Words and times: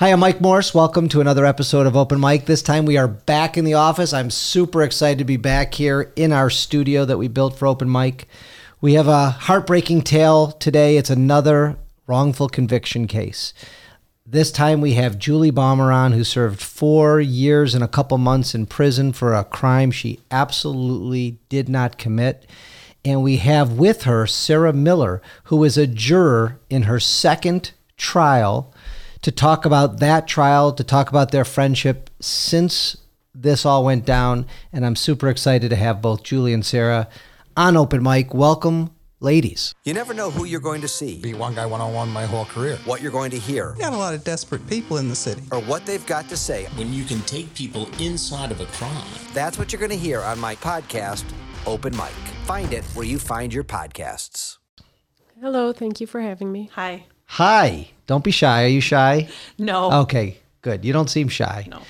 Hi, 0.00 0.12
I'm 0.12 0.20
Mike 0.20 0.40
Morse. 0.40 0.72
Welcome 0.72 1.10
to 1.10 1.20
another 1.20 1.44
episode 1.44 1.86
of 1.86 1.94
Open 1.94 2.18
Mic. 2.18 2.46
This 2.46 2.62
time 2.62 2.86
we 2.86 2.96
are 2.96 3.06
back 3.06 3.58
in 3.58 3.66
the 3.66 3.74
office. 3.74 4.14
I'm 4.14 4.30
super 4.30 4.82
excited 4.82 5.18
to 5.18 5.26
be 5.26 5.36
back 5.36 5.74
here 5.74 6.10
in 6.16 6.32
our 6.32 6.48
studio 6.48 7.04
that 7.04 7.18
we 7.18 7.28
built 7.28 7.58
for 7.58 7.66
Open 7.66 7.92
Mic. 7.92 8.26
We 8.80 8.94
have 8.94 9.08
a 9.08 9.28
heartbreaking 9.28 10.00
tale 10.00 10.52
today. 10.52 10.96
It's 10.96 11.10
another 11.10 11.76
wrongful 12.06 12.48
conviction 12.48 13.08
case. 13.08 13.52
This 14.24 14.50
time 14.50 14.80
we 14.80 14.94
have 14.94 15.18
Julie 15.18 15.54
on, 15.54 16.12
who 16.12 16.24
served 16.24 16.62
four 16.62 17.20
years 17.20 17.74
and 17.74 17.84
a 17.84 17.86
couple 17.86 18.16
months 18.16 18.54
in 18.54 18.64
prison 18.64 19.12
for 19.12 19.34
a 19.34 19.44
crime 19.44 19.90
she 19.90 20.20
absolutely 20.30 21.36
did 21.50 21.68
not 21.68 21.98
commit. 21.98 22.46
And 23.04 23.22
we 23.22 23.36
have 23.36 23.72
with 23.72 24.04
her 24.04 24.26
Sarah 24.26 24.72
Miller, 24.72 25.20
who 25.44 25.62
is 25.62 25.76
a 25.76 25.86
juror 25.86 26.58
in 26.70 26.84
her 26.84 27.00
second 27.00 27.72
trial 27.98 28.72
to 29.22 29.30
talk 29.30 29.64
about 29.64 30.00
that 30.00 30.26
trial, 30.26 30.72
to 30.72 30.84
talk 30.84 31.08
about 31.10 31.30
their 31.30 31.44
friendship 31.44 32.10
since 32.20 32.96
this 33.34 33.64
all 33.66 33.84
went 33.84 34.04
down. 34.04 34.46
And 34.72 34.84
I'm 34.86 34.96
super 34.96 35.28
excited 35.28 35.68
to 35.70 35.76
have 35.76 36.00
both 36.02 36.22
Julie 36.22 36.52
and 36.54 36.64
Sarah 36.64 37.08
on 37.56 37.76
Open 37.76 38.02
Mic. 38.02 38.32
Welcome, 38.32 38.90
ladies. 39.20 39.74
You 39.84 39.92
never 39.94 40.14
know 40.14 40.30
who 40.30 40.44
you're 40.44 40.60
going 40.60 40.80
to 40.80 40.88
see, 40.88 41.20
Be 41.20 41.34
one 41.34 41.54
guy 41.54 41.66
one 41.66 41.80
on 41.80 41.92
one 41.92 42.08
my 42.08 42.24
whole 42.26 42.46
career. 42.46 42.78
what 42.86 43.02
you're 43.02 43.12
going 43.12 43.30
to 43.32 43.38
hear, 43.38 43.74
got 43.78 43.92
a 43.92 43.96
lot 43.98 44.14
of 44.14 44.24
desperate 44.24 44.66
people 44.66 44.96
in 44.96 45.08
the 45.08 45.14
city. 45.16 45.42
or 45.52 45.60
what 45.60 45.84
they've 45.86 46.06
got 46.06 46.28
to 46.30 46.36
say. 46.36 46.66
when 46.76 46.92
you 46.92 47.04
can 47.04 47.20
take 47.22 47.52
people 47.54 47.88
inside 48.00 48.50
of 48.50 48.60
a 48.60 48.66
crime. 48.66 49.06
That's 49.34 49.58
what 49.58 49.72
you're 49.72 49.80
going 49.80 49.90
to 49.90 49.96
hear 49.98 50.20
on 50.22 50.38
my 50.38 50.56
podcast, 50.56 51.24
Open 51.66 51.94
Mic. 51.96 52.12
Find 52.46 52.72
it 52.72 52.84
where 52.94 53.06
you 53.06 53.18
find 53.18 53.52
your 53.52 53.64
podcasts. 53.64 54.56
Hello, 55.40 55.72
thank 55.72 56.00
you 56.00 56.06
for 56.06 56.20
having 56.20 56.50
me. 56.52 56.70
Hi. 56.74 57.06
Hi. 57.26 57.90
Don't 58.10 58.24
be 58.24 58.32
shy. 58.32 58.64
Are 58.64 58.66
you 58.66 58.80
shy? 58.80 59.28
No. 59.56 60.00
Okay, 60.02 60.38
good. 60.62 60.84
You 60.84 60.92
don't 60.92 61.08
seem 61.08 61.28
shy. 61.28 61.68
No. 61.70 61.80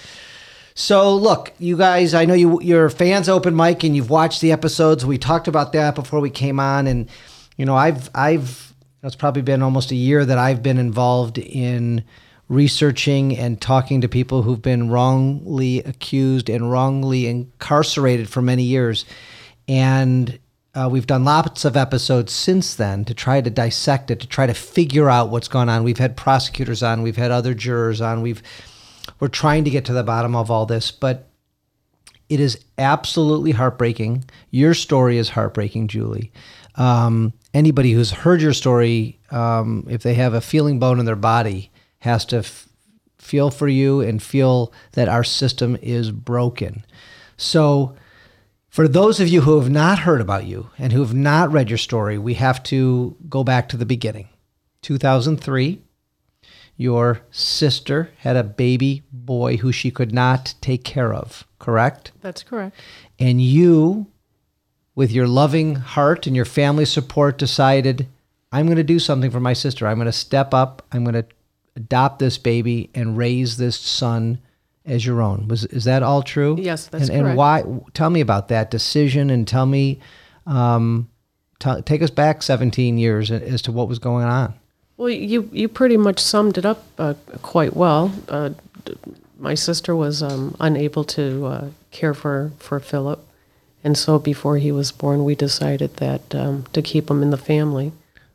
So 0.75 1.17
look, 1.17 1.55
you 1.59 1.79
guys, 1.79 2.13
I 2.13 2.27
know 2.27 2.35
you 2.35 2.61
you're 2.61 2.91
fans 2.91 3.27
open 3.27 3.57
mic 3.57 3.85
and 3.85 3.97
you've 3.97 4.11
watched 4.11 4.43
the 4.43 4.53
episodes. 4.53 5.07
We 5.07 5.17
talked 5.17 5.49
about 5.49 5.73
that 5.73 5.95
before 5.95 6.21
we 6.21 6.29
came 6.29 6.61
on, 6.61 6.87
and 6.87 7.09
you 7.57 7.65
know, 7.65 7.75
I've 7.75 8.11
I've 8.15 8.75
it's 9.03 9.17
probably 9.17 9.41
been 9.41 9.63
almost 9.63 9.93
a 9.93 9.95
year 9.95 10.27
that 10.27 10.37
I've 10.37 10.63
been 10.63 10.77
involved 10.77 11.39
in 11.39 12.05
researching 12.51 13.35
and 13.39 13.59
talking 13.59 14.03
to 14.03 14.09
people 14.09 14.43
who've 14.43 14.61
been 14.61 14.91
wrongly 14.91 15.79
accused 15.85 16.51
and 16.51 16.71
wrongly 16.71 17.29
incarcerated 17.29 18.29
for 18.29 18.43
many 18.43 18.65
years, 18.65 19.07
and 19.69 20.39
uh, 20.81 20.89
we've 20.89 21.07
done 21.07 21.25
lots 21.25 21.65
of 21.65 21.77
episodes 21.77 22.33
since 22.33 22.75
then 22.75 23.05
to 23.05 23.13
try 23.13 23.41
to 23.41 23.51
dissect 23.51 24.11
it, 24.11 24.21
to 24.21 24.27
try 24.27 24.47
to 24.47 24.55
figure 24.55 25.11
out 25.11 25.29
what's 25.29 25.49
going 25.49 25.69
on. 25.69 25.85
We've 25.85 25.99
had 25.99 26.17
prosecutors 26.17 26.83
on, 26.83 27.03
we've 27.03 27.17
had 27.17 27.31
other 27.31 27.53
jurors 27.53 28.01
on, 28.01 28.23
we've 28.23 28.43
we're 29.19 29.29
trying 29.29 29.65
to 29.65 29.71
get 29.71 29.85
to 29.87 29.93
the 29.93 30.03
bottom 30.03 30.35
of 30.35 30.51
all 30.51 30.65
this, 30.65 30.91
but 30.91 31.29
it 32.31 32.41
is 32.41 32.65
absolutely 32.79 33.51
heartbreaking. 33.51 34.25
Your 34.51 34.73
story 34.73 35.19
is 35.19 35.31
heartbreaking, 35.31 35.89
Julie. 35.89 36.33
Um, 36.77 37.35
anybody 37.53 37.93
who's 37.93 38.13
heard 38.13 38.41
your 38.41 38.55
story, 38.55 39.19
um, 39.31 39.87
if 39.91 40.03
they 40.03 40.15
have 40.15 40.33
a 40.33 40.41
feeling 40.41 40.79
bone 40.79 40.99
in 40.99 41.05
their 41.05 41.17
body, 41.17 41.71
has 41.99 42.25
to 42.27 42.39
f- 42.39 42.69
feel 43.19 43.51
for 43.51 43.69
you 43.69 44.01
and 44.01 44.23
feel 44.23 44.73
that 44.93 45.09
our 45.09 45.25
system 45.25 45.77
is 45.83 46.11
broken. 46.11 46.87
So, 47.37 47.97
for 48.81 48.89
those 48.89 49.21
of 49.21 49.29
you 49.29 49.43
who 49.43 49.61
have 49.61 49.69
not 49.69 49.99
heard 49.99 50.23
about 50.23 50.47
you 50.47 50.71
and 50.79 50.91
who 50.91 51.01
have 51.01 51.13
not 51.13 51.53
read 51.53 51.69
your 51.69 51.77
story, 51.77 52.17
we 52.17 52.33
have 52.33 52.63
to 52.63 53.15
go 53.29 53.45
back 53.45 53.69
to 53.69 53.77
the 53.77 53.85
beginning. 53.85 54.27
2003, 54.81 55.83
your 56.79 57.21
sister 57.31 58.11
had 58.21 58.37
a 58.37 58.43
baby 58.43 59.03
boy 59.13 59.59
who 59.59 59.71
she 59.71 59.91
could 59.91 60.15
not 60.15 60.55
take 60.63 60.83
care 60.83 61.13
of, 61.13 61.47
correct? 61.59 62.13
That's 62.23 62.43
correct. 62.43 62.75
And 63.19 63.43
you, 63.43 64.07
with 64.95 65.13
your 65.13 65.29
loving 65.29 65.75
heart 65.75 66.27
and 66.27 66.35
your 66.35 66.47
family 66.47 66.87
support, 66.87 67.37
decided, 67.37 68.09
I'm 68.51 68.65
going 68.65 68.79
to 68.79 68.83
do 68.83 68.99
something 68.99 69.31
for 69.31 69.41
my 69.41 69.53
sister. 69.53 69.87
I'm 69.87 69.99
going 69.99 70.07
to 70.07 70.13
step 70.13 70.55
up. 70.55 70.87
I'm 70.91 71.05
going 71.05 71.23
to 71.23 71.27
adopt 71.77 72.19
this 72.19 72.39
baby 72.39 72.89
and 72.95 73.19
raise 73.19 73.59
this 73.59 73.79
son 73.79 74.41
as 74.91 75.07
your 75.07 75.23
own. 75.23 75.49
Was 75.49 75.65
is 75.67 75.85
that 75.85 76.03
all 76.03 76.23
true? 76.23 76.57
Yes, 76.59 76.87
that's 76.89 77.09
and, 77.09 77.27
And 77.29 77.37
why? 77.37 77.63
Tell 77.95 78.11
me 78.11 78.21
about 78.21 78.49
that 78.49 78.71
decision 78.71 79.31
and 79.31 79.47
tell 79.47 79.67
me, 79.67 80.01
um, 80.47 81.09
t- 81.59 81.81
take 81.83 82.03
us 82.03 82.11
back 82.11 82.43
17 82.43 82.99
years 82.99 83.31
as 83.31 83.63
to 83.63 83.73
what 83.73 83.89
was 83.89 83.99
going 83.99 84.25
on. 84.27 84.55
Well, 84.97 85.09
you 85.09 85.49
you 85.53 85.69
pretty 85.69 85.97
much 85.97 86.19
summed 86.19 86.59
it 86.59 86.67
up 86.67 86.85
uh, 86.99 87.15
quite 87.43 87.75
well. 87.75 88.13
Uh, 88.29 88.51
d- 88.85 88.95
my 89.39 89.55
sister 89.55 89.97
was 89.97 90.23
um, 90.23 90.55
unable 90.61 91.05
to 91.05 91.47
uh, 91.47 91.69
care 91.91 92.13
for 92.15 92.53
for 92.59 92.79
Philip, 92.81 93.25
and 93.83 93.97
so 93.97 94.19
before 94.19 94.59
he 94.59 94.71
was 94.73 94.93
born, 94.93 95.25
we 95.25 95.35
decided 95.35 95.97
that 95.97 96.35
um, 96.35 96.65
to 96.73 96.83
keep 96.83 97.11
him 97.11 97.23
in 97.23 97.31
the 97.31 97.39
family. 97.39 97.93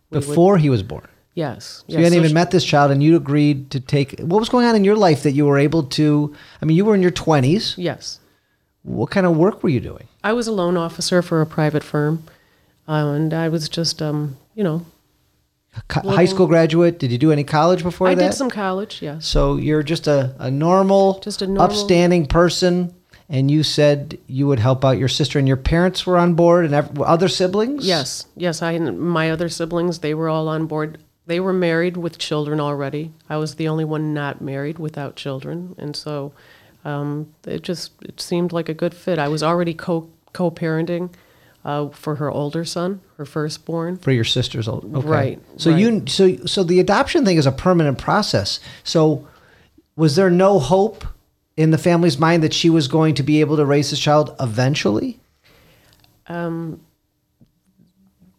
we 0.10 0.18
would- 0.18 0.26
Before 0.28 0.58
he 0.58 0.70
was 0.70 0.82
born. 0.82 1.08
Yes, 1.36 1.84
So 1.88 1.98
you 1.98 2.04
hadn't 2.04 2.18
even 2.20 2.34
met 2.34 2.50
this 2.52 2.64
child, 2.66 2.90
and 2.92 3.04
you 3.04 3.16
agreed 3.16 3.70
to 3.72 3.80
take. 3.80 4.20
What 4.20 4.40
was 4.40 4.50
going 4.50 4.66
on 4.66 4.76
in 4.76 4.84
your 4.84 4.96
life 4.96 5.22
that 5.24 5.34
you 5.34 5.46
were 5.46 5.60
able 5.60 5.84
to? 5.84 6.34
I 6.62 6.66
mean, 6.66 6.76
you 6.78 6.86
were 6.86 6.96
in 6.96 7.02
your 7.04 7.12
twenties. 7.12 7.76
Yes, 7.78 8.20
What 8.84 9.12
kind 9.12 9.26
of 9.28 9.38
work 9.38 9.62
were 9.62 9.70
you 9.70 9.80
doing? 9.80 10.08
I 10.24 10.34
was 10.34 10.48
a 10.48 10.52
loan 10.52 10.76
officer 10.78 11.22
for 11.22 11.42
a 11.42 11.46
private 11.46 11.84
firm, 11.84 12.24
uh, 12.88 13.14
and 13.16 13.32
I 13.34 13.50
was 13.50 13.70
just 13.70 14.02
um, 14.02 14.38
you 14.56 14.64
know 14.64 14.86
Co- 15.90 16.10
high 16.10 16.26
school 16.26 16.48
graduate? 16.48 17.00
Did 17.00 17.12
you 17.12 17.18
do 17.18 17.32
any 17.32 17.44
college 17.44 17.84
before 17.84 18.08
I 18.08 18.16
that? 18.16 18.32
did 18.32 18.34
some 18.34 18.50
college. 18.50 19.02
Yes, 19.02 19.28
So 19.28 19.58
you're 19.58 19.84
just 19.84 20.08
a, 20.08 20.34
a 20.40 20.50
normal, 20.50 21.20
Just 21.20 21.42
a 21.42 21.48
normal- 21.48 21.64
upstanding 21.66 22.26
person, 22.28 22.94
and 23.28 23.52
you 23.52 23.62
said 23.62 24.18
you 24.28 24.48
would 24.48 24.60
help 24.60 24.86
out 24.86 24.98
your 24.98 25.10
sister, 25.10 25.38
and 25.38 25.48
your 25.50 25.58
parents 25.58 26.06
were 26.06 26.18
on 26.18 26.34
board, 26.34 26.64
and 26.66 26.74
other 27.02 27.28
siblings. 27.28 27.86
Yes, 27.86 28.26
yes. 28.38 28.62
I 28.62 28.72
and 28.72 28.98
my 29.00 29.30
other 29.30 29.50
siblings 29.50 30.00
they 30.00 30.14
were 30.14 30.30
all 30.30 30.48
on 30.48 30.66
board. 30.66 30.98
They 31.28 31.40
were 31.40 31.54
married 31.54 31.98
with 31.98 32.18
children 32.18 32.60
already. 32.60 33.12
I 33.30 33.38
was 33.38 33.56
the 33.56 33.68
only 33.68 33.86
one 33.86 34.14
not 34.14 34.42
married 34.42 34.78
without 34.78 35.16
children, 35.16 35.76
and 35.78 35.96
so 35.96 36.34
um, 36.84 37.34
it 37.46 37.64
just 37.64 37.92
it 38.04 38.22
seemed 38.22 38.54
like 38.54 38.70
a 38.70 38.74
good 38.74 38.94
fit. 38.94 39.18
I 39.18 39.28
was 39.28 39.42
already 39.42 39.74
co 39.74 40.08
co 40.34 40.52
parenting 40.52 41.12
uh, 41.64 41.90
for 41.90 42.16
her 42.16 42.30
older 42.30 42.64
son, 42.64 43.02
her 43.18 43.26
firstborn. 43.26 43.98
for 43.98 44.12
your 44.12 44.24
sister's 44.24 44.68
old. 44.68 44.86
Okay. 44.96 45.08
Right, 45.08 45.40
So 45.58 45.72
right. 45.72 45.80
you 45.80 46.04
so 46.08 46.38
so 46.46 46.64
the 46.64 46.80
adoption 46.80 47.26
thing 47.26 47.38
is 47.38 47.48
a 47.48 47.52
permanent 47.52 47.98
process. 47.98 48.60
So 48.84 49.28
was 49.96 50.16
there 50.16 50.30
no 50.30 50.60
hope 50.60 51.06
in 51.58 51.72
the 51.72 51.78
family's 51.80 52.20
mind 52.20 52.44
that 52.44 52.54
she 52.54 52.70
was 52.70 52.88
going 52.88 53.16
to 53.16 53.24
be 53.24 53.40
able 53.40 53.56
to 53.58 53.66
raise 53.66 53.90
this 53.90 54.00
child 54.00 54.36
eventually? 54.40 55.20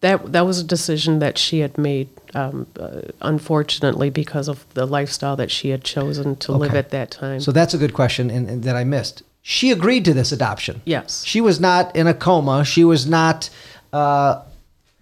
That 0.06 0.32
that 0.32 0.46
was 0.46 0.58
a 0.60 0.64
decision 0.64 1.18
that 1.18 1.36
she 1.38 1.60
had 1.60 1.76
made. 1.76 2.08
Um, 2.34 2.66
uh, 2.78 3.00
unfortunately, 3.22 4.10
because 4.10 4.46
of 4.48 4.66
the 4.74 4.84
lifestyle 4.86 5.36
that 5.36 5.50
she 5.50 5.70
had 5.70 5.82
chosen 5.84 6.36
to 6.44 6.52
live 6.52 6.74
at 6.74 6.90
that 6.90 7.10
time. 7.10 7.40
So 7.40 7.50
that's 7.50 7.72
a 7.74 7.78
good 7.78 7.94
question 7.94 8.30
and, 8.30 8.48
and 8.50 8.62
that 8.64 8.76
I 8.76 8.84
missed. 8.84 9.22
She 9.42 9.70
agreed 9.70 10.04
to 10.04 10.12
this 10.12 10.32
adoption. 10.32 10.82
yes, 10.84 11.24
She 11.24 11.40
was 11.40 11.60
not 11.60 11.94
in 11.96 12.06
a 12.06 12.12
coma. 12.14 12.64
She 12.64 12.84
was 12.84 13.06
not. 13.06 13.48
Uh, 13.92 14.42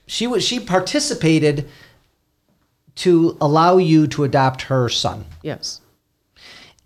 she 0.07 0.27
was. 0.27 0.45
She 0.45 0.61
participated 0.61 1.67
to 2.97 3.37
allow 3.41 3.79
you 3.79 4.07
to 4.09 4.23
adopt 4.25 4.63
her 4.63 4.89
son. 4.89 5.25
yes, 5.43 5.81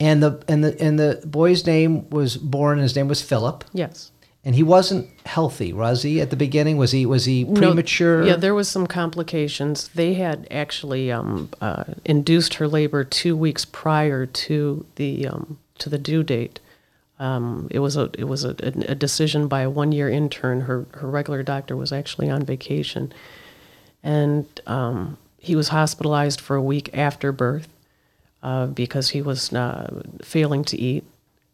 And 0.01 0.23
the 0.23 0.43
and 0.49 0.65
the 0.65 0.81
and 0.81 0.99
the 0.99 1.21
boy's 1.27 1.67
name 1.67 2.09
was 2.11 2.37
born. 2.37 2.79
His 2.79 2.97
name 2.97 3.09
was 3.09 3.21
Philip. 3.23 3.65
yes. 3.75 4.13
And 4.49 4.55
he 4.55 4.63
wasn't 4.63 5.11
healthy, 5.27 5.75
was 5.75 6.05
he? 6.05 6.23
At 6.23 6.31
the 6.31 6.37
beginning, 6.37 6.79
was 6.79 6.91
he? 6.91 7.05
Was 7.05 7.27
he 7.27 7.45
No, 7.45 7.61
premature? 7.61 8.27
yeah, 8.27 8.35
there 8.35 8.55
was 8.55 8.67
some 8.67 8.87
complications. 8.87 9.89
They 9.89 10.15
had 10.15 10.49
actually 10.51 11.13
um, 11.13 11.51
uh, 11.61 11.85
induced 12.07 12.55
her 12.55 12.67
labor 12.67 13.05
two 13.05 13.37
weeks 13.37 13.67
prior 13.67 14.25
to 14.25 14.87
the 14.95 15.29
um, 15.29 15.59
to 15.81 15.91
the 15.91 15.99
due 15.99 16.23
date. 16.23 16.61
Um, 17.19 17.69
it 17.71 17.81
was 17.81 17.95
a 17.99 18.09
it 18.17 18.25
was 18.25 18.43
a, 18.47 18.55
a 18.89 18.95
decision 18.95 19.49
by 19.49 19.61
a 19.61 19.69
one 19.69 19.93
year 19.93 20.09
intern. 20.09 20.63
Her 20.63 20.87
her 20.93 21.09
regular 21.11 21.43
doctor 21.43 21.77
was 21.77 21.93
actually 21.93 22.31
on 22.31 22.43
vacation, 22.43 23.13
and 24.03 24.47
um, 24.67 25.19
he 25.37 25.57
was 25.57 25.69
hospitalized 25.69 26.41
for 26.41 26.57
a 26.57 26.63
week 26.63 26.89
after 26.97 27.33
birth 27.33 27.69
uh, 28.43 28.69
because 28.69 29.11
he 29.11 29.21
was 29.21 29.53
uh, 29.53 30.05
failing 30.23 30.65
to 30.65 30.81
eat, 30.81 31.05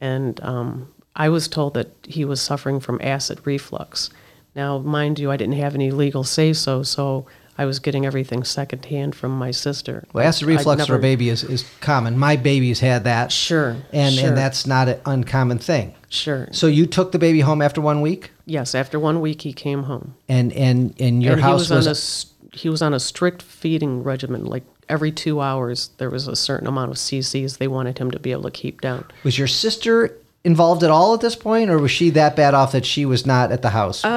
and 0.00 0.40
um, 0.44 0.93
I 1.16 1.28
was 1.28 1.48
told 1.48 1.74
that 1.74 1.90
he 2.06 2.24
was 2.24 2.40
suffering 2.40 2.80
from 2.80 3.00
acid 3.02 3.40
reflux. 3.44 4.10
Now, 4.56 4.78
mind 4.78 5.18
you, 5.18 5.30
I 5.30 5.36
didn't 5.36 5.54
have 5.54 5.74
any 5.74 5.90
legal 5.90 6.24
say 6.24 6.52
so, 6.52 6.82
so 6.82 7.26
I 7.56 7.66
was 7.66 7.78
getting 7.78 8.04
everything 8.04 8.42
secondhand 8.44 9.14
from 9.14 9.36
my 9.36 9.50
sister. 9.52 10.04
Well, 10.12 10.26
acid 10.26 10.44
I'd 10.48 10.56
reflux 10.56 10.86
for 10.86 10.96
a 10.96 10.98
baby 11.00 11.28
is, 11.28 11.44
is 11.44 11.64
common. 11.80 12.18
My 12.18 12.34
baby's 12.36 12.80
had 12.80 13.04
that. 13.04 13.30
Sure, 13.30 13.76
And 13.92 14.14
sure. 14.14 14.28
and 14.28 14.36
that's 14.36 14.66
not 14.66 14.88
an 14.88 15.00
uncommon 15.06 15.58
thing. 15.58 15.94
Sure. 16.08 16.48
So 16.52 16.66
you 16.66 16.86
took 16.86 17.12
the 17.12 17.18
baby 17.18 17.40
home 17.40 17.62
after 17.62 17.80
one 17.80 18.00
week, 18.00 18.30
Yes, 18.46 18.74
after 18.74 18.98
one 19.00 19.20
week 19.20 19.42
he 19.42 19.52
came 19.52 19.84
home. 19.84 20.14
and 20.28 20.52
and 20.52 20.94
and 21.00 21.22
your 21.22 21.32
and 21.34 21.42
house 21.42 21.68
he 21.68 21.74
was, 21.74 21.86
was, 21.86 22.30
on 22.44 22.50
a 22.52 22.56
he 22.56 22.68
was 22.68 22.82
on 22.82 22.92
a 22.94 23.00
strict 23.00 23.40
feeding 23.42 24.02
regimen, 24.02 24.44
like 24.44 24.64
every 24.88 25.10
two 25.10 25.40
hours 25.40 25.90
there 25.98 26.10
was 26.10 26.28
a 26.28 26.36
certain 26.36 26.66
amount 26.66 26.90
of 26.90 26.96
cc's 26.98 27.56
they 27.56 27.66
wanted 27.66 27.96
him 27.98 28.10
to 28.10 28.18
be 28.18 28.32
able 28.32 28.42
to 28.42 28.50
keep 28.50 28.82
down 28.82 29.02
Was 29.24 29.38
your 29.38 29.48
sister 29.48 30.14
involved 30.44 30.82
at 30.82 30.90
all 30.90 31.14
at 31.14 31.20
this 31.20 31.34
point, 31.36 31.70
or 31.70 31.78
was 31.78 31.90
she 31.90 32.10
that 32.10 32.36
bad 32.36 32.54
off 32.54 32.72
that 32.72 32.84
she 32.84 33.06
was 33.06 33.24
not 33.24 33.50
at 33.50 33.62
the 33.62 33.70
house? 33.70 34.04
Uh, 34.04 34.08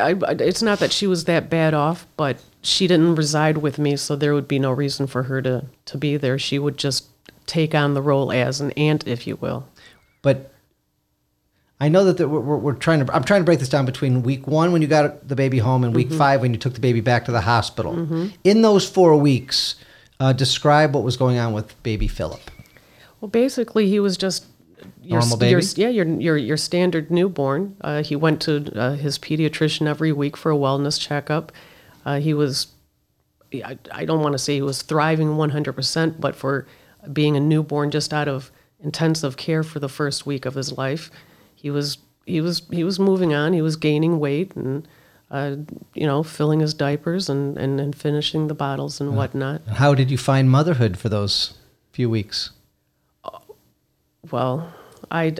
I, 0.00 0.10
I, 0.10 0.32
it's 0.40 0.62
not 0.62 0.78
that 0.80 0.92
she 0.92 1.06
was 1.06 1.24
that 1.24 1.48
bad 1.48 1.74
off, 1.74 2.06
but 2.16 2.42
she 2.62 2.86
didn't 2.86 3.14
reside 3.14 3.58
with 3.58 3.78
me, 3.78 3.96
so 3.96 4.16
there 4.16 4.34
would 4.34 4.48
be 4.48 4.58
no 4.58 4.72
reason 4.72 5.06
for 5.06 5.24
her 5.24 5.40
to, 5.42 5.66
to 5.84 5.96
be 5.98 6.16
there. 6.16 6.38
She 6.38 6.58
would 6.58 6.76
just 6.76 7.06
take 7.46 7.74
on 7.74 7.94
the 7.94 8.02
role 8.02 8.32
as 8.32 8.60
an 8.60 8.72
aunt, 8.72 9.06
if 9.06 9.26
you 9.26 9.36
will. 9.36 9.68
but 10.22 10.52
I 11.78 11.90
know 11.90 12.04
that 12.04 12.16
the, 12.16 12.26
we're, 12.26 12.56
we're- 12.56 12.78
trying 12.78 13.04
to. 13.04 13.14
I'm 13.14 13.22
trying 13.22 13.42
to 13.42 13.44
break 13.44 13.58
this 13.58 13.68
down 13.68 13.84
between 13.84 14.22
week 14.22 14.46
one 14.46 14.72
when 14.72 14.80
you 14.80 14.88
got 14.88 15.28
the 15.28 15.36
baby 15.36 15.58
home 15.58 15.84
and 15.84 15.94
week 15.94 16.08
Mm-hmm. 16.08 16.16
five 16.18 16.40
when 16.40 16.54
you 16.54 16.58
took 16.58 16.72
the 16.72 16.80
baby 16.80 17.02
back 17.02 17.26
to 17.26 17.32
the 17.32 17.42
hospital. 17.42 18.30
In 18.44 18.62
those 18.62 18.88
four 18.88 19.14
weeks, 19.18 19.74
uh, 20.18 20.32
describe 20.32 20.94
what 20.94 21.04
was 21.04 21.18
going 21.18 21.36
on 21.38 21.52
with 21.52 21.80
baby 21.82 22.08
Philip. 22.08 22.40
Well, 23.20 23.28
basically, 23.28 23.88
he 23.90 24.00
was 24.00 24.16
just 24.16 24.46
your, 25.02 25.20
Normal 25.20 25.38
your- 25.48 25.60
baby? 25.60 25.72
yeah, 25.76 25.88
your 25.88 26.06
your 26.20 26.36
your 26.36 26.56
standard 26.56 27.10
newborn. 27.10 27.76
Uh, 27.80 28.02
he 28.02 28.16
went 28.16 28.40
to 28.42 28.72
uh, 28.78 28.92
his 28.94 29.18
pediatrician 29.18 29.86
every 29.86 30.12
week 30.12 30.36
for 30.36 30.50
a 30.50 30.56
wellness 30.56 31.00
checkup. 31.00 31.52
Uh, 32.04 32.20
he 32.20 32.34
was, 32.34 32.68
I, 33.52 33.78
I 33.90 34.04
don't 34.04 34.20
want 34.20 34.32
to 34.34 34.38
say 34.38 34.54
he 34.54 34.62
was 34.62 34.82
thriving 34.82 35.30
100%, 35.30 36.20
but 36.20 36.36
for 36.36 36.66
being 37.12 37.36
a 37.36 37.40
newborn 37.40 37.90
just 37.90 38.14
out 38.14 38.28
of 38.28 38.52
intensive 38.80 39.36
care 39.36 39.64
for 39.64 39.80
the 39.80 39.88
first 39.88 40.24
week 40.26 40.46
of 40.46 40.54
his 40.54 40.76
life, 40.78 41.10
he 41.54 41.70
was 41.70 41.98
he 42.26 42.40
was 42.40 42.62
he 42.70 42.84
was 42.84 42.98
moving 43.00 43.34
on. 43.34 43.52
He 43.52 43.62
was 43.62 43.76
gaining 43.76 44.18
weight 44.18 44.54
and. 44.56 44.86
Uh, 45.28 45.56
you 45.94 46.06
know, 46.06 46.22
filling 46.22 46.60
his 46.60 46.72
diapers 46.72 47.28
and, 47.28 47.58
and, 47.58 47.80
and 47.80 47.96
finishing 47.96 48.46
the 48.46 48.54
bottles 48.54 49.00
and 49.00 49.16
whatnot. 49.16 49.60
How 49.66 49.92
did 49.92 50.08
you 50.08 50.16
find 50.16 50.48
motherhood 50.48 50.96
for 50.96 51.08
those 51.08 51.54
few 51.90 52.08
weeks? 52.08 52.50
Well, 54.30 54.72
I, 55.10 55.34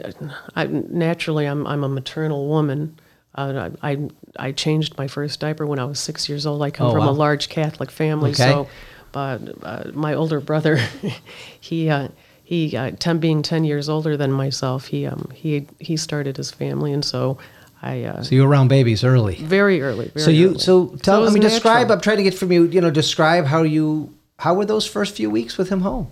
I 0.55 0.65
naturally 0.67 1.45
I'm 1.45 1.65
I'm 1.67 1.83
a 1.83 1.89
maternal 1.89 2.47
woman. 2.47 2.99
Uh, 3.35 3.69
I, 3.83 3.99
I 4.39 4.51
changed 4.51 4.97
my 4.97 5.07
first 5.07 5.39
diaper 5.39 5.67
when 5.67 5.77
I 5.77 5.83
was 5.85 5.99
six 5.99 6.27
years 6.27 6.45
old. 6.47 6.61
I 6.63 6.71
come 6.71 6.87
Oh, 6.87 6.91
from 6.91 7.01
wow. 7.01 7.11
a 7.11 7.11
large 7.11 7.49
Catholic 7.49 7.91
family, 7.91 8.31
Okay. 8.31 8.43
so 8.51 8.67
but 9.11 9.39
uh, 9.63 9.91
my 9.93 10.13
older 10.15 10.39
brother, 10.39 10.79
he 11.59 11.89
uh, 11.89 12.07
he 12.43 12.75
uh, 12.75 12.91
ten 12.99 13.19
being 13.19 13.41
ten 13.43 13.63
years 13.63 13.89
older 13.89 14.17
than 14.17 14.31
myself, 14.31 14.87
he 14.87 15.05
um 15.05 15.29
he 15.35 15.67
he 15.79 15.97
started 15.97 16.37
his 16.37 16.49
family, 16.51 16.91
and 16.93 17.05
so 17.05 17.37
I 17.81 18.03
uh, 18.05 18.23
So 18.23 18.33
you 18.35 18.41
were 18.43 18.49
around 18.49 18.69
babies 18.69 19.03
early. 19.03 19.35
very 19.35 19.81
early. 19.81 20.09
Very 20.15 20.23
so 20.25 20.31
you 20.31 20.47
early. 20.49 20.59
so 20.59 20.87
tell 21.03 21.23
it 21.23 21.29
I 21.29 21.33
mean 21.33 21.41
describe. 21.43 21.91
I'm 21.91 22.01
trying 22.01 22.17
to 22.17 22.23
get 22.23 22.33
from 22.33 22.51
you 22.51 22.63
you 22.65 22.81
know 22.81 22.89
describe 22.91 23.45
how 23.45 23.61
you 23.63 24.13
how 24.39 24.55
were 24.55 24.65
those 24.65 24.87
first 24.87 25.15
few 25.15 25.29
weeks 25.29 25.57
with 25.59 25.69
him 25.69 25.81
home? 25.81 26.07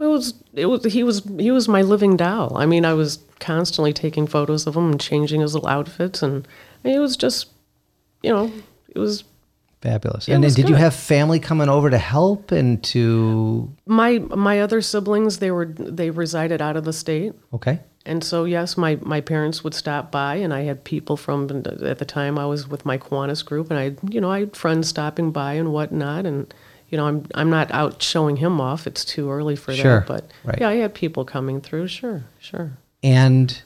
It 0.00 0.06
was 0.06 0.34
it 0.52 0.66
was 0.66 0.84
he 0.84 1.02
was 1.02 1.22
he 1.38 1.50
was 1.50 1.68
my 1.68 1.82
living 1.82 2.16
doll. 2.16 2.56
I 2.56 2.66
mean, 2.66 2.84
I 2.84 2.94
was 2.94 3.18
constantly 3.40 3.92
taking 3.92 4.26
photos 4.26 4.66
of 4.66 4.76
him 4.76 4.90
and 4.90 5.00
changing 5.00 5.40
his 5.40 5.54
little 5.54 5.68
outfits, 5.68 6.22
and 6.22 6.46
it 6.84 6.98
was 6.98 7.16
just, 7.16 7.48
you 8.22 8.30
know, 8.30 8.52
it 8.88 8.98
was 8.98 9.24
Fabulous. 9.80 10.26
It 10.26 10.32
and 10.32 10.42
was 10.42 10.56
did 10.56 10.68
you 10.68 10.74
have 10.74 10.92
family 10.92 11.38
coming 11.38 11.68
over 11.68 11.88
to 11.88 11.98
help 11.98 12.50
and 12.50 12.82
to 12.84 13.72
my 13.86 14.18
my 14.18 14.60
other 14.60 14.80
siblings. 14.80 15.38
They 15.38 15.52
were 15.52 15.66
they 15.66 16.10
resided 16.10 16.60
out 16.60 16.76
of 16.76 16.84
the 16.84 16.92
state, 16.92 17.32
okay? 17.52 17.78
and 18.04 18.24
so 18.24 18.44
yes, 18.44 18.76
my 18.76 18.98
my 19.02 19.20
parents 19.20 19.62
would 19.62 19.74
stop 19.74 20.10
by, 20.10 20.36
and 20.36 20.52
I 20.52 20.62
had 20.62 20.82
people 20.82 21.16
from 21.16 21.62
at 21.64 21.98
the 21.98 22.04
time 22.04 22.38
I 22.38 22.46
was 22.46 22.66
with 22.66 22.84
my 22.84 22.98
Kiwanis 22.98 23.44
group, 23.44 23.70
and 23.70 23.78
I 23.78 23.94
you 24.10 24.20
know 24.20 24.32
I 24.32 24.40
had 24.40 24.56
friends 24.56 24.88
stopping 24.88 25.30
by 25.30 25.52
and 25.52 25.72
whatnot, 25.72 26.26
and 26.26 26.52
you 26.88 26.96
know 26.98 27.06
I'm 27.06 27.26
I'm 27.34 27.50
not 27.50 27.70
out 27.70 28.02
showing 28.02 28.36
him 28.36 28.60
off. 28.60 28.86
It's 28.86 29.04
too 29.04 29.30
early 29.30 29.56
for 29.56 29.72
Sure, 29.74 30.00
that, 30.00 30.06
but 30.06 30.30
right. 30.44 30.58
yeah, 30.60 30.68
I 30.68 30.76
had 30.76 30.94
people 30.94 31.24
coming 31.24 31.60
through. 31.60 31.88
Sure, 31.88 32.24
sure. 32.38 32.72
And 33.02 33.62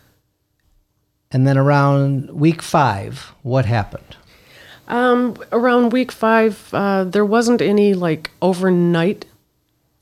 and 1.30 1.46
then 1.46 1.56
around 1.56 2.30
week 2.30 2.60
5, 2.60 3.32
what 3.42 3.64
happened? 3.64 4.16
Um, 4.88 5.36
around 5.50 5.92
week 5.92 6.12
five, 6.12 6.68
uh, 6.74 7.04
there 7.04 7.24
wasn't 7.24 7.62
any 7.62 7.94
like 7.94 8.30
overnight 8.42 9.24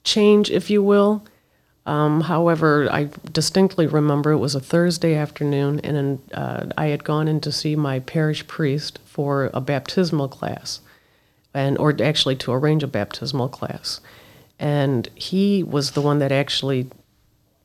change, 0.03 0.51
if 0.51 0.71
you 0.71 0.83
will. 0.83 1.25
Um, 1.87 2.23
however, 2.23 2.89
I 2.91 3.09
distinctly 3.33 3.87
remember 3.87 4.33
it 4.33 4.39
was 4.39 4.55
a 4.57 4.61
Thursday 4.61 5.15
afternoon, 5.15 5.81
and 5.81 6.21
uh, 6.35 6.67
I 6.77 6.87
had 6.87 7.05
gone 7.05 7.29
in 7.29 7.41
to 7.43 7.53
see 7.53 7.77
my 7.77 8.01
parish 8.01 8.47
priest 8.49 8.99
for 9.05 9.51
a 9.55 9.61
baptismal 9.61 10.29
class, 10.29 10.81
and 11.55 11.79
or 11.79 11.95
actually 12.03 12.37
to 12.37 12.53
arrange 12.53 12.83
a 12.83 12.87
baptismal 12.89 13.49
class, 13.49 14.01
and 14.59 15.09
he 15.15 15.63
was 15.63 15.93
the 15.93 16.01
one 16.01 16.19
that 16.19 16.33
actually 16.33 16.89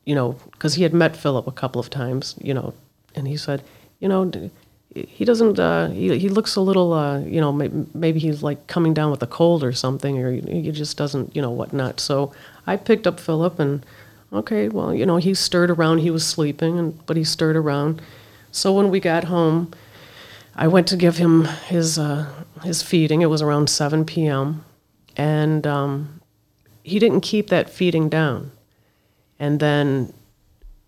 you 0.06 0.14
know, 0.14 0.34
because 0.52 0.76
he 0.76 0.84
had 0.84 0.94
met 0.94 1.18
Philip 1.18 1.48
a 1.48 1.52
couple 1.52 1.82
of 1.82 1.90
times, 1.90 2.36
you 2.42 2.54
know, 2.54 2.74
and 3.16 3.28
he 3.28 3.36
said, 3.36 3.64
you 4.00 4.08
know, 4.08 4.32
he 4.94 5.26
doesn't, 5.26 5.60
uh, 5.60 5.90
he, 5.90 6.18
he 6.18 6.30
looks 6.30 6.56
a 6.56 6.62
little, 6.62 6.94
uh, 6.94 7.20
you 7.20 7.42
know, 7.42 7.52
may, 7.52 7.70
maybe 7.94 8.20
he's 8.20 8.44
like 8.44 8.68
coming 8.68 8.94
down 8.94 9.12
with 9.12 9.22
a 9.24 9.28
cold 9.28 9.64
or 9.64 9.74
something, 9.74 10.20
or 10.20 10.32
he 10.32 10.72
just 10.72 10.96
doesn't, 10.96 11.36
you 11.36 11.42
know, 11.42 11.50
whatnot. 11.50 12.00
So 12.00 12.32
I 12.68 12.78
picked 12.78 13.08
up 13.08 13.20
Philip 13.20 13.60
and, 13.60 13.86
okay, 14.32 14.70
well, 14.70 14.94
you 14.94 15.06
know, 15.06 15.18
he 15.18 15.34
stirred 15.34 15.72
around. 15.72 16.00
He 16.00 16.12
was 16.12 16.26
sleeping, 16.26 16.78
and 16.78 17.06
but 17.08 17.18
he 17.18 17.24
stirred 17.24 17.56
around. 17.56 18.02
So 18.52 18.74
when 18.74 18.90
we 18.90 19.00
got 19.00 19.26
home, 19.26 19.72
I 20.56 20.68
went 20.68 20.88
to 20.88 20.98
give 20.98 21.18
him 21.18 21.46
his 21.46 22.00
uh, 22.00 22.32
his 22.64 22.82
feeding. 22.82 23.22
It 23.22 23.30
was 23.30 23.42
around 23.42 23.70
7 23.70 24.06
p.m. 24.06 24.64
and 25.18 25.68
um, 25.68 26.22
he 26.84 27.00
didn't 27.00 27.22
keep 27.22 27.50
that 27.50 27.70
feeding 27.70 28.10
down. 28.10 28.52
And 29.38 29.60
then 29.60 30.14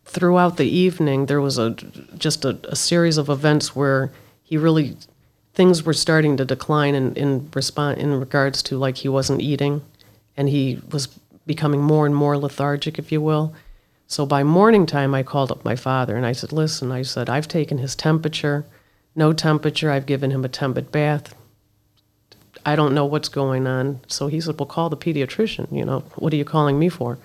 throughout 0.05 0.57
the 0.57 0.67
evening, 0.67 1.25
there 1.25 1.41
was 1.41 1.57
a 1.57 1.71
just 2.17 2.45
a, 2.45 2.57
a 2.63 2.75
series 2.75 3.17
of 3.17 3.29
events 3.29 3.75
where 3.75 4.11
he 4.41 4.57
really 4.57 4.95
things 5.53 5.83
were 5.83 5.93
starting 5.93 6.37
to 6.37 6.45
decline 6.45 6.95
in 6.95 7.13
in 7.15 7.49
response 7.53 7.99
in 7.99 8.17
regards 8.19 8.63
to 8.63 8.77
like 8.77 8.97
he 8.97 9.09
wasn't 9.09 9.41
eating, 9.41 9.81
and 10.37 10.47
he 10.47 10.79
was 10.91 11.07
becoming 11.45 11.81
more 11.81 12.05
and 12.05 12.15
more 12.15 12.37
lethargic, 12.37 12.97
if 12.97 13.11
you 13.11 13.21
will. 13.21 13.53
So 14.07 14.25
by 14.25 14.43
morning 14.43 14.85
time, 14.85 15.13
I 15.13 15.23
called 15.23 15.51
up 15.51 15.65
my 15.65 15.75
father 15.75 16.15
and 16.15 16.25
I 16.25 16.31
said, 16.31 16.53
"Listen," 16.53 16.91
I 16.91 17.01
said, 17.01 17.29
"I've 17.29 17.49
taken 17.49 17.79
his 17.79 17.95
temperature, 17.95 18.65
no 19.17 19.33
temperature. 19.33 19.91
I've 19.91 20.05
given 20.05 20.31
him 20.31 20.45
a 20.45 20.49
tepid 20.49 20.91
bath. 20.91 21.35
I 22.65 22.75
don't 22.75 22.93
know 22.93 23.05
what's 23.05 23.29
going 23.29 23.67
on." 23.67 23.99
So 24.07 24.27
he 24.27 24.39
said, 24.39 24.59
"Well, 24.59 24.67
call 24.67 24.89
the 24.89 24.97
pediatrician. 24.97 25.71
You 25.71 25.83
know, 25.83 25.99
what 26.15 26.31
are 26.33 26.37
you 26.37 26.45
calling 26.45 26.79
me 26.79 26.87
for?" 26.89 27.17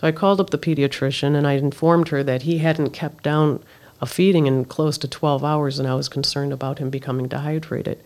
So 0.00 0.06
I 0.06 0.12
called 0.12 0.40
up 0.40 0.48
the 0.48 0.56
pediatrician 0.56 1.36
and 1.36 1.46
I 1.46 1.54
informed 1.54 2.08
her 2.08 2.22
that 2.22 2.42
he 2.42 2.58
hadn't 2.58 2.90
kept 2.90 3.22
down 3.22 3.62
a 4.00 4.06
feeding 4.06 4.46
in 4.46 4.64
close 4.64 4.96
to 4.96 5.06
12 5.06 5.44
hours 5.44 5.78
and 5.78 5.86
I 5.86 5.94
was 5.94 6.08
concerned 6.08 6.54
about 6.54 6.78
him 6.78 6.88
becoming 6.88 7.28
dehydrated. 7.28 8.02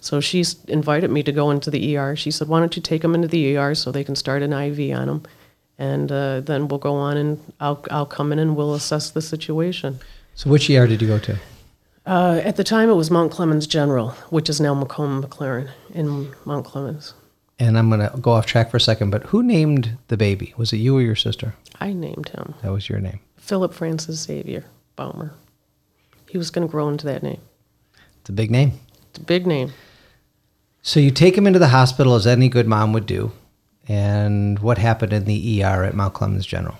So 0.00 0.20
she 0.20 0.44
invited 0.68 1.10
me 1.10 1.22
to 1.22 1.32
go 1.32 1.50
into 1.50 1.70
the 1.70 1.96
ER. 1.96 2.14
She 2.16 2.30
said, 2.30 2.48
Why 2.48 2.60
don't 2.60 2.76
you 2.76 2.82
take 2.82 3.02
him 3.02 3.14
into 3.14 3.28
the 3.28 3.56
ER 3.56 3.74
so 3.74 3.90
they 3.90 4.04
can 4.04 4.14
start 4.14 4.42
an 4.42 4.52
IV 4.52 4.94
on 4.94 5.08
him? 5.08 5.22
And 5.78 6.12
uh, 6.12 6.40
then 6.40 6.68
we'll 6.68 6.78
go 6.78 6.94
on 6.94 7.16
and 7.16 7.54
I'll, 7.60 7.82
I'll 7.90 8.06
come 8.06 8.30
in 8.30 8.38
and 8.38 8.54
we'll 8.54 8.74
assess 8.74 9.10
the 9.10 9.22
situation. 9.22 10.00
So 10.34 10.50
which 10.50 10.68
ER 10.68 10.86
did 10.86 11.00
you 11.00 11.08
go 11.08 11.18
to? 11.20 11.38
Uh, 12.08 12.40
at 12.42 12.56
the 12.56 12.64
time, 12.64 12.88
it 12.88 12.94
was 12.94 13.10
Mount 13.10 13.30
Clemens 13.30 13.66
General, 13.66 14.12
which 14.30 14.48
is 14.48 14.62
now 14.62 14.72
Macomb 14.72 15.22
McLaren 15.22 15.68
in 15.92 16.34
Mount 16.46 16.64
Clemens. 16.64 17.12
And 17.58 17.76
I'm 17.76 17.90
going 17.90 18.00
to 18.00 18.16
go 18.18 18.30
off 18.30 18.46
track 18.46 18.70
for 18.70 18.78
a 18.78 18.80
second, 18.80 19.10
but 19.10 19.24
who 19.24 19.42
named 19.42 19.98
the 20.08 20.16
baby? 20.16 20.54
Was 20.56 20.72
it 20.72 20.78
you 20.78 20.96
or 20.96 21.02
your 21.02 21.14
sister? 21.14 21.54
I 21.80 21.92
named 21.92 22.30
him 22.30 22.54
That 22.62 22.72
was 22.72 22.88
your 22.88 22.98
name. 22.98 23.20
Philip 23.36 23.74
Francis 23.74 24.22
Xavier 24.22 24.64
Baumer. 24.96 25.34
He 26.30 26.38
was 26.38 26.48
going 26.50 26.66
to 26.66 26.70
grow 26.70 26.88
into 26.88 27.04
that 27.04 27.22
name. 27.22 27.42
It's 28.22 28.30
a 28.30 28.32
big 28.32 28.50
name. 28.50 28.72
It's 29.10 29.18
a 29.18 29.24
big 29.24 29.46
name. 29.46 29.74
So 30.80 31.00
you 31.00 31.10
take 31.10 31.36
him 31.36 31.46
into 31.46 31.58
the 31.58 31.68
hospital 31.68 32.14
as 32.14 32.26
any 32.26 32.48
good 32.48 32.66
mom 32.66 32.94
would 32.94 33.04
do. 33.04 33.32
And 33.86 34.60
what 34.60 34.78
happened 34.78 35.12
in 35.12 35.26
the 35.26 35.62
ER 35.62 35.84
at 35.84 35.94
Mount 35.94 36.14
Clemens 36.14 36.46
General? 36.46 36.78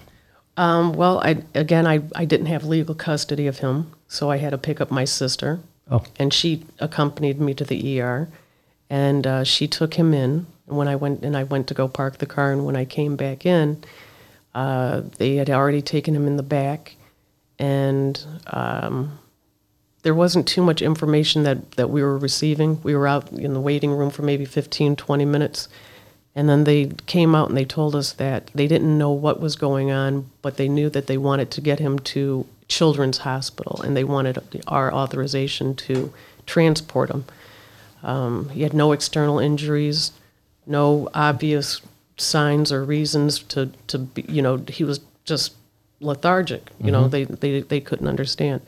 Um, 0.58 0.92
well, 0.92 1.20
I 1.20 1.42
again, 1.54 1.86
I, 1.86 2.02
I 2.16 2.24
didn't 2.24 2.46
have 2.46 2.64
legal 2.64 2.96
custody 2.96 3.46
of 3.46 3.60
him, 3.60 3.92
so 4.08 4.28
I 4.28 4.38
had 4.38 4.50
to 4.50 4.58
pick 4.58 4.80
up 4.80 4.90
my 4.90 5.04
sister, 5.04 5.60
Oh, 5.88 6.02
and 6.18 6.34
she 6.34 6.64
accompanied 6.80 7.40
me 7.40 7.54
to 7.54 7.64
the 7.64 8.00
ER, 8.00 8.28
and 8.90 9.24
uh, 9.24 9.44
she 9.44 9.68
took 9.68 9.94
him 9.94 10.12
in. 10.12 10.46
And 10.66 10.76
when 10.76 10.88
I 10.88 10.96
went 10.96 11.22
and 11.24 11.36
I 11.36 11.44
went 11.44 11.68
to 11.68 11.74
go 11.74 11.86
park 11.86 12.18
the 12.18 12.26
car, 12.26 12.52
and 12.52 12.66
when 12.66 12.74
I 12.74 12.84
came 12.84 13.14
back 13.14 13.46
in, 13.46 13.84
uh, 14.52 15.02
they 15.18 15.36
had 15.36 15.48
already 15.48 15.80
taken 15.80 16.16
him 16.16 16.26
in 16.26 16.36
the 16.36 16.42
back, 16.42 16.96
and 17.60 18.22
um, 18.48 19.20
there 20.02 20.14
wasn't 20.14 20.48
too 20.48 20.62
much 20.62 20.82
information 20.82 21.44
that, 21.44 21.72
that 21.72 21.88
we 21.88 22.02
were 22.02 22.18
receiving. 22.18 22.82
We 22.82 22.96
were 22.96 23.06
out 23.06 23.30
in 23.30 23.54
the 23.54 23.60
waiting 23.60 23.92
room 23.92 24.10
for 24.10 24.22
maybe 24.22 24.44
15, 24.44 24.96
20 24.96 25.24
minutes. 25.24 25.68
And 26.38 26.48
then 26.48 26.62
they 26.62 26.92
came 27.06 27.34
out 27.34 27.48
and 27.48 27.58
they 27.58 27.64
told 27.64 27.96
us 27.96 28.12
that 28.12 28.52
they 28.54 28.68
didn't 28.68 28.96
know 28.96 29.10
what 29.10 29.40
was 29.40 29.56
going 29.56 29.90
on, 29.90 30.30
but 30.40 30.56
they 30.56 30.68
knew 30.68 30.88
that 30.88 31.08
they 31.08 31.18
wanted 31.18 31.50
to 31.50 31.60
get 31.60 31.80
him 31.80 31.98
to 32.14 32.46
Children's 32.68 33.18
Hospital 33.18 33.82
and 33.82 33.96
they 33.96 34.04
wanted 34.04 34.38
our 34.68 34.94
authorization 34.94 35.74
to 35.74 36.12
transport 36.46 37.10
him. 37.10 37.24
Um, 38.04 38.50
he 38.50 38.62
had 38.62 38.72
no 38.72 38.92
external 38.92 39.40
injuries, 39.40 40.12
no 40.64 41.08
obvious 41.12 41.80
signs 42.16 42.70
or 42.70 42.84
reasons 42.84 43.40
to 43.40 43.72
to 43.88 43.98
be, 43.98 44.24
you 44.28 44.40
know 44.40 44.62
he 44.68 44.84
was 44.84 45.00
just 45.24 45.54
lethargic. 46.00 46.70
You 46.78 46.92
know 46.92 47.08
they, 47.08 47.24
they 47.24 47.62
they 47.62 47.80
couldn't 47.80 48.06
understand. 48.06 48.60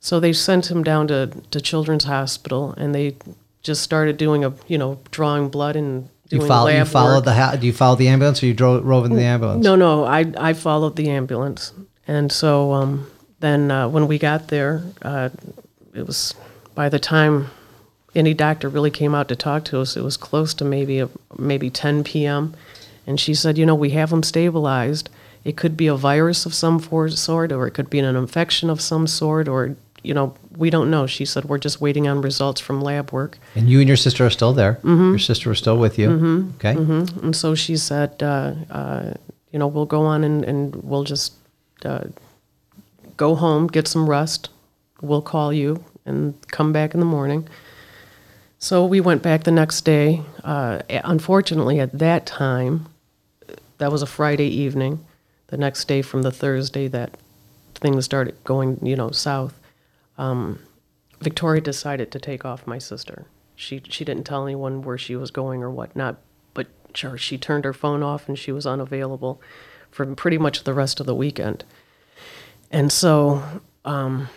So 0.00 0.18
they 0.18 0.32
sent 0.32 0.72
him 0.72 0.82
down 0.82 1.06
to 1.06 1.30
to 1.52 1.60
Children's 1.60 2.04
Hospital, 2.04 2.74
and 2.76 2.92
they 2.92 3.14
just 3.62 3.80
started 3.80 4.16
doing 4.16 4.44
a 4.44 4.52
you 4.66 4.76
know 4.76 4.98
drawing 5.12 5.50
blood 5.50 5.76
and 5.76 6.08
You 6.30 6.46
follow. 6.46 6.68
You 6.68 6.84
followed 6.84 7.24
the. 7.24 7.34
Ha- 7.34 7.56
do 7.56 7.66
you 7.66 7.72
follow 7.72 7.96
the 7.96 8.08
ambulance, 8.08 8.42
or 8.42 8.46
you 8.46 8.54
drove, 8.54 8.82
drove 8.82 9.04
in 9.04 9.14
the 9.14 9.22
ambulance? 9.22 9.64
No, 9.64 9.76
no, 9.76 10.04
I 10.04 10.32
I 10.36 10.52
followed 10.52 10.96
the 10.96 11.10
ambulance, 11.10 11.72
and 12.06 12.30
so 12.30 12.72
um, 12.72 13.10
then 13.40 13.70
uh, 13.70 13.88
when 13.88 14.06
we 14.06 14.18
got 14.18 14.48
there, 14.48 14.82
uh, 15.02 15.30
it 15.92 16.06
was 16.06 16.34
by 16.74 16.88
the 16.88 16.98
time 17.00 17.50
any 18.14 18.34
doctor 18.34 18.68
really 18.68 18.90
came 18.90 19.14
out 19.14 19.28
to 19.28 19.36
talk 19.36 19.64
to 19.66 19.80
us, 19.80 19.96
it 19.96 20.02
was 20.02 20.16
close 20.16 20.54
to 20.54 20.64
maybe 20.64 20.98
a, 20.98 21.08
maybe 21.38 21.70
10 21.70 22.04
p.m. 22.04 22.54
And 23.06 23.20
she 23.20 23.34
said, 23.34 23.58
you 23.58 23.66
know, 23.66 23.74
we 23.74 23.90
have 23.90 24.12
him 24.12 24.22
stabilized. 24.22 25.10
It 25.44 25.56
could 25.56 25.76
be 25.76 25.86
a 25.86 25.94
virus 25.94 26.44
of 26.44 26.54
some 26.54 26.80
sort, 27.10 27.52
or 27.52 27.66
it 27.66 27.70
could 27.72 27.88
be 27.88 27.98
an 27.98 28.16
infection 28.16 28.68
of 28.68 28.80
some 28.80 29.06
sort, 29.06 29.48
or 29.48 29.76
you 30.02 30.14
know, 30.14 30.34
we 30.56 30.70
don't 30.70 30.90
know. 30.90 31.06
She 31.06 31.24
said 31.24 31.44
we're 31.44 31.58
just 31.58 31.80
waiting 31.80 32.08
on 32.08 32.22
results 32.22 32.60
from 32.60 32.80
lab 32.80 33.12
work. 33.12 33.38
And 33.54 33.68
you 33.68 33.80
and 33.80 33.88
your 33.88 33.96
sister 33.96 34.24
are 34.26 34.30
still 34.30 34.52
there. 34.52 34.74
Mm-hmm. 34.74 35.10
Your 35.10 35.18
sister 35.18 35.48
was 35.50 35.58
still 35.58 35.76
with 35.76 35.98
you. 35.98 36.52
Okay. 36.56 36.72
And 36.72 37.36
so 37.36 37.54
she 37.54 37.76
said, 37.76 38.22
uh, 38.22 38.54
uh, 38.70 39.14
you 39.52 39.58
know, 39.58 39.66
we'll 39.66 39.86
go 39.86 40.02
on 40.02 40.24
and, 40.24 40.44
and 40.44 40.74
we'll 40.76 41.04
just 41.04 41.34
uh, 41.84 42.04
go 43.16 43.34
home, 43.34 43.66
get 43.66 43.86
some 43.88 44.08
rest. 44.08 44.48
We'll 45.02 45.22
call 45.22 45.52
you 45.52 45.84
and 46.06 46.34
come 46.48 46.72
back 46.72 46.94
in 46.94 47.00
the 47.00 47.06
morning. 47.06 47.48
So 48.58 48.84
we 48.84 49.00
went 49.00 49.22
back 49.22 49.44
the 49.44 49.50
next 49.50 49.82
day. 49.82 50.22
Uh, 50.44 50.80
unfortunately, 50.88 51.80
at 51.80 51.98
that 51.98 52.26
time, 52.26 52.86
that 53.78 53.90
was 53.90 54.02
a 54.02 54.06
Friday 54.06 54.48
evening, 54.48 55.04
the 55.48 55.56
next 55.56 55.88
day 55.88 56.02
from 56.02 56.22
the 56.22 56.30
Thursday 56.30 56.86
that 56.88 57.16
things 57.74 58.04
started 58.04 58.36
going, 58.44 58.78
you 58.82 58.96
know, 58.96 59.10
south. 59.10 59.58
Um, 60.20 60.58
Victoria 61.20 61.60
decided 61.60 62.10
to 62.12 62.18
take 62.18 62.44
off 62.44 62.66
my 62.66 62.78
sister. 62.78 63.26
She 63.56 63.82
she 63.88 64.04
didn't 64.04 64.24
tell 64.24 64.44
anyone 64.44 64.82
where 64.82 64.98
she 64.98 65.16
was 65.16 65.30
going 65.30 65.62
or 65.62 65.70
whatnot, 65.70 66.16
but 66.54 66.66
sure, 66.94 67.18
she 67.18 67.36
turned 67.38 67.64
her 67.64 67.72
phone 67.72 68.02
off 68.02 68.28
and 68.28 68.38
she 68.38 68.52
was 68.52 68.66
unavailable 68.66 69.40
for 69.90 70.06
pretty 70.14 70.38
much 70.38 70.64
the 70.64 70.74
rest 70.74 71.00
of 71.00 71.06
the 71.06 71.14
weekend. 71.14 71.64
And 72.70 72.92
so, 72.92 73.42
um, 73.84 74.28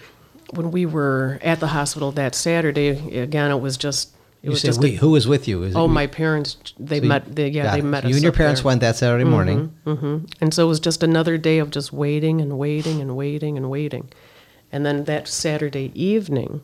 when 0.55 0.71
we 0.71 0.85
were 0.85 1.39
at 1.41 1.59
the 1.59 1.67
hospital 1.67 2.11
that 2.13 2.33
Saturday, 2.35 2.89
again, 3.19 3.51
it 3.51 3.61
was 3.61 3.77
just 3.77 4.09
it 4.41 4.47
You 4.47 4.51
was 4.51 4.61
just 4.61 4.83
a- 4.83 4.87
Who 4.89 5.11
was 5.11 5.25
with 5.27 5.47
you? 5.47 5.63
Is 5.63 5.75
oh, 5.75 5.87
my 5.87 6.07
parents 6.07 6.57
they 6.79 6.99
So 6.99 7.05
met 7.05 7.35
they, 7.35 7.47
yeah 7.49 7.71
they 7.71 7.79
it. 7.79 7.85
met 7.85 8.03
You 8.05 8.15
and 8.15 8.23
your 8.23 8.31
parents 8.33 8.61
there. 8.61 8.67
went 8.67 8.81
that 8.81 8.95
Saturday 8.97 9.23
morning. 9.25 9.73
And 10.41 10.53
so 10.53 10.65
it 10.65 10.67
was 10.69 10.79
just 10.81 11.01
another 11.03 11.37
day 11.37 11.59
of 11.59 11.69
just 11.71 11.93
waiting 11.93 12.41
and 12.41 12.57
waiting 12.57 12.99
and 12.99 13.15
waiting 13.15 13.55
and 13.57 13.69
waiting. 13.69 14.09
And 14.73 14.83
then 14.83 15.03
that 15.03 15.27
Saturday 15.27 15.91
evening, 15.93 16.61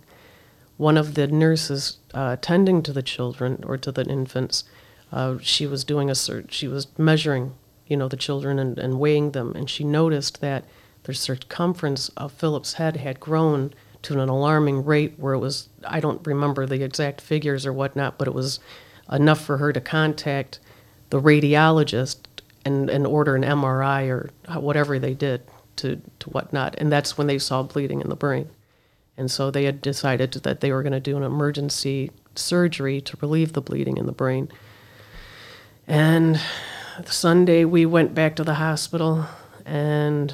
one 0.78 0.98
of 0.98 1.14
the 1.14 1.28
nurses 1.28 2.00
uh, 2.12 2.38
tending 2.42 2.82
to 2.82 2.92
the 2.92 3.04
children 3.04 3.64
or 3.68 3.78
to 3.78 3.92
the 3.92 4.04
infants, 4.04 4.64
uh, 5.12 5.38
she 5.42 5.68
was 5.68 5.84
doing 5.84 6.10
a 6.10 6.16
search. 6.16 6.52
She 6.52 6.68
was 6.68 6.88
measuring, 6.98 7.54
you 7.86 7.96
know, 7.96 8.08
the 8.08 8.18
children 8.18 8.58
and, 8.58 8.80
and 8.80 9.00
weighing 9.00 9.32
them, 9.32 9.54
and 9.56 9.70
she 9.70 9.84
noticed 9.84 10.42
that 10.42 10.66
the 11.04 11.14
circumference 11.14 12.10
of 12.18 12.32
Philip's 12.32 12.74
head 12.74 12.98
had 12.98 13.20
grown 13.20 13.76
to 14.02 14.20
an 14.20 14.28
alarming 14.28 14.84
rate 14.84 15.14
where 15.18 15.36
it 15.36 15.40
was. 15.40 15.70
I 15.86 16.00
don't 16.00 16.26
remember 16.26 16.66
the 16.66 16.84
exact 16.84 17.22
figures 17.22 17.64
or 17.64 17.74
whatnot, 17.74 18.18
but 18.18 18.28
it 18.28 18.34
was 18.34 18.60
enough 19.12 19.42
for 19.42 19.58
her 19.58 19.72
to 19.72 19.82
contact 19.82 20.60
the 21.12 21.22
radiologist 21.22 22.18
and, 22.66 22.90
and 22.90 23.06
order 23.06 23.36
an 23.36 23.44
MRI 23.44 24.10
or 24.10 24.32
whatever 24.60 24.98
they 24.98 25.14
did 25.14 25.44
to, 25.80 26.02
to 26.20 26.30
whatnot. 26.30 26.76
And 26.78 26.92
that's 26.92 27.18
when 27.18 27.28
they 27.28 27.40
saw 27.40 27.64
bleeding 27.64 28.02
in 28.02 28.10
the 28.10 28.16
brain. 28.16 28.50
And 29.18 29.30
so 29.30 29.52
they 29.52 29.66
had 29.66 29.82
decided 29.82 30.32
that 30.32 30.62
they 30.62 30.72
were 30.72 30.82
going 30.82 30.94
to 30.94 31.00
do 31.00 31.18
an 31.18 31.24
emergency 31.24 32.12
surgery 32.36 33.02
to 33.02 33.18
relieve 33.22 33.54
the 33.54 33.62
bleeding 33.62 33.98
in 33.98 34.06
the 34.06 34.14
brain. 34.14 34.50
And 35.88 36.40
Sunday 37.06 37.66
we 37.66 37.86
went 37.86 38.14
back 38.14 38.36
to 38.38 38.44
the 38.44 38.54
hospital 38.54 39.26
and 39.66 40.34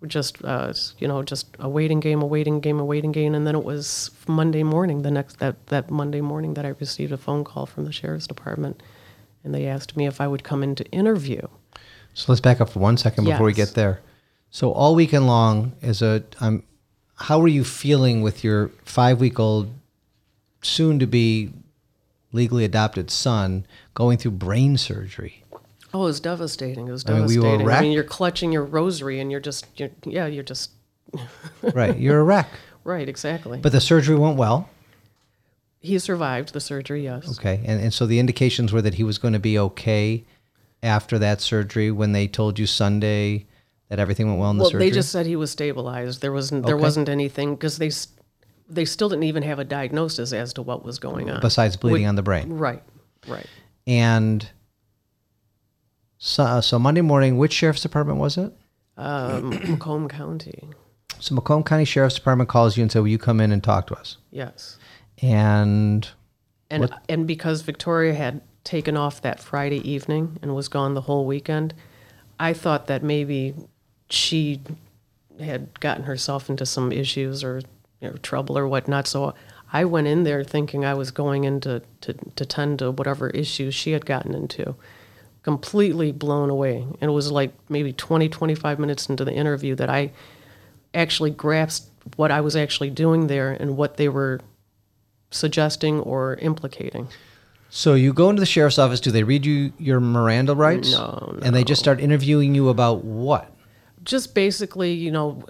we 0.00 0.08
just, 0.08 0.44
uh, 0.44 0.72
you 0.98 1.08
know, 1.08 1.22
just 1.22 1.56
a 1.58 1.68
waiting 1.68 2.00
game, 2.00 2.22
a 2.22 2.26
waiting 2.26 2.60
game, 2.60 2.78
a 2.78 2.84
waiting 2.84 3.12
game. 3.12 3.34
And 3.34 3.46
then 3.46 3.54
it 3.54 3.64
was 3.64 4.10
Monday 4.26 4.62
morning, 4.62 5.02
the 5.02 5.10
next, 5.10 5.38
that, 5.38 5.66
that 5.68 5.90
Monday 5.90 6.20
morning 6.20 6.54
that 6.54 6.66
I 6.66 6.74
received 6.80 7.12
a 7.12 7.16
phone 7.16 7.44
call 7.44 7.66
from 7.66 7.84
the 7.84 7.92
sheriff's 7.92 8.26
department. 8.26 8.82
And 9.44 9.54
they 9.54 9.66
asked 9.66 9.96
me 9.96 10.06
if 10.06 10.20
I 10.20 10.28
would 10.28 10.44
come 10.44 10.62
in 10.62 10.74
to 10.74 10.84
interview. 10.90 11.46
So 12.12 12.26
let's 12.28 12.40
back 12.40 12.60
up 12.60 12.70
for 12.70 12.80
one 12.80 12.96
second 12.96 13.24
before 13.24 13.46
we 13.46 13.52
get 13.52 13.74
there. 13.74 14.00
So 14.50 14.72
all 14.72 14.94
weekend 14.94 15.26
long, 15.26 15.72
as 15.82 16.02
a, 16.02 16.24
um, 16.40 16.64
how 17.14 17.38
were 17.38 17.48
you 17.48 17.64
feeling 17.64 18.22
with 18.22 18.42
your 18.42 18.70
five 18.84 19.20
week 19.20 19.38
old, 19.38 19.72
soon 20.62 20.98
to 20.98 21.06
be 21.06 21.52
legally 22.32 22.64
adopted 22.64 23.10
son 23.10 23.66
going 23.94 24.18
through 24.18 24.32
brain 24.32 24.76
surgery? 24.76 25.44
Oh, 25.92 26.02
it 26.02 26.06
was 26.06 26.20
devastating. 26.20 26.88
It 26.88 26.92
was 26.92 27.04
I 27.06 27.12
mean, 27.14 27.26
were 27.26 27.32
you 27.32 27.40
a 27.40 27.44
devastating. 27.44 27.68
I 27.70 27.80
mean, 27.80 27.92
you're 27.92 28.04
clutching 28.04 28.52
your 28.52 28.64
rosary 28.64 29.20
and 29.20 29.30
you're 29.30 29.40
just, 29.40 29.66
you're, 29.76 29.90
yeah, 30.04 30.26
you're 30.26 30.44
just, 30.44 30.70
right, 31.74 31.96
you're 31.98 32.20
a 32.20 32.24
wreck. 32.24 32.48
right, 32.84 33.08
exactly. 33.08 33.58
But 33.58 33.72
the 33.72 33.80
surgery 33.80 34.16
went 34.16 34.36
well. 34.36 34.68
he 35.80 35.98
survived 35.98 36.52
the 36.52 36.60
surgery, 36.60 37.02
yes. 37.04 37.38
Okay, 37.38 37.60
and 37.64 37.80
and 37.80 37.92
so 37.92 38.06
the 38.06 38.18
indications 38.20 38.72
were 38.72 38.82
that 38.82 38.94
he 38.94 39.02
was 39.02 39.18
going 39.18 39.32
to 39.34 39.40
be 39.40 39.58
okay 39.58 40.24
after 40.82 41.18
that 41.18 41.40
surgery. 41.40 41.90
When 41.90 42.12
they 42.12 42.28
told 42.28 42.58
you 42.60 42.66
Sunday 42.66 43.46
that 43.90 43.98
everything 43.98 44.28
went 44.28 44.38
well 44.40 44.50
in 44.50 44.56
the 44.56 44.62
Well, 44.62 44.70
surgery. 44.70 44.88
they 44.88 44.94
just 44.94 45.10
said 45.12 45.26
he 45.26 45.36
was 45.36 45.50
stabilized. 45.50 46.22
There 46.22 46.32
wasn't, 46.32 46.64
there 46.64 46.76
Okay. 46.76 46.82
wasn't 46.82 47.08
anything 47.10 47.54
because 47.56 47.76
they, 47.78 47.90
they 48.68 48.84
still 48.86 49.08
didn't 49.10 49.24
even 49.24 49.42
have 49.42 49.58
a 49.58 49.64
diagnosis 49.64 50.32
as 50.32 50.52
to 50.54 50.62
what 50.62 50.84
was 50.84 50.98
going 50.98 51.28
on. 51.28 51.40
besides 51.40 51.76
bleeding 51.76 52.06
on 52.06 52.14
the 52.14 52.22
brain. 52.22 52.52
Right, 52.54 52.82
right. 53.26 53.46
And 53.86 54.48
so, 56.18 56.44
uh, 56.44 56.60
so 56.60 56.78
Monday 56.78 57.00
morning, 57.00 57.36
which 57.36 57.52
sheriff's 57.52 57.82
department 57.82 58.18
was 58.18 58.38
it? 58.38 58.52
Um, 58.96 59.50
Macomb 59.70 60.08
County, 60.08 60.68
So 61.18 61.34
Macomb 61.34 61.64
County 61.64 61.84
Sheriff's 61.84 62.14
Department 62.14 62.48
calls 62.48 62.76
you 62.76 62.82
and 62.82 62.92
said, 62.92 63.00
"Will 63.00 63.08
you 63.08 63.18
come 63.18 63.40
in 63.40 63.50
and 63.52 63.62
talk 63.64 63.86
to 63.88 63.94
us?" 63.94 64.18
yes. 64.30 64.78
And 65.22 66.08
And 66.70 66.90
and 67.08 67.26
because 67.26 67.62
Victoria 67.62 68.14
had 68.14 68.42
taken 68.62 68.96
off 68.96 69.20
that 69.22 69.40
Friday 69.40 69.78
evening 69.90 70.38
and 70.42 70.54
was 70.54 70.68
gone 70.68 70.92
the 70.94 71.00
whole 71.02 71.24
weekend, 71.26 71.72
I 72.38 72.52
thought 72.52 72.86
that 72.88 73.02
maybe 73.02 73.54
she 74.12 74.60
had 75.40 75.78
gotten 75.80 76.04
herself 76.04 76.50
into 76.50 76.66
some 76.66 76.92
issues 76.92 77.42
or 77.42 77.62
you 78.00 78.08
know, 78.08 78.16
trouble 78.22 78.58
or 78.58 78.68
whatnot. 78.68 79.06
So 79.06 79.34
I 79.72 79.84
went 79.84 80.06
in 80.06 80.24
there 80.24 80.44
thinking 80.44 80.84
I 80.84 80.94
was 80.94 81.10
going 81.10 81.44
in 81.44 81.60
to, 81.60 81.82
to, 82.02 82.12
to 82.12 82.44
tend 82.44 82.80
to 82.80 82.90
whatever 82.90 83.30
issues 83.30 83.74
she 83.74 83.92
had 83.92 84.04
gotten 84.04 84.34
into. 84.34 84.74
Completely 85.42 86.12
blown 86.12 86.50
away. 86.50 86.78
And 87.00 87.10
it 87.10 87.14
was 87.14 87.30
like 87.30 87.52
maybe 87.68 87.92
20, 87.92 88.28
25 88.28 88.78
minutes 88.78 89.08
into 89.08 89.24
the 89.24 89.32
interview 89.32 89.74
that 89.76 89.88
I 89.88 90.12
actually 90.92 91.30
grasped 91.30 91.86
what 92.16 92.30
I 92.30 92.40
was 92.40 92.56
actually 92.56 92.90
doing 92.90 93.28
there 93.28 93.52
and 93.52 93.76
what 93.76 93.96
they 93.96 94.08
were 94.08 94.40
suggesting 95.30 96.00
or 96.00 96.34
implicating. 96.36 97.08
so 97.68 97.94
you 97.94 98.12
go 98.12 98.28
into 98.28 98.40
the 98.40 98.46
sheriff's 98.46 98.78
office. 98.78 99.00
Do 99.00 99.12
they 99.12 99.22
read 99.22 99.46
you 99.46 99.72
your 99.78 100.00
Miranda 100.00 100.54
rights? 100.54 100.92
No, 100.92 101.38
And 101.42 101.54
they 101.54 101.62
just 101.62 101.80
start 101.80 102.00
interviewing 102.00 102.54
you 102.54 102.68
about 102.68 103.04
what? 103.04 103.50
Just 104.02 104.34
basically, 104.34 104.92
you 104.92 105.10
know, 105.10 105.42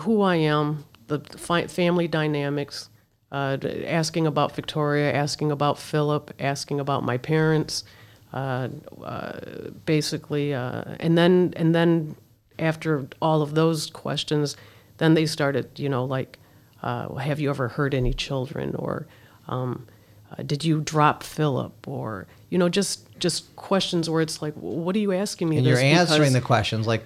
who 0.00 0.22
I 0.22 0.36
am, 0.36 0.84
the 1.08 1.20
fi- 1.36 1.66
family 1.66 2.08
dynamics, 2.08 2.88
uh, 3.32 3.58
asking 3.86 4.26
about 4.26 4.54
Victoria, 4.54 5.12
asking 5.12 5.50
about 5.52 5.78
Philip, 5.78 6.32
asking 6.38 6.80
about 6.80 7.02
my 7.04 7.18
parents, 7.18 7.84
uh, 8.32 8.68
uh, 9.04 9.40
basically, 9.84 10.54
uh, 10.54 10.82
and 11.00 11.16
then 11.18 11.52
and 11.56 11.74
then 11.74 12.16
after 12.58 13.06
all 13.20 13.42
of 13.42 13.54
those 13.54 13.90
questions, 13.90 14.56
then 14.98 15.14
they 15.14 15.26
started, 15.26 15.78
you 15.78 15.88
know, 15.88 16.04
like, 16.04 16.38
uh, 16.82 17.14
have 17.16 17.38
you 17.40 17.50
ever 17.50 17.68
hurt 17.68 17.94
any 17.94 18.12
children, 18.14 18.74
or 18.76 19.06
um, 19.48 19.86
uh, 20.32 20.42
did 20.42 20.64
you 20.64 20.80
drop 20.80 21.22
Philip, 21.22 21.86
or 21.86 22.26
you 22.50 22.58
know, 22.58 22.68
just 22.68 23.18
just 23.18 23.54
questions 23.56 24.08
where 24.08 24.22
it's 24.22 24.40
like, 24.42 24.54
what 24.54 24.94
are 24.96 24.98
you 25.00 25.12
asking 25.12 25.48
me? 25.48 25.58
And 25.58 25.66
you're 25.66 25.78
answering 25.78 26.20
because- 26.20 26.32
the 26.32 26.40
questions 26.40 26.86
like, 26.86 27.04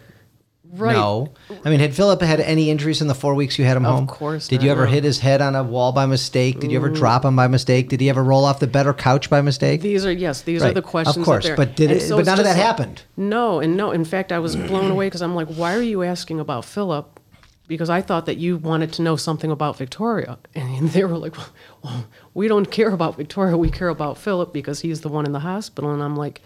Right. 0.72 0.94
no. 0.94 1.32
I 1.64 1.70
mean, 1.70 1.80
had 1.80 1.94
Philip 1.94 2.22
had 2.22 2.38
any 2.40 2.70
injuries 2.70 3.00
in 3.02 3.08
the 3.08 3.14
four 3.14 3.34
weeks 3.34 3.58
you 3.58 3.64
had 3.64 3.76
him 3.76 3.84
Of 3.84 3.92
home? 3.94 4.04
Of 4.04 4.10
course 4.10 4.46
Did 4.48 4.56
not, 4.60 4.64
you 4.66 4.70
ever 4.70 4.86
hit 4.86 5.02
his 5.04 5.18
head 5.18 5.40
on 5.40 5.56
a 5.56 5.64
wall 5.64 5.90
by 5.92 6.06
mistake? 6.06 6.60
Did 6.60 6.70
you 6.70 6.78
ever 6.78 6.88
drop 6.88 7.24
him 7.24 7.34
by 7.34 7.48
mistake? 7.48 7.88
Did 7.88 8.00
he 8.00 8.08
ever 8.08 8.22
roll 8.22 8.44
off 8.44 8.60
the 8.60 8.66
better 8.68 8.92
couch 8.94 9.28
by 9.28 9.40
mistake? 9.40 9.80
These 9.80 10.06
are 10.06 10.12
yes, 10.12 10.42
these 10.42 10.62
Right. 10.62 10.70
are 10.70 10.74
the 10.74 10.82
questions. 10.82 11.16
Of 11.16 11.24
course, 11.24 11.50
but 11.56 11.74
did 11.76 11.90
and 11.90 12.00
it- 12.00 12.04
so 12.06 12.16
but 12.16 12.26
none 12.26 12.38
of 12.38 12.44
that 12.44 12.56
like- 12.56 12.62
happened. 12.62 13.02
No, 13.16 13.58
and 13.60 13.76
no. 13.76 13.90
In 13.90 14.04
fact, 14.04 14.30
I 14.32 14.38
was 14.38 14.54
blown 14.54 14.90
away 14.90 15.06
because 15.06 15.22
I'm 15.22 15.34
like, 15.34 15.48
why 15.48 15.74
are 15.74 15.82
you 15.82 16.02
asking 16.02 16.38
about 16.40 16.64
Philip? 16.64 17.18
Because 17.66 17.88
I 17.90 18.00
thought 18.00 18.26
that 18.26 18.36
you 18.36 18.56
wanted 18.56 18.92
to 18.94 19.02
know 19.02 19.14
something 19.16 19.50
about 19.50 19.76
Victoria, 19.76 20.38
and 20.54 20.88
they 20.90 21.04
were 21.04 21.16
like, 21.18 21.34
well, 21.82 22.04
we 22.34 22.48
don't 22.48 22.70
care 22.70 22.90
about 22.90 23.16
Victoria. 23.16 23.56
We 23.56 23.70
care 23.70 23.88
about 23.88 24.18
Philip 24.18 24.52
because 24.52 24.80
he's 24.80 25.00
the 25.02 25.08
one 25.08 25.24
in 25.26 25.32
the 25.32 25.40
hospital. 25.40 25.92
And 25.92 26.02
I'm 26.02 26.16
like, 26.16 26.42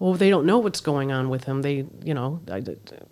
well, 0.00 0.14
they 0.14 0.30
don't 0.30 0.46
know 0.46 0.58
what's 0.58 0.80
going 0.80 1.12
on 1.12 1.28
with 1.28 1.44
him. 1.44 1.60
They, 1.60 1.84
you 2.02 2.14
know, 2.14 2.40
I, 2.50 2.62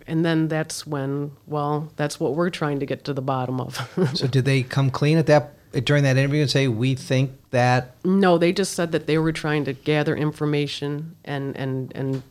and 0.07 0.25
then 0.25 0.47
that's 0.47 0.87
when, 0.87 1.31
well, 1.45 1.93
that's 1.97 2.19
what 2.19 2.33
we're 2.33 2.49
trying 2.49 2.79
to 2.79 2.85
get 2.87 3.03
to 3.03 3.13
the 3.13 3.21
bottom 3.21 3.61
of. 3.61 3.77
So 4.15 4.27
did 4.27 4.45
they 4.45 4.63
come 4.63 4.89
clean 4.89 5.19
at 5.19 5.27
that 5.27 5.53
during 5.85 6.03
that 6.03 6.17
interview 6.17 6.41
and 6.41 6.49
say 6.49 6.67
we 6.67 6.95
think 6.95 7.31
that 7.51 7.95
no, 8.03 8.39
they 8.39 8.51
just 8.51 8.73
said 8.73 8.91
that 8.93 9.05
they 9.05 9.19
were 9.19 9.31
trying 9.31 9.65
to 9.65 9.73
gather 9.73 10.15
information 10.15 11.15
and 11.23 11.55
and 11.55 11.91
and 11.93 12.23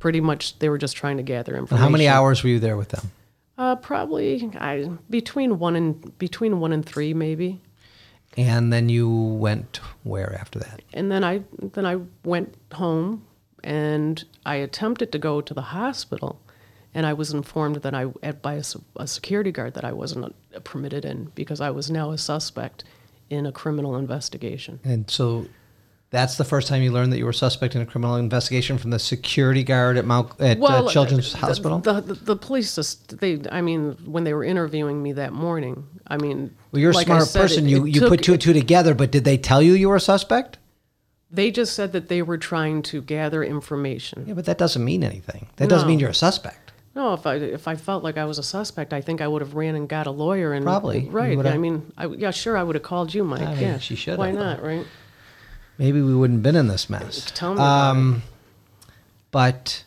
pretty 0.00 0.20
much 0.20 0.58
they 0.58 0.68
were 0.68 0.78
just 0.78 0.96
trying 0.96 1.16
to 1.16 1.22
gather 1.22 1.52
and 1.52 1.60
information. 1.62 1.82
how 1.84 1.88
many 1.88 2.08
hours 2.08 2.42
were 2.42 2.50
you 2.50 2.58
there 2.58 2.76
with 2.76 2.88
them? 2.88 3.12
Uh, 3.56 3.76
probably 3.76 4.50
I 4.58 4.90
between 5.10 5.60
one 5.60 5.76
and 5.76 6.18
between 6.18 6.58
one 6.58 6.72
and 6.72 6.84
three 6.84 7.14
maybe. 7.14 7.60
And 8.36 8.72
then 8.72 8.88
you 8.88 9.08
went 9.08 9.80
where 10.02 10.34
after 10.34 10.58
that? 10.58 10.82
and 10.92 11.12
then 11.12 11.22
I 11.22 11.42
then 11.60 11.86
I 11.86 11.98
went 12.24 12.56
home 12.72 13.24
and 13.64 14.24
I 14.46 14.56
attempted 14.56 15.12
to 15.12 15.18
go 15.18 15.40
to 15.40 15.54
the 15.54 15.62
hospital, 15.62 16.40
and 16.94 17.06
I 17.06 17.12
was 17.12 17.32
informed 17.32 17.76
that 17.76 17.94
I 17.94 18.06
at- 18.22 18.42
by 18.42 18.54
a 18.96 19.06
security 19.06 19.50
guard 19.52 19.74
that 19.74 19.84
I 19.84 19.92
wasn't 19.92 20.34
uh, 20.54 20.60
permitted 20.60 21.04
in 21.04 21.30
because 21.34 21.60
I 21.60 21.70
was 21.70 21.90
now 21.90 22.10
a 22.10 22.18
suspect 22.18 22.84
in 23.30 23.46
a 23.46 23.52
criminal 23.52 23.96
investigation. 23.96 24.78
And 24.84 25.08
so 25.10 25.46
that's 26.10 26.36
the 26.36 26.44
first 26.44 26.68
time 26.68 26.82
you 26.82 26.92
learned 26.92 27.10
that 27.12 27.18
you 27.18 27.24
were 27.24 27.32
suspect 27.32 27.74
in 27.74 27.80
a 27.80 27.86
criminal 27.86 28.16
investigation 28.16 28.76
from 28.76 28.90
the 28.90 28.98
security 28.98 29.64
guard 29.64 29.96
at 29.96 30.04
Mount 30.04 30.38
at 30.38 30.60
uh, 30.62 30.86
Children's 30.90 31.32
the- 31.32 31.38
Hospital. 31.38 31.78
The, 31.78 32.02
the, 32.02 32.14
the 32.14 32.36
police 32.36 32.74
just 32.74 33.18
they 33.18 33.40
I 33.50 33.62
mean 33.62 33.92
when 34.04 34.24
they 34.24 34.34
were 34.34 34.44
interviewing 34.44 35.02
me 35.02 35.12
that 35.12 35.32
morning, 35.32 35.86
I 36.06 36.18
mean 36.18 36.54
well, 36.72 36.80
you're 36.82 36.90
a 36.90 36.94
like 36.94 37.06
smart 37.06 37.22
said, 37.24 37.40
person. 37.40 37.66
it- 37.66 37.70
you 37.70 37.86
it 37.86 37.94
you 37.94 38.00
took- 38.00 38.08
put 38.10 38.22
two 38.22 38.32
and 38.32 38.40
two 38.42 38.52
together, 38.52 38.94
but 38.94 39.10
did 39.10 39.24
they 39.24 39.38
tell 39.38 39.62
you 39.62 39.72
you 39.72 39.88
were 39.88 39.96
a 39.96 40.00
suspect? 40.00 40.58
They 41.32 41.50
just 41.50 41.74
said 41.74 41.92
that 41.92 42.08
they 42.08 42.20
were 42.20 42.36
trying 42.36 42.82
to 42.82 43.00
gather 43.00 43.42
information. 43.42 44.24
Yeah, 44.26 44.34
but 44.34 44.44
that 44.44 44.58
doesn't 44.58 44.84
mean 44.84 45.02
anything. 45.02 45.48
That 45.56 45.68
doesn't 45.68 45.88
mean 45.88 45.98
you're 45.98 46.10
a 46.10 46.14
suspect. 46.14 46.72
No, 46.94 47.14
if 47.14 47.26
I 47.26 47.36
if 47.36 47.66
I 47.66 47.74
felt 47.74 48.04
like 48.04 48.18
I 48.18 48.26
was 48.26 48.38
a 48.38 48.42
suspect, 48.42 48.92
I 48.92 49.00
think 49.00 49.22
I 49.22 49.28
would 49.28 49.40
have 49.40 49.54
ran 49.54 49.74
and 49.74 49.88
got 49.88 50.06
a 50.06 50.10
lawyer 50.10 50.52
and 50.52 50.64
Probably. 50.64 51.08
Right. 51.08 51.38
I 51.46 51.56
mean, 51.56 51.90
I, 51.96 52.06
yeah, 52.06 52.30
sure, 52.30 52.56
I 52.56 52.62
would 52.62 52.74
have 52.74 52.82
called 52.82 53.14
you, 53.14 53.24
Mike. 53.24 53.40
I 53.40 53.54
mean, 53.54 53.62
yeah, 53.62 53.78
she 53.78 53.96
should 53.96 54.18
Why 54.18 54.30
not, 54.30 54.62
right? 54.62 54.86
Maybe 55.78 56.02
we 56.02 56.14
wouldn't 56.14 56.38
have 56.38 56.42
been 56.42 56.56
in 56.56 56.68
this 56.68 56.90
mess. 56.90 57.30
Tell 57.34 57.50
me 57.50 57.54
about 57.54 57.90
um, 57.90 58.22
it. 58.80 58.92
But 59.30 59.84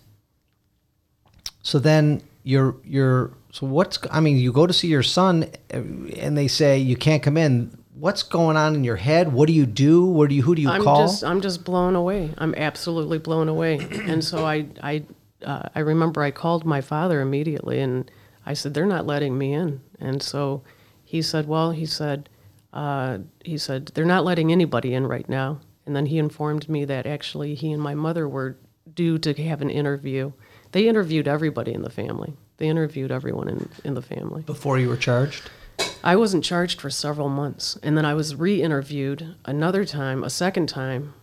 so 1.62 1.78
then 1.78 2.24
you're 2.44 2.76
you're 2.84 3.32
so 3.52 3.68
what's 3.68 4.00
I 4.12 4.20
mean 4.20 4.38
you 4.38 4.52
go 4.52 4.66
to 4.66 4.74
see 4.74 4.88
your 4.88 5.04
son 5.04 5.50
and 5.70 6.38
they 6.38 6.48
say 6.48 6.80
you 6.80 6.96
can't 6.96 7.22
come 7.22 7.38
in. 7.38 7.78
What's 7.98 8.24
going 8.24 8.58
on 8.58 8.76
in 8.76 8.84
your 8.84 8.98
head? 8.98 9.32
What 9.32 9.48
do 9.48 9.54
you 9.54 9.66
do? 9.66 10.06
Where 10.06 10.28
do 10.28 10.36
you 10.36 10.42
who 10.42 10.54
do 10.54 10.62
you 10.62 10.70
I'm 10.70 10.84
call? 10.84 11.08
just 11.08 11.24
I'm 11.24 11.40
just 11.40 11.64
blown 11.64 11.96
away. 11.96 12.34
I'm 12.38 12.54
absolutely 12.56 13.20
blown 13.20 13.48
away. 13.48 13.78
and 14.08 14.24
so 14.24 14.46
I 14.46 14.68
I 14.84 15.04
uh, 15.44 15.70
I 15.74 15.80
remember 15.80 16.22
I 16.22 16.32
called 16.32 16.66
my 16.66 16.82
father 16.82 17.22
immediately 17.22 17.80
and 17.80 18.12
I 18.46 18.54
said 18.54 18.74
they're 18.74 18.86
not 18.86 19.06
letting 19.06 19.38
me 19.38 19.54
in. 19.54 19.82
And 20.00 20.22
so 20.22 20.64
he 21.04 21.22
said, 21.22 21.48
well, 21.48 21.72
he 21.72 21.86
said 21.86 22.30
uh, 22.74 23.20
he 23.46 23.58
said 23.58 23.92
they're 23.94 24.04
not 24.04 24.26
letting 24.26 24.52
anybody 24.52 24.94
in 24.94 25.08
right 25.08 25.28
now. 25.30 25.62
And 25.86 25.96
then 25.96 26.08
he 26.08 26.18
informed 26.18 26.68
me 26.68 26.84
that 26.86 27.06
actually 27.06 27.56
he 27.56 27.72
and 27.72 27.82
my 27.82 27.96
mother 27.96 28.28
were 28.28 28.58
due 28.94 29.18
to 29.20 29.34
have 29.44 29.62
an 29.62 29.70
interview. 29.70 30.34
They 30.74 30.90
interviewed 30.90 31.28
everybody 31.28 31.74
in 31.74 31.84
the 31.84 31.90
family. 31.90 32.34
They 32.58 32.68
interviewed 32.68 33.12
everyone 33.12 33.48
in, 33.48 33.70
in 33.84 33.94
the 33.94 34.02
family. 34.02 34.42
Before 34.42 34.78
you 34.78 34.90
were 34.90 34.98
charged? 34.98 35.50
I 36.04 36.16
wasn't 36.16 36.44
charged 36.44 36.82
for 36.82 36.90
several 36.90 37.30
months, 37.30 37.78
and 37.82 37.98
then 37.98 38.06
I 38.06 38.14
was 38.14 38.36
re-interviewed 38.36 39.36
another 39.46 39.86
time, 39.86 40.24
a 40.24 40.30
second 40.30 40.68
time, 40.70 41.14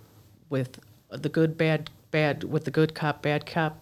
with 0.49 0.79
the 1.11 1.29
good 1.29 1.57
bad 1.57 1.91
bad 2.11 2.45
with 2.45 2.65
the 2.65 2.71
good 2.71 2.95
cop 2.95 3.23
bad 3.23 3.47
cop 3.47 3.79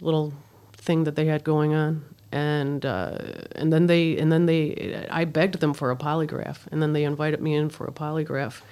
little 0.00 0.34
thing 0.72 1.04
that 1.04 1.16
they 1.16 1.26
had 1.26 1.44
going 1.44 1.74
on, 1.74 2.04
and 2.32 2.84
uh, 2.84 3.18
and 3.54 3.72
then 3.72 3.86
they 3.86 4.16
and 4.18 4.30
then 4.30 4.46
they 4.46 5.06
I 5.10 5.24
begged 5.24 5.60
them 5.60 5.74
for 5.74 5.90
a 5.90 5.96
polygraph, 5.96 6.66
and 6.70 6.82
then 6.82 6.92
they 6.92 7.04
invited 7.04 7.40
me 7.40 7.54
in 7.54 7.70
for 7.70 7.86
a 7.86 7.92
polygraph, 7.92 8.62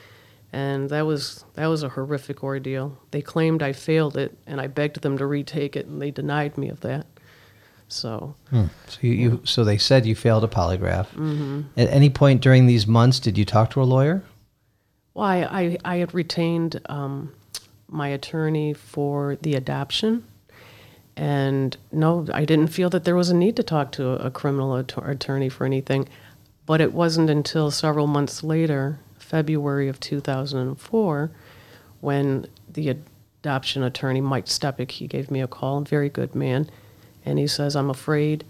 and 0.53 0.91
that 0.91 1.07
was 1.07 1.45
that 1.55 1.67
was 1.67 1.83
a 1.83 1.91
horrific 1.91 2.43
ordeal. 2.43 2.99
They 3.11 3.23
claimed 3.23 3.63
I 3.63 3.73
failed 3.73 4.17
it, 4.17 4.37
and 4.47 4.61
I 4.61 4.67
begged 4.67 5.01
them 5.03 5.19
to 5.19 5.27
retake 5.27 5.77
it, 5.77 5.87
and 5.87 6.01
they 6.01 6.11
denied 6.11 6.57
me 6.57 6.69
of 6.69 6.81
that. 6.81 7.07
So. 7.89 8.35
So 8.53 8.99
you, 9.01 9.13
you 9.13 9.41
so 9.45 9.65
they 9.65 9.79
said 9.79 10.07
you 10.07 10.15
failed 10.15 10.45
a 10.45 10.49
polygraph. 10.49 11.09
Mm-hmm. 11.09 11.63
At 11.77 11.89
any 11.89 12.11
point 12.11 12.43
during 12.43 12.67
these 12.67 12.87
months, 12.87 13.19
did 13.19 13.37
you 13.37 13.45
talk 13.45 13.71
to 13.71 13.83
a 13.83 13.85
lawyer? 13.85 14.23
Well, 15.15 15.27
I, 15.27 15.39
I, 15.43 15.79
I 15.85 15.97
had 15.97 16.15
retained 16.15 16.81
um, 16.87 17.33
my 17.89 18.09
attorney 18.09 18.75
for 18.75 19.37
the 19.37 19.55
adoption. 19.55 20.25
And 21.17 21.77
no, 21.91 22.27
I 22.33 22.45
didn't 22.45 22.69
feel 22.69 22.91
that 22.91 23.05
there 23.05 23.17
was 23.17 23.31
a 23.31 23.35
need 23.35 23.57
to 23.57 23.65
talk 23.65 23.91
to 23.93 24.11
a, 24.11 24.27
a 24.27 24.31
criminal 24.31 24.77
at- 24.77 24.97
attorney 24.99 25.49
for 25.49 25.65
anything. 25.65 26.09
But 26.67 26.81
it 26.81 26.93
wasn't 26.93 27.31
until 27.31 27.71
several 27.71 28.07
months 28.07 28.45
later, 28.45 29.01
February 29.19 29.89
of 29.89 29.99
2004, 29.99 31.31
when 32.01 32.47
the 32.73 32.91
adoption 32.91 33.83
attorney, 33.83 34.21
Mike 34.21 34.47
Stepik, 34.47 34.93
he 34.93 35.07
gave 35.09 35.31
me 35.31 35.41
a 35.41 35.49
call, 35.49 35.81
very 35.81 36.09
good 36.09 36.35
man. 36.35 36.71
And 37.29 37.39
he 37.39 37.47
says, 37.47 37.77
I'm 37.77 37.91
afraid 37.91 38.45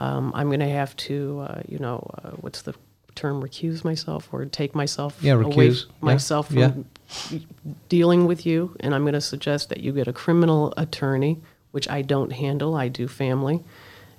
um, 0.00 0.32
I'm 0.34 0.48
going 0.48 0.60
to 0.60 0.68
have 0.68 0.96
to, 0.96 1.46
uh, 1.48 1.62
you 1.68 1.78
know, 1.78 2.10
uh, 2.22 2.30
what's 2.30 2.62
the 2.62 2.74
term, 3.14 3.40
recuse 3.40 3.84
myself 3.84 4.28
or 4.32 4.44
take 4.44 4.74
myself 4.74 5.16
Yeah, 5.20 5.34
away 5.34 5.68
recuse. 5.68 5.86
Yeah, 5.86 5.92
myself 6.00 6.48
from 6.48 6.58
yeah. 6.58 6.72
dealing 7.88 8.26
with 8.26 8.44
you, 8.44 8.76
and 8.80 8.94
I'm 8.94 9.02
going 9.02 9.14
to 9.14 9.20
suggest 9.20 9.68
that 9.68 9.78
you 9.80 9.92
get 9.92 10.08
a 10.08 10.12
criminal 10.12 10.74
attorney, 10.76 11.40
which 11.70 11.88
I 11.88 12.02
don't 12.02 12.32
handle. 12.32 12.74
I 12.74 12.88
do 12.88 13.06
family. 13.06 13.62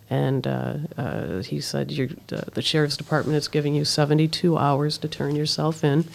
And 0.09 0.45
uh, 0.47 0.77
uh, 0.97 1.41
he 1.41 1.59
said, 1.59 1.91
You're, 1.91 2.09
the 2.27 2.61
sheriff's 2.61 2.95
department 2.95 3.37
is 3.37 3.47
giving 3.47 3.75
you 3.75 3.83
72 3.83 4.57
hours 4.57 4.97
to 4.99 5.07
turn 5.09 5.35
yourself 5.35 5.83
in, 5.83 6.05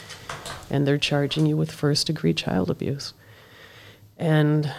and 0.70 0.86
they're 0.86 0.96
charging 0.96 1.44
you 1.44 1.56
with 1.56 1.72
first 1.72 2.06
degree 2.06 2.32
child 2.32 2.70
abuse. 2.70 3.12
And 4.16 4.72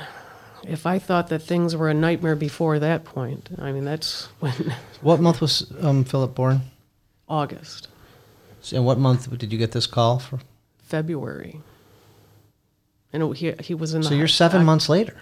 if 0.67 0.85
I 0.85 0.99
thought 0.99 1.27
that 1.29 1.39
things 1.39 1.75
were 1.75 1.89
a 1.89 1.93
nightmare 1.93 2.35
before 2.35 2.79
that 2.79 3.03
point, 3.03 3.49
I 3.57 3.71
mean, 3.71 3.85
that's 3.85 4.25
when 4.39 4.53
What 5.01 5.19
month 5.19 5.41
was 5.41 5.71
um, 5.81 6.03
Philip 6.03 6.35
born? 6.35 6.61
August, 7.27 7.87
And 8.73 8.85
what 8.85 8.97
month 8.99 9.35
did 9.37 9.51
you 9.53 9.57
get 9.57 9.71
this 9.71 9.87
call 9.87 10.19
for? 10.19 10.39
February. 10.83 11.61
And 13.13 13.23
it, 13.23 13.37
he, 13.37 13.53
he 13.63 13.73
was 13.73 13.93
in 13.93 14.01
the 14.01 14.07
So 14.07 14.13
you're 14.13 14.27
seven 14.27 14.61
I- 14.61 14.63
months 14.65 14.89
later. 14.89 15.15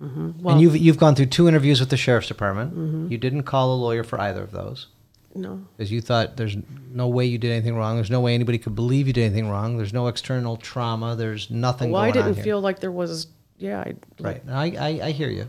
well, 0.00 0.34
and 0.54 0.60
you've 0.60 0.76
you've 0.76 0.98
gone 0.98 1.14
through 1.14 1.26
two 1.26 1.48
interviews 1.48 1.80
with 1.80 1.88
the 1.90 1.96
sheriff's 1.96 2.26
department. 2.28 3.10
You 3.10 3.16
didn't 3.18 3.44
call 3.44 3.72
a 3.74 3.78
lawyer 3.78 4.02
for 4.04 4.20
either 4.20 4.42
of 4.42 4.50
those 4.50 4.88
No. 5.34 5.62
because 5.76 5.90
you 5.92 6.00
thought 6.00 6.36
there's 6.36 6.56
no 6.90 7.08
way 7.08 7.24
you 7.24 7.38
did 7.38 7.52
anything 7.52 7.76
wrong. 7.76 7.94
There's 7.96 8.10
no 8.10 8.20
way 8.20 8.34
anybody 8.34 8.58
could 8.58 8.74
believe 8.74 9.06
you 9.06 9.12
did 9.12 9.24
anything 9.24 9.48
wrong. 9.48 9.76
There's 9.76 9.92
no 9.94 10.08
external 10.08 10.56
trauma. 10.56 11.14
There's 11.16 11.48
nothing 11.50 11.90
Well, 11.92 12.02
I 12.02 12.10
didn't 12.10 12.34
feel 12.34 12.60
like 12.60 12.80
there 12.80 12.92
was. 12.92 13.28
Yeah, 13.58 13.80
I, 13.80 13.94
right. 14.20 14.42
I, 14.48 14.64
I 14.64 14.88
I 15.06 15.10
hear 15.12 15.28
you. 15.30 15.48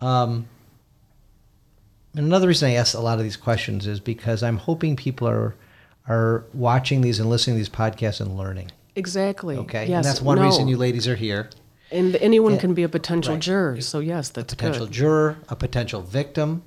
Um, 0.00 0.46
and 2.16 2.26
another 2.26 2.48
reason 2.48 2.68
I 2.70 2.74
ask 2.74 2.94
a 2.94 3.00
lot 3.00 3.18
of 3.18 3.24
these 3.24 3.36
questions 3.36 3.86
is 3.86 4.00
because 4.00 4.42
I'm 4.42 4.56
hoping 4.56 4.96
people 4.96 5.28
are 5.28 5.54
are 6.08 6.44
watching 6.54 7.02
these 7.02 7.20
and 7.20 7.30
listening 7.30 7.54
to 7.54 7.58
these 7.58 7.68
podcasts 7.68 8.20
and 8.20 8.36
learning. 8.36 8.72
exactly. 8.96 9.56
Okay, 9.56 9.86
Yes. 9.86 9.96
and 9.96 10.04
that's 10.04 10.20
one 10.20 10.38
no. 10.38 10.44
reason 10.44 10.66
you 10.68 10.76
ladies 10.76 11.06
are 11.06 11.14
here. 11.16 11.48
And 11.92 12.16
anyone 12.16 12.54
Yeah. 12.54 12.60
can 12.60 12.74
be 12.74 12.82
a 12.82 12.88
potential 12.88 13.34
Right. 13.34 13.42
juror. 13.42 13.80
So 13.80 14.00
yes, 14.00 14.28
that's 14.30 14.52
a 14.52 14.56
potential 14.56 14.86
good. 14.86 14.94
juror, 14.94 15.36
a 15.48 15.54
potential 15.56 16.02
victim, 16.02 16.62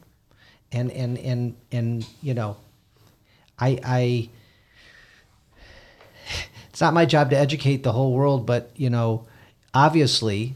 and 0.72 0.92
and 0.92 1.18
and 1.18 1.56
and 1.72 2.06
you 2.22 2.34
know, 2.34 2.56
I 3.60 3.80
I. 3.84 4.30
It's 6.70 6.82
not 6.82 6.94
my 6.94 7.06
job 7.06 7.30
to 7.30 7.38
educate 7.38 7.84
the 7.84 7.92
whole 7.92 8.14
world, 8.14 8.46
but 8.46 8.72
you 8.76 8.90
know, 8.90 9.26
obviously, 9.74 10.56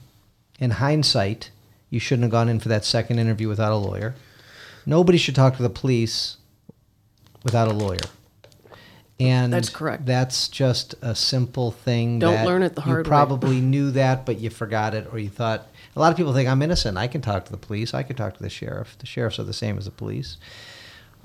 in 0.60 0.72
hindsight, 0.72 1.52
you 1.90 2.00
shouldn't 2.00 2.24
have 2.24 2.32
gone 2.32 2.50
in 2.50 2.60
for 2.60 2.70
that 2.70 2.86
second 2.86 3.20
interview 3.20 3.48
without 3.48 3.72
a 3.72 3.78
lawyer. 3.78 4.16
Nobody 4.86 5.18
should 5.18 5.36
talk 5.36 5.58
to 5.58 5.64
the 5.64 5.70
police 5.70 6.38
without 7.44 7.68
a 7.68 7.74
lawyer. 7.74 8.00
And 9.20 9.52
That's 9.52 9.70
correct. 9.70 10.06
That's 10.06 10.48
just 10.48 10.94
a 11.02 11.16
simple 11.16 11.72
thing. 11.72 12.20
Don't 12.20 12.34
that 12.36 12.46
learn 12.46 12.62
it 12.62 12.76
the 12.76 12.82
you 12.82 12.92
hard 12.92 13.06
way. 13.06 13.10
probably 13.10 13.62
knew 13.62 13.90
that, 13.92 14.26
but 14.26 14.40
you 14.40 14.52
forgot 14.52 14.94
it, 14.94 15.08
or 15.12 15.18
you 15.18 15.30
thought. 15.30 15.68
A 15.96 16.00
lot 16.00 16.12
of 16.12 16.18
people 16.18 16.34
think 16.34 16.48
I'm 16.48 16.62
innocent. 16.62 16.98
I 16.98 17.08
can 17.08 17.22
talk 17.22 17.46
to 17.46 17.52
the 17.52 17.58
police. 17.58 17.96
I 17.96 18.04
can 18.04 18.16
talk 18.16 18.38
to 18.38 18.44
the 18.44 18.50
sheriff. 18.50 18.96
The 19.00 19.08
sheriffs 19.08 19.40
are 19.40 19.44
the 19.44 19.54
same 19.54 19.78
as 19.80 19.86
the 19.86 19.92
police. 19.92 20.38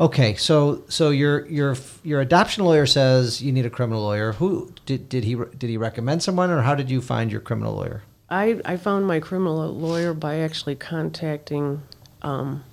Okay, 0.01 0.35
so 0.37 0.85
so 0.89 1.11
your 1.11 1.47
your 1.47 1.77
your 2.03 2.21
adoption 2.21 2.65
lawyer 2.65 2.87
says 2.87 3.43
you 3.43 3.53
need 3.53 3.67
a 3.67 3.71
criminal 3.71 4.03
lawyer. 4.03 4.33
Who 4.33 4.73
did 4.87 5.09
did 5.09 5.25
he 5.25 5.35
did 5.35 5.69
he 5.69 5.77
recommend 5.77 6.23
someone, 6.23 6.51
or 6.51 6.63
how 6.63 6.75
did 6.75 6.91
you 6.91 7.01
find 7.01 7.31
your 7.31 7.41
criminal 7.41 7.75
lawyer? 7.75 8.03
I, 8.31 8.61
I 8.65 8.79
found 8.79 9.07
my 9.07 9.21
criminal 9.21 9.69
lawyer 9.69 10.15
by 10.15 10.39
actually 10.39 10.75
contacting 10.77 11.83
um, 12.23 12.65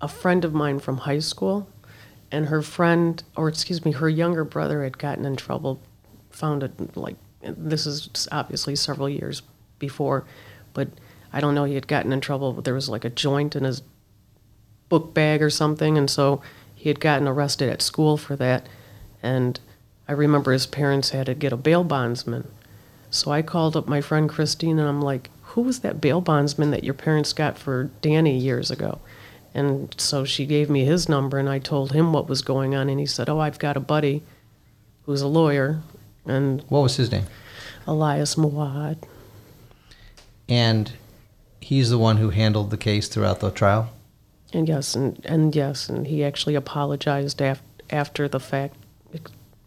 a 0.00 0.08
friend 0.08 0.44
of 0.44 0.52
mine 0.52 0.80
from 0.80 0.98
high 0.98 1.20
school, 1.20 1.68
and 2.32 2.46
her 2.46 2.60
friend, 2.60 3.22
or 3.36 3.48
excuse 3.48 3.84
me, 3.84 3.92
her 3.92 4.08
younger 4.08 4.42
brother 4.44 4.82
had 4.82 4.98
gotten 4.98 5.24
in 5.24 5.36
trouble. 5.36 5.80
Found 6.30 6.64
it 6.64 6.96
like 6.96 7.14
this 7.42 7.86
is 7.86 8.28
obviously 8.32 8.74
several 8.74 9.08
years 9.08 9.42
before, 9.78 10.24
but 10.74 10.88
I 11.32 11.40
don't 11.40 11.54
know, 11.54 11.64
he 11.64 11.76
had 11.76 11.86
gotten 11.86 12.12
in 12.12 12.20
trouble. 12.20 12.52
But 12.52 12.64
There 12.64 12.74
was 12.74 12.88
like 12.88 13.04
a 13.04 13.10
joint 13.10 13.54
in 13.54 13.62
his 13.62 13.82
book 14.88 15.14
bag 15.14 15.42
or 15.42 15.50
something, 15.50 15.98
and 15.98 16.10
so 16.10 16.40
he 16.74 16.88
had 16.88 17.00
gotten 17.00 17.26
arrested 17.26 17.68
at 17.68 17.82
school 17.82 18.16
for 18.16 18.36
that. 18.36 18.66
And 19.22 19.58
I 20.06 20.12
remember 20.12 20.52
his 20.52 20.66
parents 20.66 21.10
had 21.10 21.26
to 21.26 21.34
get 21.34 21.52
a 21.52 21.56
bail 21.56 21.82
bondsman. 21.82 22.46
So 23.10 23.32
I 23.32 23.42
called 23.42 23.76
up 23.76 23.88
my 23.88 24.00
friend 24.00 24.28
Christine 24.28 24.78
and 24.78 24.88
I'm 24.88 25.02
like, 25.02 25.30
who 25.42 25.62
was 25.62 25.80
that 25.80 26.00
bail 26.00 26.20
bondsman 26.20 26.70
that 26.70 26.84
your 26.84 26.94
parents 26.94 27.32
got 27.32 27.58
for 27.58 27.90
Danny 28.02 28.38
years 28.38 28.70
ago? 28.70 29.00
And 29.54 29.94
so 29.98 30.24
she 30.24 30.44
gave 30.44 30.68
me 30.68 30.84
his 30.84 31.08
number 31.08 31.38
and 31.38 31.48
I 31.48 31.58
told 31.58 31.92
him 31.92 32.12
what 32.12 32.28
was 32.28 32.42
going 32.42 32.74
on. 32.74 32.88
And 32.88 33.00
he 33.00 33.06
said, 33.06 33.28
Oh, 33.28 33.40
I've 33.40 33.58
got 33.58 33.76
a 33.76 33.80
buddy 33.80 34.22
who's 35.06 35.22
a 35.22 35.26
lawyer 35.26 35.80
and 36.26 36.62
What 36.68 36.82
was 36.82 36.96
his 36.96 37.10
name? 37.10 37.24
Elias 37.86 38.34
Muawad. 38.34 38.98
And 40.48 40.92
he's 41.60 41.90
the 41.90 41.98
one 41.98 42.18
who 42.18 42.30
handled 42.30 42.70
the 42.70 42.76
case 42.76 43.08
throughout 43.08 43.40
the 43.40 43.50
trial. 43.50 43.90
And 44.56 44.66
yes, 44.66 44.94
and, 44.94 45.20
and 45.26 45.54
yes, 45.54 45.90
and 45.90 46.06
he 46.06 46.24
actually 46.24 46.54
apologized 46.54 47.42
af- 47.42 47.60
after 47.90 48.26
the 48.26 48.40
fact. 48.40 48.74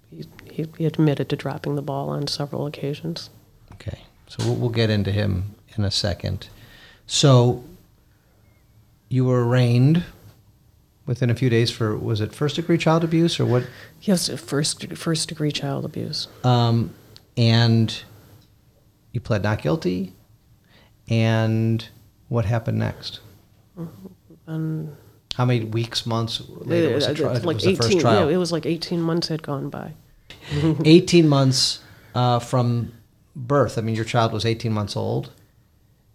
He, 0.09 0.65
he, 0.75 0.85
admitted 0.85 1.29
to 1.29 1.35
dropping 1.35 1.75
the 1.75 1.83
ball 1.83 2.09
on 2.09 2.25
several 2.25 2.65
occasions. 2.65 3.29
Okay, 3.73 3.99
so 4.27 4.43
we'll, 4.43 4.55
we'll 4.55 4.69
get 4.71 4.89
into 4.89 5.11
him 5.11 5.53
in 5.77 5.85
a 5.85 5.91
second. 5.91 6.49
So 7.05 7.63
you 9.09 9.25
were 9.25 9.47
arraigned 9.47 10.05
within 11.05 11.29
a 11.29 11.35
few 11.35 11.51
days 11.51 11.69
for 11.69 11.95
was 11.95 12.19
it 12.19 12.33
first 12.33 12.55
degree 12.55 12.79
child 12.79 13.03
abuse 13.03 13.39
or 13.39 13.45
what? 13.45 13.67
Yes, 14.01 14.27
first 14.41 14.87
first 14.97 15.29
degree 15.29 15.51
child 15.51 15.85
abuse. 15.85 16.27
Um, 16.43 16.95
and 17.37 18.01
you 19.11 19.21
pled 19.21 19.43
not 19.43 19.61
guilty. 19.61 20.13
And 21.07 21.87
what 22.27 22.45
happened 22.45 22.79
next? 22.79 23.19
And 24.49 24.95
How 25.35 25.45
many 25.45 25.63
weeks, 25.65 26.05
months 26.05 26.41
later 26.49 26.93
was 26.95 27.07
the, 27.07 27.13
tri- 27.13 27.25
uh, 27.29 27.33
like 27.41 27.55
was 27.57 27.63
the 27.63 27.75
first 27.75 27.99
trial? 27.99 28.27
Yeah, 28.29 28.35
it 28.35 28.37
was 28.37 28.51
like 28.51 28.65
eighteen 28.65 29.01
months 29.01 29.27
had 29.27 29.43
gone 29.43 29.69
by. 29.69 29.93
18 30.85 31.27
months 31.27 31.81
uh, 32.15 32.39
from 32.39 32.91
birth. 33.35 33.77
I 33.77 33.81
mean, 33.81 33.93
your 33.95 34.05
child 34.05 34.33
was 34.33 34.45
18 34.45 34.71
months 34.71 34.95
old. 34.97 35.31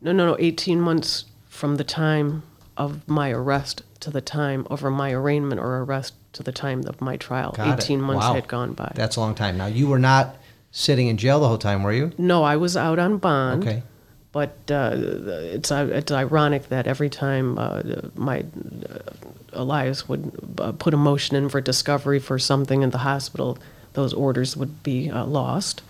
No, 0.00 0.10
no, 0.12 0.26
no. 0.26 0.36
Eighteen 0.40 0.80
months 0.80 1.24
from 1.48 1.76
the 1.76 1.84
time 1.84 2.42
of 2.76 3.06
my 3.08 3.30
arrest 3.30 3.82
to 4.00 4.10
the 4.10 4.20
time 4.20 4.66
of 4.68 4.82
my 4.82 5.12
arraignment 5.12 5.60
or 5.60 5.78
arrest 5.82 6.14
to 6.32 6.42
the 6.42 6.50
time 6.52 6.82
of 6.88 7.00
my 7.00 7.16
trial. 7.16 7.52
Got 7.56 7.68
it. 7.68 7.82
eighteen 7.84 8.00
months 8.00 8.26
Wow. 8.26 8.34
had 8.34 8.48
gone 8.48 8.72
by. 8.74 8.90
That's 8.96 9.14
a 9.16 9.20
long 9.20 9.34
time. 9.36 9.56
Now, 9.56 9.66
you 9.66 9.86
were 9.86 10.00
not 10.00 10.36
sitting 10.72 11.06
in 11.06 11.16
jail 11.16 11.38
the 11.38 11.46
whole 11.48 11.58
time, 11.58 11.84
were 11.84 11.92
you? 11.92 12.12
no, 12.18 12.42
I 12.42 12.56
was 12.56 12.76
out 12.76 12.98
on 12.98 13.18
bond. 13.18 13.62
Okay. 13.62 13.82
But 14.34 14.56
uh, 14.68 14.90
it's 14.96 15.70
uh, 15.70 15.88
it's 15.92 16.10
ironic 16.10 16.68
that 16.68 16.88
every 16.88 17.08
time 17.08 17.56
uh, 17.56 17.82
my 18.16 18.40
uh, 18.40 18.98
Elias 19.52 20.08
would 20.08 20.32
uh, 20.58 20.72
put 20.72 20.92
a 20.92 20.96
motion 20.96 21.36
in 21.36 21.48
for 21.48 21.60
discovery 21.60 22.18
for 22.18 22.36
something 22.40 22.82
in 22.82 22.90
the 22.90 22.98
hospital, 22.98 23.56
those 23.92 24.12
orders 24.12 24.56
would 24.56 24.82
be 24.82 25.08
uh, 25.08 25.24
lost, 25.24 25.82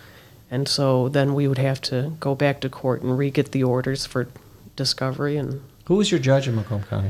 and 0.51 0.67
so 0.67 1.09
then 1.09 1.33
we 1.33 1.47
would 1.47 1.57
have 1.57 1.81
to 1.89 2.15
go 2.19 2.35
back 2.35 2.59
to 2.61 2.69
court 2.69 3.01
and 3.01 3.17
re-get 3.17 3.51
the 3.51 3.63
orders 3.63 4.05
for 4.05 4.27
discovery. 4.75 5.37
And 5.37 5.63
Who 5.85 5.95
was 5.95 6.11
your 6.11 6.19
judge 6.19 6.47
in 6.47 6.55
Macomb 6.55 6.83
County? 6.83 7.09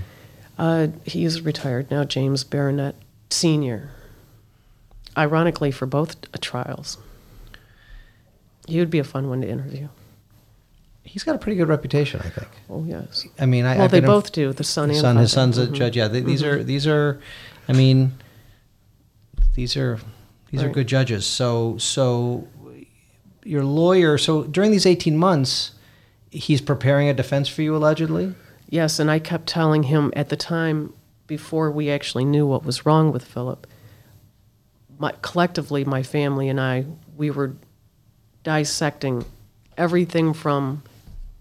uh, 0.58 0.88
he 1.04 1.26
is 1.26 1.42
retired 1.42 1.92
now, 1.92 2.06
James 2.06 2.46
Biernat 2.46 2.94
Senior. 3.30 3.92
Ironically, 5.18 5.72
for 5.72 5.86
both 5.86 6.16
uh, 6.34 6.38
trials, 6.40 6.98
he 8.70 8.80
would 8.80 8.90
be 8.90 9.00
a 9.00 9.04
fun 9.04 9.28
one 9.28 9.42
to 9.42 9.50
interview. 9.50 9.90
He's 11.06 11.24
got 11.24 11.36
a 11.36 11.38
pretty 11.38 11.56
good 11.56 11.68
reputation, 11.70 12.20
I 12.22 12.30
think. 12.30 12.48
Oh 12.70 12.84
yes. 12.86 13.26
I 13.40 13.46
mean, 13.46 13.64
I 13.66 13.76
Well, 13.76 13.86
I've 13.86 13.92
they 13.92 14.02
both 14.02 14.32
do. 14.34 14.52
The 14.52 14.64
son 14.64 14.90
his 14.90 14.98
and 14.98 15.04
son, 15.04 15.18
his 15.18 15.32
son's 15.32 15.58
a 15.58 15.68
Mhm. 15.68 15.74
judge. 15.74 15.96
Yeah, 15.98 16.08
they, 16.10 16.20
these 16.22 16.44
are 16.44 16.64
these 16.64 16.86
are. 16.88 17.20
I 17.70 17.74
mean, 17.74 18.14
these 19.54 19.78
are 19.78 20.00
these 20.52 20.62
are 20.62 20.70
good 20.70 20.88
judges. 20.88 21.26
So 21.26 21.78
so 21.78 22.48
your 23.44 23.64
lawyer. 23.64 24.18
So 24.18 24.44
during 24.44 24.72
these 24.72 24.86
eighteen 24.86 25.18
months, 25.18 25.72
he's 26.32 26.62
preparing 26.62 27.08
a 27.08 27.14
defense 27.14 27.48
for 27.48 27.62
you 27.62 27.76
allegedly. 27.76 28.34
Yes, 28.70 29.00
and 29.00 29.10
I 29.12 29.20
kept 29.20 29.48
telling 29.48 29.84
him 29.84 30.12
at 30.16 30.30
the 30.30 30.36
time, 30.36 30.92
before 31.28 31.72
we 31.72 31.90
actually 31.90 32.26
knew 32.26 32.46
what 32.48 32.66
was 32.66 32.86
wrong 32.86 33.12
with 33.12 33.24
Philip, 33.24 33.68
my, 34.98 35.14
collectively, 35.22 35.86
my 35.86 36.02
family 36.02 36.50
and 36.50 36.60
I, 36.60 36.86
we 37.16 37.30
were 37.30 37.54
dissecting 38.44 39.24
everything 39.78 40.34
from 40.34 40.82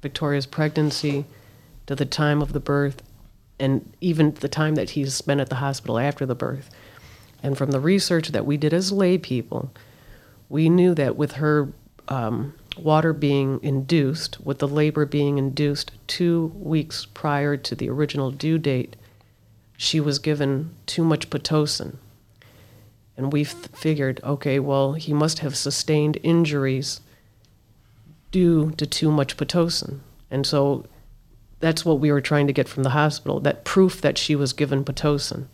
Victoria's 0.05 0.45
pregnancy 0.45 1.25
to 1.87 1.97
the 1.97 2.05
time 2.05 2.43
of 2.43 2.53
the 2.53 2.61
birth, 2.61 3.03
and 3.59 3.91
even 4.03 4.35
the 4.35 4.49
time 4.49 4.75
that 4.75 4.91
he's 4.91 5.15
spent 5.15 5.41
at 5.41 5.49
the 5.49 5.57
hospital 5.57 5.99
after 5.99 6.27
the 6.27 6.35
birth. 6.35 6.69
And 7.43 7.57
from 7.57 7.71
the 7.71 7.81
research 7.81 8.29
that 8.29 8.45
we 8.45 8.59
did 8.59 8.75
as 8.75 8.93
lay 8.93 9.17
people, 9.17 9.73
we 10.51 10.69
knew 10.69 10.95
that 10.95 11.17
with 11.17 11.33
her 11.33 11.73
um, 12.09 12.53
water 12.77 13.15
being 13.15 13.61
induced, 13.63 14.45
with 14.45 14.59
the 14.59 14.69
labor 14.69 15.07
being 15.07 15.39
induced 15.39 15.93
two 16.07 16.53
weeks 16.55 17.07
prior 17.07 17.57
to 17.57 17.75
the 17.75 17.89
original 17.89 18.31
due 18.31 18.59
date, 18.59 18.97
she 19.79 20.01
was 20.01 20.19
given 20.19 20.75
too 20.85 21.03
much 21.03 21.31
Pitocin. 21.31 21.97
And 23.17 23.33
we 23.33 23.45
figured, 23.45 24.21
okay, 24.23 24.59
well, 24.59 24.93
he 24.93 25.15
must 25.15 25.39
have 25.39 25.57
sustained 25.57 26.19
injuries 26.23 27.01
due 28.35 28.73
to 28.73 28.85
too 28.85 29.13
much 29.13 29.37
Pitocin. 29.37 30.01
And 30.29 30.45
so 30.45 30.85
that's 31.61 31.85
what 31.85 32.01
we 32.01 32.11
were 32.11 32.21
trying 32.21 32.49
to 32.49 32.53
get 32.53 32.69
from 32.69 32.83
the 32.83 32.91
hospital 32.91 33.39
that 33.39 33.65
proof 33.65 34.01
that 34.01 34.19
she 34.19 34.35
was 34.35 34.53
given 34.53 34.85
Pitocin. 34.85 35.47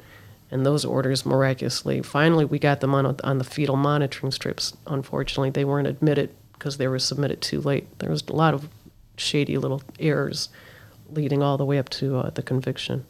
And 0.51 0.64
those 0.64 0.87
orders 0.87 1.27
miraculously, 1.27 2.01
finally, 2.01 2.47
we 2.47 2.59
got 2.59 2.81
them 2.81 2.95
on, 2.95 3.05
on 3.23 3.37
the 3.37 3.45
fetal 3.45 3.77
monitoring 3.77 4.33
strips. 4.33 4.75
Unfortunately, 4.87 5.51
they 5.51 5.66
weren't 5.66 5.87
admitted 5.88 6.35
because 6.55 6.79
they 6.79 6.88
were 6.88 6.99
submitted 6.99 7.43
too 7.43 7.61
late. 7.61 7.87
There 7.99 8.09
was 8.11 8.23
a 8.29 8.33
lot 8.33 8.55
of 8.55 8.66
shady 9.19 9.59
little 9.59 9.83
errors 9.99 10.49
leading 11.11 11.43
all 11.43 11.59
the 11.59 11.66
way 11.66 11.79
up 11.79 11.90
to 11.90 12.16
uh, 12.16 12.31
the 12.31 12.43
conviction. 12.43 13.05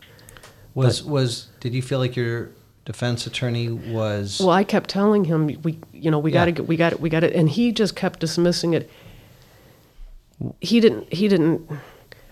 Was 0.75 1.05
was 1.05 1.47
did 1.61 1.75
you 1.75 1.83
feel 1.83 2.01
like 2.01 2.17
your 2.17 2.51
defense 2.85 3.25
attorney 3.25 3.71
was? 3.71 4.41
Well, 4.41 4.51
I 4.51 4.65
kept 4.65 4.91
telling 4.91 5.25
him, 5.27 5.47
we, 5.63 5.79
you 5.93 6.11
know, 6.11 6.19
we 6.19 6.33
Yeah. 6.33 6.41
got 6.41 6.45
to 6.47 6.53
get, 6.53 6.67
we 6.67 6.77
got 6.77 6.93
it, 6.93 7.01
we 7.01 7.09
got 7.09 7.23
it, 7.23 7.35
and 7.35 7.49
he 7.49 7.71
just 7.71 7.95
kept 7.95 8.19
dismissing 8.19 8.75
it. 8.75 8.91
He 10.61 10.81
didn't, 10.81 11.13
he 11.13 11.29
didn't. 11.29 11.69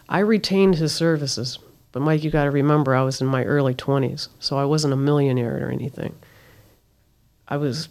I 0.08 0.20
retained 0.20 0.76
his 0.76 0.94
services, 0.94 1.58
but 1.92 2.00
Mike, 2.00 2.24
you 2.24 2.30
got 2.30 2.44
to 2.44 2.50
remember, 2.50 2.94
I 2.94 3.02
was 3.02 3.20
in 3.20 3.26
my 3.26 3.44
early 3.44 3.74
twenties, 3.74 4.28
so 4.38 4.56
I 4.56 4.64
wasn't 4.64 4.94
a 4.94 4.96
millionaire 4.96 5.66
or 5.66 5.70
anything. 5.70 6.14
I 7.46 7.56
was. 7.56 7.88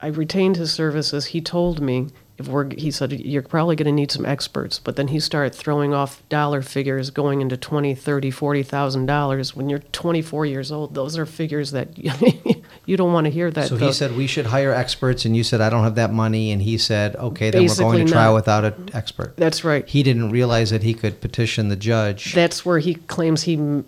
I 0.00 0.08
retained 0.08 0.56
his 0.56 0.72
services. 0.72 1.26
He 1.26 1.40
told 1.40 1.80
me 1.80 2.08
if 2.36 2.48
we're, 2.48 2.68
he 2.74 2.90
said 2.90 3.12
you're 3.12 3.42
probably 3.42 3.76
going 3.76 3.86
to 3.86 3.92
need 3.92 4.10
some 4.10 4.26
experts, 4.26 4.80
but 4.80 4.96
then 4.96 5.08
he 5.08 5.20
started 5.20 5.54
throwing 5.54 5.94
off 5.94 6.20
dollar 6.28 6.62
figures 6.62 7.10
going 7.10 7.40
into 7.40 7.56
twenty, 7.56 7.94
thirty, 7.94 8.30
forty 8.30 8.62
thousand 8.64 9.06
dollars. 9.06 9.54
When 9.54 9.68
you're 9.70 9.78
24 9.78 10.44
years 10.46 10.72
old, 10.72 10.94
those 10.94 11.16
are 11.16 11.26
figures 11.26 11.70
that 11.70 11.96
you 12.86 12.96
don't 12.96 13.12
want 13.12 13.26
to 13.26 13.30
hear 13.30 13.50
that. 13.52 13.68
so 13.68 13.76
he 13.76 13.92
said 13.92 14.16
we 14.16 14.26
should 14.26 14.46
hire 14.46 14.72
experts, 14.72 15.24
and 15.24 15.36
you 15.36 15.44
said 15.44 15.60
I 15.60 15.70
don't 15.70 15.84
have 15.84 15.94
that 15.94 16.12
money, 16.12 16.50
and 16.50 16.60
he 16.60 16.76
said 16.76 17.14
okay, 17.16 17.50
then 17.50 17.62
we're 17.62 17.74
going 17.76 17.98
Basically 17.98 18.04
to 18.06 18.10
trial 18.12 18.32
not. 18.32 18.34
without 18.34 18.64
an 18.64 18.90
expert. 18.92 19.36
That's 19.36 19.62
right. 19.62 19.88
He 19.88 20.02
didn't 20.02 20.30
realize 20.30 20.70
that 20.70 20.82
he 20.82 20.92
could 20.94 21.20
petition 21.20 21.68
the 21.68 21.76
judge. 21.76 22.34
That's 22.34 22.64
where 22.66 22.80
he 22.80 22.94
claims 22.96 23.42
he 23.42 23.54
m- 23.54 23.84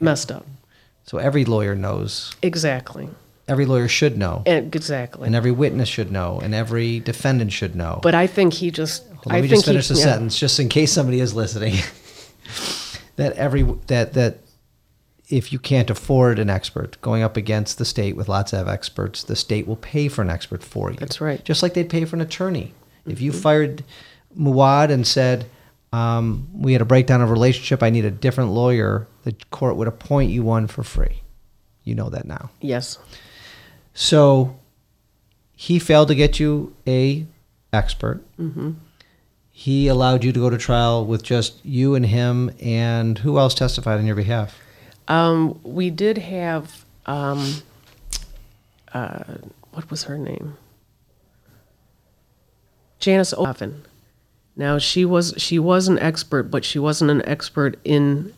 messed 0.00 0.30
up. 0.30 0.44
so 1.04 1.16
every 1.16 1.46
lawyer 1.46 1.74
knows. 1.74 2.34
Exactly. 2.42 3.08
Every 3.48 3.64
lawyer 3.64 3.86
should 3.86 4.18
know, 4.18 4.42
exactly. 4.44 5.26
and 5.26 5.36
every 5.36 5.52
witness 5.52 5.88
should 5.88 6.10
know, 6.10 6.40
and 6.42 6.52
every 6.52 6.98
defendant 6.98 7.52
should 7.52 7.76
know. 7.76 8.00
but 8.02 8.14
I 8.14 8.26
think 8.26 8.54
he 8.54 8.72
just. 8.72 9.06
Well, 9.06 9.20
I 9.28 9.34
let 9.34 9.42
me 9.42 9.48
think 9.48 9.58
just 9.58 9.66
finish 9.66 9.88
he, 9.88 9.94
the 9.94 10.00
yeah. 10.00 10.04
sentence, 10.06 10.38
just 10.38 10.58
in 10.58 10.68
case 10.68 10.92
somebody 10.92 11.20
is 11.20 11.32
listening. 11.32 11.74
that 13.16 13.34
every 13.34 13.62
that 13.86 14.14
that 14.14 14.38
if 15.28 15.52
you 15.52 15.58
can't 15.58 15.90
afford 15.90 16.38
an 16.38 16.48
expert 16.48 17.00
going 17.00 17.22
up 17.22 17.36
against 17.36 17.78
the 17.78 17.84
state 17.84 18.16
with 18.16 18.28
lots 18.28 18.52
of 18.52 18.68
experts, 18.68 19.24
the 19.24 19.36
state 19.36 19.66
will 19.66 19.76
pay 19.76 20.08
for 20.08 20.22
an 20.22 20.30
expert 20.30 20.62
for 20.62 20.90
you. 20.90 20.96
That's 20.96 21.20
right. 21.20 21.44
Just 21.44 21.62
like 21.62 21.74
they'd 21.74 21.90
pay 21.90 22.04
for 22.04 22.16
an 22.16 22.22
attorney. 22.22 22.74
If 23.06 23.20
you 23.20 23.32
fired 23.32 23.84
Muawad 24.38 24.90
and 24.90 25.06
said, 25.06 25.46
um, 25.92 26.48
"We 26.52 26.72
had 26.72 26.82
a 26.82 26.86
breakdown 26.86 27.22
of 27.22 27.30
relationship. 27.30 27.82
I 27.82 27.90
need 27.90 28.04
a 28.04 28.10
different 28.10 28.50
lawyer," 28.50 29.06
the 29.24 29.34
court 29.50 29.76
would 29.76 29.88
appoint 29.88 30.30
you 30.30 30.42
one 30.42 30.66
for 30.66 30.82
free. 30.82 31.22
You 31.84 31.94
know 31.94 32.10
that 32.10 32.26
now. 32.26 32.50
Yes. 32.60 32.98
So 33.96 34.54
he 35.56 35.78
failed 35.78 36.08
to 36.08 36.14
get 36.14 36.38
you 36.38 36.76
a 36.86 37.26
expert. 37.72 38.22
Mm-hmm. 38.38 38.72
He 39.50 39.88
allowed 39.88 40.22
you 40.22 40.32
to 40.32 40.38
go 40.38 40.50
to 40.50 40.58
trial 40.58 41.06
with 41.06 41.22
just 41.22 41.64
you 41.64 41.94
and 41.94 42.04
him, 42.04 42.50
and 42.60 43.16
who 43.18 43.38
else 43.38 43.54
testified 43.54 43.98
on 43.98 44.04
your 44.06 44.14
behalf? 44.14 44.60
Um, 45.08 45.58
we 45.62 45.88
did 45.88 46.18
have. 46.18 46.84
Um, 47.06 47.62
uh, 48.92 49.24
what 49.72 49.90
was 49.90 50.04
her 50.04 50.18
name? 50.18 50.58
Janice 52.98 53.32
Oven. 53.32 53.82
Now 54.56 54.76
she 54.76 55.06
was 55.06 55.32
she 55.38 55.58
was 55.58 55.88
an 55.88 55.98
expert, 56.00 56.44
but 56.44 56.66
she 56.66 56.78
wasn't 56.78 57.10
an 57.10 57.26
expert 57.26 57.78
in 57.82 58.34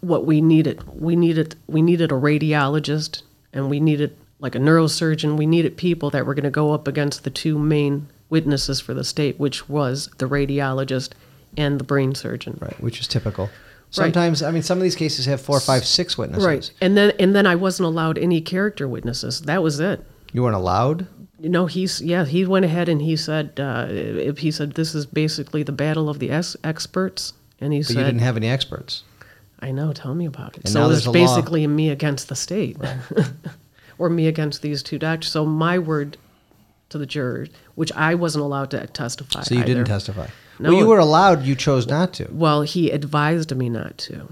what 0.00 0.24
we 0.24 0.40
needed. 0.40 0.84
We 1.00 1.16
needed 1.16 1.56
we 1.66 1.82
needed 1.82 2.12
a 2.12 2.16
radiologist 2.16 3.22
and 3.52 3.68
we 3.68 3.80
needed 3.80 4.16
like 4.40 4.54
a 4.54 4.58
neurosurgeon. 4.58 5.36
We 5.36 5.46
needed 5.46 5.76
people 5.76 6.10
that 6.10 6.26
were 6.26 6.34
going 6.34 6.44
to 6.44 6.50
go 6.50 6.72
up 6.72 6.86
against 6.88 7.24
the 7.24 7.30
two 7.30 7.58
main 7.58 8.08
witnesses 8.30 8.80
for 8.80 8.94
the 8.94 9.04
state, 9.04 9.38
which 9.38 9.68
was 9.68 10.08
the 10.18 10.26
radiologist 10.28 11.12
and 11.56 11.80
the 11.80 11.84
brain 11.84 12.14
surgeon. 12.14 12.58
Right, 12.60 12.78
which 12.80 13.00
is 13.00 13.08
typical. 13.08 13.50
Sometimes, 13.90 14.42
I 14.42 14.50
mean, 14.50 14.62
some 14.62 14.76
of 14.76 14.82
these 14.82 14.96
cases 14.96 15.24
have 15.24 15.40
four, 15.40 15.60
five, 15.60 15.84
six 15.84 16.18
witnesses. 16.18 16.44
Right. 16.46 16.70
And 16.82 16.94
then 16.96 17.12
and 17.18 17.34
then 17.34 17.46
I 17.46 17.54
wasn't 17.54 17.86
allowed 17.86 18.18
any 18.18 18.40
character 18.42 18.86
witnesses. 18.86 19.40
That 19.42 19.62
was 19.62 19.80
it. 19.80 20.04
You 20.32 20.42
weren't 20.42 20.56
allowed. 20.56 21.06
You 21.40 21.48
know, 21.48 21.64
he's 21.66 22.02
yeah. 22.02 22.26
He 22.26 22.44
went 22.44 22.66
ahead 22.66 22.88
and 22.90 23.00
he 23.00 23.16
said, 23.16 23.58
uh, 23.58 23.86
he 24.36 24.50
said 24.50 24.72
this 24.72 24.94
is 24.94 25.06
basically 25.06 25.62
the 25.62 25.72
battle 25.72 26.10
of 26.10 26.18
the 26.18 26.30
ex- 26.30 26.56
experts, 26.62 27.32
and 27.62 27.72
he 27.72 27.78
But 27.78 27.86
said, 27.86 27.96
you 27.96 28.04
didn't 28.04 28.20
have 28.20 28.36
any 28.36 28.48
experts. 28.48 29.04
I 29.60 29.70
know. 29.70 29.92
Tell 29.94 30.14
me 30.14 30.26
about 30.26 30.58
it. 30.58 30.64
And 30.64 30.68
so 30.68 30.80
now 30.80 30.86
it 30.86 30.88
was 30.90 31.06
a 31.06 31.10
law. 31.10 31.12
basically 31.14 31.66
me 31.66 31.88
against 31.88 32.28
the 32.28 32.36
state, 32.36 32.76
or 33.98 34.08
me 34.08 34.26
against 34.26 34.62
these 34.62 34.82
two 34.82 34.98
doctors. 34.98 35.30
So 35.30 35.44
my 35.44 35.78
word 35.78 36.16
to 36.88 36.98
the 36.98 37.06
jurors, 37.06 37.48
which 37.74 37.92
I 37.92 38.14
wasn't 38.14 38.44
allowed 38.44 38.70
to 38.70 38.86
testify. 38.86 39.42
So 39.42 39.54
you 39.54 39.64
didn't 39.64 39.86
testify. 39.86 40.28
No. 40.58 40.70
Well, 40.70 40.78
you 40.78 40.86
were 40.86 40.98
allowed. 40.98 41.44
You 41.44 41.54
chose 41.54 41.86
not 41.86 42.14
to. 42.14 42.28
Well, 42.32 42.62
he 42.62 42.90
advised 42.90 43.54
me 43.54 43.68
not 43.68 43.98
to. 43.98 44.28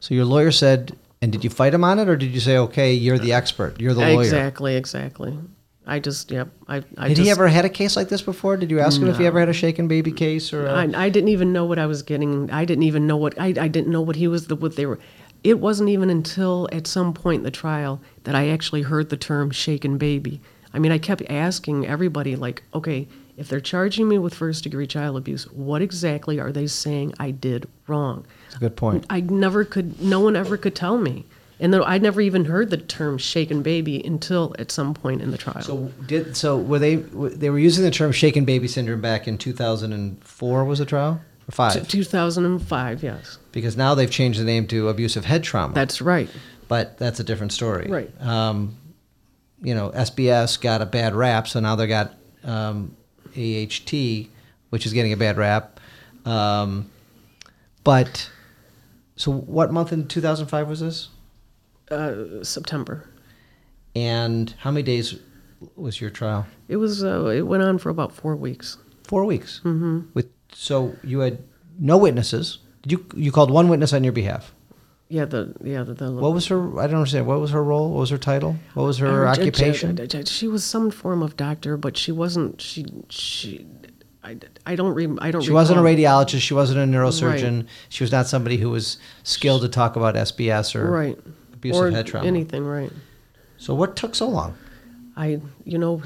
So 0.00 0.14
your 0.14 0.24
lawyer 0.24 0.50
said, 0.50 0.96
and 1.20 1.30
did 1.30 1.44
you 1.44 1.50
fight 1.50 1.74
him 1.74 1.84
on 1.84 1.98
it, 1.98 2.08
or 2.08 2.16
did 2.16 2.32
you 2.32 2.40
say, 2.40 2.56
okay, 2.56 2.94
you're 2.94 3.18
the 3.18 3.34
expert, 3.34 3.80
you're 3.80 3.92
the 3.92 4.00
lawyer? 4.00 4.22
Exactly, 4.22 4.76
exactly. 4.76 5.38
I 5.86 5.98
just, 5.98 6.30
yep. 6.30 6.48
I, 6.68 6.76
I 6.96 7.08
Did 7.08 7.16
just, 7.16 7.24
he 7.24 7.30
ever 7.30 7.48
had 7.48 7.64
a 7.64 7.68
case 7.68 7.96
like 7.96 8.08
this 8.08 8.22
before? 8.22 8.56
Did 8.56 8.70
you 8.70 8.80
ask 8.80 9.00
him 9.00 9.08
if 9.08 9.18
he 9.18 9.26
ever 9.26 9.40
had 9.40 9.48
a 9.48 9.52
shaken 9.52 9.88
baby 9.88 10.12
case 10.12 10.52
or? 10.52 10.66
A, 10.66 10.72
I, 10.72 11.06
I 11.06 11.08
didn't 11.08 11.28
even 11.30 11.52
know 11.52 11.64
what 11.64 11.78
I 11.78 11.86
was 11.86 12.02
getting. 12.02 12.50
I 12.50 12.64
didn't 12.64 12.84
even 12.84 13.06
know 13.06 13.16
what 13.16 13.40
I, 13.40 13.46
I 13.46 13.66
didn't 13.66 13.88
know 13.88 14.00
what 14.00 14.16
he 14.16 14.28
was 14.28 14.46
the 14.46 14.56
what 14.56 14.76
they 14.76 14.86
were. 14.86 15.00
It 15.42 15.58
wasn't 15.58 15.88
even 15.88 16.10
until 16.10 16.68
at 16.72 16.86
some 16.86 17.14
point 17.14 17.38
in 17.38 17.44
the 17.44 17.50
trial 17.50 18.00
that 18.24 18.34
I 18.34 18.48
actually 18.48 18.82
heard 18.82 19.08
the 19.08 19.16
term 19.16 19.50
shaken 19.50 19.96
baby. 19.98 20.40
I 20.72 20.78
mean, 20.78 20.92
I 20.92 20.98
kept 20.98 21.22
asking 21.28 21.86
everybody 21.86 22.36
like, 22.36 22.62
okay, 22.74 23.08
if 23.36 23.48
they're 23.48 23.60
charging 23.60 24.06
me 24.06 24.18
with 24.18 24.34
first 24.34 24.64
degree 24.64 24.86
child 24.86 25.16
abuse, 25.16 25.50
what 25.50 25.80
exactly 25.80 26.38
are 26.38 26.52
they 26.52 26.66
saying 26.66 27.14
I 27.18 27.30
did 27.30 27.66
wrong? 27.86 28.26
That's 28.44 28.56
a 28.56 28.58
good 28.60 28.76
point. 28.76 29.06
I 29.08 29.20
never 29.20 29.64
could. 29.64 30.00
No 30.00 30.20
one 30.20 30.36
ever 30.36 30.56
could 30.58 30.74
tell 30.74 30.98
me. 30.98 31.24
And 31.58 31.74
I 31.74 31.98
never 31.98 32.20
even 32.22 32.46
heard 32.46 32.70
the 32.70 32.78
term 32.78 33.18
shaken 33.18 33.62
baby 33.62 34.02
until 34.04 34.54
at 34.58 34.70
some 34.70 34.94
point 34.94 35.20
in 35.20 35.30
the 35.30 35.38
trial. 35.38 35.62
So 35.62 35.92
did 36.06 36.34
so 36.34 36.56
were 36.56 36.78
they 36.78 36.96
they 36.96 37.50
were 37.50 37.58
using 37.58 37.84
the 37.84 37.90
term 37.90 38.12
shaken 38.12 38.46
baby 38.46 38.66
syndrome 38.66 39.02
back 39.02 39.28
in 39.28 39.36
2004 39.36 40.64
was 40.64 40.78
the 40.78 40.86
trial 40.86 41.20
or 41.48 41.52
five? 41.52 41.86
2005, 41.86 43.02
yes. 43.02 43.38
Because 43.52 43.76
now 43.76 43.94
they've 43.94 44.10
changed 44.10 44.40
the 44.40 44.44
name 44.44 44.66
to 44.68 44.88
abusive 44.88 45.24
head 45.24 45.42
trauma. 45.42 45.74
That's 45.74 46.00
right. 46.00 46.28
but 46.68 46.98
that's 46.98 47.20
a 47.20 47.24
different 47.24 47.52
story. 47.52 47.86
Right. 47.88 48.10
Um, 48.20 48.76
you 49.62 49.74
know, 49.74 49.90
SBS 49.90 50.60
got 50.60 50.80
a 50.80 50.86
bad 50.86 51.14
rap, 51.14 51.46
so 51.48 51.60
now 51.60 51.76
they 51.76 51.86
got 51.86 52.14
um, 52.44 52.96
AHT, 53.36 53.92
which 54.70 54.86
is 54.86 54.92
getting 54.92 55.12
a 55.12 55.16
bad 55.16 55.36
rap. 55.36 55.78
Um, 56.24 56.90
but 57.84 58.30
so, 59.16 59.30
what 59.32 59.72
month 59.72 59.92
in 59.92 60.06
2005 60.08 60.68
was 60.68 60.80
this? 60.80 61.08
Uh, 61.90 62.42
September. 62.42 63.08
And 63.96 64.54
how 64.60 64.70
many 64.70 64.82
days 64.82 65.18
was 65.76 66.00
your 66.00 66.10
trial? 66.10 66.46
It 66.68 66.76
was. 66.76 67.02
Uh, 67.04 67.26
it 67.26 67.42
went 67.42 67.62
on 67.62 67.78
for 67.78 67.90
about 67.90 68.12
four 68.12 68.36
weeks. 68.36 68.78
Four 69.04 69.24
weeks. 69.24 69.60
Mm-hmm. 69.64 70.02
With 70.14 70.30
so 70.52 70.94
you 71.02 71.20
had 71.20 71.42
no 71.78 71.98
witnesses. 71.98 72.58
You 72.86 73.04
you 73.14 73.30
called 73.32 73.50
one 73.50 73.68
witness 73.68 73.92
on 73.92 74.04
your 74.04 74.12
behalf? 74.12 74.54
Yeah. 75.08 75.24
The 75.26 75.52
yeah 75.62 75.82
the. 75.82 75.94
the 75.94 76.10
What 76.12 76.32
was 76.32 76.46
her? 76.46 76.78
I 76.80 76.86
don't 76.86 76.96
understand. 76.96 77.26
What 77.26 77.40
was 77.40 77.50
her 77.50 77.62
role? 77.62 77.90
What 77.90 78.00
was 78.00 78.10
her 78.10 78.18
title? 78.18 78.56
What 78.74 78.84
was 78.84 78.98
her 78.98 79.26
Uh, 79.26 79.32
occupation? 79.32 79.96
j- 79.96 80.06
j- 80.06 80.24
She 80.24 80.48
was 80.48 80.64
some 80.64 80.90
form 80.90 81.22
of 81.22 81.36
doctor, 81.36 81.76
but 81.76 81.96
she 81.96 82.12
wasn't. 82.12 82.60
She 82.60 82.86
she. 83.08 83.66
I, 84.22 84.36
I 84.66 84.76
don't 84.76 84.94
re, 84.94 85.08
I 85.20 85.30
don't. 85.30 85.42
She 85.42 85.50
wasn't 85.50 85.78
a 85.78 85.82
radiologist. 85.82 86.40
She 86.42 86.52
wasn't 86.54 86.78
a 86.78 86.84
neurosurgeon. 86.98 87.66
She 87.88 88.04
was 88.04 88.12
not 88.12 88.26
somebody 88.26 88.58
who 88.58 88.70
was 88.70 88.98
skilled 89.22 89.62
to 89.62 89.68
talk 89.68 89.96
about 89.96 90.14
SBS 90.14 90.74
or 90.74 90.90
Right. 90.90 91.18
abusive 91.54 91.82
or 91.82 91.90
head 91.90 92.06
trauma. 92.06 92.26
anything. 92.26 92.64
Right. 92.66 92.92
So 93.56 93.74
what 93.74 93.96
took 93.96 94.14
so 94.14 94.28
long? 94.28 94.54
I 95.16 95.40
you 95.64 95.78
know. 95.78 96.02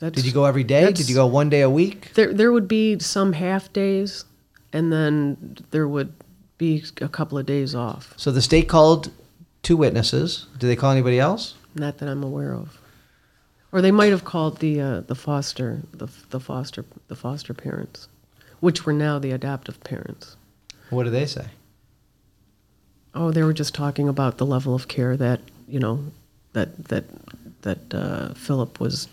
That's, 0.00 0.16
Did 0.16 0.24
you 0.26 0.32
go 0.32 0.46
every 0.46 0.64
day? 0.64 0.90
Did 0.92 1.08
you 1.08 1.14
go 1.14 1.26
one 1.26 1.48
day 1.48 1.60
a 1.60 1.70
week? 1.70 2.10
There 2.14 2.32
there 2.34 2.50
would 2.50 2.66
be 2.66 2.98
some 2.98 3.34
half 3.34 3.72
days, 3.72 4.24
and 4.72 4.92
then 4.92 5.56
there 5.70 5.86
would 5.86 6.12
be 6.58 6.84
a 7.00 7.08
couple 7.08 7.38
of 7.38 7.46
days 7.46 7.74
off. 7.74 8.14
So 8.16 8.30
the 8.30 8.42
state 8.42 8.68
called 8.68 9.10
two 9.62 9.76
witnesses. 9.76 10.46
Did 10.58 10.68
they 10.68 10.76
call 10.76 10.90
anybody 10.90 11.18
else? 11.18 11.54
Not 11.74 11.98
that 11.98 12.08
I'm 12.08 12.22
aware 12.22 12.54
of. 12.54 12.78
Or 13.72 13.80
they 13.80 13.90
might 13.90 14.10
have 14.10 14.24
called 14.24 14.58
the 14.58 14.80
uh, 14.80 15.00
the 15.00 15.14
foster 15.14 15.80
the 15.92 16.08
the 16.30 16.40
foster 16.40 16.84
the 17.08 17.16
foster 17.16 17.54
parents, 17.54 18.08
which 18.60 18.84
were 18.84 18.92
now 18.92 19.18
the 19.18 19.30
adoptive 19.30 19.82
parents. 19.82 20.36
What 20.90 21.04
did 21.04 21.14
they 21.14 21.24
say? 21.24 21.46
Oh, 23.14 23.30
they 23.30 23.42
were 23.42 23.54
just 23.54 23.74
talking 23.74 24.08
about 24.08 24.36
the 24.36 24.46
level 24.46 24.74
of 24.74 24.88
care 24.88 25.16
that 25.16 25.40
you 25.66 25.80
know 25.80 26.04
that 26.52 26.84
that 26.88 27.04
that 27.62 27.94
uh, 27.94 28.34
Philip 28.34 28.78
was. 28.78 29.08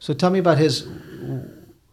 So 0.00 0.12
tell 0.12 0.30
me 0.30 0.38
about 0.38 0.58
his. 0.58 0.86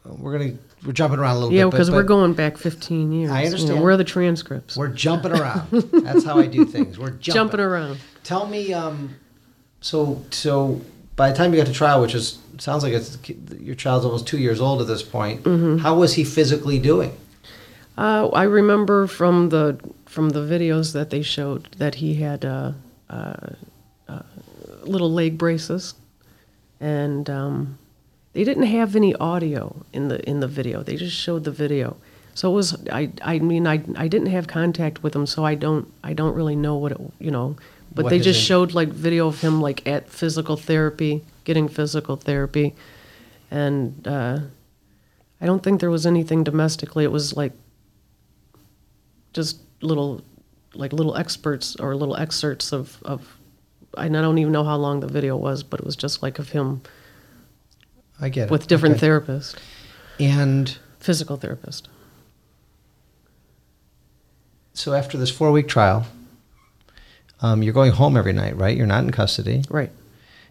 We're 0.04 0.38
gonna 0.38 0.58
we're 0.86 0.94
jumping 0.94 1.20
around 1.20 1.36
a 1.36 1.39
little 1.39 1.54
Yeah, 1.54 1.63
bit. 1.65 1.72
but- 1.72 1.78
because 1.78 1.91
we're 1.91 2.04
going 2.04 2.34
back 2.34 2.58
15 2.58 3.12
years. 3.12 3.32
I 3.32 3.39
You 3.39 3.41
know, 3.50 3.52
understand. 3.56 3.82
where 3.84 3.94
are 3.94 3.98
the 3.98 4.04
transcripts? 4.04 4.76
We're 4.78 4.88
jumping 4.89 5.32
around. 5.32 5.70
That's 5.94 6.24
how 6.26 6.39
I 6.39 6.48
do 6.48 6.65
things. 6.65 6.98
We're 6.98 7.12
jumping, 7.12 7.34
jumping 7.34 7.60
around. 7.60 8.00
Tell 8.24 8.48
me. 8.48 8.74
Um, 8.74 9.15
so 9.82 10.22
so 10.32 10.82
by 11.15 11.30
the 11.32 11.36
time 11.38 11.54
you 11.54 11.58
got 11.60 11.67
to 11.67 11.74
trial, 11.74 12.02
which 12.02 12.15
is 12.15 12.39
sounds 12.58 12.84
like 12.84 12.94
it's 12.94 13.17
your 13.60 13.76
child's 13.76 14.06
almost 14.06 14.28
two 14.28 14.38
years 14.38 14.62
old 14.62 14.82
at 14.82 14.88
this 14.88 15.02
point. 15.04 15.44
Mm-hmm. 15.44 15.78
How 15.80 15.96
was 15.96 16.13
he 16.15 16.24
physically 16.24 16.78
doing? 16.80 17.15
Uh, 17.98 18.28
I 18.30 18.44
remember 18.44 19.08
from 19.08 19.50
the 19.50 19.80
from 20.06 20.30
the 20.30 20.39
videos 20.41 20.94
that 20.94 21.10
they 21.10 21.22
showed 21.22 21.67
that 21.78 21.96
he 21.96 22.15
had 22.15 22.46
uh, 22.46 22.72
uh, 23.10 23.34
uh, 24.08 24.22
little 24.84 25.12
leg 25.12 25.38
braces, 25.38 25.94
and 26.80 27.30
um, 27.30 27.78
they 28.34 28.44
didn't 28.44 28.63
have 28.63 28.96
any 28.96 29.13
audio 29.15 29.84
in 29.94 30.08
the 30.08 30.28
in 30.30 30.39
the 30.39 30.48
video. 30.48 30.84
They 30.84 30.96
just 30.96 31.15
showed 31.15 31.44
the 31.44 31.52
video. 31.52 31.98
So 32.34 32.50
it 32.52 32.56
was 32.56 32.88
I 32.91 33.12
I 33.22 33.39
mean 33.39 33.67
I 33.67 33.84
I 33.96 34.08
didn't 34.08 34.28
have 34.28 34.48
contact 34.48 35.04
with 35.04 35.15
him, 35.15 35.26
so 35.26 35.44
I 35.46 35.56
don't 35.56 35.91
I 36.04 36.13
don't 36.13 36.36
really 36.36 36.56
know 36.56 36.76
what 36.76 36.91
it 36.94 37.02
you 37.20 37.32
know. 37.32 37.56
But 37.94 38.06
What 38.06 38.10
they 38.12 38.20
just 38.20 38.39
in- 38.39 38.46
showed 38.46 38.74
like 38.74 38.89
video 38.89 39.28
of 39.28 39.41
him 39.41 39.62
like 39.62 39.86
at 39.86 40.10
physical 40.10 40.56
therapy, 40.56 41.24
getting 41.44 41.67
physical 41.67 42.15
therapy, 42.15 42.74
and 43.50 44.08
uh, 44.08 44.39
I 45.41 45.46
don't 45.46 45.62
think 45.62 45.82
there 45.82 45.91
was 45.91 46.06
anything 46.06 46.46
domestically. 46.46 47.04
It 47.04 47.12
was 47.12 47.36
like 47.36 47.52
just 49.34 49.60
little 49.82 50.22
like 50.74 50.94
little 50.94 51.17
experts 51.17 51.76
or 51.78 51.96
little 51.96 52.15
excerpts 52.15 52.72
of, 52.72 52.98
of 53.04 53.38
I 53.98 54.08
don't 54.08 54.38
even 54.38 54.54
know 54.54 54.63
how 54.63 54.78
long 54.78 55.02
the 55.02 55.08
video 55.08 55.36
was, 55.36 55.63
but 55.63 55.82
it 55.82 55.86
was 55.86 55.98
just 55.98 56.24
like 56.24 56.39
of 56.39 56.50
him 56.50 56.82
I 58.22 58.30
get 58.30 58.46
it. 58.46 58.52
with 58.52 58.68
different 58.68 58.96
Okay. 58.98 59.08
therapists, 59.08 59.56
And 60.20 60.78
physical 61.00 61.38
therapist. 61.38 61.88
so 64.74 64.94
after 64.94 65.18
this 65.18 65.30
four 65.32 65.52
week 65.52 65.68
trial, 65.68 66.06
um, 67.42 67.64
you're 67.64 67.74
going 67.74 67.92
home 67.92 68.16
every 68.16 68.34
night, 68.34 68.56
right? 68.56 68.76
You're 68.78 68.88
not 68.88 69.04
in 69.04 69.12
custody. 69.12 69.64
Right. 69.70 69.92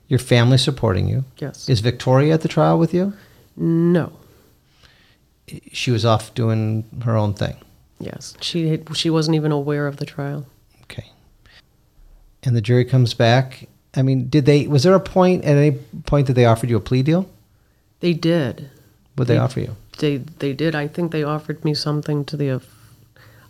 Your 0.09 0.19
family 0.19 0.59
supporting 0.59 1.07
you. 1.09 1.25
Yes. 1.39 1.69
Is 1.69 1.81
Victoria 1.81 2.35
at 2.35 2.41
the 2.43 2.49
trial 2.49 2.79
with 2.79 2.93
you? 2.95 3.13
no. 3.57 4.13
She 5.73 5.91
was 5.91 6.05
off 6.05 6.33
doing 6.37 6.85
her 7.03 7.17
own 7.17 7.35
thing. 7.35 7.57
Yes. 7.99 8.35
She 8.41 8.69
had, 8.69 8.97
she 8.97 9.11
wasn't 9.11 9.35
even 9.35 9.51
aware 9.51 9.89
of 9.89 9.97
the 9.97 10.07
trial. 10.07 10.47
Okay. 10.83 11.11
And 12.45 12.55
the 12.55 12.61
jury 12.61 12.85
comes 12.85 13.15
back. 13.15 13.69
I 13.97 14.03
mean, 14.03 14.29
did 14.29 14.47
they? 14.47 14.69
Was 14.69 14.85
there 14.85 14.95
a 14.95 15.01
point 15.01 15.45
at 15.45 15.57
any 15.57 15.73
point 16.05 16.29
that 16.29 16.35
they 16.35 16.45
offered 16.45 16.71
you 16.71 16.77
a 16.77 16.81
plea 16.81 17.03
deal? 17.03 17.29
They 18.01 18.13
did. 18.13 18.71
What 19.17 19.29
they 19.29 19.35
They- 19.35 19.39
offer 19.39 19.61
you? 19.61 19.77
They 19.99 20.17
they 20.39 20.53
did. 20.55 20.75
I 20.75 20.89
think 20.89 21.13
they 21.13 21.23
offered 21.23 21.63
me 21.65 21.75
something 21.75 22.25
to 22.27 22.37
the 22.37 22.61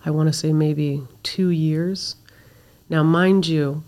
I 0.04 0.10
want 0.10 0.28
to 0.28 0.32
say 0.32 0.52
maybe 0.52 1.02
2 1.22 1.48
years. 1.50 2.16
Now, 2.88 3.02
mind 3.02 3.46
you, 3.46 3.82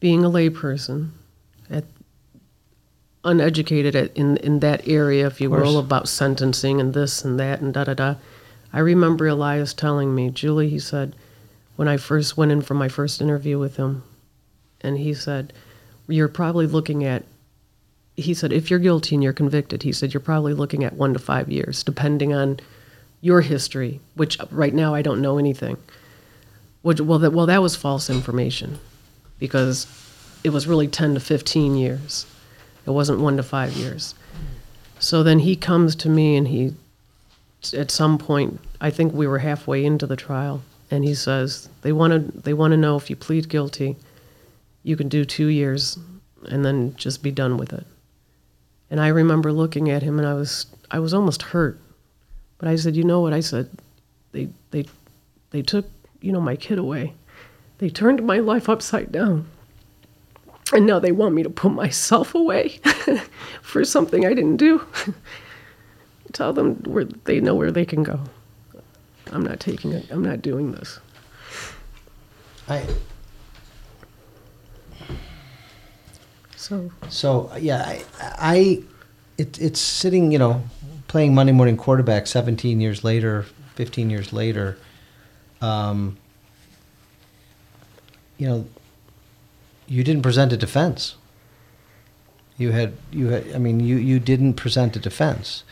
being 0.00 0.24
a 0.24 0.28
layperson, 0.30 1.10
at 1.70 1.84
uneducated 3.24 3.94
at, 3.94 4.14
in 4.16 4.36
in 4.38 4.60
that 4.60 4.86
area, 4.86 5.26
if 5.26 5.40
you 5.40 5.50
will, 5.50 5.78
about 5.78 6.08
sentencing 6.08 6.80
and 6.80 6.94
this 6.94 7.24
and 7.24 7.38
that 7.38 7.60
and 7.60 7.72
da 7.74 7.84
da 7.84 7.94
da. 7.94 8.14
I 8.72 8.78
remember 8.80 9.26
Elias 9.26 9.74
telling 9.74 10.14
me, 10.14 10.30
Julie, 10.30 10.68
he 10.68 10.78
said, 10.78 11.14
when 11.76 11.88
I 11.88 11.96
first 11.96 12.36
went 12.36 12.52
in 12.52 12.62
for 12.62 12.74
my 12.74 12.88
first 12.88 13.20
interview 13.20 13.58
with 13.58 13.76
him, 13.76 14.02
and 14.80 14.98
he 14.98 15.12
said, 15.14 15.52
"You're 16.08 16.28
probably 16.28 16.66
looking 16.66 17.04
at." 17.04 17.24
He 18.20 18.34
said, 18.34 18.52
"If 18.52 18.70
you're 18.70 18.78
guilty 18.78 19.14
and 19.14 19.24
you're 19.24 19.32
convicted," 19.32 19.82
he 19.82 19.92
said, 19.92 20.12
"you're 20.12 20.20
probably 20.20 20.54
looking 20.54 20.84
at 20.84 20.94
one 20.94 21.12
to 21.12 21.18
five 21.18 21.50
years, 21.50 21.82
depending 21.82 22.34
on 22.34 22.60
your 23.20 23.40
history, 23.42 24.00
which 24.14 24.38
right 24.50 24.74
now 24.74 24.94
I 24.94 25.02
don't 25.02 25.20
know 25.20 25.38
anything. 25.38 25.76
Which, 26.82 27.00
well, 27.00 27.18
that, 27.18 27.32
well, 27.32 27.46
that 27.46 27.62
was 27.62 27.76
false 27.76 28.08
information 28.08 28.78
because 29.38 29.86
it 30.42 30.50
was 30.50 30.66
really 30.66 30.88
10 30.88 31.14
to 31.14 31.20
15 31.20 31.76
years. 31.76 32.26
It 32.86 32.90
wasn't 32.90 33.20
one 33.20 33.36
to 33.36 33.42
five 33.42 33.72
years. 33.74 34.14
So 34.98 35.22
then 35.22 35.40
he 35.40 35.56
comes 35.56 35.94
to 35.96 36.08
me 36.08 36.36
and 36.36 36.48
he, 36.48 36.74
at 37.74 37.90
some 37.90 38.16
point, 38.16 38.60
I 38.80 38.90
think 38.90 39.12
we 39.12 39.26
were 39.26 39.38
halfway 39.38 39.84
into 39.84 40.06
the 40.06 40.16
trial, 40.16 40.62
and 40.90 41.04
he 41.04 41.14
says, 41.14 41.68
they 41.82 41.92
want 41.92 42.12
to 42.12 42.40
they 42.40 42.54
want 42.54 42.72
to 42.72 42.76
know 42.76 42.96
if 42.96 43.10
you 43.10 43.16
plead 43.16 43.48
guilty, 43.48 43.96
you 44.82 44.96
can 44.96 45.08
do 45.08 45.24
two 45.24 45.46
years 45.46 45.98
and 46.48 46.64
then 46.64 46.94
just 46.96 47.22
be 47.22 47.30
done 47.30 47.58
with 47.58 47.72
it. 47.72 47.86
And 48.90 49.00
I 49.00 49.08
remember 49.08 49.52
looking 49.52 49.88
at 49.90 50.02
him 50.02 50.18
and 50.18 50.26
I 50.26 50.34
was 50.34 50.66
I 50.90 50.98
was 50.98 51.14
almost 51.14 51.42
hurt. 51.42 51.80
But 52.58 52.68
I 52.68 52.76
said, 52.76 52.96
you 52.96 53.04
know 53.04 53.20
what? 53.20 53.32
I 53.32 53.40
said, 53.40 53.70
they 54.32 54.48
they 54.70 54.86
they 55.50 55.62
took, 55.62 55.86
you 56.20 56.32
know, 56.32 56.40
my 56.40 56.56
kid 56.56 56.78
away. 56.78 57.14
They 57.78 57.88
turned 57.88 58.24
my 58.26 58.38
life 58.38 58.68
upside 58.68 59.10
down. 59.12 59.48
And 60.72 60.86
now 60.86 60.98
they 60.98 61.12
want 61.12 61.34
me 61.34 61.42
to 61.42 61.50
put 61.50 61.72
myself 61.72 62.34
away 62.34 62.80
for 63.62 63.84
something 63.84 64.24
I 64.24 64.34
didn't 64.34 64.56
do. 64.56 64.84
Tell 66.32 66.52
them 66.52 66.76
where 66.84 67.04
they 67.04 67.40
know 67.40 67.54
where 67.54 67.72
they 67.72 67.84
can 67.84 68.02
go. 68.02 68.20
I'm 69.32 69.44
not 69.44 69.58
taking 69.58 69.92
it. 69.92 70.06
I'm 70.10 70.22
not 70.24 70.42
doing 70.42 70.72
this. 70.72 71.00
I, 72.68 72.86
So 76.60 76.90
so 77.08 77.50
yeah, 77.58 77.82
I, 77.86 78.04
I 78.20 78.82
it, 79.38 79.58
it's 79.58 79.80
sitting, 79.80 80.30
you 80.30 80.38
know, 80.38 80.62
playing 81.08 81.34
Monday 81.34 81.52
morning 81.52 81.78
quarterback 81.78 82.26
17 82.26 82.82
years 82.82 83.02
later, 83.02 83.46
15 83.76 84.10
years 84.10 84.30
later. 84.30 84.76
Um, 85.62 86.18
you 88.36 88.46
know, 88.46 88.66
you 89.86 90.04
didn't 90.04 90.20
present 90.20 90.52
a 90.52 90.58
defense. 90.58 91.16
You 92.58 92.72
had 92.72 92.92
you 93.10 93.28
had 93.28 93.54
I 93.54 93.58
mean 93.58 93.80
you 93.80 93.96
you 93.96 94.20
didn't 94.20 94.54
present 94.54 94.94
a 94.96 94.98
defense. 94.98 95.64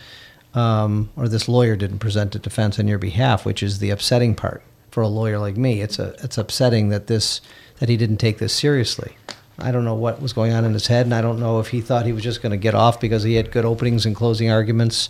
Um, 0.54 1.10
or 1.16 1.28
this 1.28 1.50
lawyer 1.50 1.76
didn't 1.76 1.98
present 1.98 2.34
a 2.34 2.38
defense 2.38 2.78
on 2.78 2.88
your 2.88 2.98
behalf, 2.98 3.44
which 3.44 3.62
is 3.62 3.78
the 3.80 3.90
upsetting 3.90 4.34
part 4.34 4.62
for 4.90 5.02
a 5.02 5.08
lawyer 5.08 5.38
like 5.38 5.58
me. 5.58 5.82
It's 5.82 5.98
a 5.98 6.14
it's 6.24 6.38
upsetting 6.38 6.88
that 6.88 7.08
this 7.08 7.42
that 7.78 7.90
he 7.90 7.98
didn't 7.98 8.16
take 8.16 8.38
this 8.38 8.54
seriously. 8.54 9.16
I 9.58 9.72
don't 9.72 9.84
know 9.84 9.94
what 9.94 10.22
was 10.22 10.32
going 10.32 10.52
on 10.52 10.64
in 10.64 10.72
his 10.72 10.86
head, 10.86 11.06
and 11.06 11.14
I 11.14 11.20
don't 11.20 11.40
know 11.40 11.58
if 11.58 11.68
he 11.68 11.80
thought 11.80 12.06
he 12.06 12.12
was 12.12 12.22
just 12.22 12.42
going 12.42 12.52
to 12.52 12.56
get 12.56 12.74
off 12.74 13.00
because 13.00 13.24
he 13.24 13.34
had 13.34 13.50
good 13.50 13.64
openings 13.64 14.06
and 14.06 14.14
closing 14.14 14.50
arguments. 14.50 15.08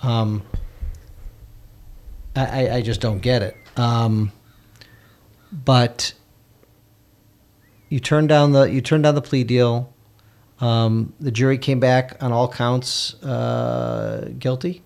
Um, 0.00 0.42
I, 2.34 2.70
I, 2.76 2.82
just 2.82 3.00
don't 3.00 3.20
get 3.20 3.42
it. 3.42 3.56
Um, 3.76 4.32
but 5.52 6.14
you 7.90 8.00
turned 8.00 8.30
down 8.30 8.52
the 8.52 8.64
you 8.64 8.80
turned 8.80 9.04
down 9.04 9.14
the 9.14 9.22
plea 9.22 9.44
deal. 9.44 9.92
Um, 10.60 11.12
the 11.20 11.30
jury 11.30 11.58
came 11.58 11.78
back 11.78 12.22
on 12.22 12.32
all 12.32 12.48
counts 12.48 13.14
uh, 13.22 14.30
guilty. 14.38 14.82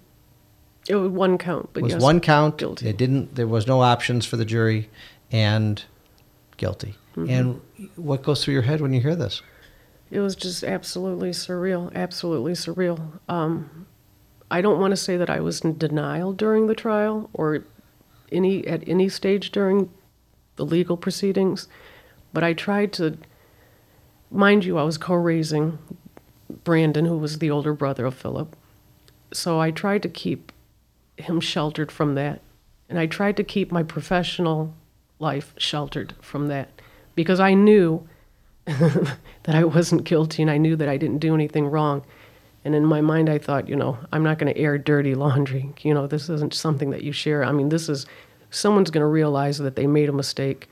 it 0.88 0.96
was 0.96 1.10
one 1.10 1.38
count, 1.38 1.70
but 1.72 1.80
It 1.80 1.84
was 1.84 1.92
yes, 1.94 2.02
one 2.02 2.20
count. 2.20 2.58
guilty. 2.58 2.88
It 2.88 2.96
didn't. 2.96 3.36
There 3.36 3.46
was 3.46 3.66
no 3.66 3.82
options 3.82 4.26
for 4.26 4.36
the 4.36 4.44
jury, 4.44 4.90
and 5.30 5.82
guilty. 6.56 6.96
Mm-hmm. 7.16 7.30
And 7.30 7.60
what 7.96 8.22
goes 8.22 8.44
through 8.44 8.54
your 8.54 8.62
head 8.62 8.80
when 8.80 8.92
you 8.92 9.00
hear 9.00 9.16
this? 9.16 9.42
It 10.10 10.20
was 10.20 10.36
just 10.36 10.62
absolutely 10.62 11.30
surreal, 11.30 11.92
absolutely 11.94 12.52
surreal. 12.52 13.18
Um, 13.28 13.86
I 14.50 14.60
don't 14.60 14.80
want 14.80 14.92
to 14.92 14.96
say 14.96 15.16
that 15.16 15.30
I 15.30 15.40
was 15.40 15.62
in 15.62 15.78
denial 15.78 16.32
during 16.32 16.66
the 16.66 16.74
trial 16.74 17.28
or 17.32 17.64
any 18.30 18.66
at 18.66 18.86
any 18.88 19.08
stage 19.08 19.50
during 19.50 19.90
the 20.56 20.64
legal 20.64 20.96
proceedings, 20.96 21.68
but 22.32 22.44
I 22.44 22.52
tried 22.52 22.92
to. 22.94 23.18
Mind 24.30 24.64
you, 24.64 24.76
I 24.76 24.82
was 24.82 24.98
co-raising 24.98 25.78
Brandon, 26.64 27.04
who 27.04 27.16
was 27.16 27.38
the 27.38 27.50
older 27.50 27.72
brother 27.72 28.06
of 28.06 28.14
Philip, 28.14 28.56
so 29.32 29.60
I 29.60 29.70
tried 29.70 30.02
to 30.02 30.08
keep 30.08 30.52
him 31.16 31.40
sheltered 31.40 31.90
from 31.90 32.14
that, 32.14 32.40
and 32.88 32.98
I 32.98 33.06
tried 33.06 33.36
to 33.38 33.44
keep 33.44 33.72
my 33.72 33.82
professional 33.82 34.74
life 35.18 35.54
sheltered 35.56 36.14
from 36.20 36.48
that, 36.48 36.75
because 37.16 37.40
I 37.40 37.54
knew 37.54 38.06
that 38.66 39.18
I 39.48 39.64
wasn't 39.64 40.04
guilty 40.04 40.42
and 40.42 40.50
I 40.50 40.58
knew 40.58 40.76
that 40.76 40.88
I 40.88 40.96
didn't 40.96 41.18
do 41.18 41.34
anything 41.34 41.66
wrong. 41.66 42.04
And 42.64 42.74
in 42.74 42.84
my 42.84 43.00
mind, 43.00 43.28
I 43.28 43.38
thought, 43.38 43.68
you 43.68 43.76
know, 43.76 43.98
I'm 44.12 44.22
not 44.24 44.38
going 44.38 44.52
to 44.52 44.60
air 44.60 44.76
dirty 44.76 45.14
laundry. 45.14 45.72
You 45.82 45.94
know, 45.94 46.06
this 46.06 46.28
isn't 46.28 46.52
something 46.52 46.90
that 46.90 47.02
you 47.02 47.12
share. 47.12 47.44
I 47.44 47.52
mean, 47.52 47.68
this 47.68 47.88
is 47.88 48.06
someone's 48.50 48.90
going 48.90 49.02
to 49.02 49.06
realize 49.06 49.58
that 49.58 49.76
they 49.76 49.86
made 49.86 50.08
a 50.08 50.12
mistake. 50.12 50.68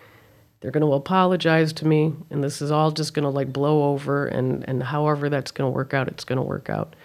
They're 0.61 0.73
going 0.73 0.85
to 0.85 0.95
apologize 0.95 1.73
to 1.75 1.87
me, 1.87 2.15
and 2.31 2.43
this 2.43 2.61
is 2.61 2.73
all 2.73 2.91
just 2.91 3.15
going 3.15 3.25
to 3.25 3.29
like 3.29 3.53
blow 3.53 3.93
over. 3.93 4.27
And, 4.27 4.69
and 4.69 4.83
however 4.83 5.29
that's 5.29 5.53
going 5.53 5.71
to 5.71 5.75
work 5.75 5.95
out, 5.95 6.09
it's 6.09 6.25
going 6.25 6.39
to 6.39 6.43
work 6.43 6.69
out. 6.69 6.97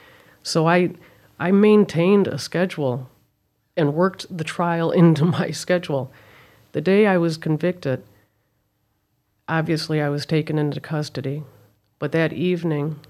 So 0.42 0.68
I, 0.68 0.92
I 1.40 1.52
maintained 1.52 2.28
a 2.28 2.40
schedule 2.40 3.10
and 3.78 3.94
worked 3.94 4.26
the 4.36 4.44
trial 4.44 4.90
into 5.04 5.24
my 5.24 5.52
schedule. 5.52 6.12
The 6.72 6.82
day 6.82 7.06
I 7.06 7.18
was 7.18 7.38
convicted, 7.38 8.04
obviously 9.50 10.02
I 10.02 10.10
was 10.10 10.26
taken 10.26 10.58
into 10.58 10.80
custody. 10.80 11.44
But 11.98 12.14
that 12.14 12.32
evening, 12.32 13.02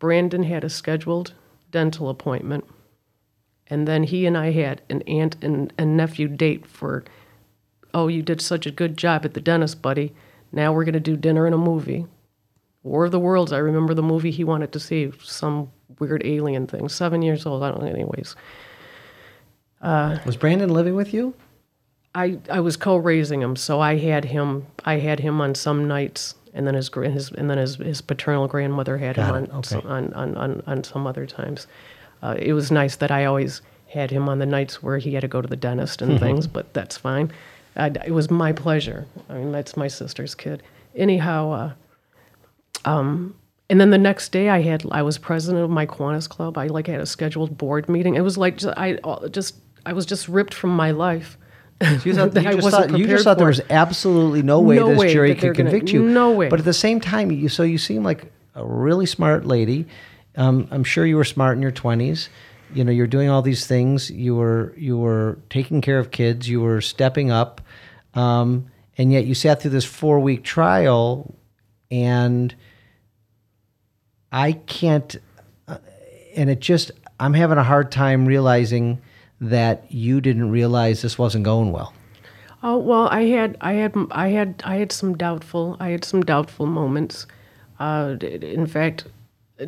Brandon 0.00 0.42
had 0.42 0.64
a 0.64 0.68
scheduled 0.68 1.34
dental 1.70 2.08
appointment. 2.08 2.64
And 3.68 3.86
then 3.86 4.02
he 4.02 4.26
and 4.26 4.36
I 4.36 4.50
had 4.50 4.82
an 4.90 5.02
aunt 5.02 5.36
and, 5.42 5.72
and 5.78 5.96
nephew 5.96 6.26
date 6.28 6.66
for, 6.66 7.04
oh, 7.94 8.08
you 8.08 8.22
did 8.22 8.40
such 8.40 8.66
a 8.66 8.72
good 8.72 8.96
job 8.96 9.24
at 9.24 9.34
the 9.34 9.40
dentist, 9.40 9.80
buddy. 9.80 10.12
Now 10.50 10.72
we're 10.72 10.84
going 10.84 10.94
to 10.94 11.00
do 11.00 11.16
dinner 11.16 11.46
and 11.46 11.54
a 11.54 11.58
movie. 11.58 12.06
War 12.82 13.04
of 13.04 13.12
the 13.12 13.20
Worlds, 13.20 13.52
I 13.52 13.58
remember 13.58 13.94
the 13.94 14.02
movie 14.02 14.32
he 14.32 14.42
wanted 14.42 14.72
to 14.72 14.80
see, 14.80 15.12
some 15.22 15.70
weird 16.00 16.22
alien 16.24 16.66
thing. 16.66 16.88
Seven 16.88 17.22
years 17.22 17.46
old, 17.46 17.62
I 17.62 17.70
don't 17.70 17.80
know, 17.80 17.86
anyways. 17.86 18.34
Uh, 19.80 20.18
Was 20.26 20.36
Brandon 20.36 20.70
living 20.70 20.96
with 20.96 21.14
you? 21.14 21.34
I, 22.14 22.38
I 22.50 22.60
was 22.60 22.76
co-raising 22.76 23.40
him, 23.40 23.56
so 23.56 23.80
I 23.80 23.96
had 23.96 24.24
him 24.26 24.66
I 24.84 24.98
had 24.98 25.20
him 25.20 25.40
on 25.40 25.54
some 25.54 25.88
nights, 25.88 26.34
and 26.52 26.66
then 26.66 26.74
his 26.74 26.90
his 26.94 27.30
and 27.32 27.48
then 27.48 27.58
his, 27.58 27.76
his 27.76 28.00
paternal 28.00 28.48
grandmother 28.48 28.98
had 28.98 29.16
Got 29.16 29.28
him 29.28 29.34
on, 29.34 29.58
okay. 29.58 29.68
some, 29.68 29.86
on, 29.86 30.12
on 30.12 30.36
on 30.36 30.62
on 30.66 30.84
some 30.84 31.06
other 31.06 31.26
times. 31.26 31.66
Uh, 32.22 32.36
it 32.38 32.52
was 32.52 32.70
nice 32.70 32.96
that 32.96 33.10
I 33.10 33.24
always 33.24 33.62
had 33.88 34.10
him 34.10 34.28
on 34.28 34.38
the 34.38 34.46
nights 34.46 34.82
where 34.82 34.98
he 34.98 35.14
had 35.14 35.22
to 35.22 35.28
go 35.28 35.42
to 35.42 35.48
the 35.48 35.56
dentist 35.56 36.00
and 36.00 36.18
things, 36.18 36.46
but 36.46 36.72
that's 36.72 36.96
fine. 36.96 37.32
I, 37.76 37.86
it 38.06 38.12
was 38.12 38.30
my 38.30 38.52
pleasure. 38.52 39.06
I 39.28 39.34
mean, 39.34 39.52
that's 39.52 39.76
my 39.76 39.88
sister's 39.88 40.34
kid. 40.34 40.62
Anyhow, 40.94 41.50
uh, 41.50 41.72
um, 42.84 43.34
and 43.70 43.80
then 43.80 43.90
the 43.90 43.98
next 43.98 44.32
day 44.32 44.50
I 44.50 44.60
had 44.60 44.84
I 44.90 45.02
was 45.02 45.16
president 45.18 45.64
of 45.64 45.70
my 45.70 45.86
Kiwanis 45.86 46.28
Club. 46.28 46.58
I 46.58 46.66
like 46.66 46.86
had 46.86 47.00
a 47.00 47.06
scheduled 47.06 47.56
board 47.56 47.88
meeting. 47.88 48.16
It 48.16 48.20
was 48.20 48.36
like 48.36 48.62
I 48.76 48.98
just 49.30 49.56
I 49.86 49.94
was 49.94 50.04
just 50.04 50.28
ripped 50.28 50.52
from 50.54 50.70
my 50.70 50.90
life. 50.90 51.38
You, 52.04 52.14
thought, 52.14 52.34
you 52.34 52.42
just, 52.60 52.70
thought, 52.70 52.98
you 52.98 53.06
just 53.06 53.24
thought 53.24 53.38
there 53.38 53.46
was 53.46 53.60
absolutely 53.70 54.42
no 54.42 54.60
way 54.60 54.76
No 54.76 54.88
this 54.90 54.98
way 54.98 55.12
jury 55.12 55.34
could 55.34 55.56
gonna- 55.56 55.70
convict 55.70 55.90
you. 55.90 56.02
no 56.02 56.30
way. 56.32 56.48
But 56.48 56.58
at 56.60 56.64
the 56.64 56.72
same 56.72 57.00
time, 57.00 57.30
you 57.30 57.48
so 57.48 57.62
you 57.62 57.78
seem 57.78 58.02
like 58.02 58.32
a 58.54 58.64
really 58.64 59.06
smart 59.06 59.44
lady. 59.46 59.86
Um, 60.36 60.68
I'm 60.70 60.84
sure 60.84 61.04
you 61.04 61.16
were 61.16 61.24
smart 61.24 61.56
in 61.56 61.62
your 61.62 61.72
20s. 61.72 62.28
You 62.74 62.84
know, 62.84 62.92
you're 62.92 63.06
doing 63.06 63.28
all 63.28 63.42
these 63.42 63.66
things. 63.66 64.10
You 64.10 64.34
were 64.36 64.72
you 64.78 64.96
were 64.96 65.38
taking 65.50 65.80
care 65.80 65.98
of 65.98 66.10
kids. 66.10 66.48
You 66.48 66.60
were 66.62 66.80
stepping 66.80 67.30
up, 67.30 67.60
um, 68.14 68.66
and 68.96 69.12
yet 69.12 69.26
you 69.26 69.34
sat 69.34 69.60
through 69.60 69.72
this 69.72 69.84
four 69.84 70.20
week 70.20 70.42
trial, 70.42 71.34
and 71.90 72.54
I 74.30 74.52
can't. 74.52 75.16
Uh, 75.68 75.78
and 76.34 76.48
it 76.48 76.60
just 76.60 76.92
I'm 77.20 77.34
having 77.34 77.58
a 77.58 77.62
hard 77.62 77.92
time 77.92 78.24
realizing 78.26 79.00
that 79.42 79.84
you 79.90 80.20
didn't 80.20 80.50
realize 80.50 81.02
this 81.02 81.18
wasn't 81.18 81.44
going 81.44 81.72
well. 81.72 81.92
Oh 82.62 82.78
well, 82.78 83.08
I 83.08 83.24
had 83.24 83.56
I 83.60 83.72
had 83.74 83.94
I 84.12 84.28
had 84.28 84.62
I 84.64 84.76
had 84.76 84.92
some 84.92 85.16
doubtful 85.16 85.76
I 85.80 85.88
had 85.88 86.04
some 86.04 86.22
doubtful 86.22 86.66
moments. 86.66 87.26
Uh, 87.80 88.16
in 88.20 88.66
fact, 88.66 89.04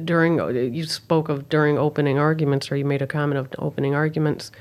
during 0.05 0.39
you 0.73 0.85
spoke 0.85 1.29
of 1.29 1.49
during 1.49 1.77
opening 1.77 2.19
arguments, 2.19 2.71
or 2.71 2.77
you 2.77 2.85
made 2.85 3.03
a 3.03 3.07
comment 3.07 3.39
of 3.39 3.49
opening 3.59 3.95
arguments. 3.95 4.53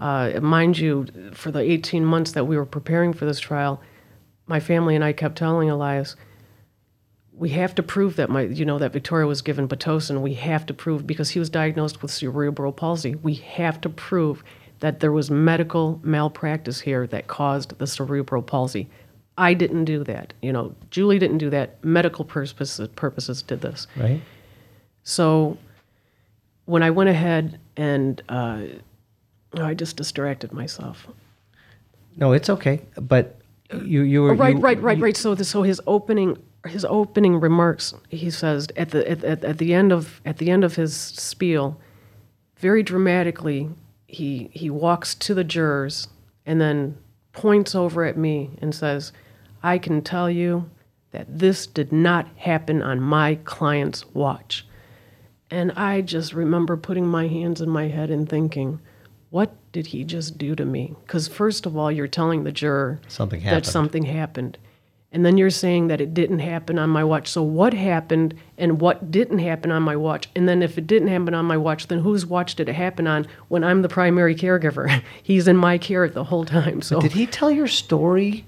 Uh, 0.00 0.40
mind 0.42 0.76
you, 0.76 1.06
for 1.32 1.50
the 1.50 1.60
18 1.60 2.04
months 2.04 2.32
that 2.32 2.44
we 2.44 2.56
were 2.56 2.66
preparing 2.66 3.14
for 3.14 3.24
this 3.24 3.40
trial, 3.40 3.80
my 4.46 4.60
family 4.60 4.94
and 4.94 5.02
I 5.02 5.12
kept 5.12 5.38
telling 5.38 5.70
Elias, 5.70 6.16
we 7.38 7.50
have 7.50 7.74
to 7.74 7.82
prove 7.82 8.16
that 8.16 8.30
my 8.30 8.42
you 8.42 8.64
know 8.64 8.78
that 8.78 8.92
Victoria 8.92 9.26
was 9.26 9.42
given 9.42 9.68
pitocin. 9.68 10.20
We 10.22 10.34
have 10.34 10.64
to 10.66 10.74
prove 10.74 11.06
because 11.06 11.30
he 11.30 11.38
was 11.38 11.50
diagnosed 11.50 12.00
with 12.02 12.10
cerebral 12.10 12.72
palsy. 12.72 13.14
We 13.14 13.34
have 13.34 13.80
to 13.82 13.88
prove 13.90 14.42
that 14.80 15.00
there 15.00 15.12
was 15.12 15.30
medical 15.30 16.00
malpractice 16.02 16.80
here 16.80 17.06
that 17.08 17.26
caused 17.28 17.78
the 17.78 17.86
cerebral 17.86 18.42
palsy. 18.42 18.88
I 19.38 19.52
didn't 19.54 19.84
do 19.84 20.02
that. 20.04 20.32
You 20.40 20.52
know, 20.52 20.74
Julie 20.90 21.18
didn't 21.18 21.38
do 21.38 21.50
that. 21.50 21.82
Medical 21.84 22.24
purposes 22.24 22.88
purposes 22.96 23.42
did 23.42 23.60
this. 23.60 23.86
Right. 23.96 24.20
So 25.02 25.58
when 26.64 26.82
I 26.82 26.90
went 26.90 27.10
ahead 27.10 27.60
and 27.76 28.22
uh, 28.28 28.62
I 29.54 29.74
just 29.74 29.96
distracted 29.96 30.52
myself. 30.52 31.06
No, 32.16 32.32
it's 32.32 32.48
okay. 32.50 32.80
But 33.00 33.38
you 33.84 34.02
you 34.02 34.22
were 34.22 34.30
Oh, 34.32 34.34
right, 34.34 34.54
you- 34.56 34.60
right, 34.60 34.80
right, 34.82 34.96
you- 34.96 35.04
right. 35.04 35.16
So, 35.16 35.34
the, 35.34 35.44
so 35.44 35.62
his 35.62 35.80
opening, 35.86 36.38
his 36.66 36.84
opening 36.84 37.40
remarks, 37.40 37.94
he 38.08 38.30
says 38.30 38.68
at 38.76 38.90
the 38.90 39.08
at, 39.10 39.24
at, 39.24 39.44
at 39.44 39.58
the 39.58 39.74
end 39.74 39.92
of 39.92 40.20
at 40.24 40.38
the 40.38 40.50
end 40.50 40.64
of 40.64 40.76
his 40.76 40.94
spiel, 40.94 41.80
very 42.58 42.82
dramatically, 42.82 43.70
he 44.06 44.50
he 44.52 44.70
walks 44.70 45.14
to 45.14 45.34
the 45.34 45.44
jurors 45.44 46.08
and 46.44 46.60
then 46.60 46.96
points 47.32 47.74
over 47.74 48.04
at 48.04 48.16
me 48.16 48.50
and 48.62 48.74
says, 48.74 49.12
"I 49.62 49.78
can 49.78 50.02
tell 50.02 50.30
you 50.30 50.70
that 51.10 51.38
this 51.38 51.66
did 51.66 51.92
not 51.92 52.26
happen 52.36 52.82
on 52.82 53.00
my 53.00 53.36
client's 53.44 54.06
watch." 54.14 54.66
And 55.50 55.70
I 55.72 56.00
just 56.00 56.32
remember 56.32 56.76
putting 56.76 57.06
my 57.06 57.28
hands 57.28 57.60
in 57.60 57.70
my 57.70 57.86
head 57.86 58.10
and 58.10 58.28
thinking, 58.28 58.80
what 59.30 59.54
did 59.72 59.88
he 59.88 60.04
just 60.04 60.38
do 60.38 60.54
to 60.54 60.64
me? 60.64 60.94
Because, 61.02 61.28
first 61.28 61.66
of 61.66 61.76
all, 61.76 61.90
you're 61.90 62.08
telling 62.08 62.44
the 62.44 62.52
juror 62.52 63.00
Something 63.08 63.42
that 63.42 63.66
something 63.66 64.04
happened. 64.04 64.58
And 65.16 65.24
then 65.24 65.38
you're 65.38 65.48
saying 65.48 65.86
that 65.86 66.02
it 66.02 66.12
didn't 66.12 66.40
happen 66.40 66.78
on 66.78 66.90
my 66.90 67.02
watch. 67.02 67.28
So, 67.28 67.42
what 67.42 67.72
happened 67.72 68.34
and 68.58 68.82
what 68.82 69.10
didn't 69.10 69.38
happen 69.38 69.72
on 69.72 69.82
my 69.82 69.96
watch? 69.96 70.28
And 70.36 70.46
then, 70.46 70.62
if 70.62 70.76
it 70.76 70.86
didn't 70.86 71.08
happen 71.08 71.32
on 71.32 71.46
my 71.46 71.56
watch, 71.56 71.86
then 71.86 72.00
whose 72.00 72.26
watch 72.26 72.54
did 72.54 72.68
it 72.68 72.74
happen 72.74 73.06
on 73.06 73.26
when 73.48 73.64
I'm 73.64 73.80
the 73.80 73.88
primary 73.88 74.34
caregiver? 74.34 75.02
He's 75.22 75.48
in 75.48 75.56
my 75.56 75.78
care 75.78 76.06
the 76.06 76.24
whole 76.24 76.44
time. 76.44 76.82
So, 76.82 77.00
Did 77.00 77.12
he 77.12 77.26
tell 77.26 77.50
your 77.50 77.66
story? 77.66 78.44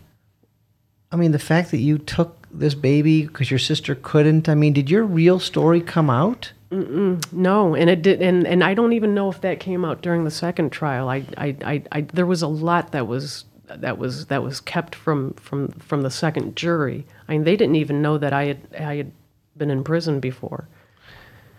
I 1.10 1.16
mean, 1.16 1.32
the 1.32 1.38
fact 1.38 1.70
that 1.70 1.78
you 1.78 1.96
took 1.96 2.36
this 2.50 2.74
baby 2.74 3.22
because 3.26 3.50
your 3.50 3.58
sister 3.58 3.94
couldn't. 3.94 4.46
I 4.46 4.54
mean, 4.54 4.74
did 4.74 4.90
your 4.90 5.04
real 5.04 5.40
story 5.40 5.80
come 5.80 6.10
out? 6.10 6.52
No, 6.70 7.74
and 7.74 7.88
it 7.88 8.02
did, 8.02 8.20
and, 8.20 8.46
and 8.46 8.62
I 8.62 8.74
don't 8.74 8.92
even 8.92 9.14
know 9.14 9.30
if 9.30 9.40
that 9.40 9.58
came 9.58 9.86
out 9.86 10.02
during 10.02 10.24
the 10.24 10.30
second 10.30 10.68
trial. 10.68 11.08
I, 11.08 11.24
I, 11.38 11.56
I, 11.64 11.82
I 11.92 12.00
there 12.02 12.26
was 12.26 12.42
a 12.42 12.46
lot 12.46 12.92
that 12.92 13.06
was 13.06 13.46
that 13.76 13.98
was 13.98 14.26
that 14.26 14.42
was 14.42 14.60
kept 14.60 14.94
from 14.94 15.34
from 15.34 15.68
from 15.72 16.02
the 16.02 16.10
second 16.10 16.56
jury. 16.56 17.06
I 17.28 17.32
mean, 17.32 17.44
they 17.44 17.56
didn't 17.56 17.76
even 17.76 18.02
know 18.02 18.18
that 18.18 18.32
I 18.32 18.44
had 18.46 18.60
I 18.78 18.96
had 18.96 19.12
been 19.56 19.70
in 19.70 19.84
prison 19.84 20.20
before. 20.20 20.68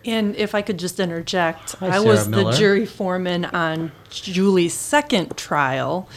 And 0.05 0.35
if 0.35 0.55
I 0.55 0.61
could 0.61 0.79
just 0.79 0.99
interject, 0.99 1.75
I 1.81 1.99
was 1.99 2.27
Miller. 2.27 2.51
the 2.51 2.57
jury 2.57 2.85
foreman 2.85 3.45
on 3.45 3.91
Julie's 4.09 4.73
second 4.73 5.35
trial. 5.35 6.07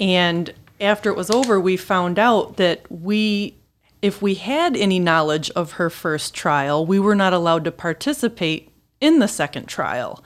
And 0.00 0.52
after 0.80 1.10
it 1.10 1.16
was 1.16 1.30
over, 1.30 1.60
we 1.60 1.76
found 1.76 2.18
out 2.18 2.56
that 2.56 2.90
we, 2.90 3.56
if 4.00 4.22
we 4.22 4.34
had 4.34 4.76
any 4.76 4.98
knowledge 4.98 5.50
of 5.50 5.72
her 5.72 5.90
first 5.90 6.34
trial, 6.34 6.86
we 6.86 6.98
were 6.98 7.14
not 7.14 7.34
allowed 7.34 7.64
to 7.64 7.72
participate 7.72 8.70
in 9.00 9.18
the 9.18 9.28
second 9.28 9.66
trial. 9.66 10.24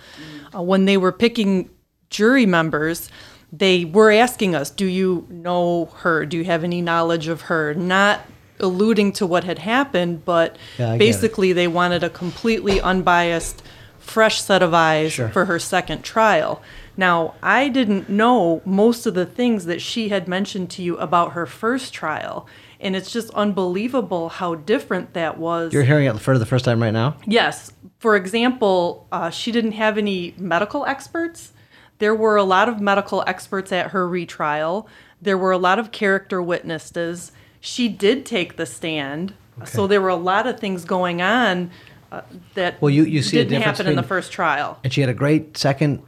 Uh, 0.54 0.62
when 0.62 0.84
they 0.84 0.96
were 0.96 1.12
picking 1.12 1.68
jury 2.10 2.46
members, 2.46 3.10
they 3.52 3.84
were 3.84 4.10
asking 4.10 4.54
us, 4.54 4.70
Do 4.70 4.86
you 4.86 5.26
know 5.30 5.86
her? 5.98 6.24
Do 6.26 6.36
you 6.36 6.44
have 6.44 6.64
any 6.64 6.80
knowledge 6.82 7.28
of 7.28 7.42
her? 7.42 7.74
Not 7.74 8.20
alluding 8.58 9.12
to 9.12 9.26
what 9.26 9.44
had 9.44 9.58
happened, 9.60 10.24
but 10.24 10.56
Yeah, 10.78 10.86
I 10.86 10.88
get 10.90 10.94
it. 10.96 10.98
basically 10.98 11.52
they 11.52 11.66
wanted 11.68 12.04
a 12.04 12.10
completely 12.10 12.80
unbiased, 12.80 13.62
fresh 13.98 14.40
set 14.40 14.62
of 14.62 14.74
eyes 14.74 15.12
Sure. 15.12 15.28
for 15.30 15.46
her 15.46 15.58
second 15.58 16.02
trial. 16.02 16.60
Now, 16.96 17.34
I 17.42 17.68
didn't 17.68 18.10
know 18.10 18.60
most 18.66 19.06
of 19.06 19.14
the 19.14 19.24
things 19.24 19.64
that 19.64 19.80
she 19.80 20.10
had 20.10 20.28
mentioned 20.28 20.68
to 20.70 20.82
you 20.82 20.98
about 20.98 21.32
her 21.32 21.46
first 21.46 21.94
trial. 21.94 22.46
And 22.82 22.94
it's 22.96 23.10
just 23.12 23.30
unbelievable 23.34 24.28
how 24.30 24.54
different 24.54 25.12
that 25.14 25.38
was. 25.38 25.72
You're 25.72 25.84
hearing 25.84 26.06
it 26.06 26.18
for 26.18 26.38
the 26.38 26.46
first 26.46 26.64
time 26.64 26.82
right 26.82 26.92
now. 26.92 27.16
Yes. 27.26 27.72
For 27.98 28.16
example, 28.16 29.06
uh, 29.12 29.30
she 29.30 29.52
didn't 29.52 29.72
have 29.72 29.96
any 29.98 30.34
medical 30.38 30.84
experts. 30.86 31.52
There 32.00 32.14
were 32.14 32.34
a 32.36 32.42
lot 32.42 32.68
of 32.68 32.80
medical 32.80 33.22
experts 33.26 33.70
at 33.72 33.92
her 33.92 34.08
retrial. 34.08 34.88
There 35.22 35.38
were 35.38 35.52
a 35.52 35.58
lot 35.58 35.78
of 35.78 35.92
character 35.92 36.42
witnesses. 36.42 37.30
She 37.60 37.88
did 37.88 38.26
take 38.26 38.56
the 38.56 38.66
stand. 38.66 39.34
So 39.66 39.86
there 39.86 40.00
were 40.00 40.08
a 40.08 40.16
lot 40.16 40.46
of 40.46 40.58
things 40.58 40.84
going 40.84 41.20
on 41.22 41.70
uh, 42.10 42.22
that 42.54 42.80
Well, 42.82 42.90
you- 42.90 43.04
you 43.04 43.22
see 43.22 43.38
a 43.38 43.44
didn't 43.44 43.58
difference 43.60 43.78
happen 43.78 43.90
in 43.92 43.96
the 43.96 44.02
first 44.02 44.32
trial. 44.32 44.78
And 44.82 44.92
she 44.92 45.00
had 45.02 45.10
a 45.10 45.14
great 45.14 45.56
second 45.56 46.02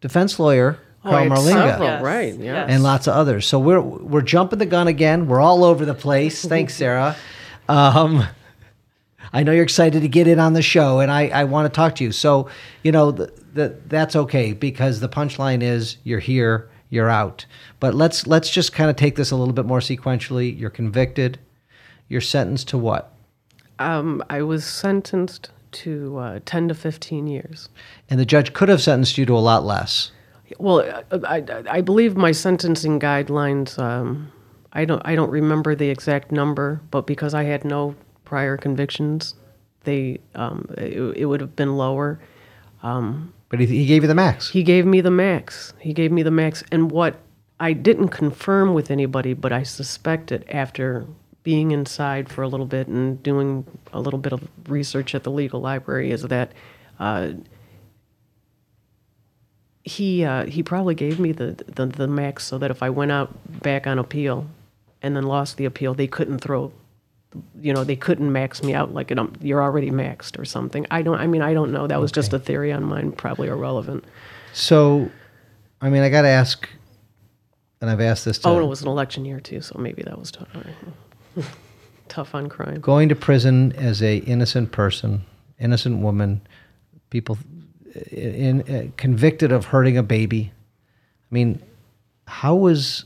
defense 0.00 0.38
lawyer, 0.38 0.78
Oh, 1.04 1.10
Carl 1.10 1.32
I 1.32 1.36
had 1.36 1.38
several, 1.44 1.82
Yes, 1.88 2.02
right? 2.02 2.34
Yeah. 2.34 2.52
yes. 2.54 2.66
and 2.70 2.82
lots 2.82 3.06
of 3.06 3.14
others. 3.14 3.46
So 3.46 3.58
we're 3.58 3.80
we're 3.80 4.22
jumping 4.22 4.58
the 4.58 4.64
gun 4.66 4.86
again. 4.88 5.26
We're 5.26 5.40
all 5.40 5.62
over 5.64 5.84
the 5.84 5.92
place. 5.94 6.42
Thanks, 6.54 6.74
Sarah. 6.76 7.16
Um, 7.68 8.24
I 9.32 9.42
know 9.42 9.52
you're 9.52 9.64
excited 9.64 10.02
to 10.02 10.08
get 10.08 10.26
in 10.26 10.38
on 10.38 10.52
the 10.52 10.62
show, 10.62 11.00
and 11.00 11.10
I, 11.10 11.28
I 11.28 11.44
want 11.44 11.72
to 11.72 11.74
talk 11.74 11.94
to 11.96 12.04
you. 12.04 12.12
So 12.12 12.48
you 12.82 12.92
know 12.92 13.10
the, 13.10 13.32
the, 13.52 13.76
that's 13.86 14.16
okay 14.16 14.52
because 14.52 15.00
the 15.00 15.08
punchline 15.08 15.62
is 15.62 15.96
you're 16.04 16.20
here, 16.20 16.70
you're 16.90 17.10
out. 17.10 17.46
But 17.80 17.94
let's 17.94 18.26
let's 18.26 18.50
just 18.50 18.72
kind 18.72 18.90
of 18.90 18.96
take 18.96 19.16
this 19.16 19.30
a 19.30 19.36
little 19.36 19.54
bit 19.54 19.66
more 19.66 19.80
sequentially. 19.80 20.58
You're 20.58 20.70
convicted. 20.70 21.38
You're 22.08 22.20
sentenced 22.20 22.68
to 22.68 22.78
what? 22.78 23.12
Um, 23.78 24.22
I 24.30 24.42
was 24.42 24.64
sentenced 24.64 25.50
to 25.72 26.18
uh, 26.18 26.40
ten 26.44 26.68
to 26.68 26.74
fifteen 26.74 27.26
years. 27.26 27.68
And 28.08 28.20
the 28.20 28.26
judge 28.26 28.52
could 28.52 28.68
have 28.68 28.82
sentenced 28.82 29.18
you 29.18 29.26
to 29.26 29.36
a 29.36 29.40
lot 29.40 29.64
less. 29.64 30.12
Well, 30.58 31.04
I, 31.10 31.36
I, 31.36 31.62
I 31.68 31.80
believe 31.80 32.16
my 32.16 32.32
sentencing 32.32 33.00
guidelines. 33.00 33.78
Um, 33.78 34.30
I 34.72 34.84
don't 34.84 35.02
I 35.04 35.14
don't 35.14 35.30
remember 35.30 35.74
the 35.74 35.88
exact 35.88 36.32
number, 36.32 36.80
but 36.90 37.06
because 37.06 37.34
I 37.34 37.44
had 37.44 37.64
no 37.64 37.94
prior 38.24 38.56
convictions, 38.56 39.34
they 39.84 40.20
um, 40.34 40.66
it, 40.76 40.98
it 41.16 41.24
would 41.26 41.40
have 41.40 41.54
been 41.56 41.76
lower. 41.76 42.20
Um, 42.82 43.32
But 43.48 43.60
he, 43.60 43.66
he 43.66 43.86
gave 43.86 44.02
you 44.02 44.08
the 44.08 44.14
max. 44.14 44.50
He 44.50 44.62
gave 44.62 44.86
me 44.86 45.00
the 45.00 45.10
max. 45.10 45.72
He 45.78 45.92
gave 45.92 46.10
me 46.12 46.22
the 46.22 46.30
max, 46.30 46.62
and 46.72 46.90
what 46.90 47.20
I 47.60 47.72
didn't 47.72 48.08
confirm 48.08 48.74
with 48.74 48.90
anybody, 48.90 49.34
but 49.34 49.52
I 49.52 49.62
suspected 49.62 50.44
after 50.50 51.06
being 51.42 51.70
inside 51.70 52.28
for 52.28 52.42
a 52.42 52.48
little 52.48 52.66
bit 52.66 52.88
and 52.88 53.22
doing 53.22 53.66
a 53.92 54.00
little 54.00 54.18
bit 54.18 54.32
of 54.32 54.48
research 54.68 55.14
at 55.14 55.22
the 55.22 55.30
legal 55.30 55.60
library 55.60 56.10
is 56.10 56.22
that. 56.22 56.52
Uh, 56.98 57.32
he 59.86 60.24
uh, 60.24 60.46
he 60.46 60.62
probably 60.62 60.94
gave 60.94 61.20
me 61.20 61.30
the, 61.32 61.62
the 61.66 61.86
the 61.86 62.08
max 62.08 62.44
so 62.44 62.56
that 62.58 62.70
if 62.70 62.82
I 62.82 62.88
went 62.88 63.12
out 63.12 63.62
back 63.62 63.86
on 63.86 63.98
appeal 63.98 64.46
and 65.02 65.14
then 65.14 65.24
lost 65.24 65.58
the 65.58 65.66
appeal, 65.66 65.92
they 65.92 66.06
couldn't 66.06 66.38
throw, 66.38 66.72
you 67.60 67.72
know, 67.72 67.84
they 67.84 67.96
couldn't 67.96 68.30
max 68.32 68.62
me 68.62 68.74
out 68.74 68.94
like 68.94 69.10
um, 69.16 69.32
you're 69.40 69.62
already 69.62 69.90
maxed 69.90 70.38
or 70.38 70.44
something. 70.44 70.86
I 70.90 71.02
don't. 71.02 71.18
I 71.18 71.26
mean, 71.26 71.42
I 71.42 71.54
don't 71.54 71.72
know. 71.72 71.86
That 71.86 72.00
was 72.00 72.12
just 72.12 72.32
a 72.32 72.38
theory 72.38 72.72
on 72.72 72.84
mine, 72.84 73.12
probably 73.12 73.48
irrelevant. 73.48 74.04
So, 74.52 75.10
I 75.80 75.90
mean, 75.90 76.02
I 76.02 76.08
got 76.08 76.22
to 76.22 76.28
ask, 76.28 76.68
and 77.80 77.90
I've 77.90 78.00
asked 78.00 78.24
this 78.24 78.38
to 78.38 78.48
Oh, 78.48 78.56
and 78.56 78.64
it 78.64 78.68
was 78.68 78.82
an 78.82 78.88
election 78.88 79.24
year 79.24 79.40
too, 79.40 79.60
so 79.60 79.78
maybe 79.78 80.02
that 80.02 80.18
was 80.18 80.30
tough. 80.30 80.48
tough 82.08 82.34
on 82.34 82.48
crime. 82.48 82.80
going 82.80 83.08
to 83.08 83.16
prison 83.16 83.72
as 83.72 84.02
a 84.02 84.18
innocent 84.18 84.70
person, 84.72 85.24
innocent 85.58 86.00
woman, 86.00 86.40
people 87.10 87.38
in, 88.10 88.62
uh, 88.62 88.90
convicted 88.96 89.52
of 89.52 89.66
hurting 89.66 89.96
a 89.96 90.02
baby. 90.02 90.52
I 90.54 91.34
mean, 91.34 91.60
how 92.26 92.54
was 92.54 93.04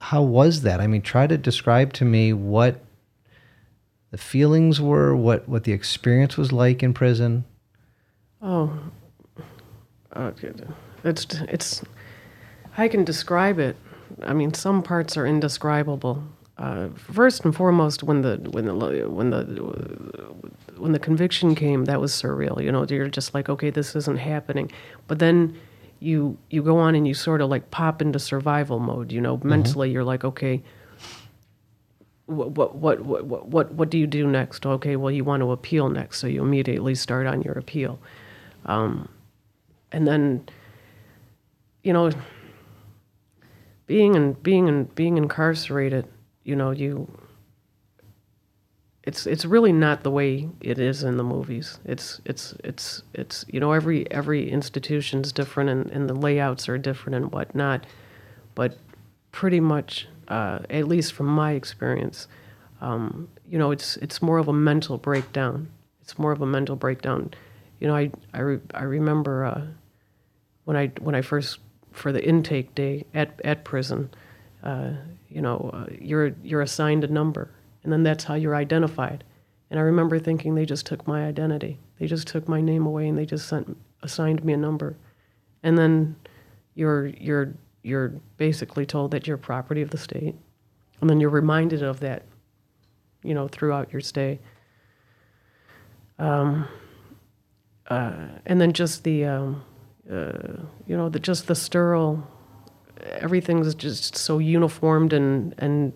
how 0.00 0.22
was 0.22 0.62
that? 0.62 0.80
I 0.80 0.86
mean, 0.86 1.02
try 1.02 1.26
to 1.26 1.36
describe 1.36 1.92
to 1.94 2.04
me 2.04 2.32
what 2.32 2.80
the 4.10 4.18
feelings 4.18 4.80
were, 4.80 5.14
what 5.14 5.48
what 5.48 5.64
the 5.64 5.72
experience 5.72 6.36
was 6.36 6.52
like 6.52 6.82
in 6.82 6.94
prison. 6.94 7.44
Oh, 8.40 8.78
uh, 10.12 10.32
it's 11.04 11.26
it's 11.48 11.82
I 12.76 12.88
can 12.88 13.04
describe 13.04 13.58
it. 13.58 13.76
I 14.22 14.32
mean, 14.32 14.54
some 14.54 14.82
parts 14.82 15.16
are 15.16 15.26
indescribable. 15.26 16.22
Uh, 16.58 16.88
first 16.96 17.44
and 17.44 17.54
foremost, 17.54 18.02
when 18.02 18.22
the 18.22 18.36
when 18.50 18.66
the 18.66 19.08
when 19.08 19.30
the 19.30 19.44
when 20.78 20.92
the 20.92 20.98
conviction 20.98 21.54
came, 21.54 21.84
that 21.84 22.00
was 22.00 22.12
surreal. 22.12 22.62
You 22.62 22.72
know, 22.72 22.86
you're 22.88 23.08
just 23.08 23.34
like, 23.34 23.48
okay, 23.48 23.70
this 23.70 23.94
isn't 23.94 24.18
happening. 24.18 24.70
But 25.06 25.18
then 25.18 25.58
you 26.00 26.38
you 26.50 26.62
go 26.62 26.78
on 26.78 26.94
and 26.94 27.06
you 27.06 27.14
sort 27.14 27.40
of 27.40 27.50
like 27.50 27.70
pop 27.70 28.00
into 28.00 28.18
survival 28.18 28.78
mode. 28.78 29.12
You 29.12 29.20
know, 29.20 29.40
mentally, 29.42 29.90
you're 29.90 30.04
like, 30.04 30.24
okay, 30.24 30.62
what 32.26 32.74
what 32.74 33.02
what 33.04 33.24
what 33.24 33.72
what 33.72 33.90
do 33.90 33.98
you 33.98 34.06
do 34.06 34.26
next? 34.26 34.66
Okay, 34.66 34.96
well, 34.96 35.10
you 35.10 35.24
want 35.24 35.42
to 35.42 35.52
appeal 35.52 35.88
next, 35.88 36.18
so 36.18 36.26
you 36.26 36.42
immediately 36.42 36.94
start 36.94 37.26
on 37.26 37.42
your 37.42 37.54
appeal, 37.54 37.98
um, 38.64 39.08
and 39.92 40.06
then, 40.06 40.48
you 41.82 41.92
know, 41.92 42.10
being 43.86 44.16
and 44.16 44.42
being 44.42 44.68
and 44.68 44.92
being 44.94 45.16
incarcerated, 45.16 46.06
you 46.44 46.56
know, 46.56 46.70
you. 46.70 47.08
It's 49.04 49.24
it's 49.24 49.44
really 49.44 49.72
not 49.72 50.02
the 50.02 50.10
way 50.10 50.48
it 50.60 50.80
is 50.80 51.04
in 51.04 51.16
the 51.16 51.22
movies. 51.22 51.78
It's 51.84 52.20
it's 52.24 52.54
it's 52.64 53.04
it's 53.14 53.44
you 53.48 53.60
know 53.60 53.70
every 53.70 54.10
every 54.10 54.50
institution's 54.50 55.30
different 55.30 55.70
and, 55.70 55.90
and 55.92 56.10
the 56.10 56.14
layouts 56.14 56.68
are 56.68 56.76
different 56.76 57.14
and 57.14 57.32
whatnot, 57.32 57.86
but 58.56 58.76
pretty 59.30 59.60
much, 59.60 60.08
uh, 60.28 60.60
at 60.70 60.88
least 60.88 61.12
from 61.12 61.26
my 61.26 61.52
experience, 61.52 62.28
um, 62.80 63.28
you 63.48 63.58
know, 63.58 63.70
it's 63.70 63.96
it's 63.98 64.20
more 64.20 64.38
of 64.38 64.48
a 64.48 64.52
mental 64.52 64.98
breakdown. 64.98 65.68
It's 66.02 66.18
more 66.18 66.32
of 66.32 66.40
a 66.40 66.46
mental 66.46 66.76
breakdown. 66.76 67.32
You 67.80 67.88
know, 67.88 67.96
I 67.96 68.10
I, 68.32 68.40
re- 68.40 68.60
I 68.74 68.82
remember 68.84 69.44
uh, 69.44 69.66
when 70.64 70.76
I 70.76 70.88
when 71.00 71.14
I 71.14 71.22
first 71.22 71.58
for 71.92 72.12
the 72.12 72.24
intake 72.24 72.74
day 72.74 73.04
at 73.14 73.40
at 73.44 73.64
prison, 73.64 74.10
uh, 74.62 74.90
you 75.28 75.40
know, 75.40 75.70
uh, 75.72 75.86
you're 76.00 76.34
you're 76.42 76.62
assigned 76.62 77.04
a 77.04 77.08
number, 77.08 77.50
and 77.82 77.92
then 77.92 78.02
that's 78.02 78.24
how 78.24 78.34
you're 78.34 78.54
identified. 78.54 79.24
And 79.70 79.80
I 79.80 79.82
remember 79.82 80.18
thinking 80.18 80.54
they 80.54 80.66
just 80.66 80.86
took 80.86 81.06
my 81.08 81.24
identity. 81.24 81.78
They 81.98 82.06
just 82.06 82.28
took 82.28 82.48
my 82.48 82.60
name 82.60 82.86
away, 82.86 83.08
and 83.08 83.18
they 83.18 83.26
just 83.26 83.48
sent 83.48 83.76
assigned 84.02 84.44
me 84.44 84.52
a 84.52 84.56
number, 84.56 84.96
and 85.62 85.78
then 85.78 86.16
you're 86.74 87.06
you're 87.06 87.54
you're 87.86 88.08
basically 88.36 88.84
told 88.84 89.12
that 89.12 89.26
you're 89.26 89.36
property 89.36 89.80
of 89.80 89.90
the 89.90 89.98
state, 89.98 90.34
and 91.00 91.08
then 91.08 91.20
you're 91.20 91.30
reminded 91.30 91.82
of 91.82 92.00
that, 92.00 92.24
you 93.22 93.32
know, 93.32 93.46
throughout 93.48 93.92
your 93.92 94.00
stay. 94.00 94.40
Um, 96.18 96.66
uh, 97.88 98.26
and 98.44 98.60
then 98.60 98.72
just 98.72 99.04
the, 99.04 99.24
um, 99.26 99.62
uh, 100.10 100.64
you 100.86 100.96
know, 100.96 101.08
the 101.08 101.20
just 101.20 101.46
the 101.46 101.54
sterile, 101.54 102.26
everything's 103.00 103.74
just 103.74 104.16
so 104.16 104.38
uniformed 104.38 105.12
and 105.12 105.54
and 105.58 105.92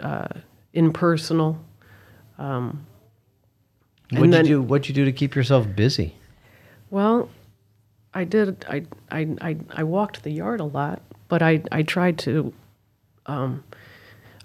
uh, 0.00 0.28
impersonal. 0.74 1.58
Um, 2.38 2.86
What'd 4.12 4.34
you 4.34 4.42
do? 4.42 4.62
What'd 4.62 4.88
you 4.88 4.94
do 4.94 5.04
to 5.04 5.12
keep 5.12 5.34
yourself 5.34 5.66
busy? 5.74 6.16
Well, 6.90 7.30
I 8.12 8.24
did. 8.24 8.64
I 8.68 8.84
I 9.10 9.36
I, 9.40 9.56
I 9.70 9.82
walked 9.84 10.24
the 10.24 10.30
yard 10.30 10.60
a 10.60 10.64
lot, 10.64 11.00
but 11.30 11.40
I 11.40 11.62
I 11.72 11.82
tried 11.82 12.18
to. 12.18 12.52
Um, 13.24 13.64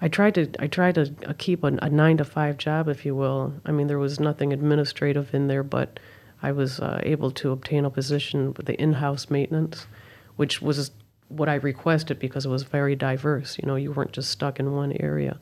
I 0.02 0.08
tried 0.08 0.36
to 0.36 0.50
I 0.60 0.68
tried 0.68 0.96
to 0.96 1.14
uh, 1.26 1.34
keep 1.38 1.64
a, 1.64 1.78
a 1.82 1.90
nine 1.90 2.18
to 2.18 2.26
five 2.26 2.58
job, 2.58 2.88
if 2.88 3.06
you 3.06 3.16
will. 3.16 3.54
I 3.66 3.72
mean, 3.72 3.88
there 3.88 4.00
was 4.00 4.20
nothing 4.20 4.54
administrative 4.54 5.34
in 5.34 5.48
there, 5.48 5.64
but 5.64 6.00
I 6.42 6.52
was 6.52 6.80
uh, 6.80 7.02
able 7.04 7.32
to 7.32 7.52
obtain 7.52 7.86
a 7.86 7.90
position 7.90 8.54
with 8.54 8.68
the 8.68 8.80
in-house 8.80 9.30
maintenance, 9.30 9.88
which 10.36 10.62
was 10.62 10.92
what 11.28 11.50
I 11.50 11.56
requested 11.56 12.20
because 12.20 12.46
it 12.46 12.50
was 12.50 12.64
very 12.64 12.96
diverse. 12.96 13.58
You 13.58 13.66
know, 13.68 13.76
you 13.76 13.92
weren't 13.92 14.12
just 14.12 14.30
stuck 14.30 14.60
in 14.60 14.74
one 14.74 14.94
area, 15.00 15.40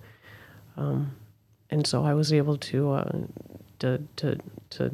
um, 0.78 1.16
and 1.70 1.86
so 1.86 2.06
I 2.06 2.14
was 2.14 2.32
able 2.32 2.58
to 2.58 2.92
uh, 2.92 3.12
to 3.80 4.02
to 4.16 4.38
to 4.70 4.92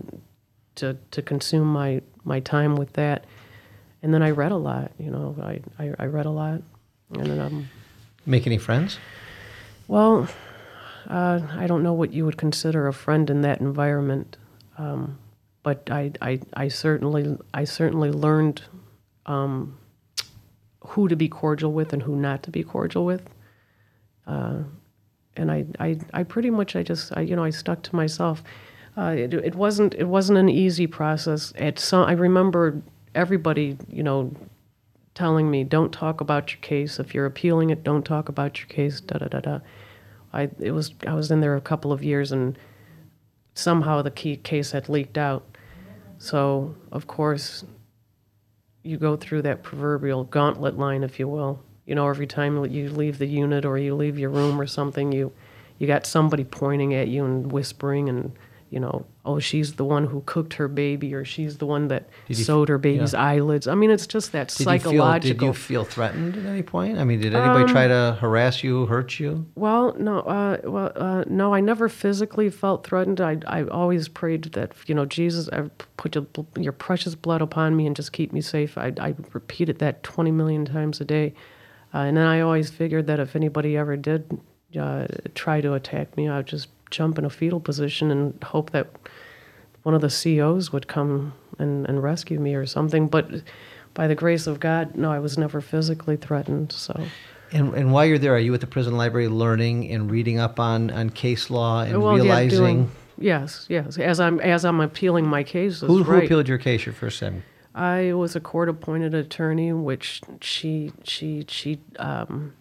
to 0.75 0.97
to 1.11 1.21
consume 1.21 1.67
my 1.67 2.01
my 2.23 2.39
time 2.39 2.75
with 2.75 2.93
that. 2.93 3.25
And 4.01 4.13
then 4.13 4.23
I 4.23 4.31
read 4.31 4.51
a 4.51 4.57
lot. 4.57 4.91
You 4.97 5.11
know, 5.11 5.35
I 5.41 5.61
I, 5.77 5.93
I 5.99 6.05
read 6.05 6.25
a 6.25 6.31
lot, 6.31 6.61
and 7.13 7.25
then 7.25 7.39
um, 7.39 7.69
Make 8.25 8.45
any 8.47 8.57
friends? 8.57 8.97
well, 9.87 10.27
uh, 11.07 11.39
I 11.57 11.65
don't 11.67 11.81
know 11.83 11.93
what 11.93 12.13
you 12.13 12.25
would 12.25 12.37
consider 12.37 12.87
a 12.87 12.93
friend 12.93 13.29
in 13.29 13.41
that 13.41 13.59
environment, 13.59 14.37
um, 14.77 15.17
but 15.63 15.89
I, 15.89 16.11
I, 16.21 16.39
I 16.53 16.67
certainly 16.67 17.37
I 17.53 17.63
certainly 17.63 18.11
learned 18.11 18.61
um, 19.25 19.77
who 20.81 21.07
to 21.07 21.15
be 21.15 21.27
cordial 21.27 21.71
with 21.73 21.91
and 21.93 22.03
who 22.03 22.15
not 22.15 22.43
to 22.43 22.51
be 22.51 22.63
cordial 22.63 23.05
with. 23.05 23.27
Uh, 24.27 24.59
and 25.35 25.49
I, 25.51 25.65
I, 25.79 25.97
I 26.13 26.23
pretty 26.23 26.49
much 26.51 26.75
I 26.75 26.83
just 26.83 27.15
I, 27.17 27.21
you 27.21 27.35
know 27.35 27.43
I 27.43 27.49
stuck 27.49 27.81
to 27.83 27.95
myself. 27.95 28.43
Uh, 28.95 29.15
it, 29.17 29.33
it 29.33 29.55
wasn't 29.55 29.95
it 29.95 30.05
wasn't 30.07 30.37
an 30.37 30.49
easy 30.49 30.85
process. 30.85 31.51
At 31.57 31.79
some 31.79 32.05
I 32.07 32.11
remember 32.11 32.81
everybody 33.15 33.77
you 33.87 34.03
know 34.03 34.33
telling 35.13 35.49
me, 35.51 35.63
"Don't 35.63 35.91
talk 35.91 36.21
about 36.21 36.51
your 36.51 36.61
case. 36.61 36.99
If 36.99 37.13
you're 37.13 37.25
appealing 37.25 37.69
it, 37.69 37.83
don't 37.83 38.05
talk 38.05 38.29
about 38.29 38.59
your 38.59 38.67
case." 38.67 39.01
Da 39.01 39.17
da 39.19 39.27
da 39.27 39.39
da. 39.39 39.59
I 40.33 40.49
it 40.59 40.71
was 40.71 40.93
I 41.05 41.13
was 41.13 41.31
in 41.31 41.41
there 41.41 41.55
a 41.55 41.61
couple 41.61 41.91
of 41.91 42.03
years, 42.03 42.31
and 42.31 42.57
somehow 43.53 44.01
the 44.01 44.11
key 44.11 44.35
case 44.37 44.71
had 44.71 44.89
leaked 44.89 45.17
out. 45.17 45.43
So 46.17 46.75
of 46.91 47.07
course, 47.07 47.65
you 48.83 48.97
go 48.97 49.15
through 49.15 49.41
that 49.43 49.63
proverbial 49.63 50.25
gauntlet 50.25 50.77
line, 50.77 51.03
if 51.03 51.19
you 51.19 51.27
will. 51.27 51.61
You 51.85 51.95
know, 51.95 52.07
every 52.07 52.27
time 52.27 52.63
you 52.65 52.89
leave 52.89 53.17
the 53.17 53.25
unit 53.25 53.65
or 53.65 53.77
you 53.77 53.95
leave 53.95 54.19
your 54.19 54.29
room 54.29 54.61
or 54.61 54.67
something, 54.67 55.11
you 55.11 55.31
you 55.77 55.87
got 55.87 56.05
somebody 56.05 56.43
pointing 56.43 56.93
at 56.93 57.07
you 57.07 57.25
and 57.25 57.51
whispering 57.51 58.09
and 58.09 58.33
you 58.69 58.79
know, 58.79 59.05
oh, 59.25 59.39
she's 59.39 59.73
the 59.73 59.83
one 59.85 60.05
who 60.05 60.21
cooked 60.25 60.53
her 60.53 60.67
baby, 60.67 61.13
or 61.13 61.25
she's 61.25 61.57
the 61.57 61.65
one 61.65 61.87
that 61.87 62.07
you 62.27 62.35
sewed 62.35 62.69
her 62.69 62.77
baby's 62.77 63.13
yeah. 63.13 63.23
eyelids. 63.23 63.67
I 63.67 63.75
mean, 63.75 63.89
it's 63.89 64.05
just 64.05 64.31
that 64.31 64.49
Did 64.49 64.63
psychological. 64.63 65.27
You 65.27 65.33
feel, 65.33 65.39
did 65.39 65.41
you 65.41 65.53
feel 65.53 65.83
threatened 65.85 66.37
at 66.37 66.45
any 66.45 66.61
point? 66.61 66.99
I 66.99 67.03
mean, 67.03 67.19
did 67.19 67.33
anybody 67.33 67.71
try 67.71 67.87
to 67.87 68.17
harass 68.19 68.63
you, 68.63 68.85
hurt 68.85 69.19
you? 69.19 69.47
Well, 69.55 69.95
no, 69.97 70.19
uh, 70.19 70.57
well, 70.63 70.91
uh, 70.95 71.23
no. 71.27 71.53
I 71.53 71.61
never 71.61 71.89
physically 71.89 72.49
felt 72.49 72.85
threatened. 72.85 73.21
I, 73.21 73.37
I 73.47 73.63
always 73.63 74.07
prayed 74.07 74.43
that 74.53 74.73
you 74.85 74.93
know 74.93 75.05
Jesus, 75.05 75.47
uh, 75.49 75.69
put 75.97 76.15
your, 76.15 76.27
your 76.55 76.73
precious 76.73 77.15
blood 77.15 77.41
upon 77.41 77.75
me 77.75 77.87
and 77.87 77.95
just 77.95 78.13
keep 78.13 78.31
me 78.31 78.41
safe. 78.41 78.77
I, 78.77 78.93
I 78.99 79.15
repeated 79.33 79.79
that 79.79 80.03
twenty 80.03 80.31
million 80.31 80.65
times 80.65 81.01
a 81.01 81.05
day, 81.05 81.33
uh, 81.93 81.99
and 81.99 82.15
then 82.15 82.27
I 82.27 82.41
always 82.41 82.69
figured 82.69 83.07
that 83.07 83.19
if 83.19 83.35
anybody 83.35 83.75
ever 83.77 83.97
did 83.97 84.39
uh, 84.79 85.07
try 85.33 85.61
to 85.61 85.73
attack 85.73 86.15
me, 86.15 86.29
I'd 86.29 86.45
just 86.45 86.67
jump 86.89 87.17
in 87.17 87.25
a 87.25 87.29
fetal 87.29 87.59
position 87.59 88.11
and 88.11 88.41
hope 88.43 88.71
that 88.71 88.87
one 89.83 89.95
of 89.95 90.01
the 90.01 90.09
COs 90.09 90.71
would 90.71 90.87
come 90.87 91.33
and, 91.57 91.87
and 91.87 92.03
rescue 92.03 92.39
me 92.39 92.55
or 92.55 92.65
something. 92.65 93.07
But 93.07 93.43
by 93.93 94.07
the 94.07 94.15
grace 94.15 94.47
of 94.47 94.59
God, 94.59 94.95
no, 94.95 95.11
I 95.11 95.19
was 95.19 95.37
never 95.37 95.61
physically 95.61 96.17
threatened. 96.17 96.71
So. 96.71 97.05
And, 97.51 97.73
and 97.73 97.91
while 97.91 98.05
you're 98.05 98.17
there, 98.17 98.35
are 98.35 98.39
you 98.39 98.53
at 98.53 98.61
the 98.61 98.67
prison 98.67 98.95
library 98.97 99.27
learning 99.27 99.91
and 99.91 100.11
reading 100.11 100.39
up 100.39 100.59
on, 100.59 100.91
on 100.91 101.09
case 101.09 101.49
law 101.49 101.81
and 101.81 102.01
Well, 102.01 102.17
yeah, 102.17 102.23
realizing 102.23 102.59
doing- 102.59 102.91
yes, 103.17 103.65
yes. 103.69 103.97
As 103.97 104.19
I'm 104.19 104.39
as 104.39 104.65
I'm 104.65 104.79
appealing 104.81 105.27
my 105.27 105.43
cases, 105.43 105.81
who, 105.81 106.03
who 106.03 106.11
right. 106.11 106.23
appealed 106.23 106.47
your 106.47 106.57
case 106.57 106.85
your 106.85 106.93
first 106.93 107.19
time? 107.19 107.43
I 107.73 108.13
was 108.13 108.35
a 108.35 108.39
court-appointed 108.39 109.13
attorney, 109.13 109.73
which 109.73 110.21
she 110.41 110.91
she 111.03 111.45
she 111.47 111.79
um, 111.97 112.53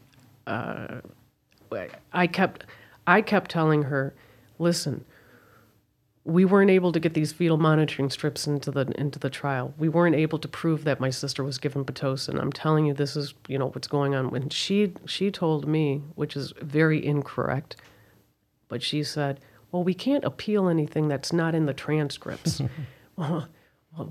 uh, 0.46 1.00
I 2.12 2.26
kept 2.26 2.64
I 3.08 3.22
kept 3.22 3.50
telling 3.50 3.84
her, 3.84 4.14
listen. 4.58 5.04
We 6.24 6.44
weren't 6.44 6.70
able 6.70 6.92
to 6.92 7.00
get 7.00 7.14
these 7.14 7.32
fetal 7.32 7.56
monitoring 7.56 8.10
strips 8.10 8.46
into 8.46 8.70
the 8.70 8.82
into 8.98 9.18
the 9.18 9.30
trial. 9.30 9.72
We 9.78 9.88
weren't 9.88 10.14
able 10.14 10.38
to 10.40 10.46
prove 10.46 10.84
that 10.84 11.00
my 11.00 11.08
sister 11.08 11.42
was 11.42 11.56
given 11.56 11.86
pitocin. 11.86 12.38
I'm 12.38 12.52
telling 12.52 12.84
you, 12.84 12.92
this 12.92 13.16
is 13.16 13.32
you 13.48 13.58
know 13.58 13.70
what's 13.70 13.88
going 13.88 14.14
on. 14.14 14.28
When 14.28 14.50
she 14.50 14.92
she 15.06 15.30
told 15.30 15.66
me, 15.66 16.02
which 16.16 16.36
is 16.36 16.52
very 16.60 17.02
incorrect, 17.02 17.76
but 18.68 18.82
she 18.82 19.02
said, 19.02 19.40
"Well, 19.72 19.82
we 19.82 19.94
can't 19.94 20.22
appeal 20.22 20.68
anything 20.68 21.08
that's 21.08 21.32
not 21.32 21.54
in 21.54 21.64
the 21.64 21.72
transcripts." 21.72 22.60
well, 23.16 23.48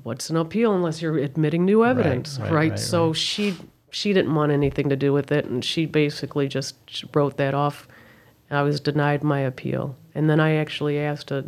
what's 0.01 0.31
an 0.31 0.37
appeal 0.37 0.73
unless 0.73 1.03
you're 1.03 1.19
admitting 1.19 1.65
new 1.65 1.85
evidence, 1.85 2.39
right, 2.39 2.51
right? 2.51 2.71
right, 2.71 2.79
so 2.79 3.13
she 3.13 3.55
she 3.91 4.11
didn't 4.11 4.33
want 4.33 4.51
anything 4.51 4.89
to 4.89 4.95
do 4.95 5.13
with 5.13 5.31
it, 5.31 5.45
and 5.45 5.63
she 5.63 5.85
basically 5.85 6.47
just 6.47 6.75
wrote 7.13 7.37
that 7.37 7.53
off. 7.53 7.87
I 8.49 8.61
was 8.61 8.79
denied 8.79 9.23
my 9.23 9.39
appeal, 9.39 9.95
and 10.15 10.29
then 10.29 10.39
I 10.39 10.55
actually 10.55 10.99
asked 10.99 11.31
a 11.31 11.45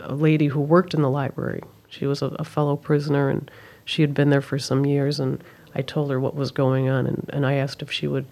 a 0.00 0.14
lady 0.14 0.46
who 0.46 0.60
worked 0.60 0.94
in 0.94 1.02
the 1.02 1.10
library. 1.10 1.62
She 1.88 2.06
was 2.06 2.22
a, 2.22 2.26
a 2.38 2.44
fellow 2.44 2.76
prisoner, 2.76 3.28
and 3.28 3.50
she 3.84 4.02
had 4.02 4.14
been 4.14 4.30
there 4.30 4.40
for 4.40 4.58
some 4.58 4.86
years. 4.86 5.20
And 5.20 5.42
I 5.74 5.82
told 5.82 6.10
her 6.10 6.18
what 6.18 6.34
was 6.34 6.50
going 6.50 6.88
on, 6.88 7.06
and, 7.06 7.28
and 7.32 7.46
I 7.46 7.54
asked 7.54 7.82
if 7.82 7.92
she 7.92 8.06
would 8.06 8.26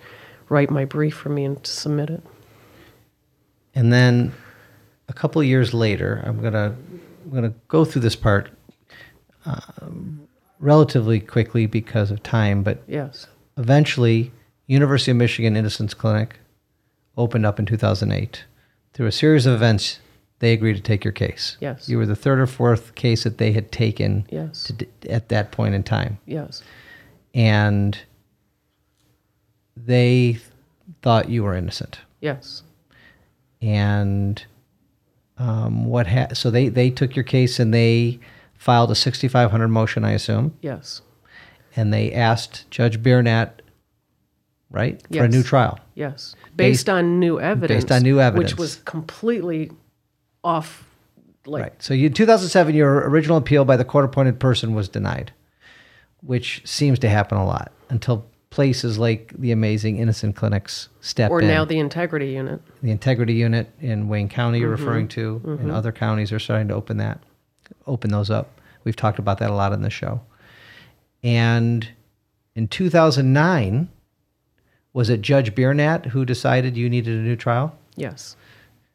write 0.49 0.71
my 0.71 0.85
brief 0.85 1.15
for 1.15 1.29
me 1.29 1.45
and 1.45 1.65
submit 1.67 2.11
it. 2.11 2.23
And 3.75 3.93
then 3.93 4.33
a 5.09 5.13
couple 5.13 5.41
of 5.41 5.47
years 5.47 5.75
later, 5.75 6.23
I'm 6.25 6.41
gonna 6.41 6.77
I'm 7.25 7.31
gonna 7.33 7.55
go 7.69 7.85
through 7.85 8.03
this 8.03 8.17
part 8.17 8.51
um, 9.45 10.27
relatively 10.59 11.21
quickly 11.21 11.67
because 11.67 12.11
of 12.11 12.23
time, 12.23 12.63
but 12.63 12.83
Yes, 12.87 13.27
eventually, 13.59 14.33
University 14.67 15.11
of 15.11 15.17
Michigan 15.19 15.57
Innocence 15.57 15.95
Clinic 15.95 16.39
opened 17.17 17.45
up 17.47 17.59
in 17.59 17.67
2008. 17.67 18.45
Through 18.93 19.07
a 19.07 19.13
series 19.13 19.47
of 19.47 19.55
events, 19.55 19.99
they 20.39 20.53
agreed 20.53 20.75
to 20.77 20.81
take 20.83 21.05
your 21.05 21.13
case. 21.13 21.57
Yes. 21.61 21.89
You 21.89 21.99
were 21.99 22.07
the 22.07 22.17
third 22.17 22.39
or 22.41 22.47
fourth 22.47 22.95
case 22.95 23.25
that 23.25 23.39
they 23.39 23.53
had 23.53 23.71
taken 23.73 24.27
Yes. 24.31 24.69
d- 24.77 24.87
at 25.09 25.29
that 25.29 25.53
point 25.53 25.75
in 25.75 25.83
time. 25.83 26.19
yes, 26.27 26.63
And 27.35 27.99
they 29.77 30.39
thought 31.03 31.29
you 31.29 31.43
were 31.43 31.55
innocent. 31.55 32.01
yes, 32.21 32.63
and 33.61 34.45
um, 35.39 35.87
what 35.87 36.07
ha- 36.07 36.33
so 36.35 36.51
they 36.51 36.69
they 36.69 36.91
took 36.91 37.17
your 37.17 37.25
case 37.25 37.59
and 37.59 37.73
they 37.75 38.19
filed 38.55 38.91
a 38.91 38.95
6500 38.95 39.69
motion 39.69 40.05
i 40.05 40.13
assume 40.13 40.55
yes, 40.63 41.01
and 41.75 41.93
they 41.93 42.13
asked 42.13 42.71
judge 42.71 43.03
Biernat, 43.03 43.51
right 44.75 45.01
for 45.11 45.25
a 45.25 45.29
new 45.29 45.43
trial 45.43 45.79
yes. 45.95 46.35
Based- 46.57 46.57
Based, 46.57 46.89
on 46.89 47.19
new 47.21 47.41
evidence. 47.41 47.85
Based 47.85 47.93
on 47.93 48.03
new 48.03 48.21
evidence. 48.21 48.53
Which 48.53 48.59
was 48.59 48.77
completely 48.85 49.71
off. 50.43 50.85
Like, 51.47 51.63
right 51.63 51.83
so 51.83 51.93
in 51.95 52.13
2007 52.13 52.75
your 52.75 53.09
original 53.09 53.37
appeal 53.37 53.65
by 53.65 53.77
the 53.77 53.85
court 53.85 54.05
appointed 54.07 54.41
person 54.41 54.75
was 54.75 54.89
denied 54.89 55.31
which 56.23 56.63
seems 56.65 56.99
to 57.01 57.09
happen 57.09 57.37
a 57.37 57.45
lot 57.45 57.71
until 57.91 58.25
places 58.49 58.99
like 58.99 59.33
the 59.39 59.53
amazing 59.53 59.99
innocent 59.99 60.37
clinics 60.37 60.89
step 61.03 61.31
or 61.31 61.41
in 61.43 61.49
now 61.49 61.65
the 61.65 61.79
integrity 61.79 62.31
unit. 62.33 62.63
the 62.83 62.91
integrity 62.91 63.35
unit 63.35 63.69
in 63.81 64.09
Wayne 64.09 64.29
County 64.29 64.59
you're 64.61 64.75
Mm-hmm. 64.75 64.85
referring 64.87 65.09
to, 65.09 65.59
and 65.61 65.71
other 65.71 65.93
counties 65.93 66.33
are 66.33 66.39
starting 66.39 66.69
to 66.69 66.75
open 66.75 66.97
that, 66.99 67.19
open 67.87 68.11
those 68.11 68.31
up. 68.31 68.59
We've 68.85 68.97
talked 68.97 69.19
about 69.19 69.39
that 69.39 69.51
a 69.51 69.55
lot 69.55 69.73
in 69.75 69.83
the 69.83 69.91
show. 69.91 70.21
And 71.23 71.89
in 72.55 72.69
2009, 72.69 73.89
was 74.95 75.11
it 75.11 75.21
Judge 75.21 75.55
Biernat 75.55 76.07
who 76.07 76.25
decided 76.25 76.77
you 76.77 76.89
needed 76.89 77.19
a 77.19 77.23
new 77.23 77.37
trial? 77.37 77.77
Yes. 77.97 78.37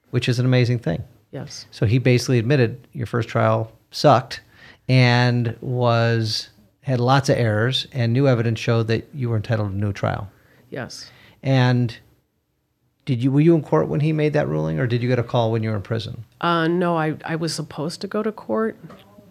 Which 0.10 0.28
is 0.28 0.40
an 0.40 0.46
amazing 0.46 0.80
thing. 0.80 1.04
Yes. 1.32 1.68
So 1.70 1.86
he 1.86 2.00
basically 2.00 2.40
admitted 2.40 2.88
your 2.94 3.06
first 3.06 3.30
trial 3.30 3.72
sucked 3.92 4.42
and 4.88 5.56
was 5.62 6.50
had 6.82 7.00
lots 7.00 7.30
of 7.30 7.38
errors 7.38 7.86
and 7.92 8.12
new 8.12 8.28
evidence 8.28 8.60
showed 8.60 8.88
that 8.88 9.08
you 9.14 9.30
were 9.30 9.36
entitled 9.36 9.70
to 9.70 9.76
a 9.76 9.80
new 9.80 9.94
trial. 9.94 10.32
Yes. 10.72 11.12
And 11.44 11.96
did 13.06 13.22
you 13.22 13.32
were 13.32 13.42
you 13.42 13.54
in 13.56 13.62
court 13.62 13.88
when 13.90 14.00
he 14.00 14.14
made 14.14 14.34
that 14.34 14.48
ruling 14.48 14.80
or 14.80 14.88
did 14.88 15.04
you 15.04 15.10
get 15.10 15.20
a 15.20 15.24
call 15.24 15.52
when 15.52 15.64
you 15.64 15.70
were 15.70 15.76
in 15.76 15.82
prison? 15.82 16.24
Uh, 16.42 16.68
no, 16.68 16.98
I, 16.98 17.18
I 17.26 17.36
was 17.36 17.54
supposed 17.54 18.02
to 18.02 18.08
go 18.08 18.24
to 18.24 18.32
court, 18.32 18.78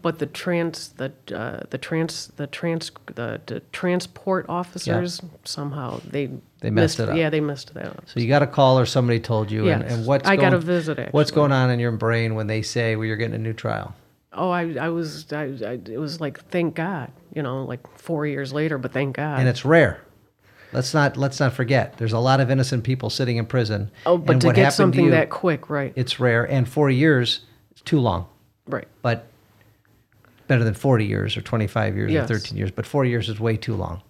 but 0.03 0.19
the 0.19 0.27
trans 0.27 0.91
the 0.91 1.13
uh, 1.35 1.65
the 1.71 1.79
trans 1.79 2.29
the 2.37 2.47
trans 2.47 2.91
the, 3.15 3.41
the 3.47 3.61
transport 3.73 4.47
officers 4.49 5.21
somehow 5.45 6.01
they 6.05 6.31
They 6.61 6.71
messed 6.71 7.01
it 7.01 7.09
up. 7.09 7.17
Yeah, 7.17 7.31
they 7.31 7.41
messed 7.41 7.71
it 7.71 7.77
up. 7.79 8.05
So 8.07 8.21
you 8.21 8.29
got 8.29 8.43
a 8.43 8.47
call 8.47 8.79
or 8.79 8.87
somebody 8.87 9.21
told 9.21 9.51
you 9.51 9.69
and, 9.69 9.83
Yes. 9.83 9.93
and 9.93 10.07
what's 10.07 10.29
I 10.29 10.37
got 10.37 10.51
going, 10.51 10.55
a 10.55 10.59
visit, 10.59 11.13
What's 11.13 11.31
going 11.31 11.53
on 11.53 11.71
in 11.71 11.79
your 11.81 11.93
brain 11.93 12.35
when 12.35 12.47
they 12.47 12.63
say 12.63 12.97
well 12.97 13.07
you're 13.07 13.17
getting 13.17 13.35
a 13.35 13.39
new 13.39 13.53
trial? 13.53 13.95
Oh, 14.33 14.51
I 14.51 14.75
I 14.75 14.89
was 14.91 15.33
I, 15.33 15.43
I 15.45 15.81
it 15.91 15.99
was 15.99 16.21
like 16.21 16.45
thank 16.51 16.75
God, 16.75 17.11
you 17.35 17.43
know, 17.43 17.65
like 17.65 17.87
four 17.99 18.27
years 18.27 18.53
later, 18.53 18.79
but 18.79 18.93
thank 18.93 19.17
God. 19.17 19.41
And 19.41 19.49
it's 19.49 19.65
rare. 19.65 20.01
Let's 20.73 20.93
not 20.93 21.17
let's 21.17 21.41
not 21.41 21.55
forget. 21.55 21.97
There's 21.97 22.13
a 22.13 22.19
lot 22.19 22.41
of 22.41 22.51
innocent 22.51 22.85
people 22.85 23.09
sitting 23.11 23.39
in 23.39 23.47
prison. 23.47 23.91
oh, 24.05 24.19
but 24.19 24.33
and 24.33 24.41
to 24.43 24.47
what 24.49 24.57
get 24.57 24.65
happened 24.65 24.73
to 24.73 24.77
something 24.77 25.05
you, 25.07 25.11
that 25.13 25.31
quick, 25.31 25.71
right? 25.71 25.93
it's 25.97 26.21
rare 26.21 26.45
and 26.45 26.69
4 26.69 26.91
years 26.91 27.41
is 27.75 27.81
too 27.83 27.99
long. 28.01 28.27
right. 28.67 28.87
but 29.03 29.27
better 30.49 30.65
than 30.65 30.75
40 30.75 31.05
years 31.05 31.37
or 31.37 31.43
25 31.43 31.97
years 31.97 32.13
Yes. 32.13 32.25
or 32.31 32.35
13 32.39 32.57
years, 32.59 32.71
but 32.71 32.87
four 32.87 33.05
years 33.05 33.29
is 33.29 33.39
way 33.39 33.57
too 33.57 33.75
long. 33.75 34.03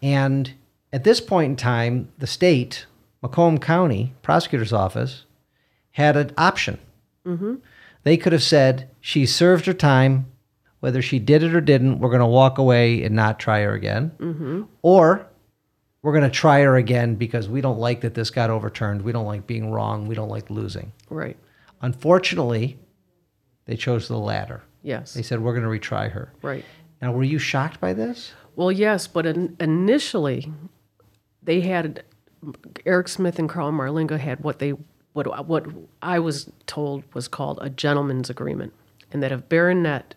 And 0.00 0.52
at 0.92 1.04
this 1.04 1.20
point 1.20 1.50
in 1.50 1.56
time, 1.56 2.08
the 2.18 2.26
state, 2.26 2.86
Macomb 3.22 3.58
County 3.58 4.14
prosecutor's 4.22 4.72
office, 4.72 5.24
had 5.92 6.16
an 6.16 6.32
option. 6.38 6.78
Mm-hmm. 7.26 7.56
They 8.04 8.16
could 8.16 8.32
have 8.32 8.42
said, 8.42 8.88
she 9.00 9.26
served 9.26 9.66
her 9.66 9.74
time, 9.74 10.26
whether 10.80 11.02
she 11.02 11.18
did 11.18 11.42
it 11.42 11.54
or 11.54 11.60
didn't, 11.60 12.00
we're 12.00 12.08
going 12.08 12.20
to 12.20 12.26
walk 12.26 12.58
away 12.58 13.02
and 13.04 13.14
not 13.14 13.38
try 13.38 13.60
her 13.60 13.74
again. 13.74 14.10
Mm-hmm. 14.18 14.62
Or 14.82 15.26
we're 16.02 16.12
going 16.12 16.24
to 16.24 16.30
try 16.30 16.62
her 16.62 16.76
again 16.76 17.14
because 17.14 17.48
we 17.48 17.60
don't 17.60 17.78
like 17.78 18.00
that 18.00 18.14
this 18.14 18.30
got 18.30 18.50
overturned. 18.50 19.02
We 19.02 19.12
don't 19.12 19.26
like 19.26 19.46
being 19.46 19.70
wrong. 19.70 20.08
We 20.08 20.16
don't 20.16 20.28
like 20.30 20.50
losing. 20.50 20.90
Right. 21.08 21.36
Unfortunately, 21.80 22.78
they 23.66 23.76
chose 23.76 24.08
the 24.08 24.18
latter. 24.18 24.62
Yes. 24.82 25.14
They 25.14 25.22
said, 25.22 25.40
we're 25.40 25.58
going 25.58 25.64
to 25.64 25.86
retry 25.86 26.10
her. 26.10 26.32
Right. 26.42 26.64
Now, 27.00 27.12
were 27.12 27.24
you 27.24 27.38
shocked 27.38 27.80
by 27.80 27.92
this? 27.92 28.32
Well, 28.56 28.70
yes, 28.70 29.06
but 29.06 29.26
in, 29.26 29.56
initially, 29.58 30.52
they 31.42 31.60
had 31.62 32.04
Eric 32.84 33.08
Smith 33.08 33.38
and 33.38 33.48
Carl 33.48 33.72
Marlinga 33.72 34.18
had 34.18 34.40
what 34.40 34.58
they 34.58 34.74
what 35.12 35.46
what 35.46 35.66
I 36.00 36.18
was 36.18 36.50
told 36.66 37.04
was 37.14 37.28
called 37.28 37.58
a 37.60 37.68
gentleman's 37.68 38.30
agreement, 38.30 38.72
and 39.10 39.22
that 39.22 39.32
if 39.32 39.48
Biernat 39.48 40.14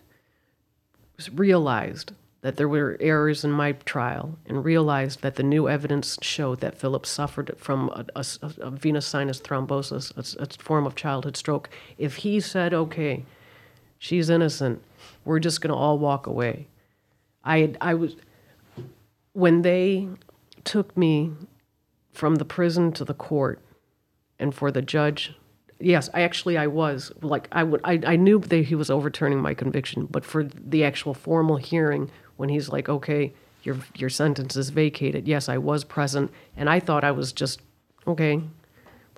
realized 1.32 2.12
that 2.42 2.56
there 2.56 2.68
were 2.68 2.96
errors 3.00 3.44
in 3.44 3.50
my 3.50 3.72
trial 3.72 4.38
and 4.46 4.64
realized 4.64 5.22
that 5.22 5.34
the 5.34 5.42
new 5.42 5.68
evidence 5.68 6.18
showed 6.22 6.60
that 6.60 6.78
Philip 6.78 7.04
suffered 7.04 7.54
from 7.58 7.88
a, 7.90 8.06
a, 8.14 8.24
a 8.60 8.70
venous 8.70 9.06
sinus 9.06 9.40
thrombosis, 9.40 10.12
a, 10.16 10.42
a 10.42 10.46
form 10.62 10.86
of 10.86 10.94
childhood 10.94 11.36
stroke, 11.36 11.68
if 11.98 12.16
he 12.16 12.38
said, 12.40 12.72
"Okay, 12.72 13.24
she's 13.98 14.30
innocent," 14.30 14.82
we're 15.24 15.40
just 15.40 15.60
going 15.60 15.70
to 15.70 15.76
all 15.76 15.98
walk 15.98 16.26
away. 16.26 16.68
I 17.44 17.74
I 17.80 17.94
was 17.94 18.16
when 19.32 19.62
they 19.62 20.08
took 20.64 20.96
me 20.96 21.32
from 22.12 22.36
the 22.36 22.44
prison 22.44 22.90
to 22.92 23.04
the 23.04 23.14
court 23.14 23.60
and 24.38 24.54
for 24.54 24.70
the 24.70 24.80
judge 24.80 25.34
yes 25.78 26.08
i 26.14 26.22
actually 26.22 26.56
i 26.56 26.66
was 26.66 27.12
like 27.20 27.46
i 27.52 27.62
would 27.62 27.80
i, 27.84 28.00
I 28.06 28.16
knew 28.16 28.38
that 28.38 28.64
he 28.64 28.74
was 28.74 28.90
overturning 28.90 29.40
my 29.40 29.52
conviction 29.52 30.06
but 30.06 30.24
for 30.24 30.44
the 30.44 30.84
actual 30.84 31.12
formal 31.12 31.56
hearing 31.56 32.10
when 32.36 32.48
he's 32.48 32.70
like 32.70 32.88
okay 32.88 33.32
your 33.62 33.76
your 33.94 34.08
sentence 34.08 34.56
is 34.56 34.70
vacated 34.70 35.28
yes 35.28 35.48
i 35.48 35.58
was 35.58 35.84
present 35.84 36.32
and 36.56 36.70
i 36.70 36.80
thought 36.80 37.04
i 37.04 37.10
was 37.10 37.32
just 37.32 37.60
okay 38.06 38.40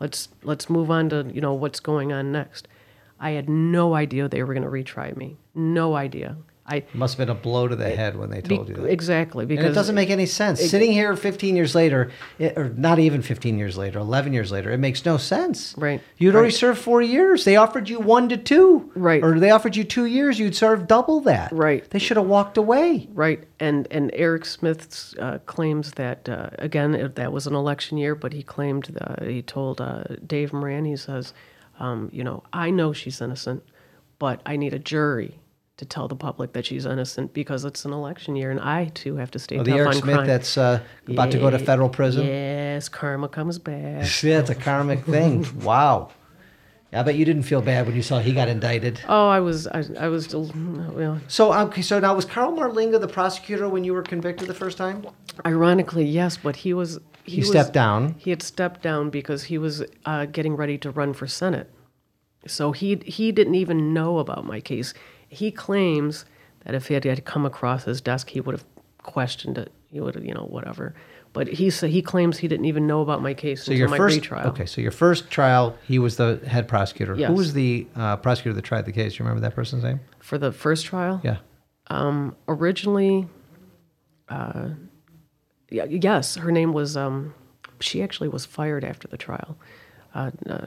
let's 0.01 0.29
let's 0.43 0.69
move 0.69 0.91
on 0.91 1.09
to 1.11 1.31
you 1.33 1.41
know 1.41 1.55
what's 1.55 1.81
going 1.81 2.13
on 2.13 2.33
next 2.33 2.67
i 3.21 3.31
had 3.31 3.49
no 3.49 3.95
idea 3.95 4.29
they 4.29 4.43
were 4.43 4.55
going 4.55 4.65
to 4.65 4.71
retry 4.71 5.17
me 5.17 5.37
no 5.55 5.95
idea 5.97 6.37
i 6.67 6.77
It 6.77 6.95
must 6.95 7.17
have 7.17 7.27
been 7.27 7.35
a 7.35 7.41
blow 7.41 7.67
to 7.67 7.75
the 7.77 7.89
head 7.89 8.15
when 8.19 8.29
they 8.29 8.43
be- 8.43 8.57
told 8.57 8.69
you 8.69 8.75
that. 8.75 8.85
exactly 8.87 9.47
because 9.47 9.65
and 9.65 9.73
it 9.73 9.75
doesn't 9.75 9.95
make 9.95 10.11
any 10.11 10.27
sense. 10.27 10.61
Sitting 10.61 10.93
here 10.93 11.17
15 11.17 11.57
years 11.57 11.75
later, 11.75 12.11
it, 12.39 12.59
or 12.59 12.69
not 12.69 12.99
even 12.99 13.23
15 13.23 13.57
years 13.59 13.79
later, 13.79 13.99
11 14.01 14.35
years 14.35 14.53
later, 14.53 14.71
it 14.71 14.77
makes 14.77 15.03
no 15.07 15.17
sense. 15.17 15.75
Right. 15.79 16.03
You'd 16.19 16.35
already 16.35 16.49
Right. 16.49 16.55
served 16.65 16.79
four 16.79 17.01
years. 17.01 17.45
They 17.47 17.57
offered 17.57 17.89
you 17.89 17.99
one 18.01 18.29
to 18.29 18.37
two. 18.37 18.91
Right. 18.95 19.25
Or 19.25 19.41
they 19.41 19.51
offered 19.51 19.77
you 19.77 19.85
two 19.85 20.05
years. 20.05 20.39
You'd 20.39 20.55
serve 20.55 20.87
double 20.87 21.21
that. 21.21 21.51
Right. 21.53 21.89
They 21.89 21.99
should 21.99 22.19
have 22.19 22.27
walked 22.27 22.59
away. 22.59 23.09
Right, 23.15 23.41
and 23.59 23.89
and 23.91 24.11
Eric 24.13 24.45
Smith 24.45 25.15
uh, 25.19 25.39
claims 25.47 25.93
that 25.93 26.29
uh, 26.29 26.51
again 26.59 27.13
that 27.15 27.33
was 27.33 27.47
an 27.47 27.55
election 27.55 27.97
year, 27.97 28.15
but 28.15 28.35
he 28.35 28.43
claimed 28.43 28.95
uh, 29.01 29.25
he 29.25 29.41
told 29.41 29.81
uh, 29.81 30.05
Dave 30.27 30.53
Moran 30.53 30.85
he 30.85 30.97
says, 30.97 31.33
um, 31.79 32.11
you 32.13 32.25
know, 32.25 32.43
I 32.53 32.71
know 32.71 32.93
she's 32.93 33.21
innocent, 33.21 33.63
but 34.19 34.41
I 34.47 34.57
need 34.57 34.75
a 34.75 34.79
jury 34.79 35.39
to 35.77 35.85
tell 35.85 36.09
the 36.09 36.17
public 36.17 36.53
that 36.55 36.67
she's 36.67 36.85
innocent 36.87 37.33
because 37.33 37.65
it's 37.65 37.85
an 37.85 37.93
election 37.93 38.35
year, 38.35 38.51
and 38.51 38.59
I 38.61 38.87
too 38.87 39.17
have 39.17 39.31
to 39.33 39.39
stay 39.39 39.59
Oh, 39.59 39.63
the 39.63 39.71
tough 39.71 39.79
Eric 39.79 39.89
on 39.89 39.95
Smith 39.95 40.15
crime. 40.17 40.27
that's 40.27 40.59
uh, 40.59 40.81
about 41.09 41.31
to 41.31 41.39
go 41.39 41.51
to 41.51 41.59
federal 41.59 41.89
prison. 41.89 42.27
Yes, 42.27 42.89
karma 42.89 43.29
comes 43.29 43.59
back. 43.59 44.07
Yeah, 44.23 44.41
it's 44.41 44.51
a 44.51 44.55
karmic 44.57 45.05
thing. 45.05 45.47
wow. 45.63 46.11
I 46.91 47.03
bet 47.03 47.17
you 47.17 47.25
didn't 47.27 47.43
feel 47.43 47.61
bad 47.61 47.87
when 47.87 47.95
you 47.95 48.01
saw 48.03 48.19
he 48.19 48.33
got 48.33 48.49
indicted. 48.49 48.99
Oh, 49.07 49.29
I 49.29 49.41
was 49.41 49.67
I, 49.67 49.85
I 50.01 50.09
was 50.09 50.25
still 50.25 50.51
well. 50.95 51.21
So 51.29 51.53
okay, 51.53 51.83
so 51.83 52.01
now 52.01 52.15
was 52.15 52.25
Carl 52.25 52.53
Marlinga 52.53 52.99
the 52.99 53.07
prosecutor 53.07 53.69
when 53.69 53.85
you 53.85 53.93
were 53.93 54.03
convicted 54.03 54.49
the 54.49 54.55
first 54.55 54.79
time? 54.79 55.07
Ironically, 55.45 56.07
yes, 56.07 56.39
but 56.39 56.57
he 56.57 56.73
was 56.73 56.99
he, 57.29 57.37
He 57.37 57.41
was- 57.41 57.51
stepped 57.51 57.73
down. 57.73 58.15
He 58.19 58.31
had 58.31 58.43
stepped 58.43 58.83
down 58.83 59.11
because 59.11 59.45
he 59.45 59.59
was 59.59 59.85
uh, 60.05 60.27
getting 60.27 60.57
ready 60.57 60.79
to 60.79 60.91
run 60.91 61.13
for 61.13 61.27
senate. 61.27 61.71
So 62.47 62.73
he 62.73 62.97
he 63.05 63.33
didn't 63.33 63.55
even 63.57 63.93
know 63.93 64.19
about 64.19 64.45
my 64.45 64.61
case. 64.61 64.95
He 65.29 65.51
claims 65.51 66.25
that 66.65 66.75
if 66.75 66.89
he 66.89 66.95
had, 66.95 67.05
had 67.05 67.25
come 67.25 67.45
across 67.45 67.85
his 67.85 68.01
desk, 68.01 68.31
he 68.31 68.41
would 68.41 68.55
have 68.55 68.65
questioned 69.03 69.59
it. 69.59 69.73
He 69.91 70.01
would 70.01 70.15
have, 70.15 70.25
you 70.25 70.35
know, 70.35 70.47
whatever. 70.49 70.95
But 71.35 71.49
he 71.49 71.69
sa 71.71 71.87
he 71.87 72.01
claims 72.01 72.39
he 72.39 72.49
didn't 72.49 72.65
even 72.67 72.87
know 72.87 73.01
about 73.03 73.21
my 73.23 73.35
case 73.35 73.65
So 73.65 73.73
until 73.73 73.79
your 73.81 73.89
my 73.89 73.97
first 73.99 74.17
retrial. 74.17 74.47
okay, 74.49 74.67
so 74.67 74.81
your 74.81 74.91
first 74.93 75.31
trial, 75.31 75.77
he 75.87 75.99
was 75.99 76.17
the 76.17 76.41
head 76.47 76.69
prosecutor. 76.69 77.15
Yes. 77.17 77.29
Who 77.29 77.35
was 77.35 77.53
the 77.53 77.87
uh, 77.95 78.17
prosecutor 78.17 78.55
that 78.55 78.63
tried 78.65 78.87
the 78.87 78.93
case? 78.93 79.19
You 79.19 79.25
remember 79.25 79.41
that 79.43 79.55
person's 79.55 79.85
name? 79.85 80.01
For 80.21 80.39
the 80.39 80.53
first 80.53 80.87
trial, 80.87 81.21
Yeah. 81.23 81.39
Um, 81.91 82.35
originally, 82.49 83.27
uh, 84.29 84.71
yes, 85.71 86.37
her 86.37 86.53
name 86.53 86.73
was. 86.73 86.97
Um, 86.97 87.35
she 87.81 88.03
actually 88.03 88.29
was 88.29 88.45
fired 88.45 88.85
after 88.85 89.07
the 89.09 89.17
trial. 89.17 89.57
Uh, 90.15 90.31
uh, 90.49 90.67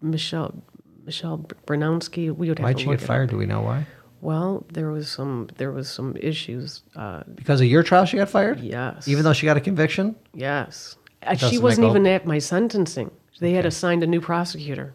Michelle 0.00 0.62
Michelle 1.04 1.38
Brunowski. 1.66 2.34
We 2.34 2.48
would 2.48 2.58
have 2.58 2.64
Why'd 2.64 2.80
she 2.80 2.86
get 2.86 3.00
fired? 3.00 3.30
Do 3.30 3.36
we 3.36 3.46
know 3.46 3.62
why? 3.62 3.86
Well, 4.20 4.64
there 4.72 4.90
was 4.90 5.08
some 5.08 5.48
there 5.56 5.72
was 5.72 5.88
some 5.88 6.16
issues. 6.20 6.82
Uh, 6.96 7.22
Because 7.34 7.60
of 7.60 7.66
your 7.66 7.82
trial, 7.82 8.04
she 8.04 8.16
got 8.16 8.28
fired. 8.28 8.60
yes, 8.60 9.06
Even 9.06 9.24
though 9.24 9.32
she 9.32 9.46
got 9.46 9.56
a 9.56 9.60
conviction. 9.60 10.16
yes, 10.34 10.96
she 11.36 11.58
wasn't 11.58 11.86
even 11.88 12.06
at 12.06 12.26
my 12.26 12.38
sentencing. 12.38 13.10
They 13.40 13.52
had 13.52 13.66
assigned 13.66 14.02
a 14.02 14.06
new 14.06 14.20
prosecutor. 14.20 14.94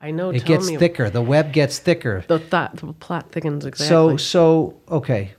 I 0.00 0.10
know. 0.10 0.30
It 0.30 0.44
gets 0.44 0.66
me, 0.66 0.76
thicker. 0.78 1.10
The 1.10 1.22
web 1.22 1.52
gets 1.52 1.78
thicker. 1.78 2.24
The 2.26 2.38
thought, 2.38 2.76
the 2.76 2.92
plot 2.92 3.30
thickens 3.30 3.64
exactly. 3.64 3.88
So 3.88 4.16
so 4.16 4.80
okay. 4.90 5.32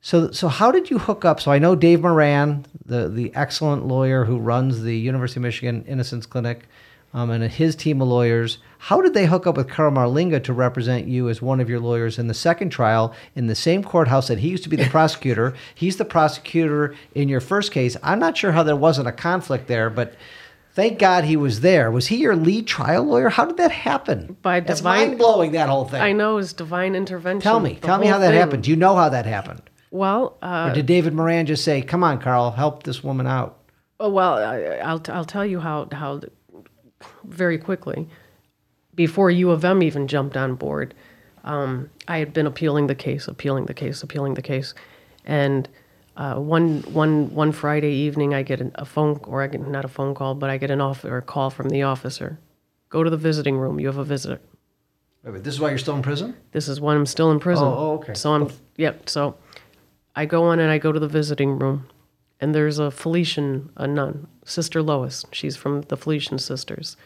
So 0.00 0.30
so 0.30 0.48
how 0.48 0.70
did 0.70 0.90
you 0.90 0.98
hook 0.98 1.24
up? 1.24 1.40
So 1.40 1.50
I 1.50 1.58
know 1.58 1.74
Dave 1.74 2.02
Moran, 2.02 2.64
the 2.84 3.08
the 3.08 3.34
excellent 3.34 3.86
lawyer 3.86 4.24
who 4.24 4.38
runs 4.38 4.82
the 4.82 4.96
University 4.96 5.38
of 5.40 5.42
Michigan 5.42 5.84
Innocence 5.88 6.26
Clinic, 6.26 6.64
um, 7.12 7.30
and 7.30 7.42
his 7.44 7.74
team 7.74 8.00
of 8.00 8.08
lawyers. 8.08 8.58
How 8.78 9.00
did 9.00 9.14
they 9.14 9.26
hook 9.26 9.46
up 9.48 9.56
with 9.56 9.68
Carl 9.68 9.90
Marlinga 9.90 10.44
to 10.44 10.52
represent 10.52 11.08
you 11.08 11.28
as 11.28 11.42
one 11.42 11.58
of 11.60 11.68
your 11.68 11.80
lawyers 11.80 12.18
in 12.20 12.28
the 12.28 12.34
second 12.34 12.70
trial 12.70 13.14
in 13.34 13.48
the 13.48 13.54
same 13.56 13.82
courthouse 13.82 14.28
that 14.28 14.38
he 14.38 14.48
used 14.48 14.62
to 14.62 14.68
be 14.68 14.76
the 14.76 14.84
prosecutor? 14.90 15.54
He's 15.74 15.96
the 15.96 16.04
prosecutor 16.04 16.94
in 17.14 17.28
your 17.28 17.40
first 17.40 17.72
case. 17.72 17.96
I'm 18.02 18.20
not 18.20 18.36
sure 18.36 18.52
how 18.52 18.62
there 18.62 18.76
wasn't 18.76 19.08
a 19.08 19.12
conflict 19.12 19.66
there, 19.66 19.90
but. 19.90 20.14
Thank 20.72 20.98
God 20.98 21.24
he 21.24 21.38
was 21.38 21.62
there. 21.62 21.90
Was 21.90 22.08
he 22.08 22.16
your 22.16 22.36
lead 22.36 22.66
trial 22.66 23.02
lawyer? 23.04 23.30
How 23.30 23.46
did 23.46 23.56
that 23.56 23.72
happen? 23.72 24.36
By 24.42 24.60
That's 24.60 24.80
divine- 24.80 25.06
mind 25.08 25.18
blowing. 25.18 25.52
That 25.52 25.70
whole 25.70 25.86
thing. 25.86 26.02
I 26.02 26.12
know 26.12 26.36
it's 26.36 26.52
divine 26.52 26.94
intervention. 26.94 27.40
Tell 27.40 27.60
me. 27.60 27.76
Tell 27.80 27.96
me 27.98 28.06
how 28.08 28.18
that 28.18 28.32
thing. 28.32 28.38
happened. 28.38 28.64
Do 28.64 28.68
you 28.68 28.76
know 28.76 28.94
how 28.94 29.08
that 29.08 29.24
happened? 29.24 29.62
Well, 29.90 30.36
uh, 30.42 30.68
Or 30.70 30.74
did 30.74 30.86
David 30.86 31.14
Moran 31.14 31.46
just 31.46 31.64
say, 31.64 31.80
"Come 31.82 32.02
on, 32.02 32.18
Carl, 32.20 32.50
help 32.52 32.82
this 32.82 33.02
woman 33.04 33.26
out"? 33.26 33.58
Oh, 34.00 34.10
well, 34.10 34.34
I, 34.38 34.78
I'll 34.84 35.02
I'll 35.08 35.24
tell 35.24 35.46
you 35.46 35.60
how 35.60 35.88
how 35.92 36.20
very 37.24 37.58
quickly 37.58 38.08
before 38.94 39.30
U 39.30 39.50
of 39.50 39.64
M 39.64 39.82
even 39.82 40.08
jumped 40.08 40.36
on 40.36 40.54
board. 40.54 40.94
Um, 41.44 41.90
I 42.08 42.18
had 42.18 42.32
been 42.32 42.46
appealing 42.46 42.88
the 42.88 42.94
case, 42.94 43.28
appealing 43.28 43.66
the 43.66 43.74
case, 43.74 44.02
appealing 44.02 44.34
the 44.34 44.42
case, 44.42 44.74
And 45.24 45.68
uh, 46.16 46.34
one 46.36 46.80
one 46.92 47.32
one 47.34 47.52
Friday 47.52 47.92
evening, 47.92 48.34
I 48.34 48.42
get 48.42 48.60
a 48.74 48.84
phone, 48.84 49.20
or 49.24 49.42
I 49.42 49.46
get 49.46 49.66
not 49.66 49.84
a 49.84 49.88
phone 49.88 50.14
call, 50.14 50.34
but 50.34 50.50
I 50.50 50.58
get 50.58 50.70
an 50.70 50.80
off 50.80 51.04
or 51.04 51.18
a 51.18 51.22
call 51.22 51.50
from 51.50 51.68
the 51.68 51.82
officer. 51.82 52.38
Go 52.88 53.04
to 53.04 53.10
the 53.10 53.16
visiting 53.16 53.56
room. 53.58 53.78
You 53.78 53.86
have 53.86 53.98
a 53.98 54.04
visitor. 54.04 54.40
Wait, 55.22 55.32
wait, 55.34 55.44
this 55.44 55.54
is 55.54 55.60
why 55.60 55.68
you're 55.68 55.78
still 55.78 55.94
in 55.96 56.02
prison? 56.02 56.34
This 56.52 56.68
is 56.68 56.80
why 56.80 56.94
I'm 56.94 57.06
still 57.06 57.30
in 57.30 57.38
prison. 57.38 57.66
Oh, 57.66 57.74
oh, 57.76 57.94
okay. 57.96 58.14
So 58.14 58.32
I'm 58.32 58.50
yep. 58.76 59.08
So 59.08 59.36
I 60.16 60.24
go 60.24 60.50
in 60.50 60.58
and 60.58 60.70
I 60.70 60.78
go 60.78 60.92
to 60.92 60.98
the 60.98 61.08
visiting 61.08 61.58
room, 61.58 61.88
and 62.40 62.54
there's 62.54 62.78
a 62.78 62.90
Felician, 62.90 63.70
a 63.76 63.86
nun, 63.86 64.26
Sister 64.44 64.82
Lois. 64.82 65.26
She's 65.30 65.56
from 65.56 65.82
the 65.82 65.96
Felician 65.96 66.38
Sisters, 66.38 66.96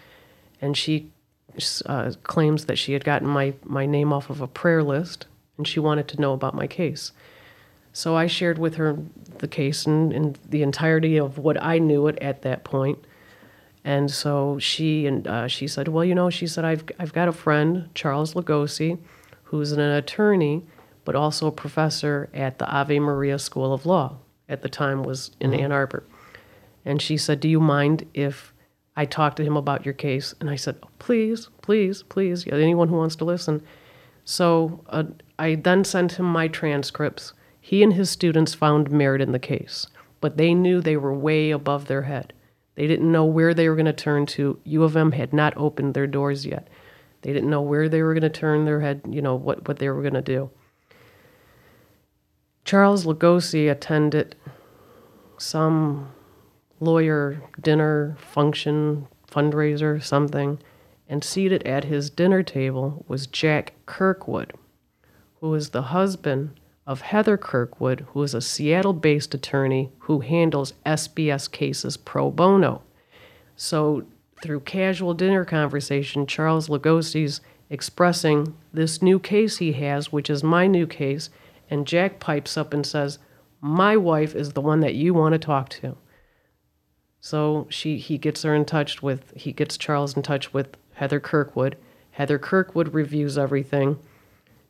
and 0.60 0.76
she 0.76 1.10
uh, 1.86 2.12
claims 2.22 2.66
that 2.66 2.78
she 2.78 2.92
had 2.92 3.04
gotten 3.04 3.26
my 3.26 3.54
my 3.64 3.84
name 3.84 4.12
off 4.12 4.30
of 4.30 4.40
a 4.40 4.46
prayer 4.46 4.82
list, 4.82 5.26
and 5.58 5.66
she 5.66 5.80
wanted 5.80 6.06
to 6.08 6.20
know 6.20 6.32
about 6.32 6.54
my 6.54 6.68
case. 6.68 7.10
So 7.92 8.14
I 8.16 8.28
shared 8.28 8.58
with 8.58 8.76
her 8.76 8.96
the 9.38 9.48
case 9.48 9.84
and, 9.84 10.12
and 10.12 10.38
the 10.48 10.62
entirety 10.62 11.16
of 11.16 11.38
what 11.38 11.60
I 11.60 11.78
knew 11.78 12.06
it 12.06 12.16
at 12.20 12.42
that 12.42 12.62
point. 12.62 13.04
And 13.84 14.10
so 14.10 14.58
she 14.60 15.06
and 15.06 15.26
uh, 15.26 15.48
she 15.48 15.66
said, 15.66 15.88
"Well, 15.88 16.04
you 16.04 16.14
know," 16.14 16.30
she 16.30 16.46
said, 16.46 16.64
"I've 16.64 16.84
I've 16.98 17.12
got 17.12 17.28
a 17.28 17.32
friend, 17.32 17.88
Charles 17.94 18.34
Lugosi, 18.34 18.98
who's 19.44 19.72
an 19.72 19.80
attorney, 19.80 20.64
but 21.04 21.14
also 21.14 21.46
a 21.46 21.52
professor 21.52 22.28
at 22.34 22.58
the 22.58 22.68
Ave 22.70 22.98
Maria 22.98 23.38
School 23.38 23.72
of 23.72 23.86
Law. 23.86 24.18
At 24.48 24.62
the 24.62 24.68
time, 24.68 25.02
was 25.04 25.30
in 25.40 25.54
Ann 25.54 25.72
Arbor." 25.72 26.04
And 26.84 27.00
she 27.00 27.16
said, 27.16 27.40
"Do 27.40 27.48
you 27.48 27.60
mind 27.60 28.06
if 28.14 28.52
I 28.96 29.04
talk 29.04 29.36
to 29.36 29.44
him 29.44 29.56
about 29.56 29.84
your 29.84 29.94
case?" 29.94 30.34
And 30.40 30.50
I 30.50 30.56
said, 30.56 30.76
oh, 30.82 30.88
"Please, 30.98 31.48
please, 31.62 32.02
please. 32.02 32.46
Anyone 32.46 32.88
who 32.88 32.96
wants 32.96 33.16
to 33.16 33.24
listen." 33.24 33.62
So 34.24 34.84
uh, 34.88 35.04
I 35.38 35.54
then 35.54 35.84
sent 35.84 36.12
him 36.12 36.26
my 36.26 36.48
transcripts. 36.48 37.32
He 37.60 37.82
and 37.82 37.92
his 37.92 38.10
students 38.10 38.54
found 38.54 38.90
merit 38.90 39.20
in 39.20 39.32
the 39.32 39.38
case, 39.38 39.86
but 40.20 40.36
they 40.36 40.54
knew 40.54 40.80
they 40.80 40.96
were 40.96 41.14
way 41.14 41.50
above 41.50 41.86
their 41.86 42.02
head. 42.02 42.32
They 42.74 42.86
didn't 42.86 43.12
know 43.12 43.24
where 43.24 43.54
they 43.54 43.68
were 43.68 43.76
going 43.76 43.86
to 43.86 43.92
turn 43.92 44.26
to. 44.26 44.58
U 44.64 44.82
of 44.82 44.96
M 44.96 45.12
had 45.12 45.32
not 45.32 45.56
opened 45.56 45.94
their 45.94 46.06
doors 46.06 46.46
yet. 46.46 46.68
They 47.22 47.32
didn't 47.32 47.50
know 47.50 47.60
where 47.60 47.88
they 47.88 48.02
were 48.02 48.14
going 48.14 48.22
to 48.22 48.30
turn 48.30 48.64
their 48.64 48.80
head, 48.80 49.02
you 49.08 49.20
know, 49.20 49.34
what, 49.34 49.68
what 49.68 49.78
they 49.78 49.88
were 49.90 50.00
going 50.00 50.14
to 50.14 50.22
do. 50.22 50.50
Charles 52.70 53.04
Lugosi 53.04 53.68
attended 53.68 54.36
some 55.38 56.12
lawyer 56.78 57.42
dinner 57.60 58.16
function, 58.20 59.08
fundraiser, 59.28 60.00
something, 60.00 60.60
and 61.08 61.24
seated 61.24 61.66
at 61.66 61.86
his 61.86 62.10
dinner 62.10 62.44
table 62.44 63.04
was 63.08 63.26
Jack 63.26 63.72
Kirkwood, 63.86 64.52
who 65.40 65.52
is 65.52 65.70
the 65.70 65.82
husband 65.82 66.60
of 66.86 67.00
Heather 67.00 67.36
Kirkwood, 67.36 68.06
who 68.12 68.22
is 68.22 68.34
a 68.34 68.40
Seattle 68.40 68.92
based 68.92 69.34
attorney 69.34 69.90
who 70.02 70.20
handles 70.20 70.74
SBS 70.86 71.50
cases 71.50 71.96
pro 71.96 72.30
bono. 72.30 72.82
So, 73.56 74.04
through 74.44 74.60
casual 74.60 75.14
dinner 75.14 75.44
conversation, 75.44 76.24
Charles 76.24 76.68
Lugosi's 76.68 77.40
expressing 77.68 78.54
this 78.72 79.02
new 79.02 79.18
case 79.18 79.56
he 79.56 79.72
has, 79.72 80.12
which 80.12 80.30
is 80.30 80.44
my 80.44 80.68
new 80.68 80.86
case, 80.86 81.30
and 81.70 81.86
Jack 81.86 82.18
pipes 82.18 82.56
up 82.56 82.74
and 82.74 82.84
says, 82.84 83.18
My 83.60 83.96
wife 83.96 84.34
is 84.34 84.52
the 84.52 84.60
one 84.60 84.80
that 84.80 84.94
you 84.94 85.14
want 85.14 85.32
to 85.32 85.38
talk 85.38 85.68
to. 85.70 85.96
So 87.20 87.66
she 87.70 87.98
he 87.98 88.18
gets 88.18 88.42
her 88.42 88.54
in 88.54 88.64
touch 88.64 89.02
with 89.02 89.32
he 89.36 89.52
gets 89.52 89.76
Charles 89.76 90.16
in 90.16 90.22
touch 90.22 90.52
with 90.52 90.76
Heather 90.94 91.20
Kirkwood. 91.20 91.76
Heather 92.12 92.38
Kirkwood 92.38 92.92
reviews 92.92 93.38
everything. 93.38 93.98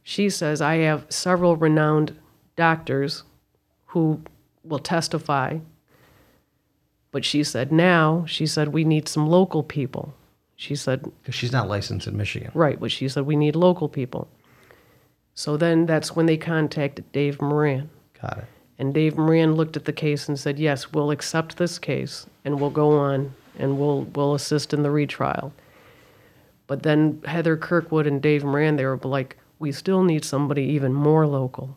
She 0.02 0.30
says, 0.30 0.60
I 0.60 0.76
have 0.76 1.06
several 1.08 1.56
renowned 1.56 2.16
doctors 2.56 3.24
who 3.86 4.22
will 4.64 4.78
testify. 4.78 5.58
But 7.12 7.24
she 7.24 7.42
said, 7.42 7.72
now, 7.72 8.24
she 8.26 8.46
said, 8.46 8.68
we 8.68 8.84
need 8.84 9.08
some 9.08 9.26
local 9.28 9.62
people. 9.64 10.14
She 10.54 10.76
said, 10.76 11.02
Because 11.22 11.34
she's 11.34 11.52
not 11.52 11.68
licensed 11.68 12.06
in 12.06 12.16
Michigan. 12.16 12.50
right, 12.54 12.78
but 12.78 12.92
she 12.92 13.08
said, 13.08 13.26
we 13.26 13.34
need 13.34 13.56
local 13.56 13.88
people. 13.88 14.28
So 15.34 15.56
then 15.56 15.86
that's 15.86 16.14
when 16.14 16.26
they 16.26 16.36
contacted 16.36 17.10
Dave 17.12 17.40
Moran. 17.40 17.88
Got 18.20 18.38
it. 18.38 18.44
And 18.78 18.94
Dave 18.94 19.16
Moran 19.16 19.54
looked 19.54 19.76
at 19.76 19.84
the 19.84 19.92
case 19.92 20.28
and 20.28 20.38
said, 20.38 20.58
"Yes, 20.58 20.92
we'll 20.92 21.10
accept 21.10 21.56
this 21.56 21.78
case 21.78 22.26
and 22.44 22.60
we'll 22.60 22.70
go 22.70 22.98
on 22.98 23.34
and 23.58 23.78
we'll 23.78 24.02
we'll 24.14 24.34
assist 24.34 24.72
in 24.72 24.82
the 24.82 24.90
retrial." 24.90 25.52
But 26.66 26.82
then 26.82 27.20
Heather 27.26 27.56
Kirkwood 27.56 28.06
and 28.06 28.22
Dave 28.22 28.44
Moran, 28.44 28.76
they 28.76 28.86
were 28.86 28.98
like, 29.02 29.36
"We 29.58 29.72
still 29.72 30.02
need 30.02 30.24
somebody 30.24 30.62
even 30.64 30.92
more 30.92 31.26
local." 31.26 31.76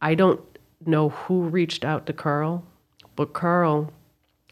I 0.00 0.14
don't 0.14 0.40
know 0.86 1.08
who 1.10 1.42
reached 1.42 1.84
out 1.84 2.06
to 2.06 2.12
Carl, 2.12 2.64
but 3.16 3.32
Carl 3.32 3.92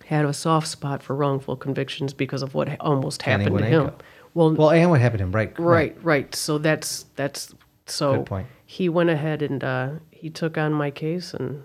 had 0.05 0.25
a 0.25 0.33
soft 0.33 0.69
spot 0.69 1.03
for 1.03 1.17
wrongful 1.17 1.57
convictions 1.57 2.13
because 2.13 2.43
of 2.43 2.55
what 2.55 2.81
almost 2.81 3.23
happened 3.23 3.59
to 3.59 3.65
him. 3.65 3.91
Well, 4.35 4.55
Well, 4.55 4.71
and 4.71 4.91
what 4.91 5.01
happened 5.01 5.19
to 5.19 5.25
him? 5.25 5.33
Right. 5.33 5.59
Right, 5.59 5.97
right. 6.05 6.35
So 6.35 6.59
that's 6.59 7.07
that's 7.17 7.55
so 7.87 8.17
Good 8.19 8.27
point. 8.27 8.47
he 8.65 8.89
went 8.89 9.11
ahead 9.11 9.43
and 9.43 9.63
uh, 9.65 9.91
he 10.11 10.31
took 10.31 10.59
on 10.59 10.73
my 10.73 10.91
case 10.91 11.33
and 11.35 11.63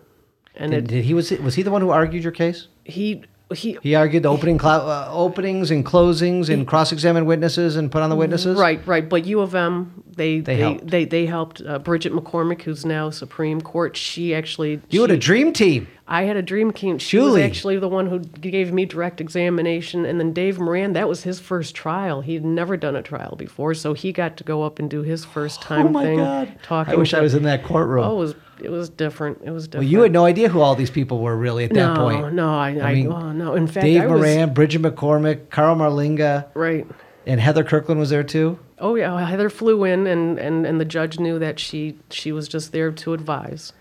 and 0.55 0.71
Did, 0.71 0.83
it, 0.83 0.87
did 0.87 1.05
he 1.05 1.13
was 1.13 1.31
was 1.31 1.55
he 1.55 1.63
the 1.63 1.71
one 1.71 1.81
who 1.81 1.89
argued 1.89 2.23
your 2.23 2.31
case? 2.33 2.67
he 2.83 3.23
he 3.51 3.77
He 3.81 3.95
argued 3.95 4.23
the 4.23 4.29
opening 4.29 4.57
clou- 4.57 4.69
uh, 4.69 5.09
openings 5.11 5.71
and 5.71 5.85
closings 5.85 6.49
and 6.49 6.67
cross-examined 6.67 7.25
witnesses 7.27 7.75
and 7.75 7.91
put 7.91 8.01
on 8.01 8.09
the 8.09 8.15
witnesses. 8.15 8.57
right 8.59 8.85
right. 8.87 9.07
But 9.07 9.25
U 9.25 9.39
of 9.41 9.55
M 9.55 10.03
they 10.13 10.39
They 10.41 10.55
they 10.55 10.57
helped. 10.61 10.87
they, 10.87 11.05
they 11.05 11.25
helped 11.25 11.61
uh, 11.65 11.79
Bridget 11.79 12.13
McCormack 12.13 12.61
who's 12.63 12.85
now 12.85 13.09
Supreme 13.09 13.61
Court. 13.61 13.95
She 13.95 14.33
actually 14.35 14.81
You 14.89 15.01
had 15.01 15.11
a 15.11 15.17
dream 15.17 15.53
team. 15.53 15.87
I 16.07 16.23
had 16.23 16.35
a 16.35 16.41
dream 16.41 16.73
team. 16.73 16.97
She 16.97 17.11
Julie. 17.17 17.39
was 17.41 17.49
actually 17.49 17.77
the 17.79 17.87
one 17.87 18.07
who 18.07 18.19
gave 18.19 18.73
me 18.73 18.83
direct 18.85 19.21
examination, 19.21 20.05
and 20.05 20.19
then 20.19 20.33
Dave 20.33 20.59
Moran. 20.59 20.91
That 20.91 21.07
was 21.07 21.23
his 21.23 21.39
first 21.39 21.73
trial. 21.73 22.19
He'd 22.19 22.43
never 22.43 22.75
done 22.75 22.97
a 22.97 23.01
trial 23.01 23.35
before, 23.37 23.73
so 23.73 23.93
he 23.93 24.11
got 24.11 24.35
to 24.37 24.43
go 24.43 24.63
up 24.63 24.77
and 24.77 24.89
do 24.89 25.03
his 25.03 25.23
first 25.23 25.61
time 25.61 25.85
Oh 25.87 25.89
my 25.89 26.03
thing. 26.03 26.17
God! 26.17 26.51
Talking. 26.63 26.93
I 26.93 26.97
wish 26.97 27.13
I 27.13 27.21
was 27.21 27.33
in 27.33 27.43
that 27.43 27.63
courtroom. 27.63 28.03
Oh, 28.03 28.11
it 28.17 28.19
was 28.19 28.35
it 28.63 28.69
was 28.69 28.89
different. 28.89 29.41
It 29.43 29.51
was 29.51 29.67
different. 29.67 29.85
well, 29.85 29.91
you 29.91 30.01
had 30.01 30.11
no 30.11 30.25
idea 30.25 30.49
who 30.49 30.61
all 30.61 30.75
these 30.75 30.89
people 30.89 31.19
were 31.19 31.35
really 31.35 31.63
at 31.65 31.73
that 31.73 31.93
no, 31.93 32.01
point. 32.03 32.33
No, 32.33 32.53
I, 32.53 32.69
I, 32.79 32.93
mean, 32.93 33.11
oh, 33.11 33.31
no. 33.31 33.55
In 33.55 33.67
fact, 33.67 33.85
Dave 33.85 34.01
I 34.01 34.07
was, 34.07 34.21
Moran, 34.21 34.53
Bridget 34.53 34.81
McCormack, 34.81 35.49
Carl 35.49 35.75
Marlinga, 35.75 36.47
Right. 36.53 36.87
and 37.25 37.39
Heather 37.39 37.63
Kirkland 37.63 37.99
was 37.99 38.09
there 38.09 38.23
too. 38.23 38.59
Oh 38.79 38.95
yeah, 38.95 39.23
Heather 39.25 39.49
flew 39.49 39.83
in, 39.83 40.07
and, 40.07 40.39
and, 40.39 40.65
and 40.65 40.79
the 40.81 40.85
judge 40.85 41.19
knew 41.19 41.37
that 41.39 41.59
she 41.59 41.97
she 42.09 42.31
was 42.31 42.47
just 42.47 42.71
there 42.71 42.91
to 42.91 43.13
advise, 43.13 43.73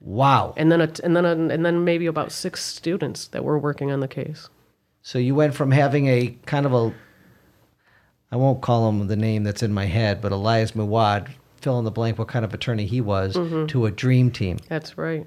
Wow. 0.00 0.54
and 0.56 0.70
then 0.70 0.80
a, 0.80 0.90
and 1.02 1.16
then 1.16 1.24
a, 1.24 1.32
and 1.32 1.66
then 1.66 1.84
maybe 1.84 2.06
about 2.06 2.30
six 2.30 2.64
students 2.64 3.26
that 3.28 3.44
were 3.44 3.58
working 3.58 3.90
on 3.90 3.98
the 4.00 4.06
case. 4.08 4.48
So 5.02 5.18
you 5.18 5.34
went 5.34 5.54
from 5.54 5.70
having 5.72 6.06
a 6.06 6.36
kind 6.46 6.66
of 6.66 6.72
a, 6.72 6.94
I 8.30 8.36
won't 8.36 8.60
call 8.60 8.88
him 8.88 9.08
the 9.08 9.16
name 9.16 9.42
that's 9.42 9.62
in 9.62 9.72
my 9.72 9.86
head, 9.86 10.20
but 10.20 10.32
Elias 10.32 10.72
Muawad, 10.72 11.28
fill 11.60 11.78
in 11.78 11.84
the 11.84 11.90
blank 11.90 12.18
what 12.18 12.28
kind 12.28 12.44
of 12.44 12.54
attorney 12.54 12.86
he 12.86 13.00
was, 13.00 13.34
Mm-hmm. 13.36 13.66
to 13.66 13.86
a 13.86 13.90
dream 13.90 14.30
team. 14.30 14.58
That's 14.68 14.96
right. 14.98 15.26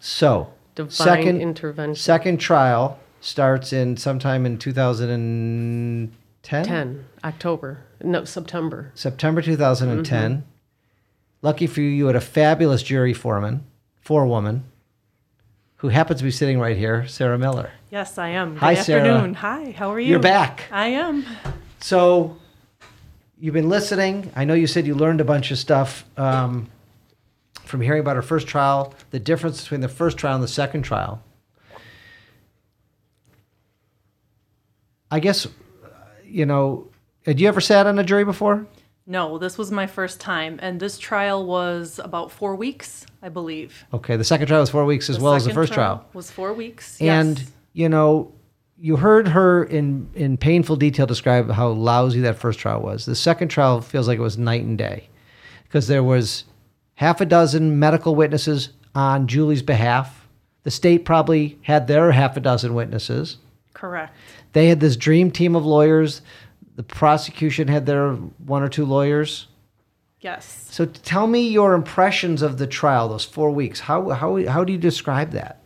So, 0.00 0.52
Divine 0.74 0.90
second 0.90 1.40
intervention. 1.40 1.94
second 2.00 2.38
trial 2.38 2.98
starts 3.20 3.72
in 3.72 3.96
sometime 3.96 4.44
in 4.46 4.58
2010, 4.58 6.12
Ten 6.42 7.04
October, 7.22 7.80
no 8.02 8.24
September. 8.24 8.90
September 8.94 9.40
2010. 9.40 10.32
Mm-hmm. 10.32 10.40
Lucky 11.42 11.66
for 11.66 11.80
you, 11.80 11.88
you 11.88 12.06
had 12.06 12.16
a 12.16 12.20
fabulous 12.20 12.82
jury 12.82 13.12
foreman, 13.14 13.64
forewoman, 14.00 14.64
who 15.76 15.88
happens 15.88 16.18
to 16.20 16.24
be 16.24 16.30
sitting 16.30 16.58
right 16.58 16.76
here, 16.76 17.06
Sarah 17.06 17.38
Miller. 17.38 17.70
Yes, 17.90 18.16
I 18.18 18.28
am. 18.30 18.54
Good 18.54 18.60
Hi, 18.60 18.74
Sarah. 18.74 19.00
afternoon. 19.08 19.34
Hi, 19.34 19.70
how 19.76 19.90
are 19.90 20.00
you? 20.00 20.10
You're 20.10 20.20
back. 20.20 20.64
I 20.70 20.88
am. 20.88 21.24
So, 21.80 22.36
you've 23.38 23.54
been 23.54 23.68
listening. 23.68 24.30
I 24.34 24.44
know 24.44 24.54
you 24.54 24.66
said 24.66 24.86
you 24.86 24.94
learned 24.94 25.20
a 25.20 25.24
bunch 25.24 25.50
of 25.50 25.58
stuff 25.58 26.04
um, 26.16 26.68
from 27.64 27.80
hearing 27.80 28.00
about 28.00 28.16
our 28.16 28.22
first 28.22 28.46
trial, 28.46 28.94
the 29.10 29.18
difference 29.18 29.62
between 29.62 29.80
the 29.80 29.88
first 29.88 30.16
trial 30.16 30.34
and 30.34 30.42
the 30.42 30.48
second 30.48 30.82
trial. 30.82 31.22
I 35.10 35.20
guess, 35.20 35.46
you 36.24 36.46
know, 36.46 36.88
had 37.24 37.40
you 37.40 37.48
ever 37.48 37.60
sat 37.60 37.86
on 37.86 37.98
a 37.98 38.04
jury 38.04 38.24
before? 38.24 38.66
No, 39.06 39.36
this 39.36 39.58
was 39.58 39.70
my 39.70 39.86
first 39.86 40.18
time, 40.18 40.58
and 40.62 40.80
this 40.80 40.98
trial 40.98 41.44
was 41.44 42.00
about 42.02 42.32
four 42.32 42.56
weeks, 42.56 43.04
I 43.22 43.28
believe. 43.28 43.84
Okay, 43.92 44.16
the 44.16 44.24
second 44.24 44.46
trial 44.46 44.60
was 44.60 44.70
four 44.70 44.86
weeks 44.86 45.10
as 45.10 45.20
well 45.20 45.34
as 45.34 45.44
the 45.44 45.52
first 45.52 45.74
trial. 45.74 46.06
was 46.14 46.30
four 46.30 46.54
weeks. 46.54 46.98
And 47.02 47.38
yes. 47.38 47.52
you 47.74 47.88
know, 47.90 48.32
you 48.78 48.96
heard 48.96 49.28
her 49.28 49.64
in 49.64 50.08
in 50.14 50.36
painful 50.36 50.76
detail 50.76 51.06
describe 51.06 51.50
how 51.50 51.68
lousy 51.68 52.20
that 52.20 52.38
first 52.38 52.58
trial 52.58 52.80
was. 52.80 53.06
The 53.06 53.14
second 53.14 53.48
trial 53.48 53.80
feels 53.80 54.08
like 54.08 54.18
it 54.18 54.22
was 54.22 54.36
night 54.38 54.62
and 54.62 54.76
day, 54.76 55.08
because 55.64 55.86
there 55.86 56.02
was 56.02 56.44
half 56.94 57.20
a 57.20 57.26
dozen 57.26 57.78
medical 57.78 58.14
witnesses 58.14 58.70
on 58.94 59.26
Julie's 59.26 59.62
behalf. 59.62 60.28
The 60.62 60.70
state 60.70 61.04
probably 61.04 61.58
had 61.62 61.86
their 61.86 62.12
half 62.12 62.36
a 62.36 62.40
dozen 62.40 62.74
witnesses. 62.74 63.38
correct. 63.74 64.16
They 64.54 64.68
had 64.68 64.80
this 64.80 64.96
dream 64.96 65.30
team 65.30 65.56
of 65.56 65.66
lawyers. 65.66 66.22
The 66.76 66.82
prosecution 66.82 67.68
had 67.68 67.86
their 67.86 68.12
one 68.12 68.62
or 68.62 68.68
two 68.68 68.84
lawyers. 68.84 69.48
Yes. 70.20 70.66
So 70.70 70.86
tell 70.86 71.26
me 71.26 71.48
your 71.48 71.74
impressions 71.74 72.40
of 72.40 72.56
the 72.58 72.66
trial, 72.66 73.08
those 73.08 73.24
four 73.24 73.50
weeks. 73.50 73.80
How 73.80 74.10
how 74.10 74.44
how 74.46 74.64
do 74.64 74.72
you 74.72 74.78
describe 74.78 75.32
that? 75.32 75.60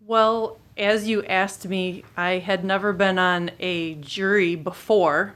Well, 0.00 0.58
as 0.76 1.06
you 1.08 1.24
asked 1.24 1.66
me, 1.66 2.04
I 2.16 2.38
had 2.38 2.64
never 2.64 2.92
been 2.92 3.18
on 3.18 3.50
a 3.60 3.94
jury 3.96 4.56
before, 4.56 5.34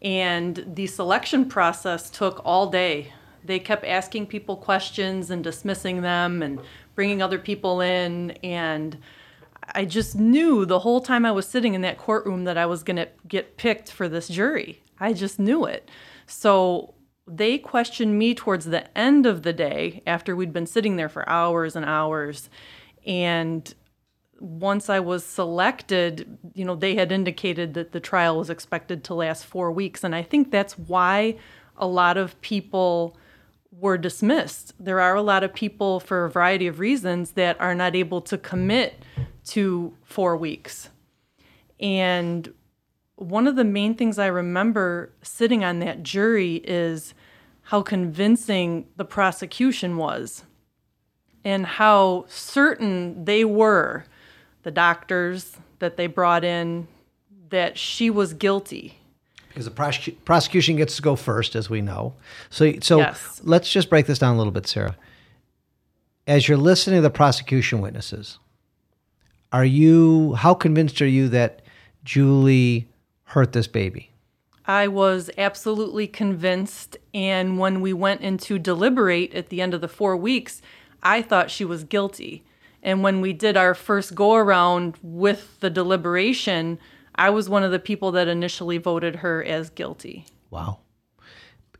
and 0.00 0.64
the 0.74 0.86
selection 0.86 1.48
process 1.48 2.08
took 2.10 2.40
all 2.44 2.70
day. 2.70 3.12
They 3.44 3.58
kept 3.58 3.84
asking 3.84 4.26
people 4.26 4.56
questions 4.56 5.30
and 5.30 5.42
dismissing 5.42 6.02
them 6.02 6.42
and 6.42 6.60
bringing 6.94 7.22
other 7.22 7.38
people 7.38 7.80
in. 7.80 8.32
And 8.42 8.98
I 9.74 9.84
just 9.84 10.14
knew 10.16 10.64
the 10.64 10.80
whole 10.80 11.00
time 11.00 11.24
I 11.24 11.32
was 11.32 11.48
sitting 11.48 11.74
in 11.74 11.80
that 11.82 11.98
courtroom 11.98 12.44
that 12.44 12.58
I 12.58 12.66
was 12.66 12.82
going 12.82 12.96
to 12.96 13.08
get 13.26 13.56
picked 13.56 13.90
for 13.90 14.08
this 14.08 14.28
jury. 14.28 14.82
I 14.98 15.12
just 15.12 15.38
knew 15.38 15.64
it. 15.64 15.90
So 16.26 16.94
they 17.26 17.58
questioned 17.58 18.18
me 18.18 18.34
towards 18.34 18.66
the 18.66 18.96
end 18.96 19.26
of 19.26 19.42
the 19.42 19.52
day 19.52 20.02
after 20.06 20.36
we'd 20.36 20.52
been 20.52 20.66
sitting 20.66 20.96
there 20.96 21.08
for 21.08 21.28
hours 21.28 21.74
and 21.76 21.86
hours. 21.86 22.50
And 23.06 23.72
once 24.40 24.88
I 24.88 25.00
was 25.00 25.24
selected, 25.24 26.38
you 26.54 26.64
know, 26.64 26.74
they 26.74 26.94
had 26.94 27.12
indicated 27.12 27.74
that 27.74 27.92
the 27.92 28.00
trial 28.00 28.38
was 28.38 28.50
expected 28.50 29.04
to 29.04 29.14
last 29.14 29.44
four 29.44 29.70
weeks. 29.70 30.02
And 30.02 30.14
I 30.14 30.22
think 30.22 30.50
that's 30.50 30.78
why 30.78 31.36
a 31.76 31.86
lot 31.86 32.16
of 32.16 32.40
people 32.40 33.16
were 33.70 33.98
dismissed. 33.98 34.72
There 34.80 35.00
are 35.00 35.14
a 35.14 35.22
lot 35.22 35.44
of 35.44 35.54
people, 35.54 36.00
for 36.00 36.24
a 36.24 36.30
variety 36.30 36.66
of 36.66 36.80
reasons, 36.80 37.32
that 37.32 37.60
are 37.60 37.74
not 37.74 37.94
able 37.94 38.20
to 38.22 38.38
commit 38.38 39.02
to 39.48 39.94
four 40.02 40.36
weeks. 40.36 40.88
And 41.78 42.52
one 43.16 43.46
of 43.46 43.56
the 43.56 43.64
main 43.64 43.94
things 43.94 44.18
I 44.18 44.26
remember 44.26 45.12
sitting 45.22 45.62
on 45.62 45.78
that 45.80 46.02
jury 46.02 46.56
is 46.64 47.14
how 47.64 47.82
convincing 47.82 48.86
the 48.96 49.04
prosecution 49.04 49.96
was 49.96 50.44
and 51.44 51.64
how 51.64 52.24
certain 52.28 53.24
they 53.24 53.44
were 53.44 54.04
the 54.62 54.70
doctors 54.70 55.56
that 55.78 55.96
they 55.96 56.06
brought 56.06 56.44
in 56.44 56.86
that 57.50 57.78
she 57.78 58.10
was 58.10 58.34
guilty. 58.34 58.98
Because 59.48 59.64
the 59.64 59.70
prosecu- 59.70 60.16
prosecution 60.24 60.76
gets 60.76 60.96
to 60.96 61.02
go 61.02 61.16
first, 61.16 61.56
as 61.56 61.68
we 61.68 61.80
know. 61.80 62.14
So, 62.50 62.72
so 62.80 62.98
Yes. 62.98 63.40
let's 63.42 63.70
just 63.70 63.90
break 63.90 64.06
this 64.06 64.18
down 64.18 64.34
a 64.34 64.38
little 64.38 64.52
bit, 64.52 64.66
Sarah. 64.66 64.96
As 66.26 66.46
you're 66.46 66.58
listening 66.58 66.98
to 66.98 67.02
the 67.02 67.10
prosecution 67.10 67.80
witnesses, 67.80 68.38
are 69.52 69.64
you 69.64 70.34
how 70.34 70.54
convinced 70.54 71.02
are 71.02 71.06
you 71.08 71.28
that 71.30 71.62
Julie 72.04 72.88
hurt 73.24 73.52
this 73.52 73.66
baby? 73.66 74.10
I 74.66 74.86
was 74.86 75.30
absolutely 75.36 76.06
convinced. 76.06 76.96
And 77.12 77.58
when 77.58 77.80
we 77.80 77.92
went 77.92 78.20
into 78.20 78.58
deliberate 78.58 79.34
at 79.34 79.48
the 79.48 79.60
end 79.60 79.74
of 79.74 79.80
the 79.80 79.88
four 79.88 80.16
weeks, 80.16 80.62
I 81.02 81.22
thought 81.22 81.50
she 81.50 81.64
was 81.64 81.82
guilty. 81.82 82.44
And 82.82 83.02
when 83.02 83.20
we 83.20 83.32
did 83.32 83.56
our 83.56 83.74
first 83.74 84.14
go 84.14 84.34
around 84.34 84.96
with 85.02 85.60
the 85.60 85.70
deliberation, 85.70 86.78
I 87.14 87.30
was 87.30 87.48
one 87.48 87.62
of 87.62 87.72
the 87.72 87.78
people 87.78 88.12
that 88.12 88.28
initially 88.28 88.78
voted 88.78 89.16
her 89.16 89.44
as 89.44 89.70
guilty. 89.70 90.26
Wow. 90.50 90.80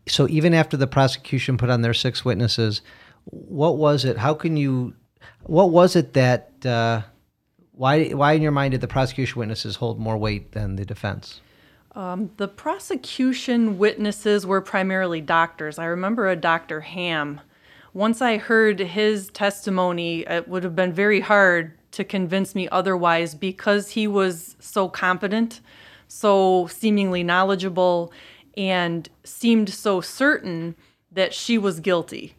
So 0.07 0.29
even 0.29 0.53
after 0.55 0.77
the 0.77 0.87
prosecution 0.87 1.57
put 1.57 1.71
on 1.71 1.83
their 1.83 1.95
six 1.95 2.25
witnesses, 2.25 2.83
what 3.25 3.77
was 3.77 4.05
it? 4.05 4.19
How 4.19 4.35
can 4.35 4.57
you? 4.57 4.95
What 5.45 5.71
was 5.71 5.97
it 5.97 6.15
that? 6.15 6.53
Uh, 6.65 7.03
why? 7.73 8.11
Why 8.11 8.33
in 8.33 8.43
your 8.43 8.53
mind 8.53 8.73
did 8.73 8.81
the 8.81 8.89
prosecution 8.89 9.39
witnesses 9.39 9.77
hold 9.77 9.99
more 9.99 10.19
weight 10.19 10.53
than 10.53 10.77
the 10.77 10.85
defense? 10.85 11.41
The 11.95 12.49
prosecution 12.49 13.79
witnesses 13.79 14.47
were 14.47 14.61
primarily 14.61 15.21
doctors. 15.21 15.79
I 15.79 15.87
remember 15.87 16.29
a 16.29 16.37
Dr. 16.37 16.81
Ham. 16.81 17.41
Once 17.93 18.23
I 18.23 18.37
heard 18.37 18.79
his 18.79 19.29
testimony, 19.31 20.21
it 20.21 20.47
would 20.49 20.63
have 20.63 20.77
been 20.77 20.93
very 20.93 21.21
hard 21.21 21.77
to 21.93 22.05
convince 22.05 22.55
me 22.55 22.69
otherwise 22.69 23.35
because 23.35 23.91
he 23.91 24.07
was 24.07 24.57
so 24.61 24.89
competent, 24.89 25.61
so 26.07 26.69
seemingly 26.69 27.25
knowledgeable, 27.25 28.13
and 28.57 29.09
seemed 29.25 29.71
so 29.71 30.01
certain 30.01 30.77
that 31.11 31.35
she 31.35 31.59
was 31.59 31.81
guilty. 31.81 32.37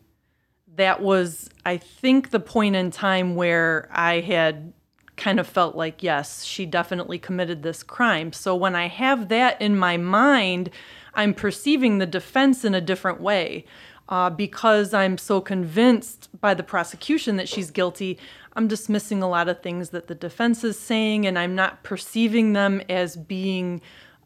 That 0.76 1.02
was, 1.02 1.50
I 1.66 1.76
think, 1.76 2.30
the 2.30 2.40
point 2.40 2.78
in 2.78 2.92
time 2.92 3.36
where 3.36 3.90
I 3.92 4.22
had 4.22 4.72
kind 5.18 5.40
of 5.40 5.48
felt 5.48 5.76
like, 5.76 6.02
yes, 6.02 6.46
she 6.46 6.66
definitely 6.66 7.20
committed 7.20 7.62
this 7.62 7.84
crime. 7.84 8.32
So 8.32 8.56
when 8.56 8.74
I 8.74 8.88
have 8.88 9.28
that 9.30 9.62
in 9.62 9.78
my 9.78 9.98
mind, 9.98 10.70
I'm 11.14 11.34
perceiving 11.34 11.98
the 11.98 12.06
defense 12.06 12.64
in 12.64 12.74
a 12.74 12.82
different 12.82 13.20
way. 13.20 13.66
Uh, 14.10 14.30
because 14.30 14.94
I'm 14.94 15.18
so 15.18 15.40
convinced 15.40 16.30
by 16.42 16.54
the 16.54 16.64
prosecution 16.64 17.38
that 17.38 17.48
she's 17.48 17.72
guilty, 17.72 18.18
I'm 18.54 18.68
dismissing 18.68 19.24
a 19.24 19.30
lot 19.30 19.48
of 19.48 19.62
things 19.62 19.92
that 19.92 20.08
the 20.08 20.16
defense 20.16 20.64
is 20.64 20.78
saying, 20.78 21.26
and 21.26 21.40
I'm 21.40 21.56
not 21.56 21.84
perceiving 21.84 22.54
them 22.54 22.82
as 22.90 23.16
being 23.16 23.82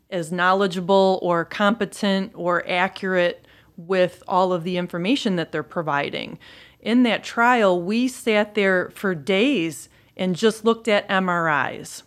as 0.09 0.31
knowledgeable 0.31 1.19
or 1.21 1.45
competent 1.45 2.31
or 2.35 2.67
accurate 2.67 3.45
with 3.77 4.23
all 4.27 4.53
of 4.53 4.63
the 4.63 4.77
information 4.77 5.35
that 5.35 5.51
they're 5.51 5.63
providing. 5.63 6.39
In 6.79 7.03
that 7.03 7.23
trial, 7.23 7.81
we 7.81 8.07
sat 8.07 8.55
there 8.55 8.89
for 8.91 9.13
days 9.13 9.89
and 10.15 10.35
just 10.35 10.63
looked 10.63 10.87
at 10.87 11.07
MRIs. 11.09 12.03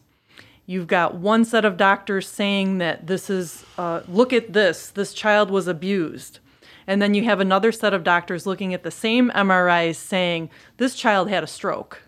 You've 0.66 0.87
got 0.87 1.14
one 1.14 1.45
set 1.45 1.64
of 1.64 1.77
doctors 1.77 2.29
saying 2.29 2.79
that 2.79 3.07
this 3.07 3.31
is, 3.31 3.64
uh, 3.77 4.03
look 4.07 4.33
at 4.33 4.53
this, 4.53 4.91
this 4.91 5.14
child 5.14 5.51
was 5.51 5.66
abused. 5.66 6.41
And 6.89 7.03
then 7.03 7.12
you 7.12 7.24
have 7.24 7.39
another 7.39 7.70
set 7.70 7.93
of 7.93 8.03
doctors 8.03 8.47
looking 8.47 8.72
at 8.72 8.82
the 8.82 8.91
same 8.91 9.30
MRIs 9.30 9.97
saying, 9.97 10.49
this 10.78 10.95
child 10.95 11.28
had 11.28 11.45
a 11.45 11.47
stroke. 11.47 12.01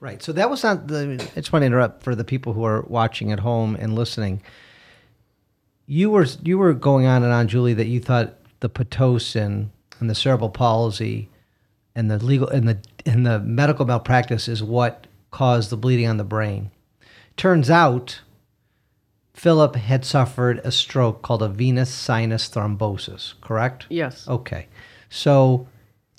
Right. 0.00 0.20
So 0.20 0.32
that 0.32 0.50
was 0.50 0.64
not 0.64 0.88
the. 0.88 1.14
I 1.34 1.40
just 1.40 1.52
want 1.52 1.62
to 1.62 1.66
interrupt 1.66 2.02
for 2.02 2.14
the 2.14 2.24
people 2.24 2.52
who 2.52 2.64
are 2.64 2.82
watching 2.82 3.32
at 3.32 3.38
home 3.38 3.74
and 3.76 3.94
listening. 3.94 4.42
You 5.86 6.10
were 6.10 6.26
you 6.42 6.58
were 6.58 6.74
going 6.74 7.06
on 7.06 7.22
and 7.22 7.32
on, 7.32 7.48
Julie, 7.48 7.72
that 7.74 7.86
you 7.86 8.00
thought 8.00 8.34
the 8.60 8.68
pitocin 8.68 9.68
and 10.00 10.10
the 10.10 10.14
cerebral 10.14 10.50
palsy 10.50 11.30
and 11.94 12.10
the 12.10 12.22
legal 12.22 12.48
and 12.48 12.68
the 12.68 12.78
and 13.06 13.24
the 13.24 13.38
medical 13.38 13.86
malpractice 13.86 14.46
is 14.46 14.62
what 14.62 15.06
caused 15.30 15.70
the 15.70 15.76
bleeding 15.76 16.06
on 16.06 16.18
the 16.18 16.24
brain. 16.24 16.70
Turns 17.38 17.70
out, 17.70 18.20
Philip 19.34 19.74
had 19.74 20.04
suffered 20.04 20.60
a 20.64 20.70
stroke 20.70 21.20
called 21.20 21.42
a 21.42 21.48
venous 21.48 21.90
sinus 21.90 22.48
thrombosis. 22.48 23.34
Correct? 23.40 23.86
Yes. 23.90 24.26
Okay. 24.28 24.68
So, 25.10 25.66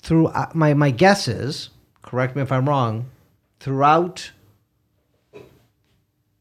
through 0.02 0.28
uh, 0.28 0.50
my 0.54 0.74
my 0.74 0.90
guess 0.90 1.26
is, 1.26 1.70
correct 2.02 2.36
me 2.36 2.42
if 2.42 2.52
I'm 2.52 2.68
wrong, 2.68 3.06
throughout 3.58 4.30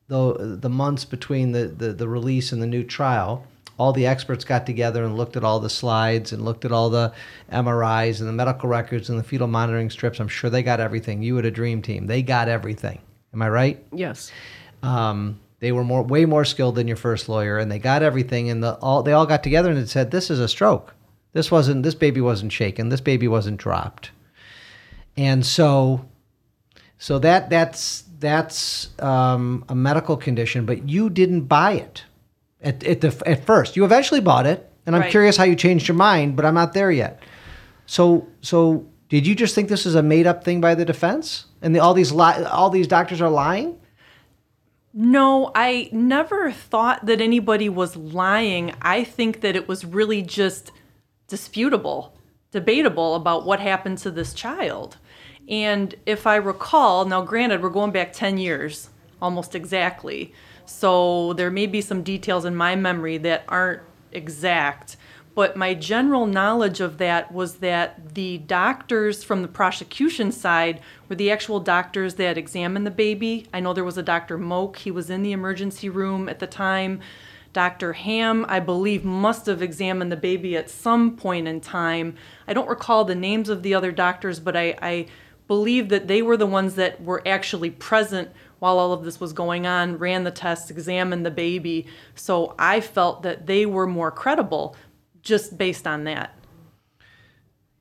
the 0.07 0.57
the 0.61 0.69
months 0.69 1.05
between 1.05 1.53
the, 1.53 1.67
the, 1.67 1.93
the 1.93 2.07
release 2.07 2.51
and 2.51 2.61
the 2.61 2.67
new 2.67 2.83
trial, 2.83 3.47
all 3.77 3.93
the 3.93 4.05
experts 4.05 4.43
got 4.43 4.65
together 4.65 5.05
and 5.05 5.15
looked 5.17 5.37
at 5.37 5.43
all 5.43 5.61
the 5.61 5.69
slides 5.69 6.33
and 6.33 6.43
looked 6.43 6.65
at 6.65 6.71
all 6.73 6.89
the 6.89 7.13
MRIs 7.51 8.19
and 8.19 8.27
the 8.27 8.33
medical 8.33 8.69
records 8.69 9.09
and 9.09 9.17
the 9.17 9.23
fetal 9.23 9.47
monitoring 9.47 9.89
strips. 9.89 10.19
I'm 10.19 10.27
sure 10.27 10.49
they 10.49 10.61
got 10.61 10.81
everything. 10.81 11.23
You 11.23 11.37
had 11.37 11.45
a 11.45 11.51
dream 11.51 11.81
team. 11.81 12.07
They 12.07 12.21
got 12.21 12.49
everything. 12.49 12.99
Am 13.33 13.41
I 13.41 13.49
right? 13.49 13.83
Yes. 13.91 14.31
Um, 14.83 15.39
they 15.65 15.71
were 15.71 15.83
more 15.83 16.03
way 16.03 16.25
more 16.25 16.45
skilled 16.45 16.75
than 16.75 16.87
your 16.87 16.95
first 16.95 17.27
lawyer, 17.27 17.57
and 17.57 17.71
they 17.71 17.79
got 17.79 18.03
everything. 18.03 18.51
And 18.51 18.61
the 18.61 18.75
all 18.75 19.01
they 19.01 19.13
all 19.13 19.25
got 19.25 19.41
together 19.41 19.71
and 19.71 19.89
said, 19.89 20.11
"This 20.11 20.29
is 20.29 20.39
a 20.39 20.47
stroke. 20.47 20.93
This 21.33 21.49
wasn't. 21.49 21.81
This 21.81 21.95
baby 21.95 22.21
wasn't 22.21 22.51
shaken. 22.51 22.89
This 22.89 23.01
baby 23.01 23.27
wasn't 23.27 23.57
dropped." 23.57 24.11
And 25.17 25.43
so, 25.43 26.05
so 26.99 27.17
that 27.17 27.49
that's 27.49 28.03
that's 28.19 28.89
um, 28.99 29.65
a 29.67 29.73
medical 29.73 30.15
condition, 30.17 30.67
but 30.67 30.87
you 30.87 31.09
didn't 31.09 31.45
buy 31.45 31.71
it 31.71 32.03
at 32.61 32.83
at 32.83 33.01
the 33.01 33.23
at 33.25 33.43
first. 33.43 33.75
You 33.75 33.85
eventually 33.85 34.21
bought 34.21 34.45
it, 34.45 34.69
and 34.85 34.95
I'm 34.95 35.01
Right. 35.01 35.09
curious 35.09 35.35
how 35.35 35.45
you 35.45 35.55
changed 35.55 35.87
your 35.87 35.97
mind, 35.97 36.35
but 36.35 36.45
I'm 36.45 36.53
not 36.53 36.75
there 36.75 36.91
yet. 36.91 37.23
So 37.87 38.27
so 38.41 38.85
did 39.09 39.25
you 39.25 39.33
just 39.33 39.55
think 39.55 39.69
this 39.69 39.87
is 39.87 39.95
a 39.95 40.03
made 40.03 40.27
up 40.27 40.43
thing 40.43 40.61
by 40.61 40.75
the 40.75 40.85
defense, 40.85 41.45
and 41.63 41.73
the, 41.73 41.79
all 41.79 41.95
these 41.95 42.11
li- 42.11 42.45
all 42.51 42.69
these 42.69 42.87
doctors 42.87 43.19
are 43.19 43.31
lying? 43.31 43.77
No, 44.97 45.51
I 45.53 45.89
never 45.91 46.53
thought 46.53 47.05
that 47.05 47.19
anybody 47.19 47.67
was 47.67 47.97
lying. 47.97 48.73
I 48.81 49.03
think 49.03 49.41
that 49.41 49.53
it 49.53 49.67
was 49.67 49.83
really 49.83 50.21
just 50.21 50.71
disputable, 51.27 52.17
debatable 52.51 53.15
about 53.15 53.45
what 53.45 53.59
happened 53.59 53.97
to 53.99 54.11
this 54.11 54.33
child. 54.33 54.95
And 55.49 55.93
if 56.05 56.25
I 56.25 56.37
recall, 56.37 57.03
now 57.03 57.23
granted, 57.23 57.61
we're 57.61 57.71
going 57.71 57.91
back 57.91 58.13
10 58.13 58.37
years 58.37 58.89
almost 59.21 59.53
exactly. 59.53 60.33
So 60.65 61.33
there 61.33 61.51
may 61.51 61.67
be 61.67 61.81
some 61.81 62.01
details 62.01 62.45
in 62.45 62.55
my 62.55 62.77
memory 62.77 63.17
that 63.17 63.43
aren't 63.49 63.81
exact. 64.13 64.95
But 65.35 65.57
my 65.57 65.73
general 65.73 66.25
knowledge 66.25 66.79
of 66.79 66.99
that 66.99 67.33
was 67.33 67.55
that 67.55 68.15
the 68.15 68.37
doctors 68.37 69.25
from 69.25 69.41
the 69.41 69.49
prosecution 69.49 70.31
side 70.31 70.79
were 71.07 71.15
the 71.15 71.31
actual 71.31 71.59
doctors 71.59 72.15
that 72.15 72.37
examined 72.37 72.85
the 72.85 72.91
baby. 72.91 73.47
I 73.53 73.59
know 73.59 73.73
there 73.73 73.83
was 73.83 73.97
a 73.97 74.03
Dr. 74.03 74.37
Moak, 74.37 74.77
he 74.77 74.91
was 74.91 75.09
in 75.09 75.23
the 75.23 75.31
emergency 75.31 75.89
room 75.89 76.29
at 76.29 76.39
the 76.39 76.47
time. 76.47 77.01
Dr. 77.53 77.93
Ham, 77.93 78.45
I 78.49 78.59
believe, 78.59 79.05
must 79.05 79.45
have 79.45 79.61
examined 79.61 80.11
the 80.11 80.17
baby 80.17 80.57
at 80.57 80.69
some 80.69 81.15
point 81.15 81.47
in 81.47 81.61
time. 81.61 82.15
I 82.47 82.53
don't 82.53 82.67
recall 82.67 83.05
the 83.05 83.15
names 83.15 83.47
of 83.47 83.63
the 83.63 83.73
other 83.73 83.93
doctors, 83.93 84.41
but 84.41 84.57
I, 84.57 84.75
I 84.81 85.05
believe 85.47 85.89
that 85.89 86.07
they 86.07 86.21
were 86.21 86.35
the 86.35 86.45
ones 86.45 86.75
that 86.75 87.01
were 87.01 87.21
actually 87.25 87.69
present 87.69 88.29
while 88.59 88.77
all 88.77 88.91
of 88.91 89.03
this 89.03 89.19
was 89.19 89.31
going 89.31 89.65
on, 89.65 89.97
ran 89.97 90.23
the 90.23 90.31
tests, 90.31 90.69
examined 90.69 91.25
the 91.25 91.31
baby. 91.31 91.85
So 92.13 92.55
I 92.59 92.81
felt 92.81 93.23
that 93.23 93.45
they 93.45 93.65
were 93.65 93.87
more 93.87 94.11
credible 94.11 94.75
just 95.21 95.57
based 95.57 95.87
on 95.87 96.03
that. 96.05 96.37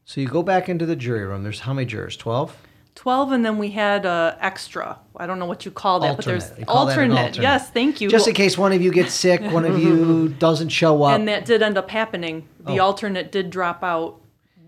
So 0.05 0.21
you 0.21 0.29
go 0.29 0.43
back 0.43 0.69
into 0.69 0.87
the 0.87 0.97
jury 0.97 1.25
room. 1.25 1.43
There's 1.43 1.61
how 1.61 1.73
many 1.73 1.87
jurors? 1.87 2.17
12? 2.17 2.57
12 2.95 3.33
and 3.33 3.45
then 3.45 3.59
we 3.59 3.71
had 3.71 4.07
uh, 4.07 4.37
extra 4.41 4.99
i 5.17 5.27
don't 5.27 5.39
know 5.39 5.47
what 5.47 5.65
you 5.65 5.71
call 5.71 6.01
that 6.01 6.17
but 6.17 6.25
there's 6.25 6.45
Alternate. 6.51 6.67
Call 6.67 6.87
that 6.87 6.93
an 6.93 6.99
alternate. 7.11 7.19
alternate. 7.27 7.43
yes 7.43 7.71
thank 7.71 8.01
you 8.01 8.09
Just 8.09 8.29
in 8.29 8.35
case 8.35 8.57
one 8.57 8.73
of 8.73 8.81
you 8.83 8.93
gets 8.93 9.13
sick, 9.15 9.41
one 9.53 9.65
of 9.65 9.79
you 9.79 10.29
doesn't 10.39 10.69
show 10.69 11.03
up. 11.03 11.19
and 11.19 11.27
that 11.29 11.45
did 11.45 11.63
end 11.63 11.77
up 11.77 11.91
happening 11.91 12.49
the 12.61 12.79
Oh. 12.79 12.85
alternate 12.87 13.33
did 13.33 13.51
drop 13.51 13.83
out 13.83 14.21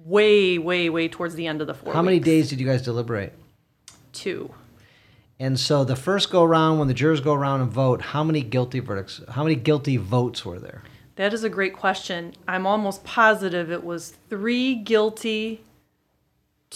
way 0.05 0.59
way 0.59 0.89
way 0.91 1.09
towards 1.09 1.35
the 1.35 1.47
end 1.47 1.61
of 1.61 1.67
the 1.67 1.75
four 1.75 1.93
how 1.93 2.03
many 2.03 2.19
days 2.19 2.49
did 2.51 2.61
you 2.61 2.67
guys 2.67 2.83
deliberate? 2.83 3.33
two 4.13 4.53
And 5.39 5.61
so 5.61 5.85
the 5.85 5.97
first 5.97 6.31
go 6.31 6.43
round, 6.45 6.79
when 6.79 6.89
the 6.89 6.95
jurors 6.95 7.21
go 7.21 7.35
around 7.35 7.61
and 7.61 7.71
vote, 7.71 8.01
how 8.01 8.25
many 8.25 8.41
guilty 8.41 8.81
verdicts, 8.81 9.21
how 9.29 9.43
many 9.43 9.55
guilty 9.55 9.99
votes 9.99 10.45
were 10.45 10.59
there? 10.59 10.83
that 11.17 11.33
is 11.33 11.45
a 11.45 11.49
great 11.49 11.73
question 11.75 12.35
i'm 12.47 12.67
almost 12.67 13.03
positive 13.05 13.71
it 13.71 13.83
was 13.85 14.13
three 14.29 14.75
guilty 14.75 15.63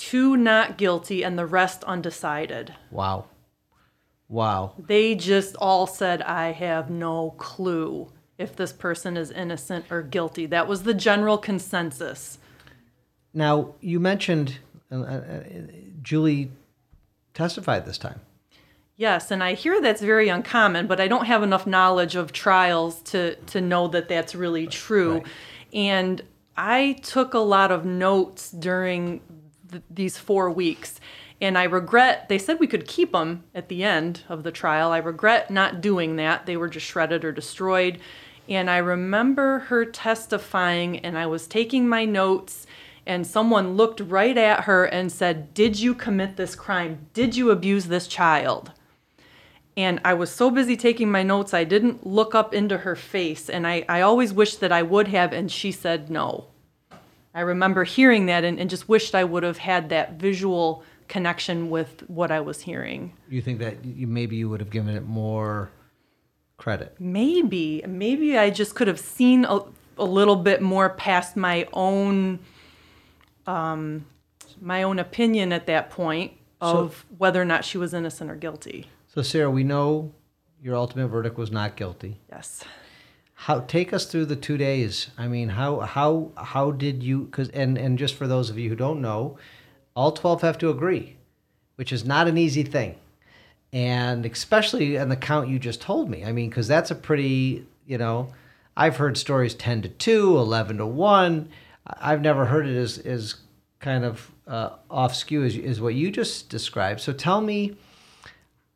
two 0.00 0.36
not 0.36 0.78
guilty 0.78 1.22
and 1.22 1.38
the 1.38 1.46
rest 1.46 1.84
undecided 1.84 2.74
Wow. 2.90 3.26
Wow. 4.28 4.72
they 4.78 5.14
just 5.14 5.56
all 5.56 5.86
said 5.86 6.22
i 6.22 6.52
have 6.52 6.88
no 6.88 7.34
clue 7.36 8.10
if 8.38 8.56
this 8.56 8.72
person 8.72 9.16
is 9.16 9.30
innocent 9.30 9.84
or 9.90 10.02
guilty 10.02 10.46
that 10.46 10.66
was 10.68 10.84
the 10.84 10.94
general 10.94 11.36
consensus 11.38 12.38
Now, 13.34 13.74
you 13.80 14.00
mentioned 14.00 14.58
uh, 14.90 14.96
uh, 15.02 15.42
Julie 16.02 16.50
testified 17.34 17.86
this 17.86 17.98
time. 17.98 18.20
Yes, 18.96 19.30
and 19.30 19.42
I 19.42 19.54
hear 19.54 19.80
that's 19.80 20.02
very 20.02 20.28
uncommon, 20.28 20.86
but 20.88 20.98
I 21.00 21.06
don't 21.08 21.26
have 21.26 21.42
enough 21.44 21.64
knowledge 21.66 22.16
of 22.16 22.32
trials 22.32 23.00
to 23.12 23.34
to 23.52 23.60
know 23.60 23.86
that 23.88 24.08
that's 24.08 24.34
really 24.34 24.66
true. 24.66 25.14
Right. 25.14 25.26
And 25.72 26.22
I 26.56 26.98
took 27.02 27.32
a 27.34 27.38
lot 27.56 27.70
of 27.70 27.84
notes 27.84 28.50
during 28.50 29.20
th- 29.70 29.82
these 29.90 30.18
4 30.18 30.50
weeks. 30.50 31.00
And 31.40 31.56
I 31.56 31.64
regret, 31.64 32.28
they 32.28 32.38
said 32.38 32.60
we 32.60 32.66
could 32.66 32.86
keep 32.86 33.12
them 33.12 33.44
at 33.54 33.68
the 33.68 33.82
end 33.82 34.24
of 34.28 34.42
the 34.42 34.52
trial. 34.52 34.92
I 34.92 34.98
regret 34.98 35.50
not 35.50 35.80
doing 35.80 36.16
that. 36.16 36.44
They 36.44 36.56
were 36.56 36.68
just 36.68 36.86
shredded 36.86 37.24
or 37.24 37.32
destroyed. 37.32 37.98
And 38.48 38.68
I 38.68 38.78
remember 38.78 39.60
her 39.60 39.84
testifying, 39.84 40.98
and 40.98 41.16
I 41.16 41.26
was 41.26 41.46
taking 41.46 41.88
my 41.88 42.04
notes, 42.04 42.66
and 43.06 43.26
someone 43.26 43.76
looked 43.76 44.00
right 44.00 44.36
at 44.36 44.64
her 44.64 44.84
and 44.84 45.10
said, 45.10 45.54
Did 45.54 45.78
you 45.78 45.94
commit 45.94 46.36
this 46.36 46.54
crime? 46.54 47.06
Did 47.14 47.36
you 47.36 47.50
abuse 47.50 47.86
this 47.86 48.06
child? 48.06 48.72
And 49.76 50.00
I 50.04 50.14
was 50.14 50.30
so 50.30 50.50
busy 50.50 50.76
taking 50.76 51.10
my 51.10 51.22
notes, 51.22 51.54
I 51.54 51.64
didn't 51.64 52.06
look 52.06 52.34
up 52.34 52.52
into 52.52 52.78
her 52.78 52.96
face. 52.96 53.48
And 53.48 53.66
I, 53.66 53.84
I 53.88 54.00
always 54.00 54.32
wished 54.32 54.60
that 54.60 54.72
I 54.72 54.82
would 54.82 55.08
have, 55.08 55.32
and 55.32 55.50
she 55.50 55.72
said 55.72 56.10
no. 56.10 56.48
I 57.34 57.40
remember 57.40 57.84
hearing 57.84 58.26
that 58.26 58.44
and, 58.44 58.58
and 58.58 58.68
just 58.68 58.88
wished 58.88 59.14
I 59.14 59.24
would 59.24 59.42
have 59.42 59.58
had 59.58 59.88
that 59.90 60.14
visual 60.14 60.82
connection 61.08 61.70
with 61.70 62.04
what 62.08 62.30
I 62.30 62.40
was 62.40 62.62
hearing. 62.62 63.12
You 63.28 63.40
think 63.40 63.58
that 63.60 63.84
you, 63.84 64.06
maybe 64.06 64.36
you 64.36 64.48
would 64.48 64.60
have 64.60 64.70
given 64.70 64.94
it 64.96 65.06
more 65.06 65.70
credit? 66.56 66.96
Maybe, 66.98 67.82
maybe 67.86 68.36
I 68.36 68.50
just 68.50 68.74
could 68.74 68.88
have 68.88 69.00
seen 69.00 69.44
a, 69.44 69.60
a 69.98 70.04
little 70.04 70.36
bit 70.36 70.60
more 70.62 70.90
past 70.90 71.36
my 71.36 71.66
own, 71.72 72.40
um, 73.46 74.06
my 74.60 74.82
own 74.82 74.98
opinion 74.98 75.52
at 75.52 75.66
that 75.66 75.90
point 75.90 76.32
of 76.60 77.06
whether 77.16 77.40
or 77.40 77.44
not 77.44 77.64
she 77.64 77.78
was 77.78 77.94
innocent 77.94 78.30
or 78.30 78.36
guilty. 78.36 78.86
So, 79.06 79.22
Sarah, 79.22 79.50
we 79.50 79.64
know 79.64 80.12
your 80.62 80.76
ultimate 80.76 81.08
verdict 81.08 81.38
was 81.38 81.50
not 81.50 81.76
guilty. 81.76 82.20
Yes. 82.28 82.62
How 83.44 83.60
take 83.60 83.94
us 83.94 84.04
through 84.04 84.26
the 84.26 84.36
two 84.36 84.58
days? 84.58 85.08
I 85.16 85.26
mean, 85.26 85.48
how 85.48 85.80
how 85.80 86.30
how 86.36 86.72
did 86.72 87.02
you? 87.02 87.22
Because 87.22 87.48
and 87.48 87.78
and 87.78 87.98
just 87.98 88.14
for 88.14 88.26
those 88.26 88.50
of 88.50 88.58
you 88.58 88.68
who 88.68 88.76
don't 88.76 89.00
know, 89.00 89.38
all 89.96 90.12
twelve 90.12 90.42
have 90.42 90.58
to 90.58 90.68
agree, 90.68 91.16
which 91.76 91.90
is 91.90 92.04
not 92.04 92.28
an 92.28 92.36
easy 92.36 92.62
thing, 92.62 92.96
and 93.72 94.26
especially 94.26 94.98
on 94.98 95.08
the 95.08 95.16
count 95.16 95.48
you 95.48 95.58
just 95.58 95.80
told 95.80 96.10
me. 96.10 96.22
I 96.22 96.32
mean, 96.32 96.50
because 96.50 96.68
that's 96.68 96.90
a 96.90 96.94
pretty 96.94 97.64
you 97.86 97.96
know, 97.96 98.28
I've 98.76 98.98
heard 98.98 99.16
stories 99.16 99.54
ten 99.54 99.80
to 99.80 99.88
two, 99.88 100.36
11 100.36 100.76
to 100.76 100.84
one. 100.86 101.48
I've 101.86 102.20
never 102.20 102.44
heard 102.44 102.66
it 102.66 102.76
as 102.76 102.98
as 102.98 103.36
kind 103.78 104.04
of 104.04 104.30
uh, 104.46 104.76
off 104.90 105.14
skew 105.14 105.44
as, 105.44 105.56
as 105.56 105.80
what 105.80 105.94
you 105.94 106.10
just 106.10 106.50
described. 106.50 107.00
So 107.00 107.14
tell 107.14 107.40
me 107.40 107.78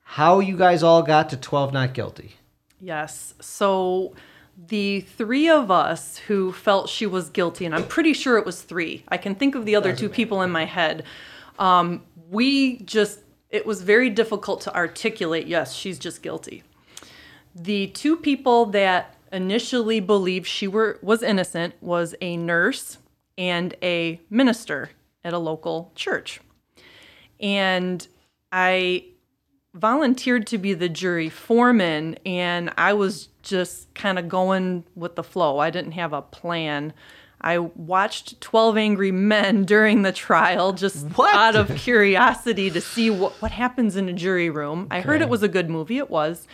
how 0.05 0.41
you 0.41 0.57
guys 0.57 0.83
all 0.83 1.03
got 1.03 1.29
to 1.29 1.37
twelve 1.37 1.75
not 1.75 1.93
guilty. 1.93 2.37
Yes. 2.81 3.35
So 3.43 4.15
the 4.57 5.01
three 5.01 5.49
of 5.49 5.71
us 5.71 6.19
who 6.19 6.53
felt 6.53 6.89
she 6.89 7.07
was 7.07 7.29
guilty, 7.29 7.65
and 7.65 7.75
I'm 7.75 7.87
pretty 7.87 8.13
sure 8.13 8.39
it 8.39 8.47
was 8.47 8.63
three. 8.63 9.05
I 9.09 9.17
can 9.17 9.35
think 9.35 9.55
of 9.55 9.65
the 9.65 9.77
other 9.77 9.95
two 9.95 10.09
people 10.09 10.43
in 10.43 10.51
my 10.51 10.65
head. 10.65 11.05
Um, 11.59 12.03
we 12.31 12.79
just, 12.79 13.21
it 13.51 13.67
was 13.67 13.83
very 13.83 14.11
difficult 14.11 14.61
to 14.63 14.75
articulate, 14.75 15.47
yes, 15.47 15.75
she's 15.75 15.99
just 15.99 16.23
guilty. 16.23 16.63
The 17.55 17.89
two 17.89 18.17
people 18.17 18.67
that 18.67 19.17
initially 19.33 20.01
believed 20.01 20.47
she 20.47 20.69
were 20.69 20.99
was 21.03 21.23
innocent 21.23 21.75
was 21.81 22.15
a 22.21 22.37
nurse 22.37 22.99
and 23.37 23.75
a 23.83 24.21
minister 24.31 24.91
at 25.25 25.33
a 25.33 25.39
local 25.39 25.93
church. 25.95 26.41
And 27.41 28.07
I 28.53 29.07
volunteered 29.75 30.47
to 30.47 30.57
be 30.59 30.73
the 30.73 30.89
jury 30.89 31.29
foreman 31.29 32.17
and 32.25 32.73
I 32.79 32.93
was 32.93 33.29
just 33.43 33.93
kind 33.95 34.19
of 34.19 34.29
going 34.29 34.85
with 34.95 35.17
the 35.17 35.25
flow. 35.25 35.59
I 35.59 35.71
didn't 35.71 35.93
have 35.93 36.13
a 36.13 36.23
plan. 36.23 36.93
I 37.41 37.59
watched 37.59 38.41
12 38.41 38.77
Angry 38.79 39.11
Men 39.13 39.65
during 39.67 40.03
the 40.03 40.13
trial 40.13 40.73
just 40.73 41.05
What? 41.17 41.35
out 41.35 41.57
of 41.57 41.77
curiosity 41.77 42.71
to 42.71 42.81
see 42.81 43.11
what, 43.11 43.33
what 43.43 43.51
happens 43.51 43.97
in 43.97 44.09
a 44.09 44.13
jury 44.13 44.49
room. 44.49 44.87
I 44.91 45.01
heard 45.01 45.21
it 45.21 45.29
was 45.29 45.43
a 45.43 45.49
good 45.49 45.69
movie. 45.69 45.99
It 45.99 46.09
was. 46.09 46.47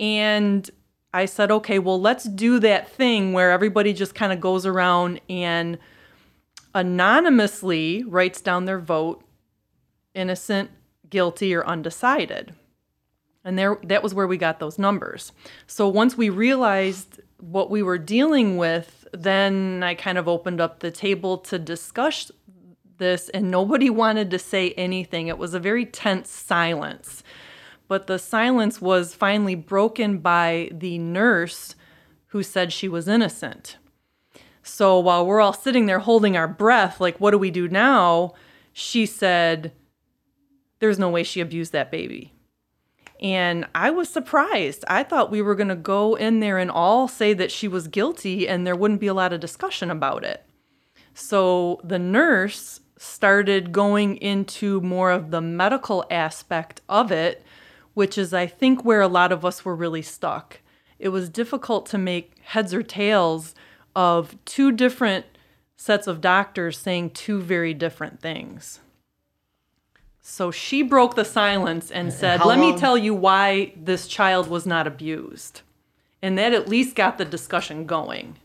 And 0.00 0.70
I 1.12 1.24
said, 1.24 1.50
okay, 1.50 1.78
well, 1.78 2.00
let's 2.00 2.24
do 2.24 2.58
that 2.60 2.88
thing 2.88 3.32
where 3.32 3.50
everybody 3.50 3.92
just 3.92 4.14
kind 4.14 4.32
of 4.32 4.40
goes 4.40 4.64
around 4.64 5.20
and 5.28 5.76
anonymously 6.74 8.04
writes 8.04 8.40
down 8.40 8.64
their 8.64 8.78
vote 8.78 9.24
innocent, 10.14 10.70
guilty, 11.10 11.54
or 11.54 11.66
undecided. 11.66 12.54
And 13.44 13.58
there 13.58 13.78
that 13.84 14.02
was 14.02 14.14
where 14.14 14.26
we 14.26 14.36
got 14.36 14.58
those 14.58 14.78
numbers. 14.78 15.32
So 15.66 15.88
once 15.88 16.16
we 16.16 16.28
realized 16.28 17.20
what 17.38 17.70
we 17.70 17.82
were 17.82 17.98
dealing 17.98 18.56
with, 18.56 19.06
then 19.12 19.82
I 19.82 19.94
kind 19.94 20.18
of 20.18 20.28
opened 20.28 20.60
up 20.60 20.80
the 20.80 20.90
table 20.90 21.38
to 21.38 21.58
discuss 21.58 22.30
this 22.98 23.28
and 23.30 23.50
nobody 23.50 23.88
wanted 24.04 24.30
to 24.30 24.38
say 24.38 24.72
anything. 24.72 25.28
It 25.28 25.38
was 25.38 25.54
a 25.54 25.60
very 25.60 25.86
tense 25.86 26.30
silence. 26.30 27.22
But 27.86 28.06
the 28.06 28.18
silence 28.18 28.82
was 28.82 29.14
finally 29.14 29.54
broken 29.54 30.18
by 30.18 30.68
the 30.72 30.98
nurse 30.98 31.74
who 32.28 32.42
said 32.42 32.72
she 32.72 32.88
was 32.88 33.08
innocent. 33.08 33.78
So 34.62 34.98
while 34.98 35.24
we're 35.24 35.40
all 35.40 35.54
sitting 35.54 35.86
there 35.86 36.00
holding 36.00 36.36
our 36.36 36.46
breath, 36.46 37.00
like, 37.00 37.18
what 37.18 37.30
do 37.30 37.38
we 37.38 37.50
do 37.50 37.68
now? 37.68 38.34
She 38.74 39.06
said, 39.06 39.72
There's 40.80 40.98
no 40.98 41.10
way 41.10 41.22
she 41.22 41.40
abused 41.40 41.72
that 41.72 41.90
baby. 41.90 42.32
And 43.20 43.66
I 43.74 43.90
was 43.90 44.08
surprised. 44.08 44.84
I 44.88 45.02
thought 45.02 45.30
we 45.30 45.42
were 45.42 45.56
going 45.56 45.68
to 45.68 45.76
go 45.76 46.14
in 46.14 46.40
there 46.40 46.58
and 46.58 46.70
all 46.70 47.08
say 47.08 47.34
that 47.34 47.50
she 47.50 47.66
was 47.66 47.88
guilty 47.88 48.46
and 48.46 48.66
there 48.66 48.76
wouldn't 48.76 49.00
be 49.00 49.08
a 49.08 49.14
lot 49.14 49.32
of 49.32 49.40
discussion 49.40 49.90
about 49.90 50.24
it. 50.24 50.44
So 51.14 51.80
the 51.82 51.98
nurse 51.98 52.80
started 52.96 53.72
going 53.72 54.16
into 54.16 54.80
more 54.80 55.10
of 55.10 55.30
the 55.30 55.40
medical 55.40 56.04
aspect 56.10 56.80
of 56.88 57.10
it, 57.10 57.44
which 57.94 58.16
is, 58.16 58.32
I 58.32 58.46
think, 58.46 58.84
where 58.84 59.00
a 59.00 59.08
lot 59.08 59.32
of 59.32 59.44
us 59.44 59.64
were 59.64 59.74
really 59.74 60.02
stuck. 60.02 60.60
It 60.98 61.08
was 61.08 61.28
difficult 61.28 61.86
to 61.86 61.98
make 61.98 62.38
heads 62.42 62.72
or 62.72 62.82
tails 62.82 63.54
of 63.96 64.36
two 64.44 64.70
different 64.70 65.26
sets 65.76 66.06
of 66.06 66.20
doctors 66.20 66.78
saying 66.78 67.10
two 67.10 67.40
very 67.40 67.74
different 67.74 68.20
things. 68.20 68.80
So 70.30 70.50
she 70.50 70.82
broke 70.82 71.14
the 71.14 71.24
silence 71.24 71.90
and 71.90 72.12
said, 72.12 72.40
how 72.40 72.48
Let 72.48 72.58
me 72.58 72.76
tell 72.76 72.98
you 72.98 73.14
why 73.14 73.72
this 73.74 74.06
child 74.06 74.48
was 74.48 74.66
not 74.66 74.86
abused. 74.86 75.62
And 76.20 76.36
that 76.36 76.52
at 76.52 76.68
least 76.68 76.94
got 76.94 77.16
the 77.16 77.24
discussion 77.24 77.86
going. 77.86 78.36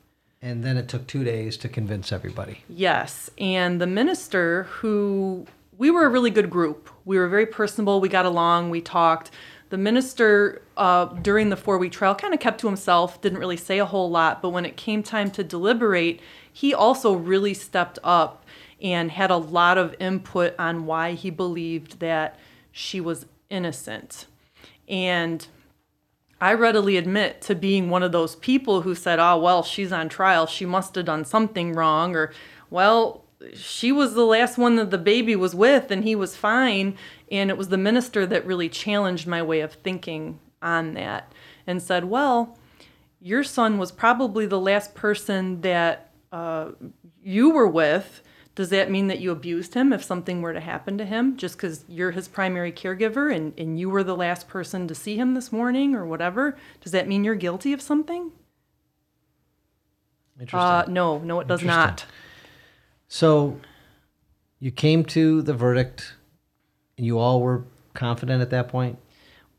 And 0.41 0.63
then 0.63 0.77
it 0.77 0.87
took 0.87 1.07
two 1.07 1.25
days 1.25 1.57
to 1.57 1.67
convince 1.67 2.13
everybody. 2.13 2.63
Yes. 2.69 3.29
And 3.37 3.81
the 3.81 3.85
minister, 3.85 4.63
who 4.63 5.45
we 5.77 5.91
were 5.91 6.05
a 6.05 6.09
really 6.09 6.31
good 6.31 6.49
group, 6.49 6.89
we 7.03 7.17
were 7.17 7.27
very 7.27 7.45
personable, 7.45 7.99
we 7.99 8.07
got 8.07 8.25
along, 8.25 8.69
we 8.69 8.79
talked. 8.79 9.31
The 9.69 9.77
minister, 9.77 10.61
uh, 10.77 11.05
during 11.05 11.49
the 11.49 11.57
four 11.57 11.77
week 11.77 11.91
trial, 11.91 12.15
kind 12.15 12.33
of 12.33 12.39
kept 12.39 12.61
to 12.61 12.67
himself, 12.67 13.19
didn't 13.19 13.39
really 13.39 13.57
say 13.57 13.79
a 13.79 13.85
whole 13.85 14.09
lot, 14.09 14.41
but 14.41 14.51
when 14.51 14.65
it 14.65 14.77
came 14.77 15.03
time 15.03 15.29
to 15.31 15.43
deliberate, 15.43 16.21
he 16.51 16.73
also 16.73 17.13
really 17.13 17.53
stepped 17.53 17.99
up 18.05 18.42
and 18.83 19.09
had 19.11 19.31
a 19.31 19.37
lot 19.37 19.77
of 19.77 19.95
input 19.99 20.53
on 20.59 20.85
why 20.85 21.13
he 21.13 21.29
believed 21.29 21.99
that 22.01 22.37
she 22.71 22.99
was 22.99 23.25
innocent. 23.49 24.27
And 24.89 25.47
I 26.41 26.53
readily 26.53 26.97
admit 26.97 27.41
to 27.43 27.55
being 27.55 27.89
one 27.89 28.03
of 28.03 28.11
those 28.11 28.35
people 28.35 28.81
who 28.81 28.93
said, 28.93 29.17
oh, 29.17 29.39
well, 29.39 29.63
she's 29.63 29.93
on 29.93 30.09
trial. 30.09 30.45
She 30.45 30.65
must 30.65 30.95
have 30.95 31.05
done 31.05 31.23
something 31.23 31.71
wrong. 31.71 32.17
Or, 32.17 32.33
well, 32.69 33.23
she 33.53 33.93
was 33.93 34.13
the 34.13 34.25
last 34.25 34.57
one 34.57 34.75
that 34.75 34.91
the 34.91 34.97
baby 34.97 35.37
was 35.37 35.55
with 35.55 35.89
and 35.89 36.03
he 36.03 36.15
was 36.15 36.35
fine. 36.35 36.97
And 37.31 37.49
it 37.49 37.57
was 37.57 37.69
the 37.69 37.77
minister 37.77 38.25
that 38.25 38.45
really 38.45 38.67
challenged 38.67 39.25
my 39.25 39.41
way 39.41 39.61
of 39.61 39.73
thinking 39.73 40.39
on 40.61 40.95
that 40.95 41.31
and 41.65 41.81
said, 41.81 42.05
well, 42.05 42.57
your 43.21 43.45
son 43.45 43.77
was 43.77 43.93
probably 43.93 44.45
the 44.45 44.59
last 44.59 44.93
person 44.95 45.61
that 45.61 46.11
uh, 46.33 46.71
you 47.23 47.51
were 47.51 47.67
with. 47.67 48.21
Does 48.55 48.69
that 48.69 48.91
mean 48.91 49.07
that 49.07 49.19
you 49.19 49.31
abused 49.31 49.73
him 49.73 49.91
if 49.91 50.03
something 50.03 50.41
were 50.41 50.53
to 50.53 50.59
happen 50.59 50.97
to 50.99 51.05
him 51.05 51.37
just 51.37 51.57
because 51.57 51.85
you're 51.87 52.11
his 52.11 52.27
primary 52.27 52.71
caregiver 52.71 53.35
and, 53.35 53.53
and 53.57 53.79
you 53.79 53.89
were 53.89 54.03
the 54.03 54.15
last 54.15 54.47
person 54.47 54.87
to 54.87 54.93
see 54.93 55.17
him 55.17 55.33
this 55.33 55.51
morning 55.51 55.95
or 55.95 56.05
whatever? 56.05 56.55
Does 56.81 56.91
that 56.91 57.07
mean 57.07 57.23
you're 57.23 57.33
guilty 57.33 57.73
of 57.73 57.81
something? 57.81 58.31
Interesting. 60.39 60.59
Uh, 60.59 60.85
no, 60.87 61.17
no, 61.19 61.39
it 61.39 61.47
does 61.47 61.63
not. 61.63 62.05
so 63.07 63.59
you 64.59 64.71
came 64.71 65.03
to 65.05 65.41
the 65.41 65.53
verdict 65.53 66.13
and 66.97 67.07
you 67.07 67.17
all 67.17 67.41
were 67.41 67.65
confident 67.93 68.41
at 68.41 68.49
that 68.51 68.67
point? 68.67 68.99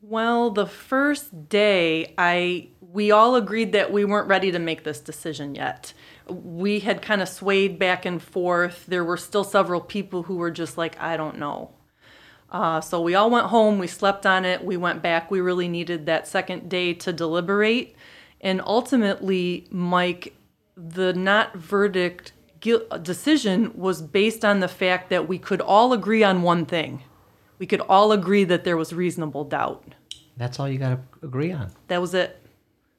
Well, 0.03 0.51
the 0.51 0.67
first 0.67 1.49
day, 1.49 2.15
I 2.19 2.69
we 2.81 3.11
all 3.11 3.35
agreed 3.35 3.73
that 3.73 3.93
we 3.93 4.05
weren't 4.05 4.29
ready 4.29 4.53
to 4.53 4.59
make 4.59 4.85
this 4.85 5.01
decision 5.01 5.55
yet. 5.55 5.95
We 6.29 6.81
had 6.81 7.03
kind 7.03 7.21
of 7.21 7.29
swayed 7.29 7.79
back 7.79 8.05
and 8.05 8.23
forth. 8.23 8.87
There 8.87 9.05
were 9.05 9.17
still 9.17 9.45
several 9.45 9.81
people 9.81 10.25
who 10.25 10.37
were 10.37 10.51
just 10.51 10.79
like, 10.79 11.01
I 11.01 11.17
don't 11.17 11.39
know. 11.39 11.71
Uh, 12.51 12.81
so 12.81 13.01
we 13.01 13.15
all 13.15 13.31
went 13.31 13.47
home. 13.47 13.79
We 13.79 13.87
slept 13.87 14.25
on 14.25 14.45
it. 14.45 14.65
We 14.65 14.77
went 14.77 15.03
back. 15.03 15.31
We 15.31 15.41
really 15.41 15.69
needed 15.69 16.07
that 16.07 16.29
second 16.29 16.69
day 16.69 16.95
to 16.95 17.13
deliberate. 17.13 17.97
And 18.41 18.61
ultimately, 18.65 19.67
Mike, 19.71 20.35
the 20.77 21.13
not 21.13 21.57
verdict 21.57 22.33
decision 23.03 23.73
was 23.75 24.01
based 24.01 24.45
on 24.45 24.61
the 24.61 24.69
fact 24.69 25.11
that 25.11 25.29
we 25.29 25.39
could 25.39 25.61
all 25.61 25.93
agree 25.93 26.23
on 26.23 26.43
one 26.43 26.65
thing. 26.65 27.03
We 27.59 27.67
could 27.67 27.81
all 27.81 28.13
agree 28.13 28.45
that 28.45 28.65
there 28.65 28.77
was 28.77 28.93
reasonable 28.93 29.45
doubt. 29.45 29.95
That's 30.37 30.59
all 30.59 30.69
you 30.69 30.79
got 30.79 30.91
to 30.91 31.27
agree 31.27 31.53
on. 31.53 31.71
That 31.89 32.01
was 32.01 32.15
it. 32.15 32.41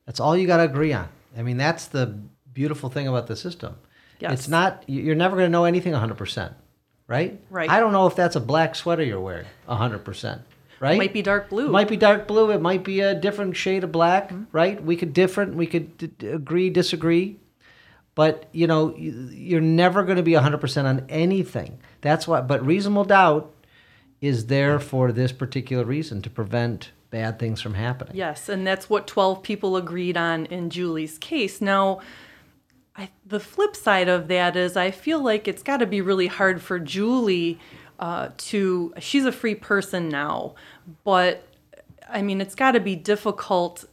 That's 0.05 0.19
all 0.19 0.38
you 0.38 0.47
got 0.47 0.57
to 0.57 0.63
agree 0.63 0.93
on. 0.93 1.09
I 1.38 1.43
mean, 1.43 1.57
that's 1.57 1.88
the 1.88 2.17
beautiful 2.55 2.89
thing 2.89 3.07
about 3.07 3.27
the 3.27 3.35
system. 3.35 3.75
Yes. 4.19 4.31
It's 4.33 4.47
not, 4.47 4.83
you- 4.87 5.03
you're 5.03 5.13
never 5.13 5.35
going 5.35 5.45
to 5.45 5.51
know 5.51 5.65
anything 5.65 5.93
100%, 5.93 6.53
right? 7.07 7.39
Right. 7.51 7.69
I 7.69 7.79
don't 7.79 7.91
know 7.91 8.07
if 8.07 8.15
that's 8.15 8.35
a 8.35 8.39
black 8.39 8.73
sweater 8.73 9.03
you're 9.03 9.19
wearing 9.19 9.45
100%, 9.69 10.39
right? 10.79 10.95
It 10.95 10.97
Might 10.97 11.13
be 11.13 11.21
dark 11.21 11.49
blue. 11.49 11.67
It 11.67 11.71
might 11.71 11.89
be 11.89 11.97
dark 11.97 12.27
blue. 12.27 12.49
It 12.49 12.61
might 12.61 12.83
be 12.83 13.01
a 13.01 13.13
different 13.13 13.55
shade 13.55 13.83
of 13.83 13.91
black, 13.91 14.29
mm-hmm. 14.29 14.45
right? 14.51 14.83
We 14.83 14.95
could 14.95 15.13
different, 15.13 15.55
we 15.55 15.67
could 15.67 15.97
d- 15.97 16.27
agree, 16.27 16.71
disagree. 16.71 17.37
But, 18.15 18.47
you 18.53 18.65
know, 18.65 18.95
you're 18.95 19.59
never 19.59 20.03
going 20.03 20.15
to 20.15 20.23
be 20.23 20.31
100% 20.31 20.85
on 20.85 21.05
anything. 21.09 21.79
That's 21.99 22.25
why, 22.25 22.39
but 22.39 22.65
reasonable 22.65 23.03
doubt 23.03 23.51
is 24.21 24.45
there 24.45 24.79
for 24.79 25.11
this 25.11 25.33
particular 25.33 25.83
reason 25.83 26.21
to 26.21 26.29
prevent 26.29 26.91
bad 27.09 27.39
things 27.39 27.61
from 27.61 27.73
happening. 27.73 28.15
Yes, 28.15 28.47
and 28.47 28.65
that's 28.65 28.89
what 28.89 29.07
12 29.07 29.43
people 29.43 29.75
agreed 29.75 30.15
on 30.15 30.45
in 30.45 30.69
Julie's 30.69 31.17
case. 31.17 31.59
Now, 31.59 31.99
I, 32.97 33.09
the 33.25 33.39
flip 33.39 33.75
side 33.75 34.07
of 34.07 34.27
that 34.29 34.55
is 34.55 34.77
I 34.77 34.91
feel 34.91 35.21
like 35.21 35.47
it's 35.47 35.63
got 35.63 35.77
to 35.77 35.85
be 35.85 36.01
really 36.01 36.27
hard 36.27 36.61
for 36.61 36.79
Julie 36.79 37.59
uh, 37.99 38.29
to, 38.37 38.93
she's 38.99 39.25
a 39.25 39.31
free 39.31 39.55
person 39.55 40.09
now, 40.09 40.55
but 41.03 41.47
I 42.09 42.21
mean, 42.21 42.39
it's 42.39 42.55
got 42.55 42.71
to 42.71 42.79
be 42.79 42.95
difficult 42.95 43.85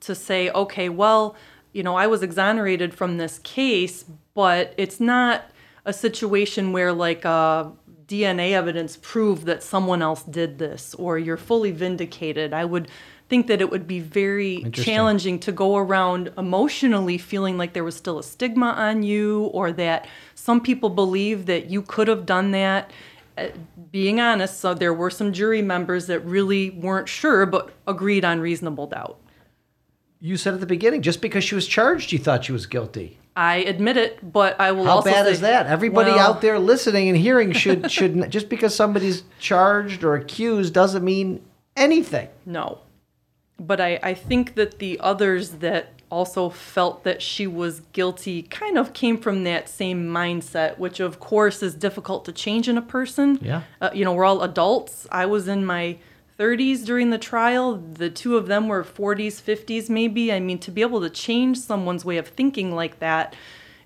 to 0.00 0.14
say, 0.14 0.50
okay, 0.50 0.88
well, 0.88 1.36
you 1.72 1.82
know, 1.82 1.96
I 1.96 2.06
was 2.06 2.22
exonerated 2.22 2.92
from 2.92 3.16
this 3.16 3.38
case, 3.40 4.04
but 4.34 4.74
it's 4.76 5.00
not 5.00 5.44
a 5.84 5.92
situation 5.92 6.72
where 6.72 6.92
like 6.92 7.24
uh, 7.24 7.68
DNA 8.06 8.52
evidence 8.52 8.98
proved 9.00 9.46
that 9.46 9.62
someone 9.62 10.02
else 10.02 10.22
did 10.24 10.58
this 10.58 10.94
or 10.94 11.18
you're 11.18 11.36
fully 11.36 11.70
vindicated. 11.70 12.52
I 12.52 12.64
would 12.64 12.88
think 13.30 13.46
that 13.46 13.60
it 13.60 13.70
would 13.70 13.86
be 13.86 14.00
very 14.00 14.66
challenging 14.72 15.38
to 15.38 15.52
go 15.52 15.76
around 15.76 16.32
emotionally 16.36 17.16
feeling 17.16 17.56
like 17.56 17.72
there 17.72 17.84
was 17.84 17.94
still 17.94 18.18
a 18.18 18.22
stigma 18.24 18.70
on 18.72 19.04
you 19.04 19.44
or 19.44 19.72
that 19.72 20.06
some 20.34 20.60
people 20.60 20.90
believe 20.90 21.46
that 21.46 21.70
you 21.70 21.80
could 21.80 22.08
have 22.08 22.26
done 22.26 22.50
that. 22.50 22.90
Uh, 23.38 23.46
being 23.92 24.20
honest, 24.20 24.58
so 24.58 24.74
there 24.74 24.92
were 24.92 25.10
some 25.10 25.32
jury 25.32 25.62
members 25.62 26.08
that 26.08 26.20
really 26.20 26.70
weren't 26.70 27.08
sure 27.08 27.46
but 27.46 27.70
agreed 27.86 28.24
on 28.24 28.40
reasonable 28.40 28.88
doubt. 28.88 29.16
You 30.20 30.36
said 30.36 30.52
at 30.52 30.60
the 30.60 30.66
beginning, 30.66 31.00
just 31.00 31.22
because 31.22 31.44
she 31.44 31.54
was 31.54 31.66
charged, 31.66 32.12
you 32.12 32.18
thought 32.18 32.44
she 32.44 32.52
was 32.52 32.66
guilty. 32.66 33.16
I 33.36 33.58
admit 33.58 33.96
it, 33.96 34.32
but 34.32 34.60
I 34.60 34.72
will 34.72 34.84
How 34.84 35.00
bad 35.00 35.26
say, 35.26 35.32
is 35.32 35.40
that? 35.40 35.66
Everybody 35.66 36.10
well, 36.10 36.18
out 36.18 36.40
there 36.40 36.58
listening 36.58 37.08
and 37.08 37.16
hearing 37.16 37.52
should 37.52 37.90
should 37.90 38.28
just 38.28 38.48
because 38.48 38.74
somebody's 38.74 39.22
charged 39.38 40.02
or 40.02 40.16
accused 40.16 40.74
doesn't 40.74 41.04
mean 41.04 41.42
anything. 41.76 42.28
No. 42.44 42.80
But 43.60 43.80
I, 43.80 44.00
I 44.02 44.14
think 44.14 44.54
that 44.54 44.78
the 44.78 44.98
others 45.00 45.50
that 45.58 45.92
also 46.10 46.48
felt 46.48 47.04
that 47.04 47.22
she 47.22 47.46
was 47.46 47.80
guilty 47.92 48.42
kind 48.42 48.76
of 48.76 48.92
came 48.92 49.16
from 49.16 49.44
that 49.44 49.68
same 49.68 50.08
mindset, 50.08 50.78
which 50.78 50.98
of 50.98 51.20
course 51.20 51.62
is 51.62 51.74
difficult 51.74 52.24
to 52.24 52.32
change 52.32 52.68
in 52.68 52.76
a 52.76 52.82
person. 52.82 53.38
Yeah. 53.40 53.62
Uh, 53.80 53.90
you 53.94 54.04
know, 54.04 54.14
we're 54.14 54.24
all 54.24 54.42
adults. 54.42 55.06
I 55.12 55.26
was 55.26 55.46
in 55.46 55.64
my 55.64 55.98
30s 56.38 56.86
during 56.86 57.10
the 57.10 57.18
trial. 57.18 57.76
The 57.76 58.08
two 58.08 58.38
of 58.38 58.46
them 58.46 58.66
were 58.66 58.82
40s, 58.82 59.40
50s, 59.42 59.90
maybe. 59.90 60.32
I 60.32 60.40
mean, 60.40 60.58
to 60.60 60.70
be 60.70 60.80
able 60.80 61.02
to 61.02 61.10
change 61.10 61.58
someone's 61.58 62.04
way 62.04 62.16
of 62.16 62.28
thinking 62.28 62.74
like 62.74 62.98
that 62.98 63.36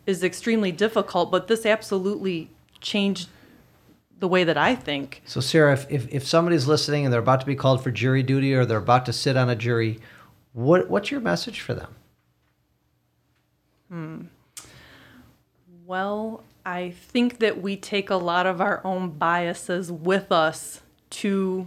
is 0.06 0.22
extremely 0.22 0.70
difficult, 0.70 1.32
but 1.32 1.48
this 1.48 1.66
absolutely 1.66 2.50
changed 2.80 3.28
the 4.24 4.28
way 4.28 4.42
that 4.42 4.56
I 4.56 4.74
think. 4.74 5.20
So 5.26 5.42
Sarah, 5.42 5.74
if, 5.74 5.86
if, 5.90 6.08
if 6.08 6.26
somebody's 6.26 6.66
listening 6.66 7.04
and 7.04 7.12
they're 7.12 7.20
about 7.20 7.40
to 7.40 7.46
be 7.46 7.54
called 7.54 7.84
for 7.84 7.90
jury 7.90 8.22
duty 8.22 8.54
or 8.54 8.64
they're 8.64 8.78
about 8.78 9.04
to 9.04 9.12
sit 9.12 9.36
on 9.36 9.50
a 9.50 9.54
jury, 9.54 10.00
what 10.54 10.88
what's 10.88 11.10
your 11.10 11.20
message 11.20 11.60
for 11.60 11.74
them? 11.74 11.94
Hmm. 13.90 14.20
Well, 15.84 16.42
I 16.64 16.92
think 16.92 17.38
that 17.40 17.60
we 17.60 17.76
take 17.76 18.08
a 18.08 18.16
lot 18.16 18.46
of 18.46 18.62
our 18.62 18.80
own 18.82 19.10
biases 19.10 19.92
with 19.92 20.32
us 20.32 20.80
to 21.20 21.66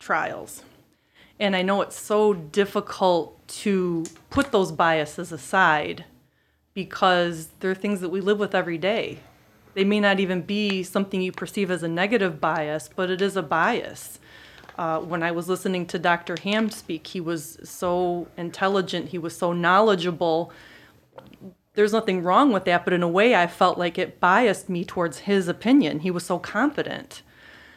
trials. 0.00 0.64
And 1.38 1.54
I 1.54 1.62
know 1.62 1.82
it's 1.82 2.00
so 2.00 2.34
difficult 2.34 3.46
to 3.62 4.06
put 4.30 4.50
those 4.50 4.72
biases 4.72 5.30
aside 5.30 6.04
because 6.74 7.50
they're 7.60 7.76
things 7.76 8.00
that 8.00 8.08
we 8.08 8.20
live 8.20 8.40
with 8.40 8.56
every 8.56 8.76
day. 8.76 9.20
They 9.76 9.84
may 9.84 10.00
not 10.00 10.20
even 10.20 10.40
be 10.40 10.82
something 10.82 11.20
you 11.20 11.32
perceive 11.32 11.70
as 11.70 11.82
a 11.82 11.88
negative 11.88 12.40
bias, 12.40 12.88
but 12.96 13.10
it 13.10 13.20
is 13.20 13.36
a 13.36 13.42
bias. 13.42 14.18
Uh, 14.78 15.00
when 15.00 15.22
I 15.22 15.32
was 15.32 15.50
listening 15.50 15.86
to 15.88 15.98
Dr. 15.98 16.34
Ham 16.44 16.70
speak, 16.70 17.06
he 17.06 17.20
was 17.20 17.58
so 17.62 18.26
intelligent, 18.38 19.10
he 19.10 19.18
was 19.18 19.36
so 19.36 19.52
knowledgeable 19.52 20.50
there's 21.76 21.92
nothing 21.92 22.22
wrong 22.22 22.52
with 22.52 22.64
that, 22.64 22.84
but 22.84 22.94
in 22.94 23.02
a 23.02 23.08
way, 23.08 23.36
I 23.36 23.46
felt 23.46 23.78
like 23.78 23.98
it 23.98 24.18
biased 24.18 24.68
me 24.68 24.82
towards 24.82 25.20
his 25.20 25.46
opinion. 25.46 26.00
He 26.00 26.10
was 26.10 26.24
so 26.24 26.38
confident. 26.38 27.22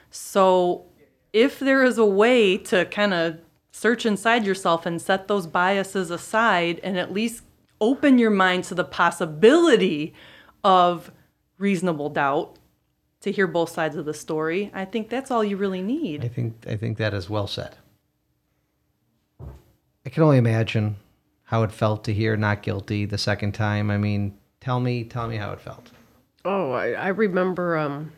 So, 0.09 0.85
if 1.33 1.59
there 1.59 1.83
is 1.83 1.97
a 1.97 2.05
way 2.05 2.57
to 2.57 2.85
kind 2.85 3.13
of 3.13 3.39
search 3.71 4.05
inside 4.05 4.45
yourself 4.45 4.85
and 4.85 5.01
set 5.01 5.27
those 5.27 5.47
biases 5.47 6.09
aside 6.09 6.79
and 6.81 6.97
at 6.97 7.13
least 7.13 7.43
open 7.81 8.17
your 8.17 8.31
mind 8.31 8.63
to 8.65 8.73
the 8.73 8.85
possibility 8.85 10.13
of 10.63 11.11
reasonable 11.59 12.09
doubt 12.09 12.55
to 13.21 13.31
hear 13.31 13.45
both 13.45 13.69
sides 13.69 13.95
of 13.95 14.05
the 14.05 14.13
story, 14.13 14.71
I 14.73 14.85
think 14.85 15.09
that's 15.09 15.29
all 15.29 15.43
you 15.43 15.57
really 15.57 15.81
need. 15.81 16.21
I 16.21 16.23
need. 16.23 16.33
think 16.33 16.65
I 16.67 16.75
think 16.75 16.97
that 16.97 17.13
is 17.13 17.29
well 17.29 17.47
said. 17.47 17.75
I 20.05 20.09
can 20.09 20.23
only 20.23 20.37
imagine 20.37 20.95
how 21.43 21.63
it 21.63 21.71
felt 21.71 22.03
to 22.05 22.13
hear 22.13 22.37
not 22.37 22.63
guilty 22.63 23.05
the 23.05 23.17
second 23.17 23.51
time. 23.53 23.91
I 23.91 23.97
mean, 23.97 24.37
tell 24.61 24.79
me 24.79 25.03
tell 25.03 25.27
me 25.27 25.37
how 25.37 25.51
it 25.51 25.59
felt. 25.59 25.91
Oh, 26.45 26.71
I, 26.71 26.91
I 26.93 27.07
remember. 27.09 27.77
Um, 27.77 28.13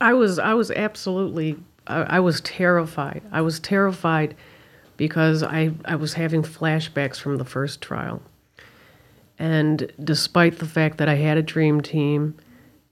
I 0.00 0.12
was 0.12 0.38
I 0.38 0.54
was 0.54 0.70
absolutely 0.70 1.56
I, 1.86 2.02
I 2.02 2.20
was 2.20 2.40
terrified. 2.42 3.22
I 3.32 3.40
was 3.40 3.60
terrified 3.60 4.36
because 4.96 5.42
I 5.42 5.72
I 5.84 5.96
was 5.96 6.14
having 6.14 6.42
flashbacks 6.42 7.16
from 7.18 7.38
the 7.38 7.44
first 7.44 7.80
trial, 7.80 8.22
and 9.42 9.90
despite 10.04 10.60
the 10.60 10.66
fact 10.66 10.98
that 10.98 11.08
I 11.08 11.16
had 11.16 11.36
a 11.36 11.42
dream 11.42 11.80
team, 11.80 12.36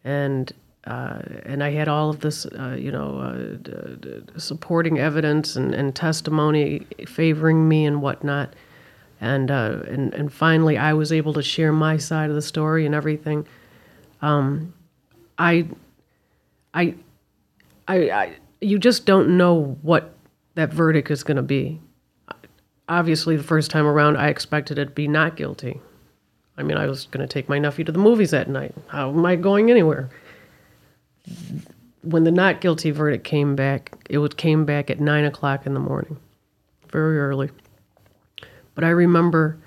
and 0.02 0.52
uh, 0.84 1.20
and 1.44 1.62
I 1.62 1.70
had 1.70 1.86
all 1.86 2.10
of 2.10 2.20
this, 2.20 2.44
uh, 2.44 2.76
you 2.76 2.90
know, 2.90 3.20
uh, 3.20 3.56
d- 3.62 3.96
d- 4.00 4.22
supporting 4.36 4.98
evidence 4.98 5.54
and, 5.54 5.72
and 5.72 5.94
testimony 5.94 6.88
favoring 7.06 7.68
me 7.68 7.86
and 7.86 8.02
whatnot. 8.02 8.56
And, 9.20 9.48
uh, 9.48 9.82
and 9.86 10.12
and 10.12 10.32
finally, 10.32 10.76
I 10.76 10.92
was 10.92 11.12
able 11.12 11.32
to 11.34 11.42
share 11.42 11.72
my 11.72 11.98
side 11.98 12.30
of 12.30 12.34
the 12.34 12.42
story 12.42 12.84
and 12.84 12.96
everything. 12.96 13.46
Um, 14.20 14.74
I, 15.38 15.68
I, 16.74 16.96
I, 17.86 18.10
I, 18.10 18.36
you 18.60 18.80
just 18.80 19.06
don't 19.06 19.36
know 19.36 19.78
what 19.82 20.14
that 20.56 20.72
verdict 20.72 21.12
is 21.12 21.22
going 21.22 21.36
to 21.36 21.44
be. 21.44 21.80
Obviously, 22.88 23.36
the 23.36 23.44
first 23.44 23.70
time 23.70 23.86
around, 23.86 24.16
I 24.16 24.30
expected 24.30 24.80
it 24.80 24.86
to 24.86 24.90
be 24.90 25.06
not 25.06 25.36
guilty. 25.36 25.80
I 26.60 26.62
mean, 26.62 26.76
I 26.76 26.86
was 26.86 27.06
going 27.06 27.26
to 27.26 27.32
take 27.32 27.48
my 27.48 27.58
nephew 27.58 27.84
to 27.86 27.92
the 27.92 27.98
movies 27.98 28.32
that 28.32 28.48
night. 28.48 28.74
How 28.88 29.08
am 29.08 29.24
I 29.24 29.34
going 29.34 29.70
anywhere? 29.70 30.10
When 32.02 32.24
the 32.24 32.30
not 32.30 32.60
guilty 32.60 32.90
verdict 32.90 33.24
came 33.24 33.56
back, 33.56 33.96
it 34.10 34.36
came 34.36 34.66
back 34.66 34.90
at 34.90 35.00
nine 35.00 35.24
o'clock 35.24 35.64
in 35.64 35.72
the 35.72 35.80
morning, 35.80 36.18
very 36.90 37.18
early. 37.18 37.48
But 38.74 38.84
I 38.84 38.90
remember, 38.90 39.58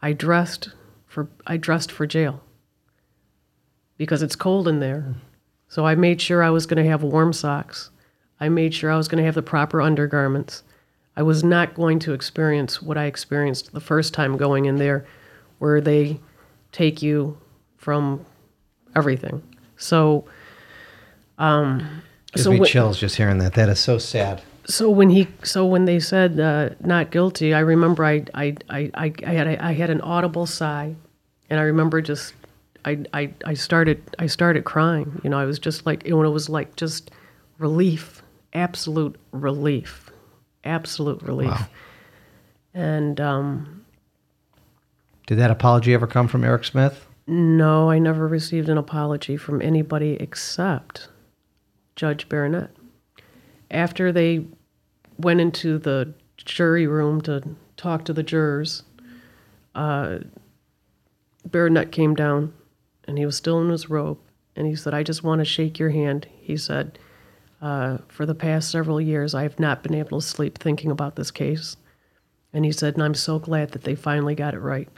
I 0.00 0.14
dressed 0.14 0.70
for 1.06 1.28
I 1.46 1.58
dressed 1.58 1.92
for 1.92 2.06
jail 2.06 2.42
because 3.98 4.22
it's 4.22 4.34
cold 4.34 4.66
in 4.66 4.80
there. 4.80 5.14
So 5.68 5.86
I 5.86 5.94
made 5.94 6.22
sure 6.22 6.42
I 6.42 6.50
was 6.50 6.64
going 6.64 6.82
to 6.82 6.90
have 6.90 7.02
warm 7.02 7.34
socks. 7.34 7.90
I 8.40 8.48
made 8.48 8.72
sure 8.72 8.90
I 8.90 8.96
was 8.96 9.08
going 9.08 9.18
to 9.18 9.26
have 9.26 9.34
the 9.34 9.42
proper 9.42 9.82
undergarments. 9.82 10.62
I 11.16 11.22
was 11.22 11.44
not 11.44 11.74
going 11.74 11.98
to 12.00 12.14
experience 12.14 12.80
what 12.80 12.96
I 12.96 13.04
experienced 13.04 13.72
the 13.72 13.80
first 13.80 14.14
time 14.14 14.38
going 14.38 14.64
in 14.64 14.76
there, 14.76 15.06
where 15.64 15.80
they 15.80 16.20
take 16.72 17.00
you 17.00 17.38
from 17.78 18.22
everything. 18.94 19.42
So, 19.78 20.26
um, 21.38 22.02
Gives 22.32 22.44
so 22.44 22.50
me 22.50 22.58
wh- 22.58 22.66
chills 22.66 23.00
just 23.00 23.16
hearing 23.16 23.38
that. 23.38 23.54
That 23.54 23.70
is 23.70 23.78
so 23.80 23.96
sad. 23.96 24.42
so 24.66 24.90
when 24.90 25.08
he 25.08 25.26
so 25.42 25.64
when 25.64 25.86
they 25.86 26.00
said 26.00 26.38
uh, 26.38 26.70
not 26.80 27.10
guilty, 27.10 27.54
I 27.54 27.60
remember 27.60 28.04
I 28.04 28.24
I, 28.34 28.56
I, 28.68 28.90
I 28.94 29.12
I 29.24 29.32
had 29.32 29.46
a, 29.46 29.64
I 29.64 29.72
had 29.72 29.88
an 29.88 30.02
audible 30.02 30.44
sigh, 30.44 30.94
and 31.48 31.58
I 31.58 31.62
remember 31.62 32.02
just 32.02 32.34
I, 32.84 33.02
I 33.14 33.32
I 33.46 33.54
started 33.54 34.02
I 34.18 34.26
started 34.26 34.64
crying. 34.64 35.18
You 35.24 35.30
know, 35.30 35.38
I 35.38 35.46
was 35.46 35.58
just 35.58 35.86
like 35.86 36.06
when 36.06 36.26
it 36.26 36.30
was 36.30 36.50
like 36.50 36.76
just 36.76 37.10
relief, 37.56 38.22
absolute 38.52 39.16
relief, 39.32 40.10
absolute 40.64 41.22
relief. 41.22 41.56
And 42.74 43.18
um, 43.20 43.73
Did 45.26 45.38
that 45.38 45.50
apology 45.50 45.94
ever 45.94 46.06
come 46.06 46.28
from 46.28 46.44
Eric 46.44 46.64
Smith? 46.64 47.06
no, 47.26 47.90
I 47.90 47.98
never 47.98 48.28
received 48.28 48.68
an 48.68 48.76
apology 48.76 49.36
from 49.36 49.62
anybody 49.62 50.14
except 50.20 51.08
Judge 51.96 52.28
Biernat. 52.28 52.68
After 53.70 54.12
they 54.12 54.44
went 55.18 55.40
into 55.40 55.78
the 55.78 56.12
jury 56.36 56.86
room 56.86 57.20
to 57.22 57.42
talk 57.76 58.04
to 58.04 58.12
the 58.12 58.22
jurors, 58.22 58.82
uh, 59.74 60.18
Biernat 61.48 61.92
came 61.92 62.14
down 62.14 62.52
and 63.06 63.18
he 63.18 63.26
was 63.26 63.36
still 63.36 63.60
in 63.60 63.70
his 63.70 63.88
robe. 63.88 64.18
And 64.56 64.66
he 64.66 64.76
said, 64.76 64.94
I 64.94 65.02
just 65.02 65.24
want 65.24 65.40
to 65.40 65.44
shake 65.44 65.78
your 65.78 65.90
hand. 65.90 66.28
He 66.40 66.56
said, 66.56 66.98
uh, 67.60 67.98
For 68.08 68.24
the 68.24 68.34
past 68.34 68.70
several 68.70 69.00
years, 69.00 69.34
I 69.34 69.42
have 69.42 69.58
not 69.58 69.82
been 69.82 69.94
able 69.94 70.20
to 70.20 70.26
sleep 70.26 70.58
thinking 70.58 70.90
about 70.90 71.16
this 71.16 71.30
case. 71.30 71.76
And 72.52 72.64
he 72.64 72.70
said, 72.70 72.94
And 72.94 73.02
I'm 73.02 73.14
so 73.14 73.38
glad 73.38 73.72
that 73.72 73.82
they 73.82 73.94
finally 73.96 74.34
got 74.34 74.54
it 74.54 74.60
right. 74.60 74.88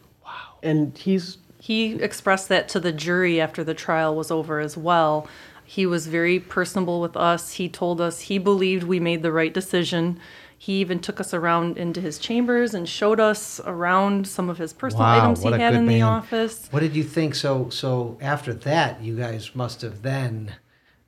Wow. 0.67 0.71
And 0.71 0.99
he's 0.99 1.39
He 1.61 1.95
expressed 1.95 2.49
that 2.49 2.69
to 2.71 2.81
the 2.81 2.93
jury 2.93 3.41
after 3.41 3.65
the 3.65 3.75
trial 3.75 4.15
was 4.15 4.31
over 4.31 4.61
as 4.61 4.77
well. 4.77 5.27
He 5.65 5.85
was 5.85 6.07
very 6.07 6.39
personable 6.39 7.01
with 7.01 7.17
us. 7.17 7.55
He 7.55 7.69
told 7.69 8.01
us 8.01 8.21
he 8.21 8.39
believed 8.39 8.85
we 8.85 9.01
made 9.01 9.23
the 9.23 9.33
right 9.33 9.53
decision. 9.53 10.21
He 10.59 10.75
even 10.81 11.01
took 11.01 11.21
us 11.21 11.35
around 11.35 11.77
into 11.77 12.01
his 12.01 12.19
chambers 12.19 12.73
and 12.73 12.89
showed 12.89 13.19
us 13.21 13.61
around 13.67 14.27
some 14.29 14.49
of 14.49 14.59
his 14.59 14.73
personal 14.73 15.05
items 15.05 15.43
he 15.43 15.51
had 15.51 15.75
in 15.75 15.87
the 15.87 16.03
office. 16.03 16.69
What 16.71 16.81
did 16.81 16.95
you 16.97 17.05
think? 17.05 17.35
So, 17.35 17.69
so 17.69 18.17
after 18.21 18.55
that, 18.55 19.03
you 19.03 19.17
guys 19.17 19.55
must 19.55 19.83
have 19.83 20.03
then 20.03 20.55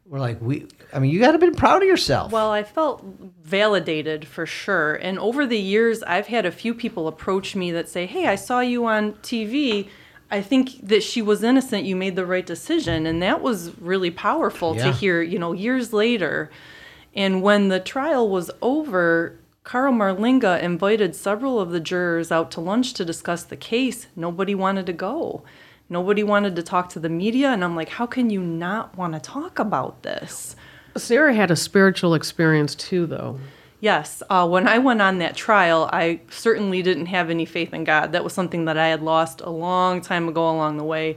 were 0.09 0.19
like, 0.19 0.41
we. 0.41 0.67
I 0.93 0.99
mean, 0.99 1.11
you 1.11 1.21
got 1.21 1.33
to 1.33 1.39
been 1.39 1.55
proud 1.55 1.83
of 1.83 1.89
yourself. 1.89 2.33
Well, 2.33 2.51
I 2.51 2.63
felt 2.63 3.05
validated 3.43 4.27
for 4.27 4.47
sure. 4.47 4.95
And 4.95 5.19
over 5.19 5.47
the 5.47 5.59
years, 5.59 6.03
I've 6.03 6.29
had 6.29 6.47
a 6.47 6.51
few 6.51 6.75
people 6.75 7.09
approach 7.09 7.55
me 7.55 7.71
that 7.73 7.89
say, 7.89 8.07
Hey, 8.07 8.27
I 8.27 8.35
saw 8.35 8.61
you 8.61 8.87
on 8.87 9.13
TV. 9.15 9.89
I 10.31 10.43
think 10.43 10.87
that 10.87 11.03
she 11.03 11.23
was 11.23 11.43
innocent. 11.43 11.85
You 11.85 11.97
made 11.97 12.17
the 12.17 12.27
right 12.27 12.45
decision. 12.45 13.07
And 13.07 13.23
that 13.23 13.41
was 13.43 13.79
really 13.81 14.11
powerful 14.11 14.75
Yeah. 14.77 14.85
to 14.85 14.93
hear, 14.93 15.23
you 15.23 15.39
know, 15.39 15.53
years 15.53 15.93
later. 15.93 16.51
And 17.15 17.43
when 17.43 17.69
the 17.69 17.81
trial 17.81 18.29
was 18.29 18.51
over, 18.61 19.39
Carl 19.65 19.93
Marlinga 19.93 20.63
invited 20.63 21.15
several 21.15 21.59
of 21.61 21.71
the 21.71 21.81
jurors 21.81 22.31
out 22.33 22.51
to 22.53 22.61
lunch 22.61 22.95
to 22.95 23.05
discuss 23.05 23.43
the 23.43 23.57
case. 23.57 24.07
Nobody 24.17 24.55
wanted 24.55 24.87
to 24.87 24.93
go. 24.93 25.43
Nobody 25.91 26.23
wanted 26.23 26.57
to 26.57 26.63
talk 26.63 26.89
to 26.91 27.01
the 27.01 27.09
media. 27.09 27.49
And 27.49 27.65
I'm 27.65 27.77
like, 27.77 27.89
how 27.89 28.07
can 28.07 28.31
you 28.31 28.41
not 28.41 28.97
want 28.97 29.15
to 29.15 29.21
talk 29.21 29.59
about 29.59 30.03
this? 30.03 30.55
Sarah 30.97 31.35
had 31.35 31.51
a 31.51 31.57
spiritual 31.57 32.15
experience 32.15 32.75
too, 32.75 33.07
though. 33.07 33.39
Yes, 33.81 34.25
uh, 34.29 34.47
when 34.49 34.67
I 34.67 34.79
went 34.79 35.01
on 35.01 35.19
that 35.19 35.37
trial, 35.37 35.89
I 35.93 36.21
certainly 36.31 36.83
didn't 36.83 37.07
have 37.07 37.31
any 37.31 37.45
faith 37.45 37.73
in 37.73 37.85
God. 37.85 38.11
That 38.11 38.25
was 38.25 38.33
something 38.33 38.65
that 38.65 38.77
I 38.77 38.89
had 38.89 39.03
lost 39.03 39.41
a 39.41 39.51
long 39.51 40.01
time 40.01 40.29
ago 40.29 40.51
along 40.51 40.79
the 40.79 40.85
way. 40.85 41.17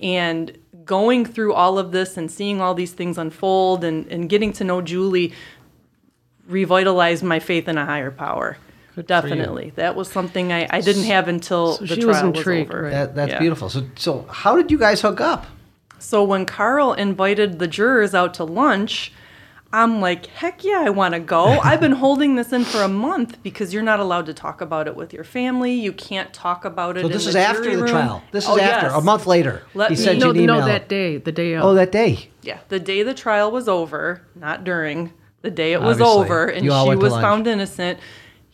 And 0.00 0.56
going 0.84 1.26
through 1.26 1.52
all 1.52 1.78
of 1.78 1.92
this 1.92 2.16
and 2.16 2.30
seeing 2.30 2.62
all 2.62 2.72
these 2.72 2.92
things 2.92 3.18
unfold 3.18 3.84
and, 3.84 4.06
and 4.06 4.28
getting 4.28 4.52
to 4.54 4.64
know 4.64 4.80
Julie 4.80 5.34
revitalized 6.46 7.22
my 7.22 7.38
faith 7.38 7.68
in 7.68 7.76
a 7.76 7.84
higher 7.84 8.10
power. 8.10 8.56
Definitely. 9.06 9.72
That 9.76 9.94
was 9.96 10.10
something 10.10 10.52
I, 10.52 10.66
I 10.70 10.80
didn't 10.80 11.04
have 11.04 11.28
until 11.28 11.74
So 11.74 11.84
the 11.84 11.94
she 11.94 12.00
trial 12.02 12.30
was, 12.30 12.38
intrigued, 12.38 12.70
over. 12.70 12.82
right. 12.84 12.90
that, 12.90 13.14
that's 13.14 13.32
Yeah. 13.32 13.38
beautiful. 13.38 13.68
So, 13.68 13.84
so 13.96 14.26
how 14.30 14.56
did 14.56 14.70
you 14.70 14.78
guys 14.78 15.00
hook 15.00 15.20
up? 15.20 15.46
So 15.98 16.22
when 16.24 16.46
Carl 16.46 16.92
invited 16.92 17.58
the 17.58 17.66
jurors 17.68 18.14
out 18.14 18.34
to 18.34 18.44
lunch, 18.44 19.12
I'm 19.72 20.00
like, 20.00 20.26
heck 20.26 20.64
yeah, 20.64 20.82
I 20.86 20.90
want 20.90 21.12
to 21.14 21.20
go. 21.20 21.44
I've 21.62 21.80
been 21.80 21.92
holding 21.92 22.36
this 22.36 22.52
in 22.52 22.64
for 22.64 22.82
a 22.82 22.88
month 22.88 23.42
because 23.42 23.74
you're 23.74 23.82
not 23.82 24.00
allowed 24.00 24.24
to 24.26 24.32
talk 24.34 24.60
about 24.62 24.86
it 24.88 24.96
with 24.96 25.12
your 25.12 25.24
family. 25.24 25.72
You 25.74 25.92
can't 25.92 26.32
talk 26.32 26.64
about 26.64 26.96
it. 26.96 27.00
So 27.00 27.06
in 27.08 27.12
this 27.12 27.24
the 27.24 27.28
is 27.30 27.36
after 27.36 27.64
jury 27.64 27.76
the 27.76 27.82
room. 27.82 27.90
trial. 27.90 28.22
This 28.32 28.44
is 28.44 28.50
Oh, 28.50 28.58
after 28.58 28.86
yes. 28.86 28.96
a 28.96 29.00
month 29.02 29.26
later. 29.26 29.62
Let 29.74 29.90
he 29.90 29.96
me- 29.96 30.02
sent 30.02 30.18
No, 30.20 30.26
you 30.26 30.30
an 30.30 30.36
email. 30.40 30.60
no, 30.60 30.66
that 30.66 30.88
day, 30.88 31.18
the 31.18 31.32
day 31.32 31.52
of. 31.54 31.64
Oh, 31.64 31.74
that 31.74 31.92
day. 31.92 32.30
Yeah, 32.42 32.58
the 32.68 32.80
day 32.80 33.02
the 33.02 33.12
trial 33.14 33.50
was 33.50 33.68
over, 33.68 34.22
not 34.34 34.64
during. 34.64 35.12
The 35.42 35.50
day 35.50 35.72
it 35.72 35.80
was 35.82 36.00
Obviously. 36.00 36.20
over, 36.24 36.46
and 36.46 36.62
she 36.64 36.68
was 36.96 37.12
lunch. 37.12 37.22
found 37.22 37.46
innocent. 37.46 37.98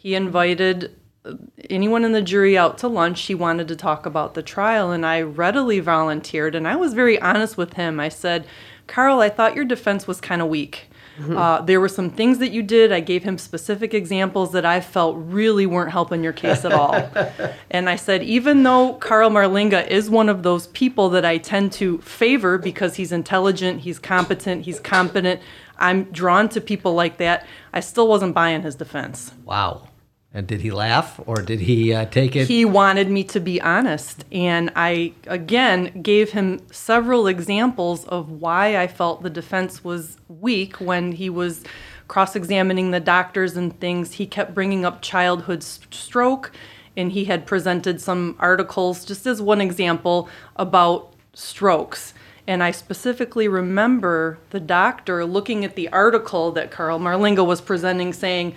He 0.05 0.15
invited 0.15 0.95
uh, 1.25 1.33
anyone 1.71 2.05
in 2.05 2.13
the 2.13 2.21
jury 2.21 2.59
out 2.59 2.77
to 2.79 2.89
lunch. 2.89 3.23
He 3.23 3.35
wanted 3.35 3.69
to 3.69 3.75
talk 3.75 4.05
about 4.05 4.35
the 4.35 4.43
trial, 4.43 4.93
and 4.93 5.07
I 5.07 5.23
readily 5.23 5.81
volunteered. 5.81 6.55
And 6.55 6.69
I 6.69 6.77
was 6.77 6.93
very 6.93 7.19
honest 7.23 7.57
with 7.57 7.73
him. 7.73 7.99
I 7.99 8.11
said, 8.11 8.47
"Carl, 8.87 9.21
I 9.21 9.31
thought 9.31 9.57
your 9.57 9.65
defense 9.65 10.07
was 10.07 10.21
kind 10.21 10.43
of 10.43 10.49
weak." 10.49 10.91
Mm-hmm. 11.19 11.39
Uh, 11.39 11.61
there 11.63 11.81
were 11.81 11.89
some 11.89 12.11
things 12.11 12.39
that 12.39 12.51
you 12.51 12.63
did. 12.63 12.93
I 12.93 13.01
gave 13.01 13.23
him 13.23 13.39
specific 13.39 13.95
examples 13.95 14.53
that 14.53 14.67
I 14.67 14.83
felt 14.83 15.17
really 15.19 15.65
weren't 15.65 15.93
helping 15.93 16.23
your 16.23 16.35
case 16.35 16.67
at 16.67 16.73
all. 16.73 16.95
and 17.71 17.89
I 17.89 17.97
said, 17.97 18.23
even 18.25 18.65
though 18.65 18.95
Carl 18.95 19.31
Marlinga 19.31 19.87
is 19.87 20.11
one 20.11 20.29
of 20.29 20.43
those 20.43 20.67
people 20.69 21.09
that 21.11 21.25
I 21.25 21.39
tend 21.39 21.73
to 21.75 21.99
favor 21.99 22.59
because 22.59 22.97
he's 22.97 23.13
intelligent, 23.13 23.83
he's 23.83 24.01
competent, 24.01 24.65
he's 24.65 24.81
competent, 24.81 25.41
I'm 25.79 26.05
drawn 26.05 26.49
to 26.51 26.61
people 26.61 26.95
like 26.95 27.19
that, 27.19 27.47
I 27.73 27.79
still 27.79 28.09
wasn't 28.09 28.35
buying 28.35 28.63
his 28.63 28.75
defense. 28.75 29.33
Wow. 29.45 29.89
And 30.37 30.49
did 30.49 30.63
he 30.63 30.73
laugh 30.73 31.21
or 31.27 31.37
did 31.37 31.61
he 31.61 31.95
uh, 31.95 32.07
take 32.07 32.35
it? 32.35 32.49
He 32.49 32.65
wanted 32.65 33.09
me 33.09 33.23
to 33.25 33.39
be 33.39 33.61
honest. 33.61 34.25
And 34.33 34.73
I, 34.75 35.13
again, 35.29 36.03
gave 36.03 36.33
him 36.33 36.61
several 36.73 37.29
examples 37.29 38.05
of 38.07 38.29
why 38.29 38.77
I 38.77 38.89
felt 38.89 39.23
the 39.23 39.31
defense 39.31 39.85
was 39.85 40.17
weak 40.29 40.81
when 40.81 41.13
he 41.13 41.31
was 41.31 41.63
cross 42.09 42.35
examining 42.35 42.91
the 42.91 42.99
doctors 42.99 43.57
and 43.57 43.79
things. 43.79 44.15
He 44.15 44.27
kept 44.27 44.55
bringing 44.55 44.85
up 44.85 45.03
childhood 45.03 45.63
stroke, 45.63 46.51
and 46.97 47.13
he 47.13 47.27
had 47.27 47.47
presented 47.47 48.01
some 48.01 48.35
articles, 48.41 49.05
just 49.05 49.27
as 49.29 49.41
one 49.41 49.61
example, 49.61 50.29
about 50.57 51.15
strokes. 51.33 52.13
And 52.47 52.63
I 52.63 52.73
specifically 52.73 53.47
remember 53.49 54.39
the 54.51 54.61
doctor 54.61 55.25
looking 55.25 55.65
at 55.65 55.77
the 55.77 55.89
article 55.91 56.51
that 56.53 56.73
Carl 56.73 56.99
Marlinga 56.99 57.47
was 57.47 57.61
presenting, 57.61 58.13
saying, 58.13 58.55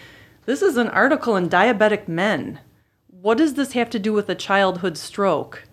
This 0.47 0.63
is 0.63 0.77
an 0.77 0.87
article 0.87 1.35
in 1.35 1.47
Diabetic 1.47 2.07
Men 2.07 2.59
what 3.21 3.37
does 3.37 3.55
this 3.55 3.73
have 3.73 3.89
to 3.89 3.99
do 3.99 4.13
with 4.13 4.29
a 4.29 4.35
childhood 4.35 4.97
stroke? 4.97 5.63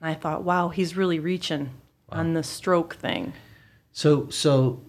And 0.00 0.08
I 0.08 0.14
thought, 0.14 0.44
wow, 0.44 0.68
he's 0.68 0.96
really 0.96 1.18
reaching 1.18 1.70
on 2.08 2.34
the 2.34 2.42
stroke 2.42 2.94
thing. 2.94 3.32
So, 3.92 4.28
so 4.30 4.80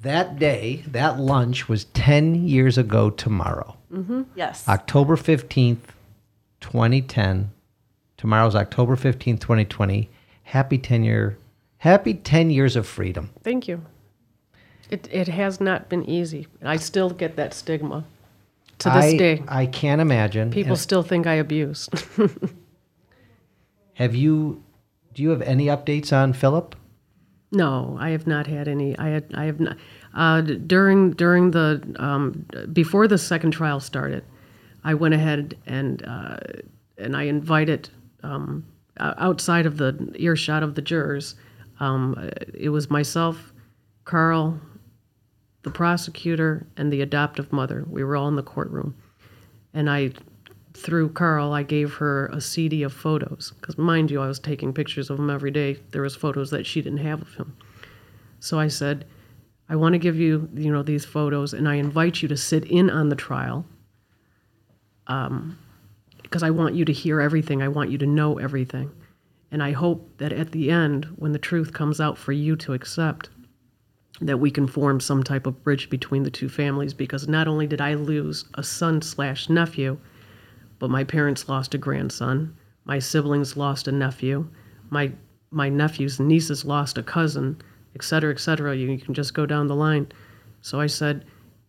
that 0.00 0.38
day, 0.38 0.84
that 0.86 1.18
lunch 1.18 1.68
was 1.68 1.86
10 1.86 2.46
years 2.46 2.76
ago 2.76 3.10
tomorrow. 3.10 3.76
Mm-hmm. 3.92 4.22
Yes. 4.34 4.68
October 4.68 5.16
15th, 5.16 5.78
2010. 6.60 7.50
Tomorrow's 8.16 8.54
October 8.54 8.96
15th, 8.96 9.40
2020. 9.40 10.10
Happy 10.44 10.78
10 10.78 11.02
year 11.02 11.38
Happy 11.78 12.14
10 12.14 12.50
years 12.50 12.74
of 12.74 12.86
freedom. 12.86 13.30
Thank 13.44 13.68
you. 13.68 13.84
It 14.90 15.08
it 15.12 15.28
has 15.28 15.60
not 15.60 15.88
been 15.88 16.08
easy. 16.08 16.46
I 16.62 16.76
still 16.76 17.10
get 17.10 17.36
that 17.36 17.54
stigma 17.54 18.04
to 18.78 18.90
this 18.90 19.04
I, 19.04 19.16
day. 19.16 19.42
I 19.48 19.66
can't 19.66 20.00
imagine. 20.00 20.50
People 20.50 20.72
And 20.72 20.80
still 20.80 21.02
think 21.02 21.26
I 21.26 21.34
abuse. 21.34 21.88
have 23.94 24.14
you, 24.14 24.62
do 25.14 25.22
you 25.22 25.30
have 25.30 25.42
any 25.42 25.66
updates 25.66 26.12
on 26.12 26.32
Philip? 26.32 26.76
No, 27.50 27.96
I 27.98 28.10
have 28.10 28.26
not 28.26 28.46
had 28.46 28.68
any. 28.68 28.96
I 28.98 29.08
had. 29.08 29.24
I 29.34 29.44
have 29.44 29.58
not. 29.58 29.76
Uh, 30.14 30.42
during 30.42 31.12
during 31.12 31.50
the 31.50 31.82
um, 31.98 32.44
before 32.72 33.08
the 33.08 33.16
second 33.16 33.52
trial 33.52 33.80
started, 33.80 34.22
I 34.84 34.92
went 34.92 35.14
ahead 35.14 35.56
and 35.64 36.04
uh, 36.06 36.36
and 36.98 37.16
I 37.16 37.22
invited 37.22 37.88
um, 38.22 38.66
outside 38.98 39.64
of 39.64 39.78
the 39.78 40.12
earshot 40.16 40.62
of 40.62 40.74
the 40.74 40.82
jurors. 40.82 41.36
Um, 41.80 42.30
it 42.52 42.68
was 42.68 42.90
myself, 42.90 43.54
Carl, 44.04 44.60
the 45.62 45.70
prosecutor, 45.70 46.66
and 46.76 46.92
the 46.92 47.02
adoptive 47.02 47.52
mother. 47.52 47.84
We 47.88 48.04
were 48.04 48.16
all 48.16 48.28
in 48.28 48.36
the 48.36 48.42
courtroom, 48.42 48.94
and 49.74 49.90
I 49.90 50.12
through 50.74 51.08
Carl, 51.08 51.52
I 51.52 51.64
gave 51.64 51.94
her 51.94 52.26
a 52.26 52.40
CD 52.40 52.84
of 52.84 52.92
photos 52.92 53.52
because, 53.60 53.76
mind 53.76 54.10
you, 54.10 54.20
I 54.20 54.28
was 54.28 54.38
taking 54.38 54.72
pictures 54.72 55.10
of 55.10 55.18
him 55.18 55.28
every 55.28 55.50
day. 55.50 55.76
There 55.90 56.02
was 56.02 56.14
photos 56.14 56.50
that 56.50 56.66
she 56.66 56.80
didn't 56.80 56.98
have 56.98 57.20
of 57.20 57.34
him. 57.34 57.56
So 58.38 58.60
I 58.60 58.68
said, 58.68 59.04
I 59.68 59.74
want 59.74 59.94
to 59.94 59.98
give 59.98 60.16
you, 60.16 60.48
you 60.54 60.72
know, 60.72 60.84
these 60.84 61.04
photos, 61.04 61.52
and 61.52 61.68
I 61.68 61.74
invite 61.74 62.22
you 62.22 62.28
to 62.28 62.36
sit 62.36 62.64
in 62.64 62.90
on 62.90 63.08
the 63.08 63.16
trial, 63.16 63.66
Um, 65.08 65.58
because 66.22 66.42
I 66.42 66.50
want 66.50 66.74
you 66.74 66.84
to 66.84 66.92
hear 66.92 67.20
everything. 67.20 67.62
I 67.62 67.68
want 67.68 67.90
you 67.90 67.98
to 67.98 68.06
know 68.06 68.38
everything, 68.38 68.90
and 69.50 69.62
I 69.62 69.72
hope 69.72 70.18
that 70.18 70.32
at 70.32 70.52
the 70.52 70.70
end, 70.70 71.06
when 71.16 71.32
the 71.32 71.38
truth 71.38 71.72
comes 71.72 72.00
out 72.00 72.18
for 72.18 72.32
you 72.32 72.54
to 72.56 72.74
accept, 72.74 73.30
that 74.20 74.38
we 74.38 74.50
can 74.50 74.66
form 74.66 75.00
some 75.00 75.22
type 75.22 75.46
of 75.46 75.62
bridge 75.62 75.88
between 75.90 76.22
the 76.22 76.30
two 76.30 76.48
families. 76.48 76.94
Because 76.94 77.28
not 77.28 77.48
only 77.48 77.66
did 77.66 77.80
I 77.80 77.94
lose 77.94 78.44
a 78.54 78.62
son 78.62 79.00
slash 79.02 79.48
nephew, 79.48 79.98
but 80.78 80.90
my 80.90 81.04
parents 81.04 81.48
lost 81.48 81.74
a 81.74 81.78
grandson. 81.78 82.54
My 82.84 82.98
siblings 82.98 83.56
lost 83.56 83.88
a 83.88 83.92
nephew. 83.92 84.48
My 84.90 85.12
my 85.50 85.68
nephews 85.68 86.18
and 86.18 86.28
nieces 86.28 86.64
lost 86.64 86.98
a 86.98 87.02
cousin, 87.02 87.60
et 87.94 88.02
cetera, 88.04 88.32
et 88.32 88.40
cetera. 88.40 88.76
You, 88.76 88.90
you 88.90 88.98
can 88.98 89.14
just 89.14 89.34
go 89.34 89.46
down 89.46 89.66
the 89.66 89.74
line. 89.74 90.06
So 90.60 90.80
I 90.80 90.86
said, 90.86 91.24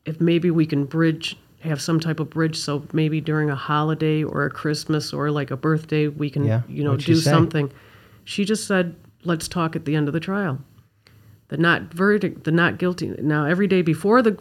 if 0.05 0.19
maybe 0.19 0.51
we 0.51 0.65
can 0.65 0.85
bridge, 0.85 1.38
have 1.61 1.81
some 1.81 1.99
type 1.99 2.19
of 2.19 2.30
bridge, 2.30 2.57
so 2.57 2.85
maybe 2.93 3.21
during 3.21 3.49
a 3.49 3.55
holiday 3.55 4.23
or 4.23 4.45
a 4.45 4.49
Christmas 4.49 5.13
or 5.13 5.31
like 5.31 5.51
a 5.51 5.57
birthday, 5.57 6.07
we 6.07 6.30
can, 6.30 6.45
Yeah, 6.45 6.61
you 6.67 6.84
know, 6.84 6.91
what'd 6.91 7.05
do 7.05 7.15
something. 7.15 7.71
She 8.26 8.43
just 8.43 8.67
said, 8.67 8.95
let's 9.23 9.47
talk 9.47 9.76
at 9.76 9.85
the 9.85 9.95
end 9.95 10.07
of 10.07 10.13
the 10.13 10.19
trial. 10.19 10.59
The 11.49 11.57
not 11.57 11.93
verdict, 11.93 12.43
the 12.43 12.51
not 12.51 12.77
guilty. 12.77 13.07
Now, 13.19 13.45
every 13.45 13.67
day 13.67 13.81
before 13.81 14.21
the 14.21 14.31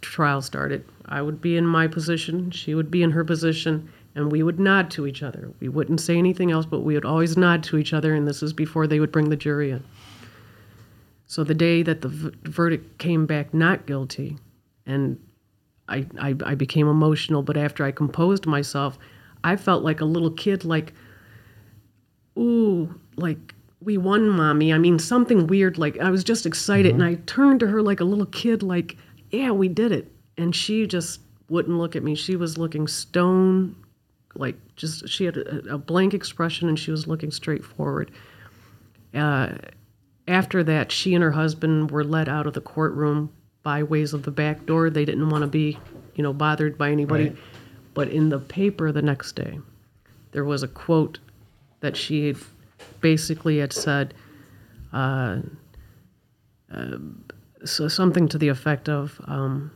trial 0.00 0.42
started, 0.42 0.84
I 1.06 1.22
would 1.22 1.40
be 1.40 1.56
in 1.56 1.66
my 1.66 1.86
position, 1.86 2.50
she 2.50 2.74
would 2.74 2.90
be 2.90 3.02
in 3.02 3.12
her 3.12 3.24
position, 3.24 3.88
and 4.16 4.32
we 4.32 4.42
would 4.42 4.58
nod 4.58 4.90
to 4.92 5.06
each 5.06 5.22
other. 5.22 5.52
We 5.60 5.68
wouldn't 5.68 6.00
say 6.00 6.18
anything 6.18 6.50
else, 6.50 6.66
but 6.66 6.80
we 6.80 6.94
would 6.94 7.04
always 7.04 7.36
nod 7.36 7.62
to 7.64 7.78
each 7.78 7.92
other, 7.92 8.14
and 8.14 8.26
this 8.26 8.42
is 8.42 8.52
before 8.52 8.86
they 8.86 8.98
would 8.98 9.12
bring 9.12 9.30
the 9.30 9.36
jury 9.36 9.70
in. 9.70 9.84
So 11.28 11.44
the 11.44 11.54
day 11.54 11.82
that 11.82 12.00
the 12.00 12.08
v- 12.08 12.30
verdict 12.44 12.98
came 12.98 13.26
back 13.26 13.54
not 13.54 13.86
guilty, 13.86 14.38
and 14.86 15.20
I, 15.88 16.06
I, 16.18 16.34
I 16.44 16.54
became 16.54 16.88
emotional, 16.88 17.42
but 17.42 17.56
after 17.56 17.84
I 17.84 17.92
composed 17.92 18.46
myself, 18.46 18.98
I 19.44 19.54
felt 19.54 19.84
like 19.84 20.00
a 20.00 20.04
little 20.04 20.30
kid, 20.30 20.64
like, 20.64 20.94
ooh, 22.36 22.92
like 23.16 23.54
we 23.80 23.98
won, 23.98 24.28
mommy. 24.28 24.72
I 24.72 24.78
mean, 24.78 24.98
something 24.98 25.46
weird. 25.46 25.78
Like 25.78 25.98
I 26.00 26.10
was 26.10 26.24
just 26.24 26.46
excited, 26.46 26.92
and 26.92 27.04
I 27.04 27.14
turned 27.26 27.60
to 27.60 27.66
her 27.68 27.82
like 27.82 28.00
a 28.00 28.04
little 28.04 28.26
kid, 28.26 28.62
like, 28.62 28.96
yeah, 29.30 29.50
we 29.50 29.68
did 29.68 29.92
it. 29.92 30.10
And 30.38 30.54
she 30.54 30.86
just 30.86 31.20
wouldn't 31.48 31.78
look 31.78 31.96
at 31.96 32.02
me. 32.02 32.14
She 32.14 32.36
was 32.36 32.58
looking 32.58 32.88
stone, 32.88 33.76
like 34.34 34.56
just 34.76 35.08
she 35.08 35.24
had 35.24 35.36
a, 35.36 35.74
a 35.74 35.78
blank 35.78 36.14
expression, 36.14 36.68
and 36.68 36.78
she 36.78 36.90
was 36.90 37.06
looking 37.06 37.30
straight 37.30 37.64
forward. 37.64 38.10
Uh, 39.14 39.54
after 40.28 40.64
that, 40.64 40.90
she 40.90 41.14
and 41.14 41.22
her 41.22 41.30
husband 41.30 41.90
were 41.90 42.04
let 42.04 42.28
out 42.28 42.46
of 42.46 42.54
the 42.54 42.60
courtroom 42.60 43.32
by 43.62 43.82
ways 43.82 44.12
of 44.12 44.22
the 44.22 44.30
back 44.30 44.66
door. 44.66 44.90
They 44.90 45.04
didn't 45.04 45.28
want 45.28 45.42
to 45.42 45.48
be, 45.48 45.78
you 46.14 46.22
know, 46.22 46.32
bothered 46.32 46.76
by 46.76 46.90
anybody. 46.90 47.28
Right. 47.28 47.36
But 47.94 48.08
in 48.08 48.28
the 48.28 48.38
paper 48.38 48.92
the 48.92 49.02
next 49.02 49.32
day, 49.32 49.58
there 50.32 50.44
was 50.44 50.62
a 50.62 50.68
quote 50.68 51.18
that 51.80 51.96
she 51.96 52.26
had 52.26 52.36
basically 53.10 53.58
had 53.58 53.72
said 53.72 54.14
uh, 54.92 55.38
uh, 56.74 56.96
so 57.64 57.86
something 57.86 58.26
to 58.26 58.36
the 58.36 58.48
effect 58.48 58.88
of 58.88 59.20
um, 59.26 59.70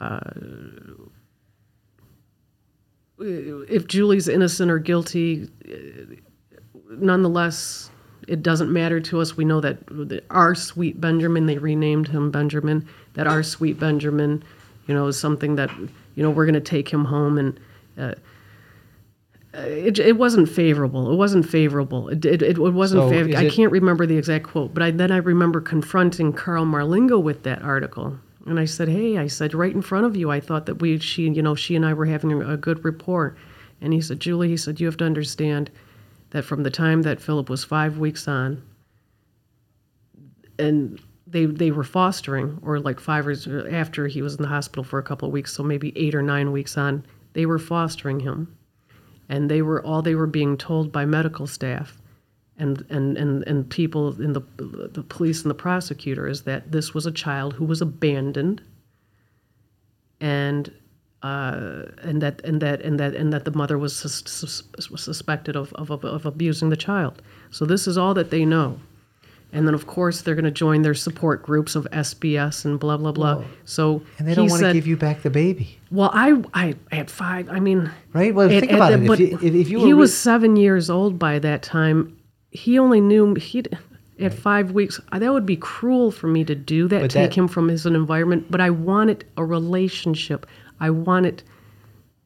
uh, 0.00 0.18
if 3.18 3.86
Julie's 3.86 4.28
innocent 4.28 4.70
or 4.70 4.78
guilty, 4.78 5.46
uh, 5.70 6.14
nonetheless, 6.88 7.90
it 8.28 8.42
doesn't 8.42 8.72
matter 8.72 8.98
to 8.98 9.20
us. 9.20 9.36
We 9.36 9.44
know 9.44 9.60
that 9.60 9.76
our 10.30 10.54
sweet 10.54 10.98
Benjamin, 10.98 11.44
they 11.44 11.58
renamed 11.58 12.08
him 12.08 12.30
Benjamin, 12.30 12.88
that 13.12 13.26
our 13.26 13.42
sweet 13.42 13.78
Benjamin, 13.78 14.42
you 14.86 14.94
know, 14.94 15.06
is 15.08 15.20
something 15.20 15.56
that, 15.56 15.70
you 16.14 16.22
know, 16.22 16.30
we're 16.30 16.46
going 16.46 16.54
to 16.54 16.60
take 16.60 16.88
him 16.88 17.04
home 17.04 17.36
and. 17.36 17.60
Uh, 19.56 19.60
it, 19.60 19.98
it 19.98 20.16
wasn't 20.16 20.48
favorable. 20.48 21.12
It 21.12 21.16
wasn't 21.16 21.48
favorable. 21.48 22.08
It, 22.08 22.24
it, 22.24 22.42
it 22.42 22.58
wasn't 22.58 23.02
So 23.02 23.10
favorable. 23.10 23.38
I 23.38 23.48
can't 23.48 23.70
remember 23.70 24.04
the 24.04 24.16
exact 24.16 24.44
quote, 24.44 24.74
but 24.74 24.82
I, 24.82 24.90
then 24.90 25.12
I 25.12 25.18
remember 25.18 25.60
confronting 25.60 26.32
Carl 26.32 26.64
Marlinga 26.64 27.22
with 27.22 27.44
that 27.44 27.62
article. 27.62 28.18
And 28.46 28.58
I 28.58 28.64
said, 28.64 28.88
hey, 28.88 29.16
I 29.16 29.26
said, 29.26 29.54
right 29.54 29.72
in 29.72 29.80
front 29.80 30.06
of 30.06 30.16
you, 30.16 30.30
I 30.30 30.40
thought 30.40 30.66
that 30.66 30.80
we, 30.80 30.98
she, 30.98 31.28
you 31.28 31.40
know, 31.40 31.54
she 31.54 31.76
and 31.76 31.86
I 31.86 31.94
were 31.94 32.04
having 32.04 32.42
a 32.42 32.56
good 32.56 32.84
rapport. 32.84 33.36
And 33.80 33.92
he 33.92 34.00
said, 34.00 34.20
Julie, 34.20 34.48
he 34.48 34.56
said, 34.56 34.80
you 34.80 34.86
have 34.86 34.96
to 34.98 35.04
understand 35.04 35.70
that 36.30 36.44
from 36.44 36.62
the 36.62 36.70
time 36.70 37.02
that 37.02 37.20
Philip 37.20 37.48
was 37.48 37.64
five 37.64 37.98
weeks 37.98 38.26
on, 38.26 38.62
and 40.58 41.00
they 41.26 41.46
they 41.46 41.70
were 41.70 41.84
fostering, 41.84 42.58
or 42.62 42.80
like 42.80 43.00
five 43.00 43.24
years 43.24 43.46
after 43.70 44.06
he 44.06 44.20
was 44.20 44.34
in 44.34 44.42
the 44.42 44.48
hospital 44.48 44.84
for 44.84 44.98
a 44.98 45.02
couple 45.02 45.26
of 45.26 45.32
weeks, 45.32 45.52
so 45.52 45.62
maybe 45.62 45.92
eight 45.96 46.14
or 46.14 46.22
nine 46.22 46.52
weeks 46.52 46.76
on, 46.76 47.04
they 47.32 47.46
were 47.46 47.58
fostering 47.58 48.20
him, 48.20 48.56
and 49.28 49.50
they 49.50 49.62
were 49.62 49.84
all 49.84 50.02
they 50.02 50.14
were 50.14 50.26
being 50.26 50.56
told 50.56 50.92
by 50.92 51.04
medical 51.04 51.46
staff, 51.46 52.00
and 52.58 52.84
and 52.90 53.16
and, 53.16 53.42
and 53.46 53.68
people 53.70 54.20
in 54.20 54.32
the 54.32 54.42
the 54.58 55.02
police 55.02 55.42
and 55.42 55.50
the 55.50 55.54
prosecutor 55.54 56.26
is 56.26 56.42
that 56.42 56.72
this 56.72 56.94
was 56.94 57.06
a 57.06 57.12
child 57.12 57.54
who 57.54 57.64
was 57.64 57.80
abandoned, 57.80 58.62
and. 60.20 60.72
Uh, 61.22 61.86
and 62.02 62.20
that 62.20 62.44
and 62.44 62.60
that 62.60 62.82
and 62.82 63.00
that 63.00 63.14
and 63.14 63.32
that 63.32 63.46
the 63.46 63.50
mother 63.50 63.78
was 63.78 63.96
sus- 63.96 64.22
sus- 64.26 64.62
suspected 64.96 65.56
of, 65.56 65.72
of, 65.72 65.90
of 65.90 66.26
abusing 66.26 66.68
the 66.68 66.76
child. 66.76 67.22
So 67.50 67.64
this 67.64 67.86
is 67.86 67.96
all 67.96 68.12
that 68.12 68.28
they 68.30 68.44
know. 68.44 68.78
And 69.54 69.66
then, 69.66 69.74
of 69.74 69.86
course, 69.86 70.22
they're 70.22 70.34
going 70.34 70.44
to 70.44 70.50
join 70.50 70.82
their 70.82 70.94
support 70.94 71.42
groups 71.42 71.76
of 71.76 71.86
SBS 71.92 72.64
and 72.64 72.78
blah 72.78 72.96
blah 72.96 73.12
blah. 73.12 73.44
So 73.64 74.02
And 74.18 74.26
they 74.28 74.34
don't 74.34 74.50
want 74.50 74.62
to 74.62 74.72
give 74.72 74.86
you 74.86 74.96
back 74.96 75.22
the 75.22 75.30
baby. 75.30 75.78
Well, 75.90 76.10
I, 76.12 76.42
I 76.52 76.74
had 76.90 77.10
five. 77.10 77.48
I 77.48 77.60
mean, 77.60 77.90
Right? 78.12 78.34
Well, 78.34 78.48
think 78.48 78.72
about 78.72 78.92
it. 78.92 79.02
If 79.02 79.06
But 79.08 79.18
you- 79.20 79.38
if- 79.40 79.54
if 79.54 79.68
you 79.70 79.78
he 79.84 79.94
were 79.94 80.00
was 80.00 80.16
seven 80.16 80.56
years 80.56 80.90
old 80.90 81.18
by 81.18 81.38
that 81.38 81.62
time. 81.62 82.16
He 82.50 82.78
only 82.78 83.00
knew 83.00 83.34
he 83.34 83.62
at 84.20 84.32
five 84.34 84.70
weeks. 84.72 85.00
Uh, 85.12 85.18
that 85.18 85.32
would 85.32 85.46
be 85.46 85.56
cruel 85.56 86.10
for 86.12 86.26
me 86.28 86.44
to 86.44 86.54
do 86.54 86.86
that. 86.88 87.00
But 87.00 87.10
take 87.10 87.30
that- 87.30 87.34
him 87.36 87.48
from 87.48 87.68
his 87.68 87.84
environment. 87.86 88.46
But 88.50 88.60
I 88.60 88.70
wanted 88.70 89.24
a 89.36 89.44
relationship. 89.44 90.46
I 90.80 90.90
wanted. 90.90 91.42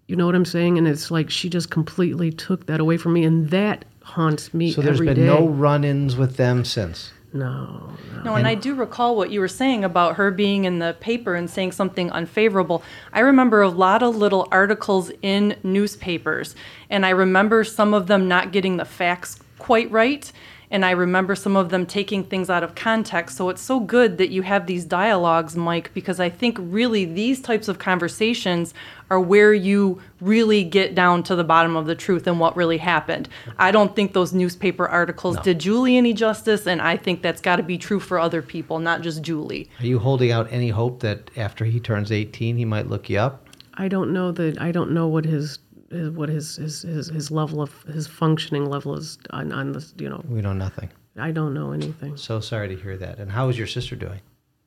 You 0.06 0.16
know 0.16 0.24
what 0.26 0.34
I'm 0.34 0.44
saying? 0.46 0.78
And 0.78 0.88
it's 0.88 1.10
like 1.10 1.28
she 1.28 1.50
just 1.50 1.70
completely 1.70 2.30
took 2.32 2.64
that 2.66 2.80
away 2.80 2.96
from 2.96 3.12
me, 3.12 3.24
and 3.24 3.50
that 3.50 3.84
haunts 4.02 4.54
me 4.54 4.70
So 4.72 4.80
there's 4.80 4.96
every 4.96 5.08
been 5.08 5.16
day. 5.16 5.26
no 5.26 5.46
run-ins 5.48 6.16
with 6.16 6.36
them 6.38 6.64
since. 6.64 7.12
No, 7.32 7.92
no. 8.14 8.22
No, 8.22 8.34
and 8.36 8.46
I 8.46 8.54
do 8.54 8.74
recall 8.74 9.16
what 9.16 9.30
you 9.30 9.40
were 9.40 9.48
saying 9.48 9.84
about 9.84 10.16
her 10.16 10.30
being 10.30 10.64
in 10.64 10.78
the 10.78 10.96
paper 10.98 11.34
and 11.34 11.48
saying 11.48 11.72
something 11.72 12.10
unfavorable. 12.10 12.82
I 13.12 13.20
remember 13.20 13.60
a 13.60 13.68
lot 13.68 14.02
of 14.02 14.16
little 14.16 14.48
articles 14.50 15.10
in 15.20 15.56
newspapers, 15.62 16.56
and 16.88 17.04
I 17.04 17.10
remember 17.10 17.64
some 17.64 17.92
of 17.92 18.06
them 18.06 18.28
not 18.28 18.50
getting 18.52 18.78
the 18.78 18.86
facts 18.86 19.38
quite 19.58 19.90
right. 19.90 20.30
And 20.70 20.84
I 20.84 20.90
remember 20.90 21.34
some 21.34 21.56
of 21.56 21.70
them 21.70 21.86
taking 21.86 22.24
things 22.24 22.50
out 22.50 22.62
of 22.62 22.74
context. 22.74 23.36
So 23.36 23.48
it's 23.48 23.62
so 23.62 23.80
good 23.80 24.18
that 24.18 24.30
you 24.30 24.42
have 24.42 24.66
these 24.66 24.84
dialogues, 24.84 25.56
Mike, 25.56 25.92
because 25.94 26.20
I 26.20 26.28
think 26.28 26.58
really 26.60 27.04
these 27.04 27.40
types 27.40 27.68
of 27.68 27.78
conversations 27.78 28.74
are 29.10 29.20
where 29.20 29.54
you 29.54 30.02
really 30.20 30.64
get 30.64 30.94
down 30.94 31.22
to 31.22 31.34
the 31.34 31.44
bottom 31.44 31.76
of 31.76 31.86
the 31.86 31.94
truth 31.94 32.26
and 32.26 32.38
what 32.38 32.56
really 32.56 32.78
happened. 32.78 33.28
I 33.58 33.70
don't 33.70 33.96
think 33.96 34.12
those 34.12 34.34
newspaper 34.34 34.86
articles 34.86 35.38
did 35.40 35.58
Julie 35.58 35.96
any 35.96 36.12
justice, 36.12 36.66
and 36.66 36.82
I 36.82 36.96
think 36.96 37.22
that's 37.22 37.40
got 37.40 37.56
to 37.56 37.62
be 37.62 37.78
true 37.78 38.00
for 38.00 38.18
other 38.18 38.42
people, 38.42 38.78
not 38.78 39.00
just 39.00 39.22
Julie. 39.22 39.70
Are 39.80 39.86
you 39.86 39.98
holding 39.98 40.30
out 40.30 40.52
any 40.52 40.68
hope 40.68 41.00
that 41.00 41.30
after 41.36 41.64
he 41.64 41.80
turns 41.80 42.12
18, 42.12 42.58
he 42.58 42.64
might 42.66 42.88
look 42.88 43.08
you 43.08 43.18
up? 43.18 43.46
I 43.74 43.88
don't 43.88 44.12
know 44.12 44.32
that. 44.32 44.60
I 44.60 44.72
don't 44.72 44.90
know 44.90 45.06
what 45.06 45.24
his, 45.24 45.60
his 45.90 46.10
what 46.10 46.28
his, 46.28 46.56
his 46.56 46.82
his 46.82 47.08
his 47.08 47.30
level 47.30 47.62
of 47.62 47.82
his 47.84 48.06
functioning 48.06 48.66
level 48.66 48.96
is 48.96 49.18
on 49.30 49.52
on 49.52 49.72
this. 49.72 49.94
You 49.98 50.08
know, 50.08 50.22
We 50.28 50.40
know 50.40 50.52
nothing. 50.52 50.90
I 51.16 51.32
don't 51.32 51.54
know 51.54 51.72
anything. 51.72 52.16
So 52.16 52.40
sorry 52.40 52.68
to 52.68 52.76
hear 52.76 52.96
that. 52.96 53.18
And 53.18 53.30
how 53.30 53.48
is 53.48 53.58
your 53.58 53.66
sister 53.66 53.96
doing? 53.96 54.20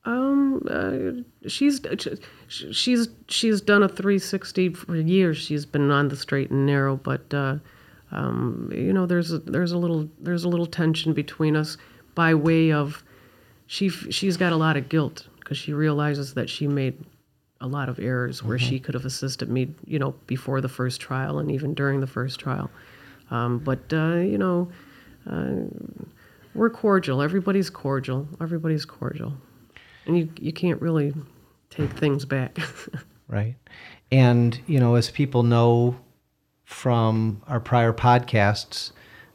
Um, 0.04 0.62
uh, 0.68 1.48
she's 1.48 1.80
she's 2.48 3.08
she's 3.28 3.60
done 3.60 3.82
a 3.82 3.88
360 3.88 4.70
for 4.70 4.96
years. 4.96 5.38
She's 5.38 5.64
been 5.64 5.90
on 5.90 6.08
the 6.08 6.16
straight 6.16 6.50
and 6.50 6.66
narrow, 6.66 6.96
but 6.96 7.32
uh, 7.32 7.56
um, 8.10 8.70
you 8.74 8.92
know, 8.92 9.06
there's 9.06 9.32
a, 9.32 9.38
there's 9.38 9.72
a 9.72 9.78
little 9.78 10.08
there's 10.20 10.44
a 10.44 10.48
little 10.48 10.66
tension 10.66 11.12
between 11.12 11.56
us 11.56 11.76
by 12.14 12.34
way 12.34 12.72
of 12.72 13.02
she 13.66 13.88
she's 13.88 14.36
got 14.36 14.52
a 14.52 14.56
lot 14.56 14.76
of 14.76 14.88
guilt 14.88 15.28
because 15.38 15.56
she 15.56 15.72
realizes 15.72 16.34
that 16.34 16.50
she 16.50 16.66
made 16.66 16.98
a 17.62 17.66
lot 17.66 17.88
of 17.88 17.98
errors 17.98 18.42
where 18.42 18.58
she 18.58 18.78
could 18.78 18.94
have 18.94 19.06
assisted 19.06 19.48
me, 19.48 19.74
you 19.86 19.98
know, 19.98 20.14
before 20.26 20.60
the 20.60 20.68
first 20.68 21.00
trial 21.00 21.38
and 21.38 21.50
even 21.50 21.72
during 21.72 22.00
the 22.00 22.06
first 22.06 22.38
trial. 22.38 22.70
Um, 23.30 23.58
but 23.58 23.92
uh, 23.92 24.16
you 24.16 24.36
know, 24.36 24.70
uh, 25.30 25.52
we're 26.54 26.70
cordial. 26.70 27.22
Everybody's 27.22 27.70
cordial. 27.70 28.28
Everybody's 28.40 28.84
cordial, 28.84 29.32
and 30.06 30.18
you 30.18 30.28
you 30.38 30.52
can't 30.52 30.80
really 30.82 31.14
take 31.70 31.90
things 31.92 32.26
back. 32.26 32.58
right? 33.28 33.56
And, 34.12 34.60
you 34.66 34.78
know, 34.78 34.94
as 34.94 35.10
people 35.10 35.42
know 35.42 35.96
from 36.64 37.42
our 37.46 37.60
prior 37.60 37.92
podcasts, 37.92 38.92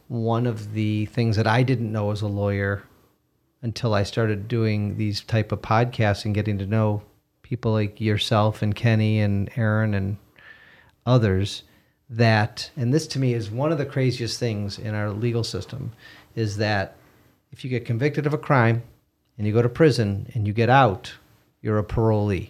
one 0.08 0.46
of 0.46 0.74
the 0.74 1.08
things 1.08 1.36
that 1.36 1.48
I 1.48 1.64
didn't 1.64 1.92
know 1.92 2.12
as 2.12 2.22
a 2.22 2.28
lawyer 2.28 2.84
until 3.64 3.94
I 3.94 4.04
started 4.04 4.48
doing 4.48 4.98
these 4.98 5.22
type 5.22 5.52
of 5.52 5.62
podcasts 5.62 6.26
and 6.26 6.36
getting 6.36 6.60
to 6.60 6.66
know 6.66 7.02
people 7.48 7.72
like 7.72 8.02
yourself 8.02 8.62
and 8.62 8.76
Kenny 8.76 9.22
and 9.22 9.50
Aaron 9.56 9.94
and 9.94 10.18
others 11.06 11.64
that 12.10 12.70
and 12.76 12.94
this 12.94 13.08
to 13.08 13.20
me 13.20 13.34
is 13.34 13.50
one 13.50 13.72
of 13.72 13.78
the 13.78 13.86
craziest 13.86 14.38
things 14.38 14.78
in 14.78 14.94
our 14.94 15.12
legal 15.12 15.46
system 15.46 15.94
is 16.36 16.58
that 16.58 16.98
if 17.54 17.64
you 17.64 17.70
get 17.70 17.86
convicted 17.86 18.26
of 18.26 18.34
a 18.34 18.38
crime 18.38 18.84
and 19.38 19.48
you 19.48 19.54
go 19.54 19.62
to 19.62 19.70
prison 19.70 20.30
and 20.34 20.46
you 20.46 20.52
get 20.52 20.70
out, 20.70 21.14
you're 21.62 21.80
a 21.80 21.84
parolee 21.84 22.50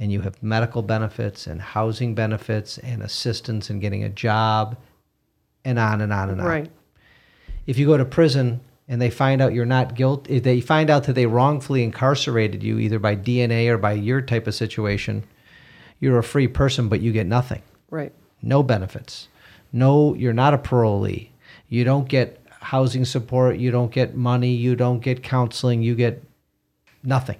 and 0.00 0.10
you 0.10 0.20
have 0.22 0.42
medical 0.42 0.82
benefits 0.82 1.46
and 1.46 1.60
housing 1.62 2.14
benefits 2.14 2.78
and 2.78 3.02
assistance 3.02 3.70
in 3.70 3.78
getting 3.78 4.02
a 4.02 4.08
job 4.08 4.76
and 5.64 5.78
on 5.78 6.00
and 6.00 6.12
on 6.12 6.30
and 6.30 6.40
on. 6.40 6.46
right. 6.46 6.70
If 7.66 7.78
you 7.78 7.86
go 7.86 7.96
to 7.96 8.04
prison 8.04 8.60
and 8.88 9.00
they 9.00 9.10
find 9.10 9.42
out 9.42 9.52
you're 9.52 9.64
not 9.64 9.94
guilty, 9.94 10.36
eh, 10.36 10.40
they 10.40 10.60
find 10.60 10.90
out 10.90 11.04
that 11.04 11.14
they 11.14 11.26
wrongfully 11.26 11.82
incarcerated 11.82 12.62
you 12.62 12.78
either 12.78 12.98
by 12.98 13.16
DNA 13.16 13.68
or 13.68 13.78
by 13.78 13.92
your 13.92 14.20
type 14.20 14.46
of 14.46 14.54
situation, 14.54 15.24
you're 16.00 16.18
a 16.18 16.22
free 16.22 16.48
person, 16.48 16.88
but 16.88 17.00
you 17.00 17.12
get 17.12 17.26
nothing. 17.26 17.62
Right. 17.90 18.12
No 18.42 18.62
benefits. 18.62 19.28
No, 19.72 20.14
you're 20.14 20.32
not 20.32 20.54
a 20.54 20.58
parolee. 20.58 21.28
You 21.68 21.84
don't 21.84 22.08
get 22.08 22.40
housing 22.60 23.04
support. 23.04 23.56
You 23.58 23.70
don't 23.70 23.90
get 23.90 24.14
money. 24.14 24.52
You 24.52 24.76
don't 24.76 25.00
get 25.00 25.22
counseling. 25.22 25.82
You 25.82 25.94
get 25.94 26.22
nothing. 27.02 27.36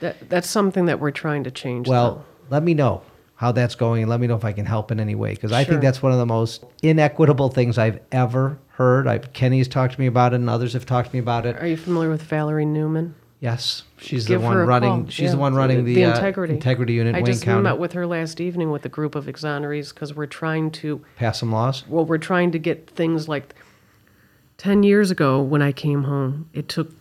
That 0.00 0.28
that's 0.28 0.48
something 0.48 0.86
that 0.86 1.00
we're 1.00 1.10
trying 1.10 1.44
to 1.44 1.50
change. 1.50 1.88
Well, 1.88 2.24
let 2.48 2.62
me 2.62 2.74
know 2.74 3.02
how 3.40 3.50
that's 3.52 3.74
going 3.74 4.02
and 4.02 4.10
let 4.10 4.20
me 4.20 4.26
know 4.26 4.36
if 4.36 4.44
I 4.44 4.52
can 4.52 4.66
help 4.66 4.90
in 4.90 5.00
any 5.00 5.14
way 5.14 5.30
because 5.30 5.50
I 5.50 5.64
Sure. 5.64 5.70
think 5.72 5.82
that's 5.82 6.02
one 6.02 6.12
of 6.12 6.18
the 6.18 6.26
most 6.26 6.62
inequitable 6.82 7.48
things 7.48 7.78
I've 7.78 7.98
ever 8.12 8.58
heard. 8.72 9.06
I've, 9.06 9.32
Kenny's 9.32 9.66
talked 9.66 9.94
to 9.94 10.00
me 10.00 10.06
about 10.06 10.34
it 10.34 10.36
and 10.36 10.50
others 10.50 10.74
have 10.74 10.84
talked 10.84 11.08
to 11.08 11.16
me 11.16 11.20
about 11.20 11.46
it. 11.46 11.56
Are 11.56 11.66
you 11.66 11.78
familiar 11.78 12.10
with 12.10 12.20
Valerie 12.24 12.66
Newman? 12.66 13.14
Yes, 13.40 13.84
she's 13.96 14.26
Give 14.26 14.42
the 14.42 14.46
one 14.46 14.58
running. 14.58 14.90
call. 15.04 15.08
She's 15.08 15.24
Yeah. 15.24 15.30
the 15.30 15.36
one 15.38 15.54
running 15.54 15.86
the, 15.86 16.04
uh, 16.04 16.10
integrity 16.14 16.52
integrity 16.52 16.92
unit 16.92 17.14
I 17.14 17.20
Wayne 17.20 17.24
just 17.24 17.42
County. 17.42 17.62
met 17.62 17.78
with 17.78 17.94
her 17.94 18.06
last 18.06 18.42
evening 18.42 18.70
with 18.70 18.84
a 18.84 18.90
group 18.90 19.14
of 19.14 19.24
exonerees 19.24 19.94
because 19.94 20.14
we're 20.14 20.26
trying 20.26 20.70
to 20.72 21.00
Pass 21.16 21.38
some 21.40 21.50
laws. 21.50 21.84
well, 21.88 22.04
we're 22.04 22.18
trying 22.18 22.50
to 22.50 22.58
get 22.58 22.90
things 22.90 23.26
like 23.26 23.54
10 24.58 24.82
years 24.82 25.10
ago 25.10 25.40
when 25.40 25.62
I 25.62 25.72
came 25.72 26.02
home, 26.04 26.50
it 26.52 26.68
took 26.68 26.92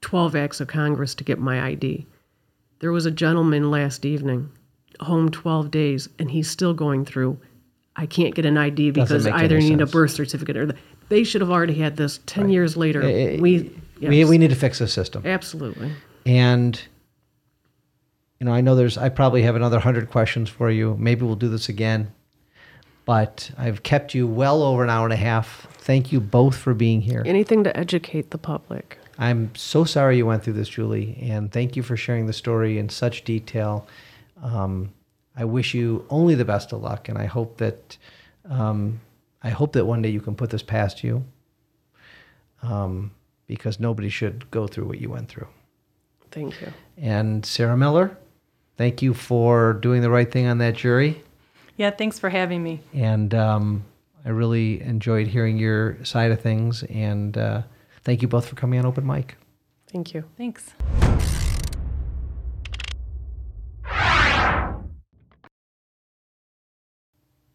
12 0.00 0.34
acts 0.34 0.58
of 0.62 0.68
Congress 0.68 1.14
to 1.16 1.22
get 1.24 1.38
my 1.38 1.62
ID. 1.62 2.06
There 2.78 2.92
was 2.92 3.04
a 3.04 3.10
gentleman 3.10 3.70
last 3.70 4.06
evening, 4.06 4.48
home 5.04 5.30
12 5.30 5.70
days, 5.70 6.08
and 6.18 6.30
he's 6.30 6.48
still 6.48 6.74
going 6.74 7.04
through. 7.04 7.38
I 7.96 8.06
can't 8.06 8.34
get 8.34 8.46
an 8.46 8.56
ID 8.56 8.92
because 8.92 9.26
I 9.26 9.42
either 9.42 9.58
need 9.58 9.80
a 9.80 9.86
birth 9.86 10.12
certificate 10.12 10.56
or 10.56 10.66
the, 10.66 10.76
they 11.08 11.24
should 11.24 11.40
have 11.42 11.50
already 11.50 11.74
had 11.74 11.96
this 11.96 12.20
10 12.26 12.48
years 12.48 12.76
later. 12.76 13.02
Eh, 13.02 13.06
eh, 13.36 13.40
we, 13.40 13.70
We, 14.00 14.24
we 14.24 14.38
need 14.38 14.50
to 14.50 14.56
fix 14.56 14.78
the 14.78 14.88
system. 14.88 15.26
absolutely. 15.26 15.92
And 16.24 16.80
you 18.40 18.46
know, 18.46 18.52
I 18.52 18.60
know 18.60 18.74
there's 18.74 18.98
I 18.98 19.08
probably 19.08 19.42
have 19.42 19.54
another 19.54 19.76
100 19.76 20.10
questions 20.10 20.48
for 20.48 20.70
you. 20.70 20.96
Maybe 20.98 21.24
we'll 21.24 21.36
do 21.36 21.48
this 21.48 21.68
again. 21.68 22.12
But 23.04 23.50
I've 23.58 23.82
kept 23.82 24.14
you 24.14 24.26
well 24.26 24.62
over 24.62 24.82
an 24.82 24.90
hour 24.90 25.04
and 25.04 25.12
a 25.12 25.16
half. 25.16 25.66
Thank 25.78 26.12
you 26.12 26.20
both 26.20 26.56
for 26.56 26.72
being 26.72 27.00
here. 27.00 27.22
Anything 27.26 27.62
to 27.64 27.76
educate 27.76 28.30
the 28.30 28.38
public. 28.38 28.98
I'm 29.18 29.54
so 29.54 29.84
sorry 29.84 30.16
you 30.16 30.26
went 30.26 30.42
through 30.42 30.54
this, 30.54 30.68
Julie, 30.68 31.18
and 31.20 31.52
thank 31.52 31.76
you 31.76 31.82
for 31.82 31.96
sharing 31.96 32.26
the 32.26 32.32
story 32.32 32.78
in 32.78 32.88
such 32.88 33.24
detail. 33.24 33.86
Um, 34.42 34.92
I 35.34 35.44
wish 35.44 35.72
you 35.72 36.04
only 36.10 36.34
the 36.34 36.44
best 36.44 36.72
of 36.72 36.82
luck, 36.82 37.08
and 37.08 37.16
I 37.16 37.24
hope 37.24 37.56
that 37.58 37.96
um, 38.48 39.00
I 39.42 39.50
hope 39.50 39.72
that 39.72 39.86
one 39.86 40.02
day 40.02 40.10
you 40.10 40.20
can 40.20 40.34
put 40.34 40.50
this 40.50 40.62
past 40.62 41.02
you, 41.02 41.24
um, 42.62 43.12
because 43.46 43.80
nobody 43.80 44.08
should 44.08 44.50
go 44.50 44.66
through 44.66 44.86
what 44.86 45.00
you 45.00 45.08
went 45.08 45.28
through. 45.28 45.48
Thank 46.30 46.60
you. 46.60 46.72
And 46.96 47.44
Sarah 47.44 47.76
Miller, 47.76 48.16
thank 48.76 49.02
you 49.02 49.14
for 49.14 49.74
doing 49.74 50.02
the 50.02 50.10
right 50.10 50.30
thing 50.30 50.46
on 50.46 50.58
that 50.58 50.74
jury. 50.74 51.22
Yeah, 51.76 51.90
thanks 51.90 52.18
for 52.18 52.30
having 52.30 52.62
me. 52.62 52.80
And 52.92 53.34
um, 53.34 53.84
I 54.24 54.30
really 54.30 54.80
enjoyed 54.80 55.26
hearing 55.26 55.58
your 55.58 56.02
side 56.04 56.30
of 56.30 56.40
things. 56.40 56.82
And 56.84 57.36
uh, 57.36 57.62
thank 58.04 58.22
you 58.22 58.28
both 58.28 58.46
for 58.46 58.54
coming 58.54 58.78
on 58.78 58.86
Open 58.86 59.06
Mic. 59.06 59.36
Thank 59.88 60.14
you. 60.14 60.24
Thanks. 60.36 60.72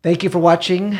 Thank 0.07 0.23
you 0.23 0.29
for 0.29 0.39
watching 0.39 0.97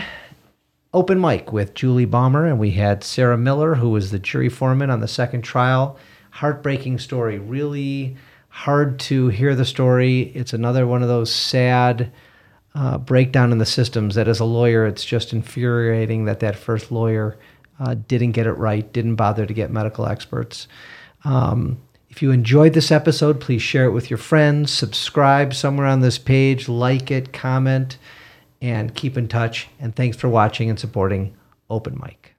Open 0.94 1.22
Mic 1.22 1.54
with 1.54 1.74
Julie 1.74 2.04
Baumer. 2.04 2.46
And 2.46 2.60
we 2.60 2.72
had 2.72 3.06
Sarah 3.06 3.38
Miller, 3.38 3.76
who 3.76 3.90
was 3.90 4.12
the 4.12 4.20
jury 4.20 4.50
foreman 4.50 4.90
on 4.90 5.00
the 5.00 5.08
second 5.08 5.44
trial. 5.44 5.98
Heartbreaking 6.32 7.00
story. 7.00 7.40
Really 7.40 8.18
hard 8.50 9.00
to 9.00 9.30
hear 9.30 9.56
the 9.56 9.64
story. 9.64 10.24
It's 10.36 10.52
another 10.52 10.86
one 10.86 11.04
of 11.04 11.08
those 11.08 11.34
sad 11.34 12.12
uh, 12.76 12.98
breakdown 12.98 13.54
in 13.54 13.60
the 13.60 13.66
systems 13.66 14.16
that 14.16 14.28
as 14.28 14.42
a 14.42 14.44
lawyer, 14.44 14.86
it's 14.86 15.06
just 15.06 15.32
infuriating 15.32 16.26
that 16.26 16.42
that 16.42 16.58
first 16.58 16.92
lawyer 16.92 17.38
uh, 17.80 17.96
didn't 18.10 18.34
get 18.34 18.46
it 18.46 18.58
right, 18.58 18.92
didn't 18.92 19.16
bother 19.16 19.46
to 19.46 19.54
get 19.54 19.72
medical 19.72 20.06
experts. 20.06 20.68
Um, 21.24 21.82
if 22.10 22.22
you 22.22 22.32
enjoyed 22.32 22.74
this 22.74 22.92
episode, 22.92 23.40
please 23.40 23.62
share 23.62 23.86
it 23.86 23.92
with 23.92 24.10
your 24.10 24.18
friends, 24.18 24.74
subscribe 24.74 25.54
somewhere 25.54 25.88
on 25.88 26.02
this 26.02 26.18
page, 26.18 26.68
like 26.68 27.10
it, 27.10 27.32
comment, 27.32 27.98
and 28.62 28.96
keep 28.96 29.18
in 29.18 29.28
touch. 29.28 29.68
And 29.80 29.96
thanks 29.96 30.18
for 30.18 30.30
watching 30.30 30.70
and 30.70 30.80
supporting 30.80 31.36
Open 31.70 32.00
Mic. 32.02 32.37